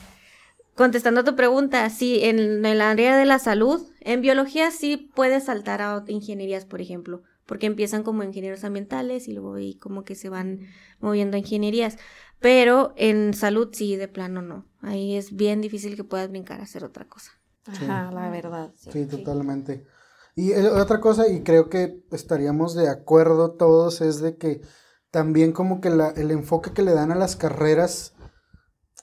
Contestando 0.74 1.20
a 1.20 1.24
tu 1.24 1.36
pregunta, 1.36 1.88
sí, 1.90 2.20
en 2.22 2.64
el 2.64 2.80
área 2.80 3.16
de 3.16 3.26
la 3.26 3.38
salud, 3.38 3.82
en 4.00 4.22
biología 4.22 4.70
sí 4.70 5.10
puedes 5.14 5.44
saltar 5.44 5.82
a 5.82 6.02
ingenierías, 6.06 6.64
por 6.64 6.80
ejemplo, 6.80 7.22
porque 7.44 7.66
empiezan 7.66 8.02
como 8.02 8.22
ingenieros 8.22 8.64
ambientales 8.64 9.28
y 9.28 9.32
luego 9.32 9.54
ahí 9.54 9.74
como 9.74 10.04
que 10.04 10.14
se 10.14 10.30
van 10.30 10.60
moviendo 11.00 11.36
a 11.36 11.40
ingenierías. 11.40 11.98
Pero 12.40 12.92
en 12.96 13.34
salud 13.34 13.68
sí, 13.72 13.96
de 13.96 14.08
plano 14.08 14.42
no. 14.42 14.66
Ahí 14.80 15.16
es 15.16 15.36
bien 15.36 15.60
difícil 15.60 15.94
que 15.96 16.04
puedas 16.04 16.30
brincar 16.30 16.60
a 16.60 16.64
hacer 16.64 16.84
otra 16.84 17.06
cosa. 17.06 17.32
Ajá, 17.66 18.10
la 18.12 18.30
verdad. 18.30 18.72
Sí, 18.76 18.90
Sí, 18.92 19.06
totalmente. 19.06 19.86
Y 20.34 20.52
el- 20.52 20.68
otra 20.68 21.00
cosa, 21.00 21.28
y 21.28 21.42
creo 21.42 21.68
que 21.68 22.02
estaríamos 22.12 22.74
de 22.74 22.88
acuerdo 22.88 23.52
todos, 23.52 24.00
es 24.00 24.20
de 24.20 24.36
que 24.36 24.62
también 25.10 25.52
como 25.52 25.80
que 25.80 25.90
la- 25.90 26.10
el 26.10 26.30
enfoque 26.30 26.72
que 26.72 26.82
le 26.82 26.94
dan 26.94 27.12
a 27.12 27.16
las 27.16 27.36
carreras 27.36 28.14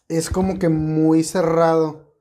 es 0.07 0.29
como 0.29 0.57
que 0.57 0.69
muy 0.69 1.23
cerrado. 1.23 2.15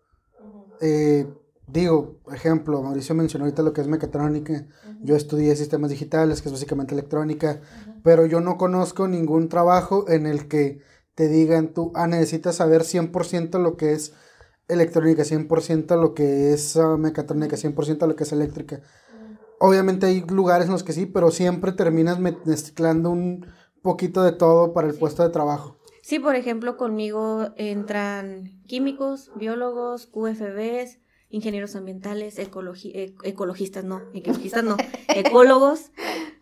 Eh, 0.81 1.27
digo, 1.67 2.21
ejemplo, 2.33 2.83
Mauricio 2.83 3.15
mencionó 3.15 3.45
ahorita 3.45 3.63
lo 3.63 3.73
que 3.73 3.81
es 3.81 3.87
mecatrónica. 3.87 4.67
Yo 5.03 5.17
estudié 5.17 5.55
sistemas 5.57 5.91
digitales, 5.91 6.43
que 6.43 6.49
es 6.49 6.53
básicamente 6.53 6.95
electrónica, 6.95 7.61
pero 8.03 8.27
yo 8.27 8.41
no 8.41 8.59
conozco 8.59 9.09
ningún 9.09 9.49
trabajo 9.49 10.09
en 10.09 10.27
el 10.27 10.49
que 10.49 10.81
te 11.17 11.27
digan 11.29 11.73
tú, 11.75 11.91
ah, 11.97 12.07
necesitas 12.07 12.55
saber 12.57 12.83
100% 12.83 13.59
lo 13.59 13.77
que 13.77 13.93
es 13.93 14.13
electrónica, 14.69 15.25
100% 15.25 15.97
lo 16.01 16.15
que 16.15 16.53
es 16.53 16.77
ah, 16.77 16.97
mecatrónica, 16.97 17.57
100% 17.57 18.07
lo 18.07 18.15
que 18.15 18.23
es 18.23 18.33
eléctrica. 18.33 18.81
Obviamente 19.59 20.07
hay 20.07 20.21
lugares 20.21 20.67
en 20.67 20.73
los 20.73 20.85
que 20.85 20.93
sí, 20.93 21.07
pero 21.07 21.31
siempre 21.31 21.73
terminas 21.73 22.19
mezclando 22.21 23.11
un 23.11 23.47
poquito 23.83 24.23
de 24.23 24.33
todo 24.33 24.73
para 24.75 24.87
el 24.89 24.95
puesto 24.95 25.23
de 25.23 25.31
trabajo. 25.31 25.79
Sí, 26.03 26.19
por 26.19 26.37
ejemplo, 26.37 26.77
conmigo 26.77 27.49
entran 27.57 28.63
químicos, 28.67 29.33
biólogos, 29.35 30.07
QFBs, 30.07 30.99
ingenieros 31.31 31.75
ambientales, 31.75 32.39
ecologi- 32.39 32.93
e- 32.95 33.15
ecologistas, 33.25 33.85
no, 33.85 34.03
ecologistas 34.15 34.63
no, 34.63 34.77
ecólogos. 35.09 35.91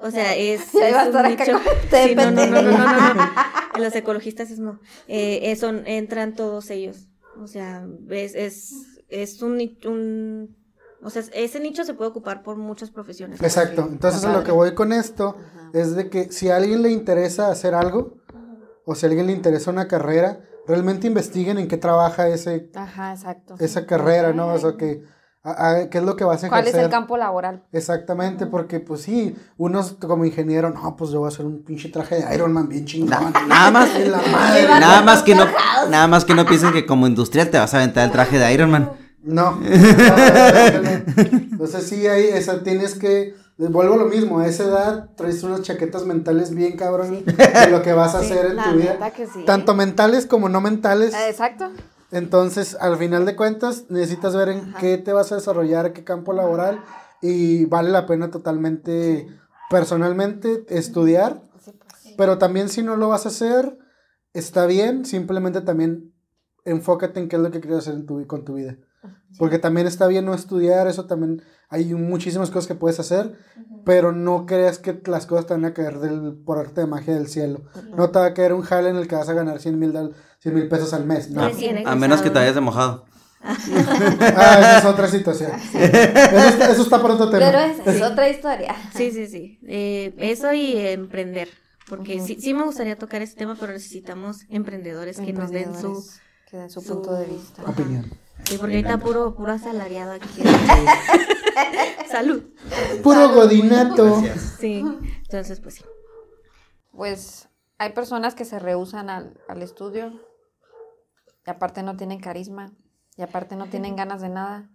O 0.00 0.10
sea, 0.10 0.34
es, 0.36 0.72
Ya 0.72 0.88
iba 0.90 0.98
a 0.98 1.02
es 1.02 1.08
un 1.08 1.16
estar 1.16 1.26
acá 1.26 1.44
nicho- 1.44 1.58
como 1.64 1.88
te 1.90 2.08
Sí, 2.08 2.14
no, 2.16 2.30
no, 2.30 2.30
no, 2.32 2.46
no, 2.46 2.62
no, 2.62 2.70
no, 2.72 2.76
pendeja. 2.78 3.14
no. 3.14 3.22
En 3.74 3.82
los 3.82 3.94
ecologistas 3.94 4.50
es 4.50 4.58
no. 4.58 4.80
Eh, 5.08 5.50
eh, 5.50 5.56
son- 5.56 5.86
entran 5.86 6.34
todos 6.34 6.70
ellos. 6.70 7.08
O 7.40 7.46
sea, 7.46 7.86
es, 8.10 8.34
es, 8.34 8.72
es 9.08 9.42
un, 9.42 10.56
o 11.02 11.10
sea, 11.10 11.22
ese 11.34 11.60
nicho 11.60 11.84
se 11.84 11.94
puede 11.94 12.10
ocupar 12.10 12.42
por 12.42 12.56
muchas 12.56 12.90
profesiones. 12.90 13.40
Exacto. 13.42 13.86
Entonces 13.90 14.24
a 14.24 14.32
lo 14.32 14.44
que 14.44 14.52
voy 14.52 14.74
con 14.74 14.92
esto 14.92 15.36
Ajá. 15.38 15.70
es 15.74 15.94
de 15.96 16.08
que 16.08 16.30
si 16.32 16.48
a 16.50 16.56
alguien 16.56 16.82
le 16.82 16.90
interesa 16.90 17.50
hacer 17.50 17.74
algo, 17.74 18.18
o 18.86 18.94
si 18.94 19.06
a 19.06 19.08
alguien 19.08 19.26
le 19.26 19.32
interesa 19.32 19.70
una 19.70 19.88
carrera, 19.88 20.40
realmente 20.66 21.06
investiguen 21.06 21.58
en 21.58 21.68
qué 21.68 21.76
trabaja 21.76 22.28
ese, 22.28 22.70
Ajá, 22.74 23.12
exacto. 23.12 23.56
esa 23.58 23.84
carrera, 23.86 24.32
¿no? 24.32 24.48
O 24.54 24.58
sea, 24.58 24.76
que, 24.76 25.02
a- 25.44 25.68
a- 25.70 25.90
qué 25.90 25.98
es 25.98 26.04
lo 26.04 26.16
que 26.16 26.24
vas 26.24 26.42
a 26.42 26.48
¿Cuál 26.48 26.62
es 26.62 26.68
ejercer. 26.68 26.86
el 26.86 26.90
campo 26.90 27.16
laboral? 27.16 27.62
Exactamente, 27.70 28.46
porque 28.46 28.80
pues 28.80 29.02
sí, 29.02 29.36
unos 29.58 29.92
como 29.92 30.24
ingeniero, 30.24 30.70
no, 30.70 30.96
pues 30.96 31.10
yo 31.10 31.20
voy 31.20 31.26
a 31.26 31.28
hacer 31.28 31.44
un 31.46 31.62
pinche 31.62 31.90
traje 31.90 32.16
de 32.16 32.34
Iron 32.34 32.52
Man 32.52 32.68
bien 32.68 32.84
chingón. 32.86 33.32
Nada 33.46 33.70
más, 33.70 33.90
Y 33.98 34.08
la 34.08 34.16
madre. 34.32 34.64
nada 34.80 35.02
más 35.02 35.22
que 35.22 35.34
no, 35.34 35.44
nada 35.90 36.06
más 36.08 36.24
que 36.24 36.34
no 36.34 36.46
piensen 36.46 36.72
que 36.72 36.86
como 36.86 37.06
industrial 37.06 37.50
te 37.50 37.58
vas 37.58 37.72
a 37.74 37.76
aventar 37.76 38.06
el 38.06 38.10
traje 38.12 38.38
de 38.38 38.52
Iron 38.52 38.70
Man. 38.70 38.90
No. 39.22 39.52
no, 39.52 39.60
no, 39.60 40.72
no, 40.72 40.82
no. 40.82 41.04
Entonces 41.52 41.88
sí, 41.88 42.06
ahí 42.06 42.24
esa 42.24 42.62
tienes 42.62 42.94
que, 42.94 43.34
vuelvo 43.56 43.94
a 43.94 43.96
lo 43.96 44.04
mismo, 44.06 44.38
a 44.40 44.46
esa 44.46 44.64
edad 44.64 45.08
traes 45.16 45.42
unas 45.44 45.62
chaquetas 45.62 46.04
mentales 46.04 46.54
bien 46.54 46.76
cabrón 46.76 47.24
de 47.24 47.70
lo 47.70 47.80
que 47.82 47.92
vas 47.94 48.14
a 48.14 48.18
hacer 48.18 48.46
en 48.46 48.56
La 48.56 48.64
tu 48.64 48.76
vida. 48.76 48.92
neta 48.94 49.10
que 49.12 49.26
sí. 49.26 49.44
Tanto 49.46 49.74
mentales 49.74 50.26
como 50.26 50.48
no 50.50 50.60
mentales. 50.60 51.14
Eh, 51.14 51.28
Exacto. 51.30 51.70
Entonces, 52.10 52.76
al 52.80 52.96
final 52.96 53.24
de 53.26 53.36
cuentas, 53.36 53.84
necesitas 53.88 54.36
ver 54.36 54.48
en 54.48 54.74
qué 54.74 54.98
te 54.98 55.12
vas 55.12 55.32
a 55.32 55.36
desarrollar, 55.36 55.92
qué 55.92 56.04
campo 56.04 56.32
laboral, 56.32 56.82
y 57.22 57.64
vale 57.64 57.90
la 57.90 58.06
pena 58.06 58.30
totalmente, 58.30 59.26
personalmente, 59.70 60.64
estudiar, 60.68 61.42
Sí, 61.64 61.72
pues, 61.72 62.00
sí. 62.02 62.14
pero 62.18 62.38
también 62.38 62.68
si 62.68 62.82
no 62.82 62.96
lo 62.96 63.08
vas 63.08 63.24
a 63.26 63.30
hacer, 63.30 63.78
está 64.32 64.66
bien, 64.66 65.04
simplemente 65.06 65.60
también 65.62 66.12
enfócate 66.64 67.20
en 67.20 67.28
qué 67.28 67.36
es 67.36 67.42
lo 67.42 67.50
que 67.50 67.60
quieres 67.60 67.80
hacer 67.80 67.94
en 67.94 68.06
tu, 68.06 68.26
con 68.26 68.44
tu 68.44 68.54
vida. 68.54 68.76
Porque 69.38 69.58
también 69.58 69.86
está 69.86 70.06
bien 70.06 70.24
no 70.24 70.32
estudiar, 70.34 70.86
eso 70.86 71.06
también 71.06 71.42
hay 71.68 71.92
muchísimas 71.94 72.50
cosas 72.50 72.68
que 72.68 72.74
puedes 72.74 73.00
hacer, 73.00 73.36
pero 73.84 74.12
no 74.12 74.46
creas 74.46 74.78
que 74.78 75.02
las 75.06 75.26
cosas 75.26 75.46
te 75.46 75.54
van 75.54 75.64
a 75.64 75.74
caer 75.74 75.98
del, 75.98 76.34
por 76.44 76.58
arte 76.58 76.82
de 76.82 76.86
magia 76.86 77.14
del 77.14 77.26
cielo. 77.28 77.62
No 77.96 78.10
te 78.10 78.18
va 78.18 78.26
a 78.26 78.34
caer 78.34 78.52
un 78.54 78.62
jale 78.62 78.90
en 78.90 78.96
el 78.96 79.08
que 79.08 79.16
vas 79.16 79.28
a 79.28 79.34
ganar 79.34 79.60
100 79.60 79.78
mil 79.78 79.92
pesos 80.50 80.92
al 80.92 81.04
mes. 81.06 81.30
No. 81.30 81.46
Recién 81.48 81.86
A 81.86 81.94
menos 81.94 82.20
que 82.22 82.30
te 82.30 82.38
vayas 82.38 82.54
de 82.54 82.60
mojado. 82.60 83.06
Ah, 83.44 84.58
esa 84.58 84.78
es 84.78 84.84
otra 84.86 85.06
situación. 85.08 85.52
Eso, 85.52 85.78
está, 86.48 86.70
eso 86.72 86.82
está 86.82 87.02
para 87.02 87.14
otro 87.14 87.28
tema. 87.30 87.44
Pero 87.44 87.58
esa 87.60 87.90
es 87.92 88.02
otra 88.02 88.28
historia. 88.30 88.74
Sí, 88.96 89.10
sí, 89.12 89.26
sí. 89.26 89.58
Eh, 89.66 90.14
eso 90.18 90.52
y 90.54 90.76
emprender. 90.78 91.48
Porque 91.88 92.20
sí, 92.22 92.38
sí 92.40 92.54
me 92.54 92.62
gustaría 92.64 92.96
tocar 92.96 93.20
ese 93.20 93.36
tema, 93.36 93.54
pero 93.60 93.72
necesitamos 93.74 94.46
emprendedores 94.48 95.18
que 95.20 95.34
nos 95.34 95.50
den 95.50 95.78
su... 95.78 96.02
Que 96.50 96.56
den 96.56 96.70
su 96.70 96.80
su- 96.80 96.94
punto 96.94 97.12
de 97.14 97.26
vista. 97.26 97.62
Opinión. 97.66 98.10
Sí, 98.44 98.56
porque 98.58 98.76
ahorita 98.76 98.98
puro, 98.98 99.34
puro 99.34 99.52
asalariado 99.52 100.12
aquí. 100.12 100.42
Salud. 102.10 102.42
Puro 103.02 103.28
godinato. 103.34 104.22
Sí. 104.58 104.82
Entonces, 105.22 105.60
pues 105.60 105.74
sí. 105.76 105.84
Pues 106.92 107.48
hay 107.78 107.92
personas 107.92 108.34
que 108.34 108.44
se 108.44 108.58
rehusan 108.58 109.10
al, 109.10 109.38
al 109.48 109.62
estudio 109.62 110.12
y 111.46 111.50
aparte 111.50 111.82
no 111.82 111.96
tienen 111.96 112.20
carisma 112.20 112.72
y 113.16 113.22
aparte 113.22 113.56
no 113.56 113.66
tienen 113.66 113.96
ganas 113.96 114.20
de 114.22 114.28
nada. 114.28 114.68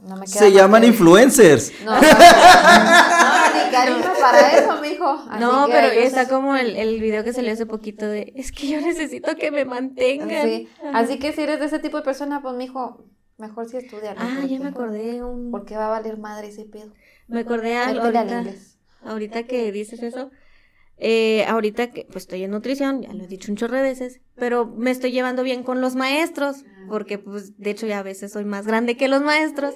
No 0.00 0.16
me 0.16 0.24
queda 0.24 0.38
Se 0.38 0.50
llaman 0.52 0.80
que- 0.82 0.88
influencers. 0.88 1.72
No, 1.84 1.92
no, 1.94 2.00
no, 2.00 2.04
ni 2.04 3.70
carisma 3.70 4.12
para 4.18 4.52
eso, 4.58 4.80
mijo. 4.80 5.04
Así 5.28 5.40
no, 5.40 5.66
que 5.66 5.72
pero 5.72 5.86
está 5.88 6.24
sé- 6.24 6.30
como 6.30 6.56
el, 6.56 6.74
el 6.76 7.00
video 7.00 7.22
que 7.22 7.34
salió 7.34 7.52
hace 7.52 7.66
poquito 7.66 8.06
de, 8.06 8.32
es 8.34 8.50
que 8.50 8.68
yo 8.68 8.80
necesito 8.80 9.36
que 9.36 9.50
me 9.50 9.64
mantengan. 9.66 10.46
Sí, 10.46 10.68
Así 10.94 11.18
que 11.18 11.32
si 11.32 11.42
eres 11.42 11.60
de 11.60 11.66
ese 11.66 11.80
tipo 11.80 11.98
de 11.98 12.02
persona, 12.02 12.40
pues 12.40 12.54
mijo, 12.56 13.04
mejor 13.36 13.68
si 13.68 13.76
estudia. 13.76 14.14
¿no? 14.14 14.20
Ah, 14.22 14.28
ya 14.36 14.40
Porque- 14.40 14.58
me 14.60 14.68
acordé 14.68 15.22
un... 15.22 15.50
¿Por 15.50 15.66
qué 15.66 15.76
va 15.76 15.86
a 15.86 15.90
valer 15.90 16.16
madre 16.16 16.48
ese 16.48 16.64
pedo? 16.64 16.92
Me 17.28 17.40
acordé 17.40 17.76
ahorita, 17.76 18.24
inglés. 18.38 18.78
ahorita 19.04 19.42
que 19.42 19.70
dices 19.70 20.02
eso. 20.02 20.30
Eh, 21.02 21.44
ahorita 21.48 21.90
que 21.90 22.04
pues 22.04 22.24
estoy 22.24 22.44
en 22.44 22.50
nutrición, 22.50 23.00
ya 23.02 23.12
lo 23.14 23.24
he 23.24 23.26
dicho 23.26 23.50
un 23.50 23.56
chorro 23.56 23.76
de 23.76 23.82
veces, 23.82 24.20
pero 24.36 24.66
me 24.66 24.90
estoy 24.90 25.12
llevando 25.12 25.42
bien 25.42 25.62
con 25.62 25.80
los 25.80 25.94
maestros, 25.96 26.64
porque 26.88 27.16
pues 27.18 27.56
de 27.58 27.70
hecho 27.70 27.86
ya 27.86 28.00
a 28.00 28.02
veces 28.02 28.32
soy 28.32 28.44
más 28.44 28.66
grande 28.66 28.96
que 28.98 29.08
los 29.08 29.22
maestros. 29.22 29.74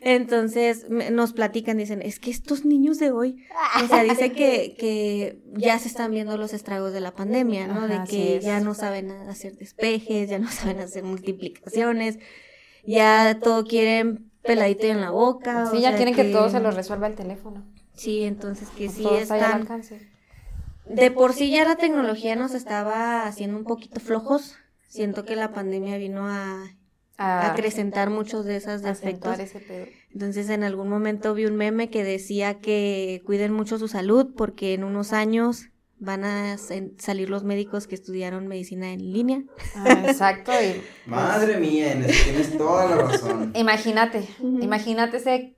Entonces 0.00 0.88
me- 0.88 1.10
nos 1.10 1.32
platican, 1.32 1.76
dicen, 1.76 2.02
es 2.02 2.20
que 2.20 2.30
estos 2.30 2.64
niños 2.64 2.98
de 2.98 3.10
hoy, 3.10 3.44
o 3.82 3.86
sea, 3.88 4.02
dice 4.04 4.32
que, 4.32 4.74
que 4.78 5.40
ya 5.56 5.78
se 5.78 5.88
están 5.88 6.10
viendo 6.12 6.36
los 6.36 6.52
estragos 6.52 6.92
de 6.92 7.00
la 7.00 7.14
pandemia, 7.14 7.66
¿no? 7.66 7.84
Ajá, 7.84 7.86
de 8.04 8.10
que 8.10 8.40
ya 8.40 8.60
no 8.60 8.74
saben 8.74 9.10
hacer 9.10 9.56
despejes, 9.56 10.28
ya 10.30 10.38
no 10.38 10.50
saben 10.50 10.80
hacer 10.80 11.02
multiplicaciones, 11.04 12.18
ya 12.86 13.38
todo 13.42 13.64
quieren 13.64 14.30
peladito 14.42 14.86
en 14.86 15.00
la 15.00 15.10
boca. 15.10 15.66
Sí, 15.70 15.80
ya 15.80 15.94
quieren 15.96 16.14
que... 16.14 16.24
todo 16.24 16.48
se 16.48 16.60
lo 16.60 16.70
resuelva 16.70 17.06
el 17.08 17.14
teléfono. 17.16 17.64
Sí, 17.94 18.22
entonces 18.22 18.68
que 18.76 18.88
sí 18.88 19.02
están... 19.22 19.68
De 20.88 21.10
por 21.10 21.32
sí 21.32 21.50
ya 21.50 21.64
la 21.64 21.76
tecnología 21.76 22.36
nos 22.36 22.54
estaba 22.54 23.26
haciendo 23.26 23.58
un 23.58 23.64
poquito 23.64 24.00
flojos. 24.00 24.56
Siento 24.88 25.24
que 25.24 25.36
la 25.36 25.52
pandemia 25.52 25.98
vino 25.98 26.26
a 26.26 26.64
A 27.18 27.52
acrecentar 27.52 28.10
muchos 28.10 28.44
de 28.44 28.56
esos 28.56 28.80
defectos. 28.82 29.32
acentuar 29.32 29.40
ese 29.40 29.60
pedo. 29.60 29.86
Entonces 30.12 30.48
en 30.50 30.62
algún 30.64 30.88
momento 30.88 31.34
vi 31.34 31.44
un 31.46 31.56
meme 31.56 31.90
que 31.90 32.04
decía 32.04 32.60
que 32.60 33.22
cuiden 33.26 33.52
mucho 33.52 33.78
su 33.78 33.88
salud 33.88 34.34
porque 34.36 34.72
en 34.74 34.84
unos 34.84 35.12
años 35.12 35.66
van 36.00 36.24
a 36.24 36.56
salir 36.98 37.28
los 37.28 37.42
médicos 37.42 37.86
que 37.88 37.96
estudiaron 37.96 38.46
medicina 38.46 38.92
en 38.92 39.12
línea. 39.12 39.42
Ah, 39.74 40.04
exacto. 40.06 40.52
y, 40.52 40.80
Madre 41.10 41.58
mía, 41.58 41.92
tienes 42.24 42.56
toda 42.56 42.86
la 42.86 42.96
razón. 43.02 43.50
Imagínate, 43.56 44.28
imagínate 44.40 45.16
ese, 45.16 45.56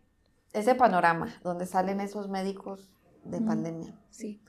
ese 0.54 0.74
panorama 0.74 1.34
donde 1.44 1.66
salen 1.66 2.00
esos 2.00 2.28
médicos 2.30 2.90
de 3.24 3.40
pandemia, 3.42 3.94
Sí. 4.08 4.40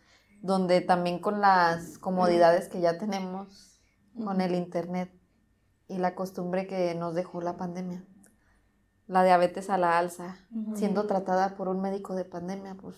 Donde 0.41 0.81
también 0.81 1.19
con 1.19 1.39
las 1.39 1.97
comodidades 1.97 2.67
que 2.67 2.81
ya 2.81 2.97
tenemos, 2.97 3.79
con 4.23 4.41
el 4.41 4.55
internet 4.55 5.11
y 5.87 5.97
la 5.97 6.15
costumbre 6.15 6.67
que 6.67 6.95
nos 6.95 7.15
dejó 7.15 7.41
la 7.41 7.57
pandemia, 7.57 8.03
la 9.07 9.23
diabetes 9.23 9.69
a 9.69 9.77
la 9.77 9.97
alza, 9.97 10.37
siendo 10.75 11.05
tratada 11.05 11.55
por 11.55 11.67
un 11.67 11.81
médico 11.81 12.15
de 12.15 12.25
pandemia, 12.25 12.75
pues, 12.75 12.95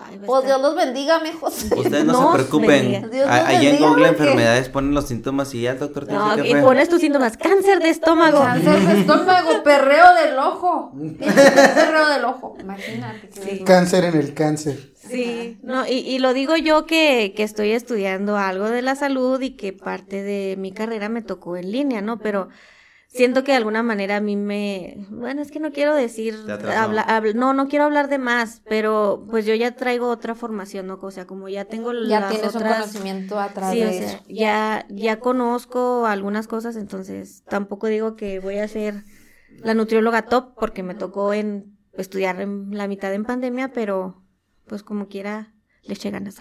Ay, 0.00 0.20
pues 0.24 0.44
Dios 0.44 0.60
los 0.60 0.74
bendiga, 0.74 1.18
mijos. 1.20 1.64
Ustedes 1.76 2.04
no 2.04 2.32
se 2.32 2.34
preocupen. 2.38 2.68
bendiga. 2.68 3.08
Dios 3.08 3.26
A- 3.28 3.38
nos 3.40 3.48
Ahí 3.48 3.66
en 3.68 3.76
Google 3.78 4.08
porque- 4.08 4.08
enfermedades 4.08 4.68
ponen 4.68 4.92
los 4.94 5.06
síntomas 5.06 5.54
y 5.54 5.62
ya 5.62 5.72
el 5.72 5.78
doctor 5.78 6.04
te 6.06 6.12
dice 6.12 6.22
No, 6.24 6.36
qué 6.42 6.50
y 6.50 6.54
pones 6.56 6.88
tus 6.88 7.00
síntomas, 7.00 7.36
cáncer 7.36 7.78
de 7.80 7.88
estómago. 7.90 8.40
Cáncer 8.40 8.80
de 8.80 9.00
estómago, 9.00 9.62
perreo 9.64 10.14
del 10.14 10.38
ojo. 10.38 10.92
perreo 11.18 12.08
del 12.08 12.24
ojo. 12.24 12.56
Imagínate. 12.60 13.30
Sí. 13.32 13.64
Cáncer 13.64 14.04
en 14.04 14.16
el 14.16 14.34
cáncer. 14.34 14.92
Sí, 15.08 15.58
no, 15.62 15.86
y, 15.86 15.92
y 16.00 16.18
lo 16.18 16.34
digo 16.34 16.56
yo 16.56 16.84
que, 16.84 17.32
que 17.34 17.42
estoy 17.42 17.70
estudiando 17.72 18.36
algo 18.36 18.68
de 18.68 18.82
la 18.82 18.94
salud 18.94 19.40
y 19.40 19.52
que 19.56 19.72
parte 19.72 20.22
de 20.22 20.56
mi 20.58 20.72
carrera 20.72 21.08
me 21.08 21.22
tocó 21.22 21.56
en 21.56 21.72
línea, 21.72 22.02
¿no? 22.02 22.18
Pero 22.18 22.48
siento 23.08 23.42
que 23.42 23.52
de 23.52 23.56
alguna 23.58 23.82
manera 23.82 24.16
a 24.16 24.20
mí 24.20 24.36
me, 24.36 25.06
bueno, 25.10 25.42
es 25.42 25.50
que 25.50 25.60
no 25.60 25.72
quiero 25.72 25.94
decir, 25.94 26.36
habla- 26.76 27.06
habl- 27.06 27.34
no, 27.34 27.54
no 27.54 27.68
quiero 27.68 27.84
hablar 27.84 28.08
de 28.08 28.18
más, 28.18 28.62
pero 28.68 29.26
pues 29.30 29.44
yo 29.46 29.54
ya 29.54 29.74
traigo 29.74 30.08
otra 30.08 30.34
formación, 30.34 30.86
¿no? 30.86 30.98
O 31.00 31.10
sea, 31.10 31.26
como 31.26 31.48
ya 31.48 31.64
tengo 31.64 31.92
Ya 31.92 32.20
las 32.20 32.30
tienes 32.30 32.54
un 32.54 32.62
conocimiento 32.62 33.38
atrás 33.40 33.72
Sí, 33.72 33.82
o 33.82 33.86
de 33.86 33.92
sea, 33.92 34.12
eso. 34.14 34.24
ya, 34.28 34.86
ya 34.90 35.20
conozco 35.20 36.06
algunas 36.06 36.46
cosas, 36.46 36.76
entonces 36.76 37.42
tampoco 37.48 37.86
digo 37.88 38.14
que 38.16 38.40
voy 38.40 38.58
a 38.58 38.68
ser 38.68 39.02
la 39.62 39.74
nutrióloga 39.74 40.22
top 40.28 40.54
porque 40.58 40.82
me 40.82 40.94
tocó 40.94 41.32
en 41.32 41.76
estudiar 41.96 42.40
en 42.40 42.76
la 42.76 42.86
mitad 42.86 43.12
en 43.12 43.24
pandemia, 43.24 43.72
pero 43.72 44.22
pues 44.66 44.82
como 44.82 45.08
quiera 45.08 45.54
le 45.82 45.94
eché 45.94 46.10
ganas. 46.10 46.36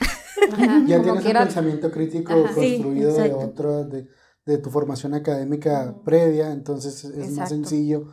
Ajá, 0.52 0.84
Ya 0.85 1.02
tienes 1.02 1.23
quiera. 1.23 1.41
un 1.41 1.45
pensamiento 1.48 1.91
crítico 1.91 2.34
Ajá. 2.34 2.53
Sí, 2.61 2.77
construido 2.77 3.18
de 3.18 3.34
otro, 3.34 3.84
de, 3.85 4.07
de 4.47 4.57
tu 4.57 4.69
formación 4.69 5.13
académica 5.13 5.93
previa, 6.05 6.51
entonces 6.51 7.03
es 7.03 7.31
más 7.33 7.49
sencillo. 7.49 8.07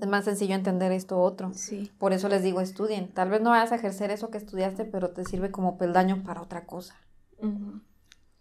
Es 0.00 0.08
más 0.08 0.24
sencillo 0.24 0.54
entender 0.54 0.90
esto 0.92 1.20
otro. 1.20 1.52
Sí. 1.52 1.92
Por 1.98 2.14
eso 2.14 2.28
les 2.30 2.42
digo, 2.42 2.62
estudien. 2.62 3.12
Tal 3.12 3.28
vez 3.28 3.42
no 3.42 3.50
vayas 3.50 3.70
a 3.70 3.74
ejercer 3.76 4.10
eso 4.10 4.30
que 4.30 4.38
estudiaste, 4.38 4.86
pero 4.86 5.10
te 5.10 5.26
sirve 5.26 5.50
como 5.50 5.76
peldaño 5.76 6.24
para 6.24 6.40
otra 6.40 6.64
cosa. 6.64 6.94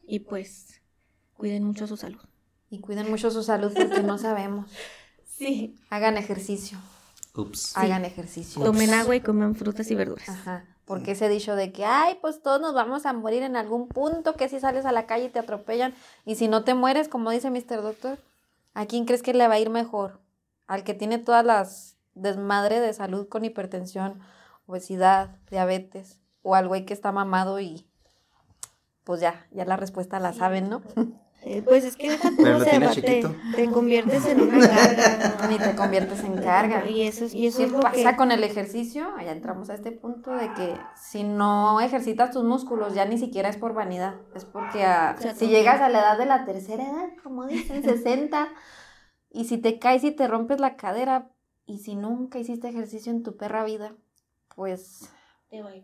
Y 0.07 0.19
pues 0.19 0.81
cuiden 1.33 1.65
mucho 1.65 1.85
su 1.85 1.97
salud. 1.97 2.21
Y 2.69 2.79
cuiden 2.79 3.09
mucho 3.11 3.29
su 3.29 3.43
salud 3.43 3.73
porque 3.75 4.01
no 4.01 4.17
sabemos. 4.17 4.71
Sí. 5.25 5.75
Hagan 5.89 6.15
ejercicio. 6.15 6.77
Ups. 7.35 7.75
Hagan 7.75 8.05
ejercicio. 8.05 8.63
Tomen 8.63 8.93
agua 8.93 9.15
y 9.15 9.19
coman 9.19 9.55
frutas 9.55 9.89
y 9.89 9.95
verduras. 9.95 10.29
Ajá. 10.29 10.72
Porque 10.85 11.11
ese 11.11 11.30
dicho 11.30 11.55
de 11.55 11.72
que, 11.72 11.85
ay, 11.85 12.18
pues 12.22 12.41
todos 12.41 12.60
nos 12.60 12.73
vamos 12.73 13.05
a 13.05 13.14
morir 13.14 13.43
en 13.43 13.55
algún 13.55 13.88
punto, 13.88 14.34
que 14.34 14.49
si 14.49 14.60
sales 14.60 14.85
a 14.85 14.91
la 14.91 15.05
calle 15.05 15.26
y 15.26 15.30
te 15.30 15.39
atropellan, 15.39 15.93
y 16.26 16.35
si 16.35 16.47
no 16.47 16.64
te 16.64 16.73
mueres, 16.73 17.07
como 17.07 17.31
dice 17.31 17.49
Mr. 17.49 17.81
Doctor, 17.81 18.19
¿a 18.73 18.85
quién 18.85 19.05
crees 19.05 19.23
que 19.23 19.34
le 19.34 19.47
va 19.47 19.55
a 19.55 19.60
ir 19.60 19.69
mejor? 19.69 20.19
¿Al 20.68 20.84
que 20.84 20.93
tiene 20.93 21.19
todas 21.19 21.45
las 21.45 21.97
desmadre 22.15 22.80
de 22.80 22.93
salud 22.93 23.27
con 23.27 23.45
hipertensión, 23.45 24.19
obesidad, 24.68 25.38
diabetes, 25.49 26.19
o 26.41 26.55
al 26.55 26.68
güey 26.68 26.85
que 26.85 26.93
está 26.93 27.11
mamado 27.11 27.60
y 27.60 27.88
pues 29.03 29.19
ya, 29.19 29.45
ya 29.51 29.65
la 29.65 29.77
respuesta 29.77 30.19
la 30.19 30.34
saben, 30.34 30.69
¿no? 30.69 30.81
Eh, 31.45 31.61
pues 31.61 31.83
es 31.83 31.97
que 31.97 32.09
deja 32.09 32.29
tú, 32.29 32.37
Pero 32.37 32.55
o 32.55 32.59
lo 32.59 32.63
sea, 32.63 32.71
tiene 32.71 32.87
te, 32.87 32.93
chiquito. 32.93 33.35
te 33.55 33.69
conviertes 33.69 34.25
en 34.27 34.41
una 34.41 34.59
carga. 34.69 35.47
Ni 35.49 35.57
te 35.57 35.75
conviertes 35.75 36.23
en 36.23 36.37
carga. 36.41 36.85
Y 36.89 37.01
eso, 37.01 37.25
es- 37.25 37.33
y 37.33 37.47
eso 37.47 37.57
¿Qué 37.57 37.63
es 37.65 37.71
lo 37.71 37.79
pasa 37.81 38.11
que... 38.11 38.15
con 38.15 38.31
el 38.31 38.43
ejercicio? 38.43 39.13
Allá 39.17 39.31
entramos 39.33 39.69
a 39.69 39.73
este 39.73 39.91
punto 39.91 40.31
de 40.31 40.53
que 40.53 40.73
si 40.95 41.23
no 41.23 41.81
ejercitas 41.81 42.31
tus 42.31 42.43
músculos, 42.45 42.93
ya 42.93 43.03
ni 43.05 43.17
siquiera 43.17 43.49
es 43.49 43.57
por 43.57 43.73
vanidad, 43.73 44.15
es 44.35 44.45
porque 44.45 44.77
O 44.79 45.21
sea, 45.21 45.35
si 45.35 45.47
llegas 45.47 45.81
a 45.81 45.89
la 45.89 45.99
edad 45.99 46.17
de 46.17 46.25
la 46.27 46.45
tercera 46.45 46.83
edad, 46.83 47.09
como 47.23 47.45
dicen, 47.45 47.83
60, 47.83 48.47
y 49.29 49.45
si 49.45 49.57
te 49.57 49.79
caes 49.79 50.03
y 50.05 50.11
te 50.11 50.27
rompes 50.27 50.59
la 50.61 50.75
cadera, 50.77 51.29
y 51.65 51.79
si 51.79 51.95
nunca 51.95 52.39
hiciste 52.39 52.69
ejercicio 52.69 53.11
en 53.11 53.23
tu 53.23 53.35
perra 53.35 53.63
vida, 53.65 53.93
pues 54.55 55.09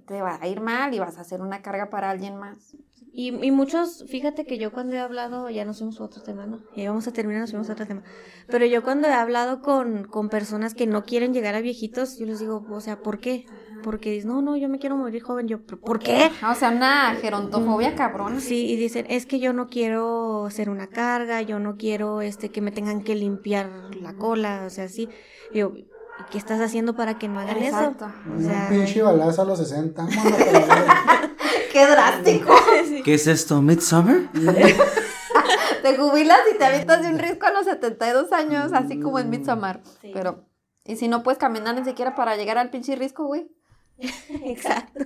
te 0.07 0.21
va 0.21 0.39
a 0.41 0.47
ir 0.47 0.61
mal 0.61 0.93
y 0.93 0.99
vas 0.99 1.17
a 1.17 1.21
hacer 1.21 1.41
una 1.41 1.61
carga 1.61 1.89
para 1.89 2.09
alguien 2.09 2.35
más. 2.37 2.75
Y, 3.11 3.29
y 3.45 3.51
muchos, 3.51 4.05
fíjate 4.07 4.45
que 4.45 4.57
yo 4.57 4.71
cuando 4.71 4.95
he 4.95 4.99
hablado, 4.99 5.49
ya 5.49 5.65
nos 5.65 5.79
fuimos 5.79 5.99
a 5.99 6.03
otro 6.05 6.21
tema, 6.21 6.45
¿no? 6.45 6.59
Ya 6.75 6.89
vamos 6.89 7.07
a 7.07 7.11
terminar, 7.11 7.41
nos 7.41 7.51
fuimos 7.51 7.69
a 7.69 7.73
otro 7.73 7.85
tema. 7.85 8.03
Pero 8.47 8.65
yo 8.65 8.83
cuando 8.83 9.07
he 9.07 9.13
hablado 9.13 9.61
con, 9.61 10.05
con 10.05 10.29
personas 10.29 10.73
que 10.73 10.87
no 10.87 11.03
quieren 11.03 11.33
llegar 11.33 11.55
a 11.55 11.61
viejitos, 11.61 12.17
yo 12.17 12.25
les 12.25 12.39
digo, 12.39 12.65
o 12.69 12.81
sea, 12.81 12.97
¿por 13.01 13.19
qué? 13.19 13.45
Porque 13.83 14.11
dicen, 14.11 14.29
no, 14.29 14.41
no, 14.41 14.57
yo 14.57 14.69
me 14.69 14.77
quiero 14.77 14.95
morir 14.95 15.21
joven. 15.21 15.47
Yo, 15.47 15.61
"¿Pero 15.65 15.79
¿por 15.81 15.99
qué? 15.99 16.15
Ajá, 16.23 16.51
O 16.51 16.55
sea, 16.55 16.69
una 16.69 17.15
gerontofobia 17.15 17.95
cabrón. 17.95 18.41
Sí, 18.41 18.67
y 18.67 18.75
dicen, 18.75 19.05
es 19.09 19.25
que 19.25 19.39
yo 19.39 19.53
no 19.53 19.69
quiero 19.69 20.47
ser 20.51 20.69
una 20.69 20.87
carga, 20.87 21.41
yo 21.41 21.59
no 21.59 21.77
quiero 21.77 22.21
este 22.21 22.49
que 22.51 22.61
me 22.61 22.71
tengan 22.71 23.03
que 23.03 23.15
limpiar 23.15 23.69
la 24.01 24.13
cola, 24.15 24.63
o 24.65 24.69
sea, 24.69 24.87
sí. 24.89 25.09
Y 25.53 25.59
yo, 25.59 25.73
¿y 26.19 26.31
qué 26.31 26.37
estás 26.37 26.59
haciendo 26.61 26.95
para 26.95 27.17
que 27.17 27.27
no 27.27 27.39
hagan 27.39 27.57
Exacto. 27.57 28.05
eso? 28.05 28.15
O 28.29 28.33
Un 28.37 28.43
sea, 28.45 28.67
pinche 28.69 29.01
balazo 29.01 29.41
a 29.41 29.45
los 29.45 29.57
60. 29.59 30.01
vámonos 30.15 30.41
a 30.41 30.51
la 30.51 30.59
verga. 30.59 31.31
¡Qué 31.71 31.85
drástico! 31.87 32.53
¿Qué 33.03 33.13
es 33.13 33.27
esto? 33.27 33.61
¿Midsummer? 33.61 34.29
Te 35.81 35.95
jubilas 35.97 36.39
y 36.53 36.57
te 36.57 36.65
avientas 36.65 37.01
de 37.01 37.07
un 37.09 37.19
risco 37.19 37.45
a 37.45 37.51
los 37.51 37.65
72 37.65 38.31
años, 38.33 38.73
así 38.73 38.99
como 38.99 39.17
en 39.17 39.29
Midsommar. 39.29 39.81
Sí. 40.01 40.11
Pero, 40.13 40.43
¿y 40.85 40.97
si 40.97 41.07
no 41.07 41.23
puedes 41.23 41.37
caminar 41.39 41.73
ni 41.73 41.85
siquiera 41.85 42.15
para 42.15 42.35
llegar 42.35 42.57
al 42.57 42.69
pinche 42.69 42.95
risco, 42.97 43.25
güey? 43.25 43.49
exacto. 43.97 45.05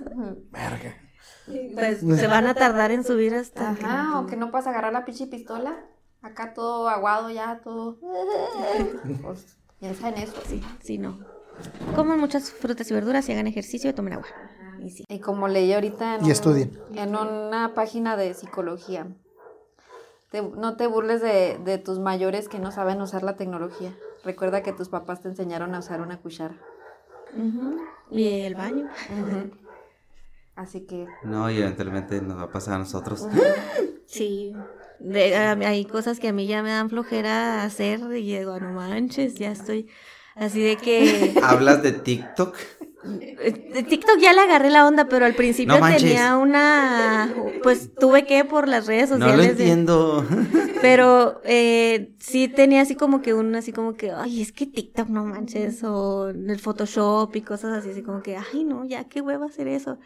Verga. 0.50 0.96
Pues 1.74 2.00
se 2.00 2.26
van 2.26 2.46
a 2.46 2.54
tardar 2.54 2.90
en 2.90 3.04
subir 3.04 3.34
hasta. 3.34 3.70
Ajá, 3.70 4.18
o 4.18 4.26
que 4.26 4.36
no 4.36 4.50
puedas 4.50 4.66
agarrar 4.66 4.92
la 4.92 5.04
pinche 5.04 5.26
pistola. 5.26 5.76
Acá 6.22 6.54
todo 6.54 6.88
aguado 6.88 7.30
ya, 7.30 7.60
todo. 7.62 7.98
Pues 9.22 9.56
piensa 9.80 10.08
en 10.08 10.14
eso. 10.18 10.34
Sí, 10.46 10.62
sí, 10.82 10.98
no. 10.98 11.18
Coman 11.94 12.18
muchas 12.18 12.50
frutas 12.50 12.90
y 12.90 12.94
verduras 12.94 13.28
y 13.28 13.32
hagan 13.32 13.46
ejercicio 13.46 13.90
y 13.90 13.92
tomen 13.92 14.14
agua. 14.14 14.26
Y 14.82 14.90
sí. 14.90 15.04
Y 15.08 15.18
como 15.20 15.48
leí 15.48 15.72
ahorita 15.72 16.16
en, 16.16 16.22
Y 16.22 16.24
un- 16.26 16.30
estudien. 16.32 16.78
en 16.94 17.14
una 17.16 17.72
página 17.74 18.16
de 18.16 18.34
psicología, 18.34 19.06
te- 20.30 20.42
no 20.42 20.76
te 20.76 20.86
burles 20.86 21.22
de, 21.22 21.58
de 21.64 21.78
tus 21.78 21.98
mayores 22.00 22.48
que 22.48 22.58
no 22.58 22.72
saben 22.72 23.00
usar 23.00 23.22
la 23.22 23.36
tecnología. 23.36 23.94
Recuerda 24.24 24.62
que 24.62 24.72
tus 24.72 24.88
papás 24.88 25.20
te 25.22 25.28
enseñaron 25.28 25.74
a 25.74 25.78
usar 25.78 26.00
una 26.00 26.18
cuchara. 26.18 26.56
Ujú. 27.36 27.78
Y 28.10 28.40
el 28.40 28.54
baño. 28.54 28.88
Así 30.56 30.82
que 30.82 31.06
No, 31.24 31.50
y 31.50 31.58
eventualmente 31.60 32.20
nos 32.22 32.38
va 32.38 32.42
a 32.44 32.50
pasar 32.50 32.74
a 32.74 32.78
nosotros. 32.78 33.26
Sí. 34.06 34.54
De- 35.00 35.34
hay 35.36 35.84
cosas 35.84 36.18
que 36.20 36.28
a 36.28 36.32
mí 36.32 36.46
ya 36.46 36.62
me 36.62 36.70
dan 36.70 36.88
flojera 36.90 37.64
hacer 37.64 38.00
y 38.16 38.38
digo, 38.38 38.58
no 38.60 38.72
manches, 38.72 39.34
ya 39.34 39.52
estoy 39.52 39.88
así 40.34 40.62
de 40.62 40.76
que... 40.76 41.34
¿Hablas 41.42 41.82
de 41.82 41.92
TikTok? 41.92 42.56
De 43.04 43.82
TikTok 43.86 44.18
ya 44.18 44.32
le 44.32 44.40
agarré 44.40 44.70
la 44.70 44.86
onda, 44.86 45.08
pero 45.10 45.26
al 45.26 45.34
principio 45.34 45.78
No 45.78 45.86
tenía 45.94 46.36
una... 46.38 47.34
Pues 47.62 47.90
tuve 47.94 48.24
que 48.24 48.44
por 48.46 48.66
las 48.66 48.86
redes 48.86 49.10
No 49.10 49.16
sociales. 49.18 49.36
lo 49.36 49.42
de- 49.42 49.50
entiendo. 49.50 50.26
Pero 50.80 51.40
eh, 51.44 52.14
sí 52.18 52.48
tenía 52.48 52.80
así 52.82 52.94
como 52.94 53.20
que 53.20 53.34
un, 53.34 53.54
así 53.56 53.72
como 53.72 53.94
que, 53.94 54.10
ay, 54.10 54.40
es 54.40 54.52
que 54.52 54.66
TikTok 54.66 55.08
no 55.08 55.24
manches, 55.26 55.82
o 55.84 56.28
el 56.30 56.58
Photoshop 56.60 57.34
y 57.36 57.42
cosas 57.42 57.76
así, 57.78 57.90
así 57.90 58.02
como 58.02 58.22
que, 58.22 58.36
ay, 58.36 58.64
no, 58.64 58.84
ya 58.86 59.04
qué 59.04 59.20
hueva 59.20 59.46
hacer 59.46 59.68
eso. 59.68 59.98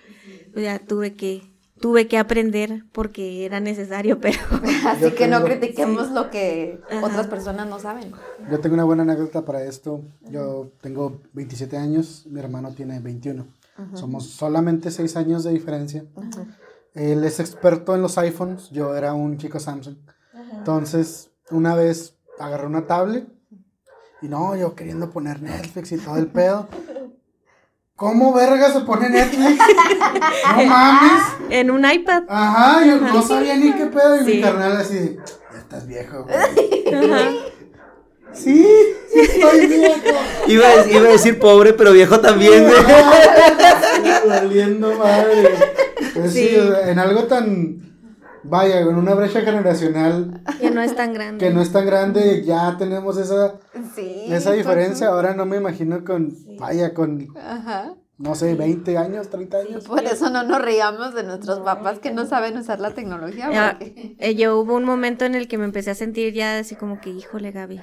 Pues 0.52 0.64
ya 0.64 0.78
tuve 0.80 1.14
que 1.14 1.47
tuve 1.80 2.08
que 2.08 2.18
aprender 2.18 2.84
porque 2.92 3.44
era 3.44 3.60
necesario, 3.60 4.20
pero 4.20 4.38
Así 4.86 5.02
Yo 5.02 5.14
que 5.14 5.28
no 5.28 5.42
critiquemos 5.44 6.10
lo 6.10 6.30
que 6.30 6.80
Ajá. 6.90 7.06
otras 7.06 7.26
personas 7.26 7.66
no 7.68 7.78
saben. 7.78 8.12
Yo 8.50 8.60
tengo 8.60 8.74
una 8.74 8.84
buena 8.84 9.02
anécdota 9.02 9.44
para 9.44 9.62
esto. 9.62 10.02
Yo 10.30 10.70
tengo 10.80 11.20
27 11.32 11.76
años, 11.76 12.24
mi 12.26 12.40
hermano 12.40 12.72
tiene 12.72 13.00
21. 13.00 13.46
Somos 13.94 14.26
solamente 14.26 14.90
6 14.90 15.16
años 15.16 15.44
de 15.44 15.52
diferencia. 15.52 16.04
Él 16.94 17.22
es 17.22 17.38
experto 17.38 17.94
en 17.94 18.02
los 18.02 18.18
iPhones, 18.18 18.70
yo 18.70 18.96
era 18.96 19.12
un 19.14 19.38
chico 19.38 19.60
Samsung. 19.60 19.96
Entonces, 20.52 21.30
una 21.50 21.76
vez 21.76 22.14
agarré 22.40 22.66
una 22.66 22.86
tablet 22.88 23.28
y 24.20 24.26
no, 24.26 24.56
yo 24.56 24.74
queriendo 24.74 25.10
poner 25.10 25.40
Netflix 25.42 25.92
y 25.92 25.98
todo 25.98 26.16
el 26.16 26.26
pedo. 26.26 26.68
¿Cómo 27.98 28.32
verga 28.32 28.70
se 28.72 28.80
pone 28.82 29.10
Netflix? 29.10 29.58
No 30.56 30.64
mames. 30.66 31.22
en 31.50 31.70
un 31.72 31.84
iPad. 31.90 32.22
Ajá, 32.28 32.84
yo 32.86 32.96
no 33.00 33.22
sabía 33.22 33.56
ni 33.56 33.72
qué 33.72 33.86
pedo 33.86 34.16
y 34.16 34.24
Sí. 34.24 34.36
mi 34.36 34.40
carnal 34.40 34.76
así, 34.76 35.16
ya 35.52 35.58
estás 35.58 35.84
viejo, 35.88 36.24
güey. 36.24 36.94
Ajá. 36.94 37.30
Sí, 38.32 38.64
sí 39.12 39.20
estoy 39.20 39.66
viejo. 39.66 39.94
Iba 40.46 40.68
a, 40.68 40.76
decir- 40.76 40.92
iba 40.96 41.08
a 41.08 41.12
decir 41.12 41.38
pobre, 41.40 41.72
pero 41.72 41.92
viejo 41.92 42.20
también, 42.20 42.64
güey. 42.68 42.78
Valiendo 44.28 44.94
madre. 44.96 45.48
Pues 46.14 46.32
sí, 46.32 46.56
en 46.86 46.98
algo 47.00 47.24
tan. 47.24 47.87
Vaya, 48.44 48.80
en 48.80 48.88
una 48.96 49.14
brecha 49.14 49.40
generacional 49.42 50.42
Que 50.60 50.70
no 50.70 50.80
es 50.82 50.94
tan 50.94 51.12
grande. 51.12 51.44
que 51.46 51.52
no 51.52 51.60
es 51.60 51.72
tan 51.72 51.86
grande, 51.86 52.44
ya 52.44 52.76
tenemos 52.78 53.16
esa, 53.18 53.58
Sí. 53.94 54.26
esa 54.28 54.50
con 54.50 54.58
diferencia. 54.58 55.06
su- 55.08 55.12
Ahora 55.12 55.34
no 55.34 55.46
me 55.46 55.56
imagino 55.56 56.04
con. 56.04 56.34
Vaya, 56.58 56.94
con. 56.94 57.28
Ajá. 57.36 57.94
No 58.18 58.34
sé, 58.34 58.54
20 58.56 58.98
años, 58.98 59.28
30 59.30 59.58
años. 59.58 59.84
Por 59.86 60.02
eso 60.04 60.28
no 60.30 60.42
nos 60.42 60.60
riamos 60.60 61.14
de 61.14 61.22
nuestros 61.22 61.60
papás 61.60 62.00
que 62.00 62.10
no 62.12 62.26
saben 62.26 62.56
usar 62.56 62.80
la 62.80 62.92
tecnología. 62.92 63.48
Ya, 63.52 63.76
porque- 63.78 64.16
eh, 64.18 64.34
yo 64.34 64.58
hubo 64.58 64.74
un 64.74 64.84
momento 64.84 65.24
en 65.24 65.36
el 65.36 65.46
que 65.46 65.56
me 65.56 65.64
empecé 65.64 65.92
a 65.92 65.94
sentir 65.94 66.32
ya 66.34 66.58
así 66.58 66.74
como 66.74 67.00
que, 67.00 67.10
híjole, 67.10 67.52
Gaby, 67.52 67.80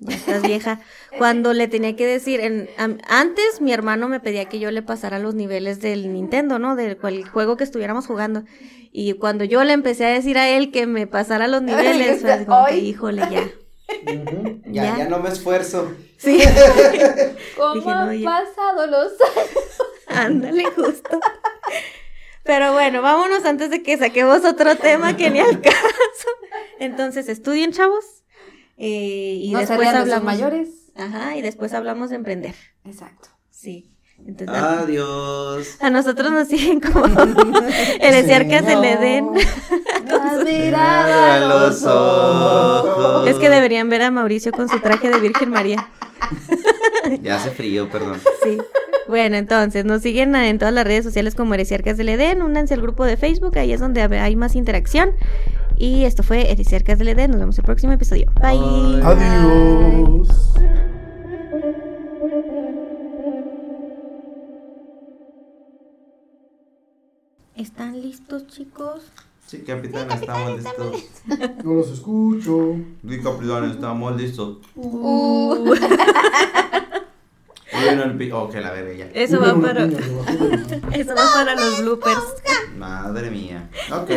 ya 0.00 0.14
estás 0.16 0.42
vieja. 0.42 0.80
Cuando 1.16 1.52
le 1.52 1.68
tenía 1.68 1.94
que 1.94 2.06
decir, 2.06 2.40
en, 2.40 2.68
antes 3.08 3.60
mi 3.60 3.72
hermano 3.72 4.08
me 4.08 4.18
pedía 4.18 4.46
que 4.46 4.58
yo 4.58 4.72
le 4.72 4.82
pasara 4.82 5.20
los 5.20 5.36
niveles 5.36 5.80
del 5.80 6.12
Nintendo, 6.12 6.58
¿no? 6.58 6.74
Del 6.74 6.96
cual 6.96 7.22
juego 7.28 7.56
que 7.56 7.62
estuviéramos 7.62 8.08
jugando. 8.08 8.42
Y 8.94 9.14
cuando 9.14 9.44
yo 9.44 9.64
le 9.64 9.72
empecé 9.72 10.04
a 10.04 10.10
decir 10.10 10.36
a 10.38 10.48
él 10.50 10.70
que 10.70 10.86
me 10.86 11.06
pasara 11.06 11.48
los 11.48 11.62
niveles, 11.62 12.20
fue 12.20 12.44
como 12.44 12.66
que, 12.66 12.76
híjole, 12.76 13.22
ya. 13.30 13.50
Ya, 14.04 14.84
Ya. 14.84 14.98
ya 14.98 15.08
no 15.08 15.18
me 15.18 15.28
esfuerzo. 15.30 15.92
Sí, 16.18 16.40
¿Cómo 17.56 17.74
Dije, 17.74 17.86
no, 17.88 17.98
han 18.00 18.22
pasado 18.22 18.86
los 18.86 19.12
ándale, 20.06 20.64
justo. 20.76 21.20
Pero 22.44 22.72
bueno, 22.72 23.02
vámonos 23.02 23.44
antes 23.44 23.70
de 23.70 23.82
que 23.82 23.96
saquemos 23.98 24.44
otro 24.44 24.76
tema 24.76 25.16
que 25.16 25.30
ni 25.30 25.40
al 25.40 25.60
caso. 25.60 26.28
Entonces, 26.78 27.28
estudien, 27.28 27.72
chavos. 27.72 28.04
eh, 28.76 29.38
y 29.42 29.50
no 29.52 29.60
después 29.60 29.88
hablamos. 29.88 30.24
mayores? 30.24 30.68
Ajá, 30.96 31.36
y 31.36 31.42
después 31.42 31.72
hablamos 31.72 32.10
de 32.10 32.16
emprender. 32.16 32.54
Exacto. 32.84 33.28
Sí. 33.50 33.91
Entonces, 34.26 34.56
a- 34.56 34.80
Adiós. 34.80 35.76
a 35.80 35.90
nosotros 35.90 36.30
nos 36.30 36.48
siguen 36.48 36.80
como 36.80 37.04
heresiarcas 38.00 38.64
del 38.66 38.84
Edén. 38.84 39.28
Has 39.36 40.44
Mirada 40.44 41.34
a 41.34 41.38
mirado 41.40 41.68
los 41.68 41.82
ojos. 41.84 43.28
Es 43.28 43.36
que 43.36 43.50
deberían 43.50 43.88
ver 43.88 44.02
a 44.02 44.10
Mauricio 44.10 44.52
con 44.52 44.68
su 44.68 44.78
traje 44.80 45.10
de 45.10 45.18
Virgen 45.20 45.50
María. 45.50 45.88
Ya 47.20 47.34
hace 47.36 47.50
frío, 47.50 47.88
perdón. 47.90 48.20
Sí. 48.44 48.58
Bueno, 49.08 49.36
entonces 49.36 49.84
nos 49.84 50.02
siguen 50.02 50.34
en 50.36 50.58
todas 50.58 50.72
las 50.72 50.84
redes 50.86 51.04
sociales 51.04 51.34
como 51.34 51.52
Heresiarcas 51.54 51.96
del 51.96 52.08
Edén. 52.10 52.42
Únanse 52.42 52.74
al 52.74 52.80
grupo 52.80 53.04
de 53.04 53.16
Facebook, 53.16 53.58
ahí 53.58 53.72
es 53.72 53.80
donde 53.80 54.02
hay 54.02 54.36
más 54.36 54.54
interacción. 54.54 55.10
Y 55.76 56.04
esto 56.04 56.22
fue 56.22 56.50
Heresiarcas 56.52 57.00
del 57.00 57.08
Edén. 57.08 57.32
Nos 57.32 57.40
vemos 57.40 57.58
el 57.58 57.64
próximo 57.64 57.92
episodio. 57.92 58.30
Bye. 58.40 59.02
Bye. 59.02 60.91
¿Están 67.56 68.00
listos, 68.00 68.46
chicos? 68.48 69.02
Sí, 69.46 69.58
capitán, 69.58 70.10
estamos 70.10 70.56
listos. 70.56 71.04
No 71.64 71.74
los 71.74 71.90
escucho. 71.90 72.76
Sí, 73.08 73.20
capitán, 73.22 73.70
estamos 73.70 74.16
listos. 74.20 74.58
Uh. 74.74 75.74
Bueno, 77.72 78.04
el 78.04 78.16
pi- 78.16 78.30
Oh, 78.32 78.48
que 78.48 78.60
la 78.60 78.70
verga 78.70 78.92
ya. 78.94 79.06
Eso 79.12 79.40
va 79.40 79.58
para, 79.60 79.84
eso 80.94 81.14
va 81.14 81.30
para 81.34 81.54
los 81.56 81.80
bloopers. 81.80 82.18
Madre 82.76 83.30
mía. 83.30 83.68
Ok. 83.92 84.10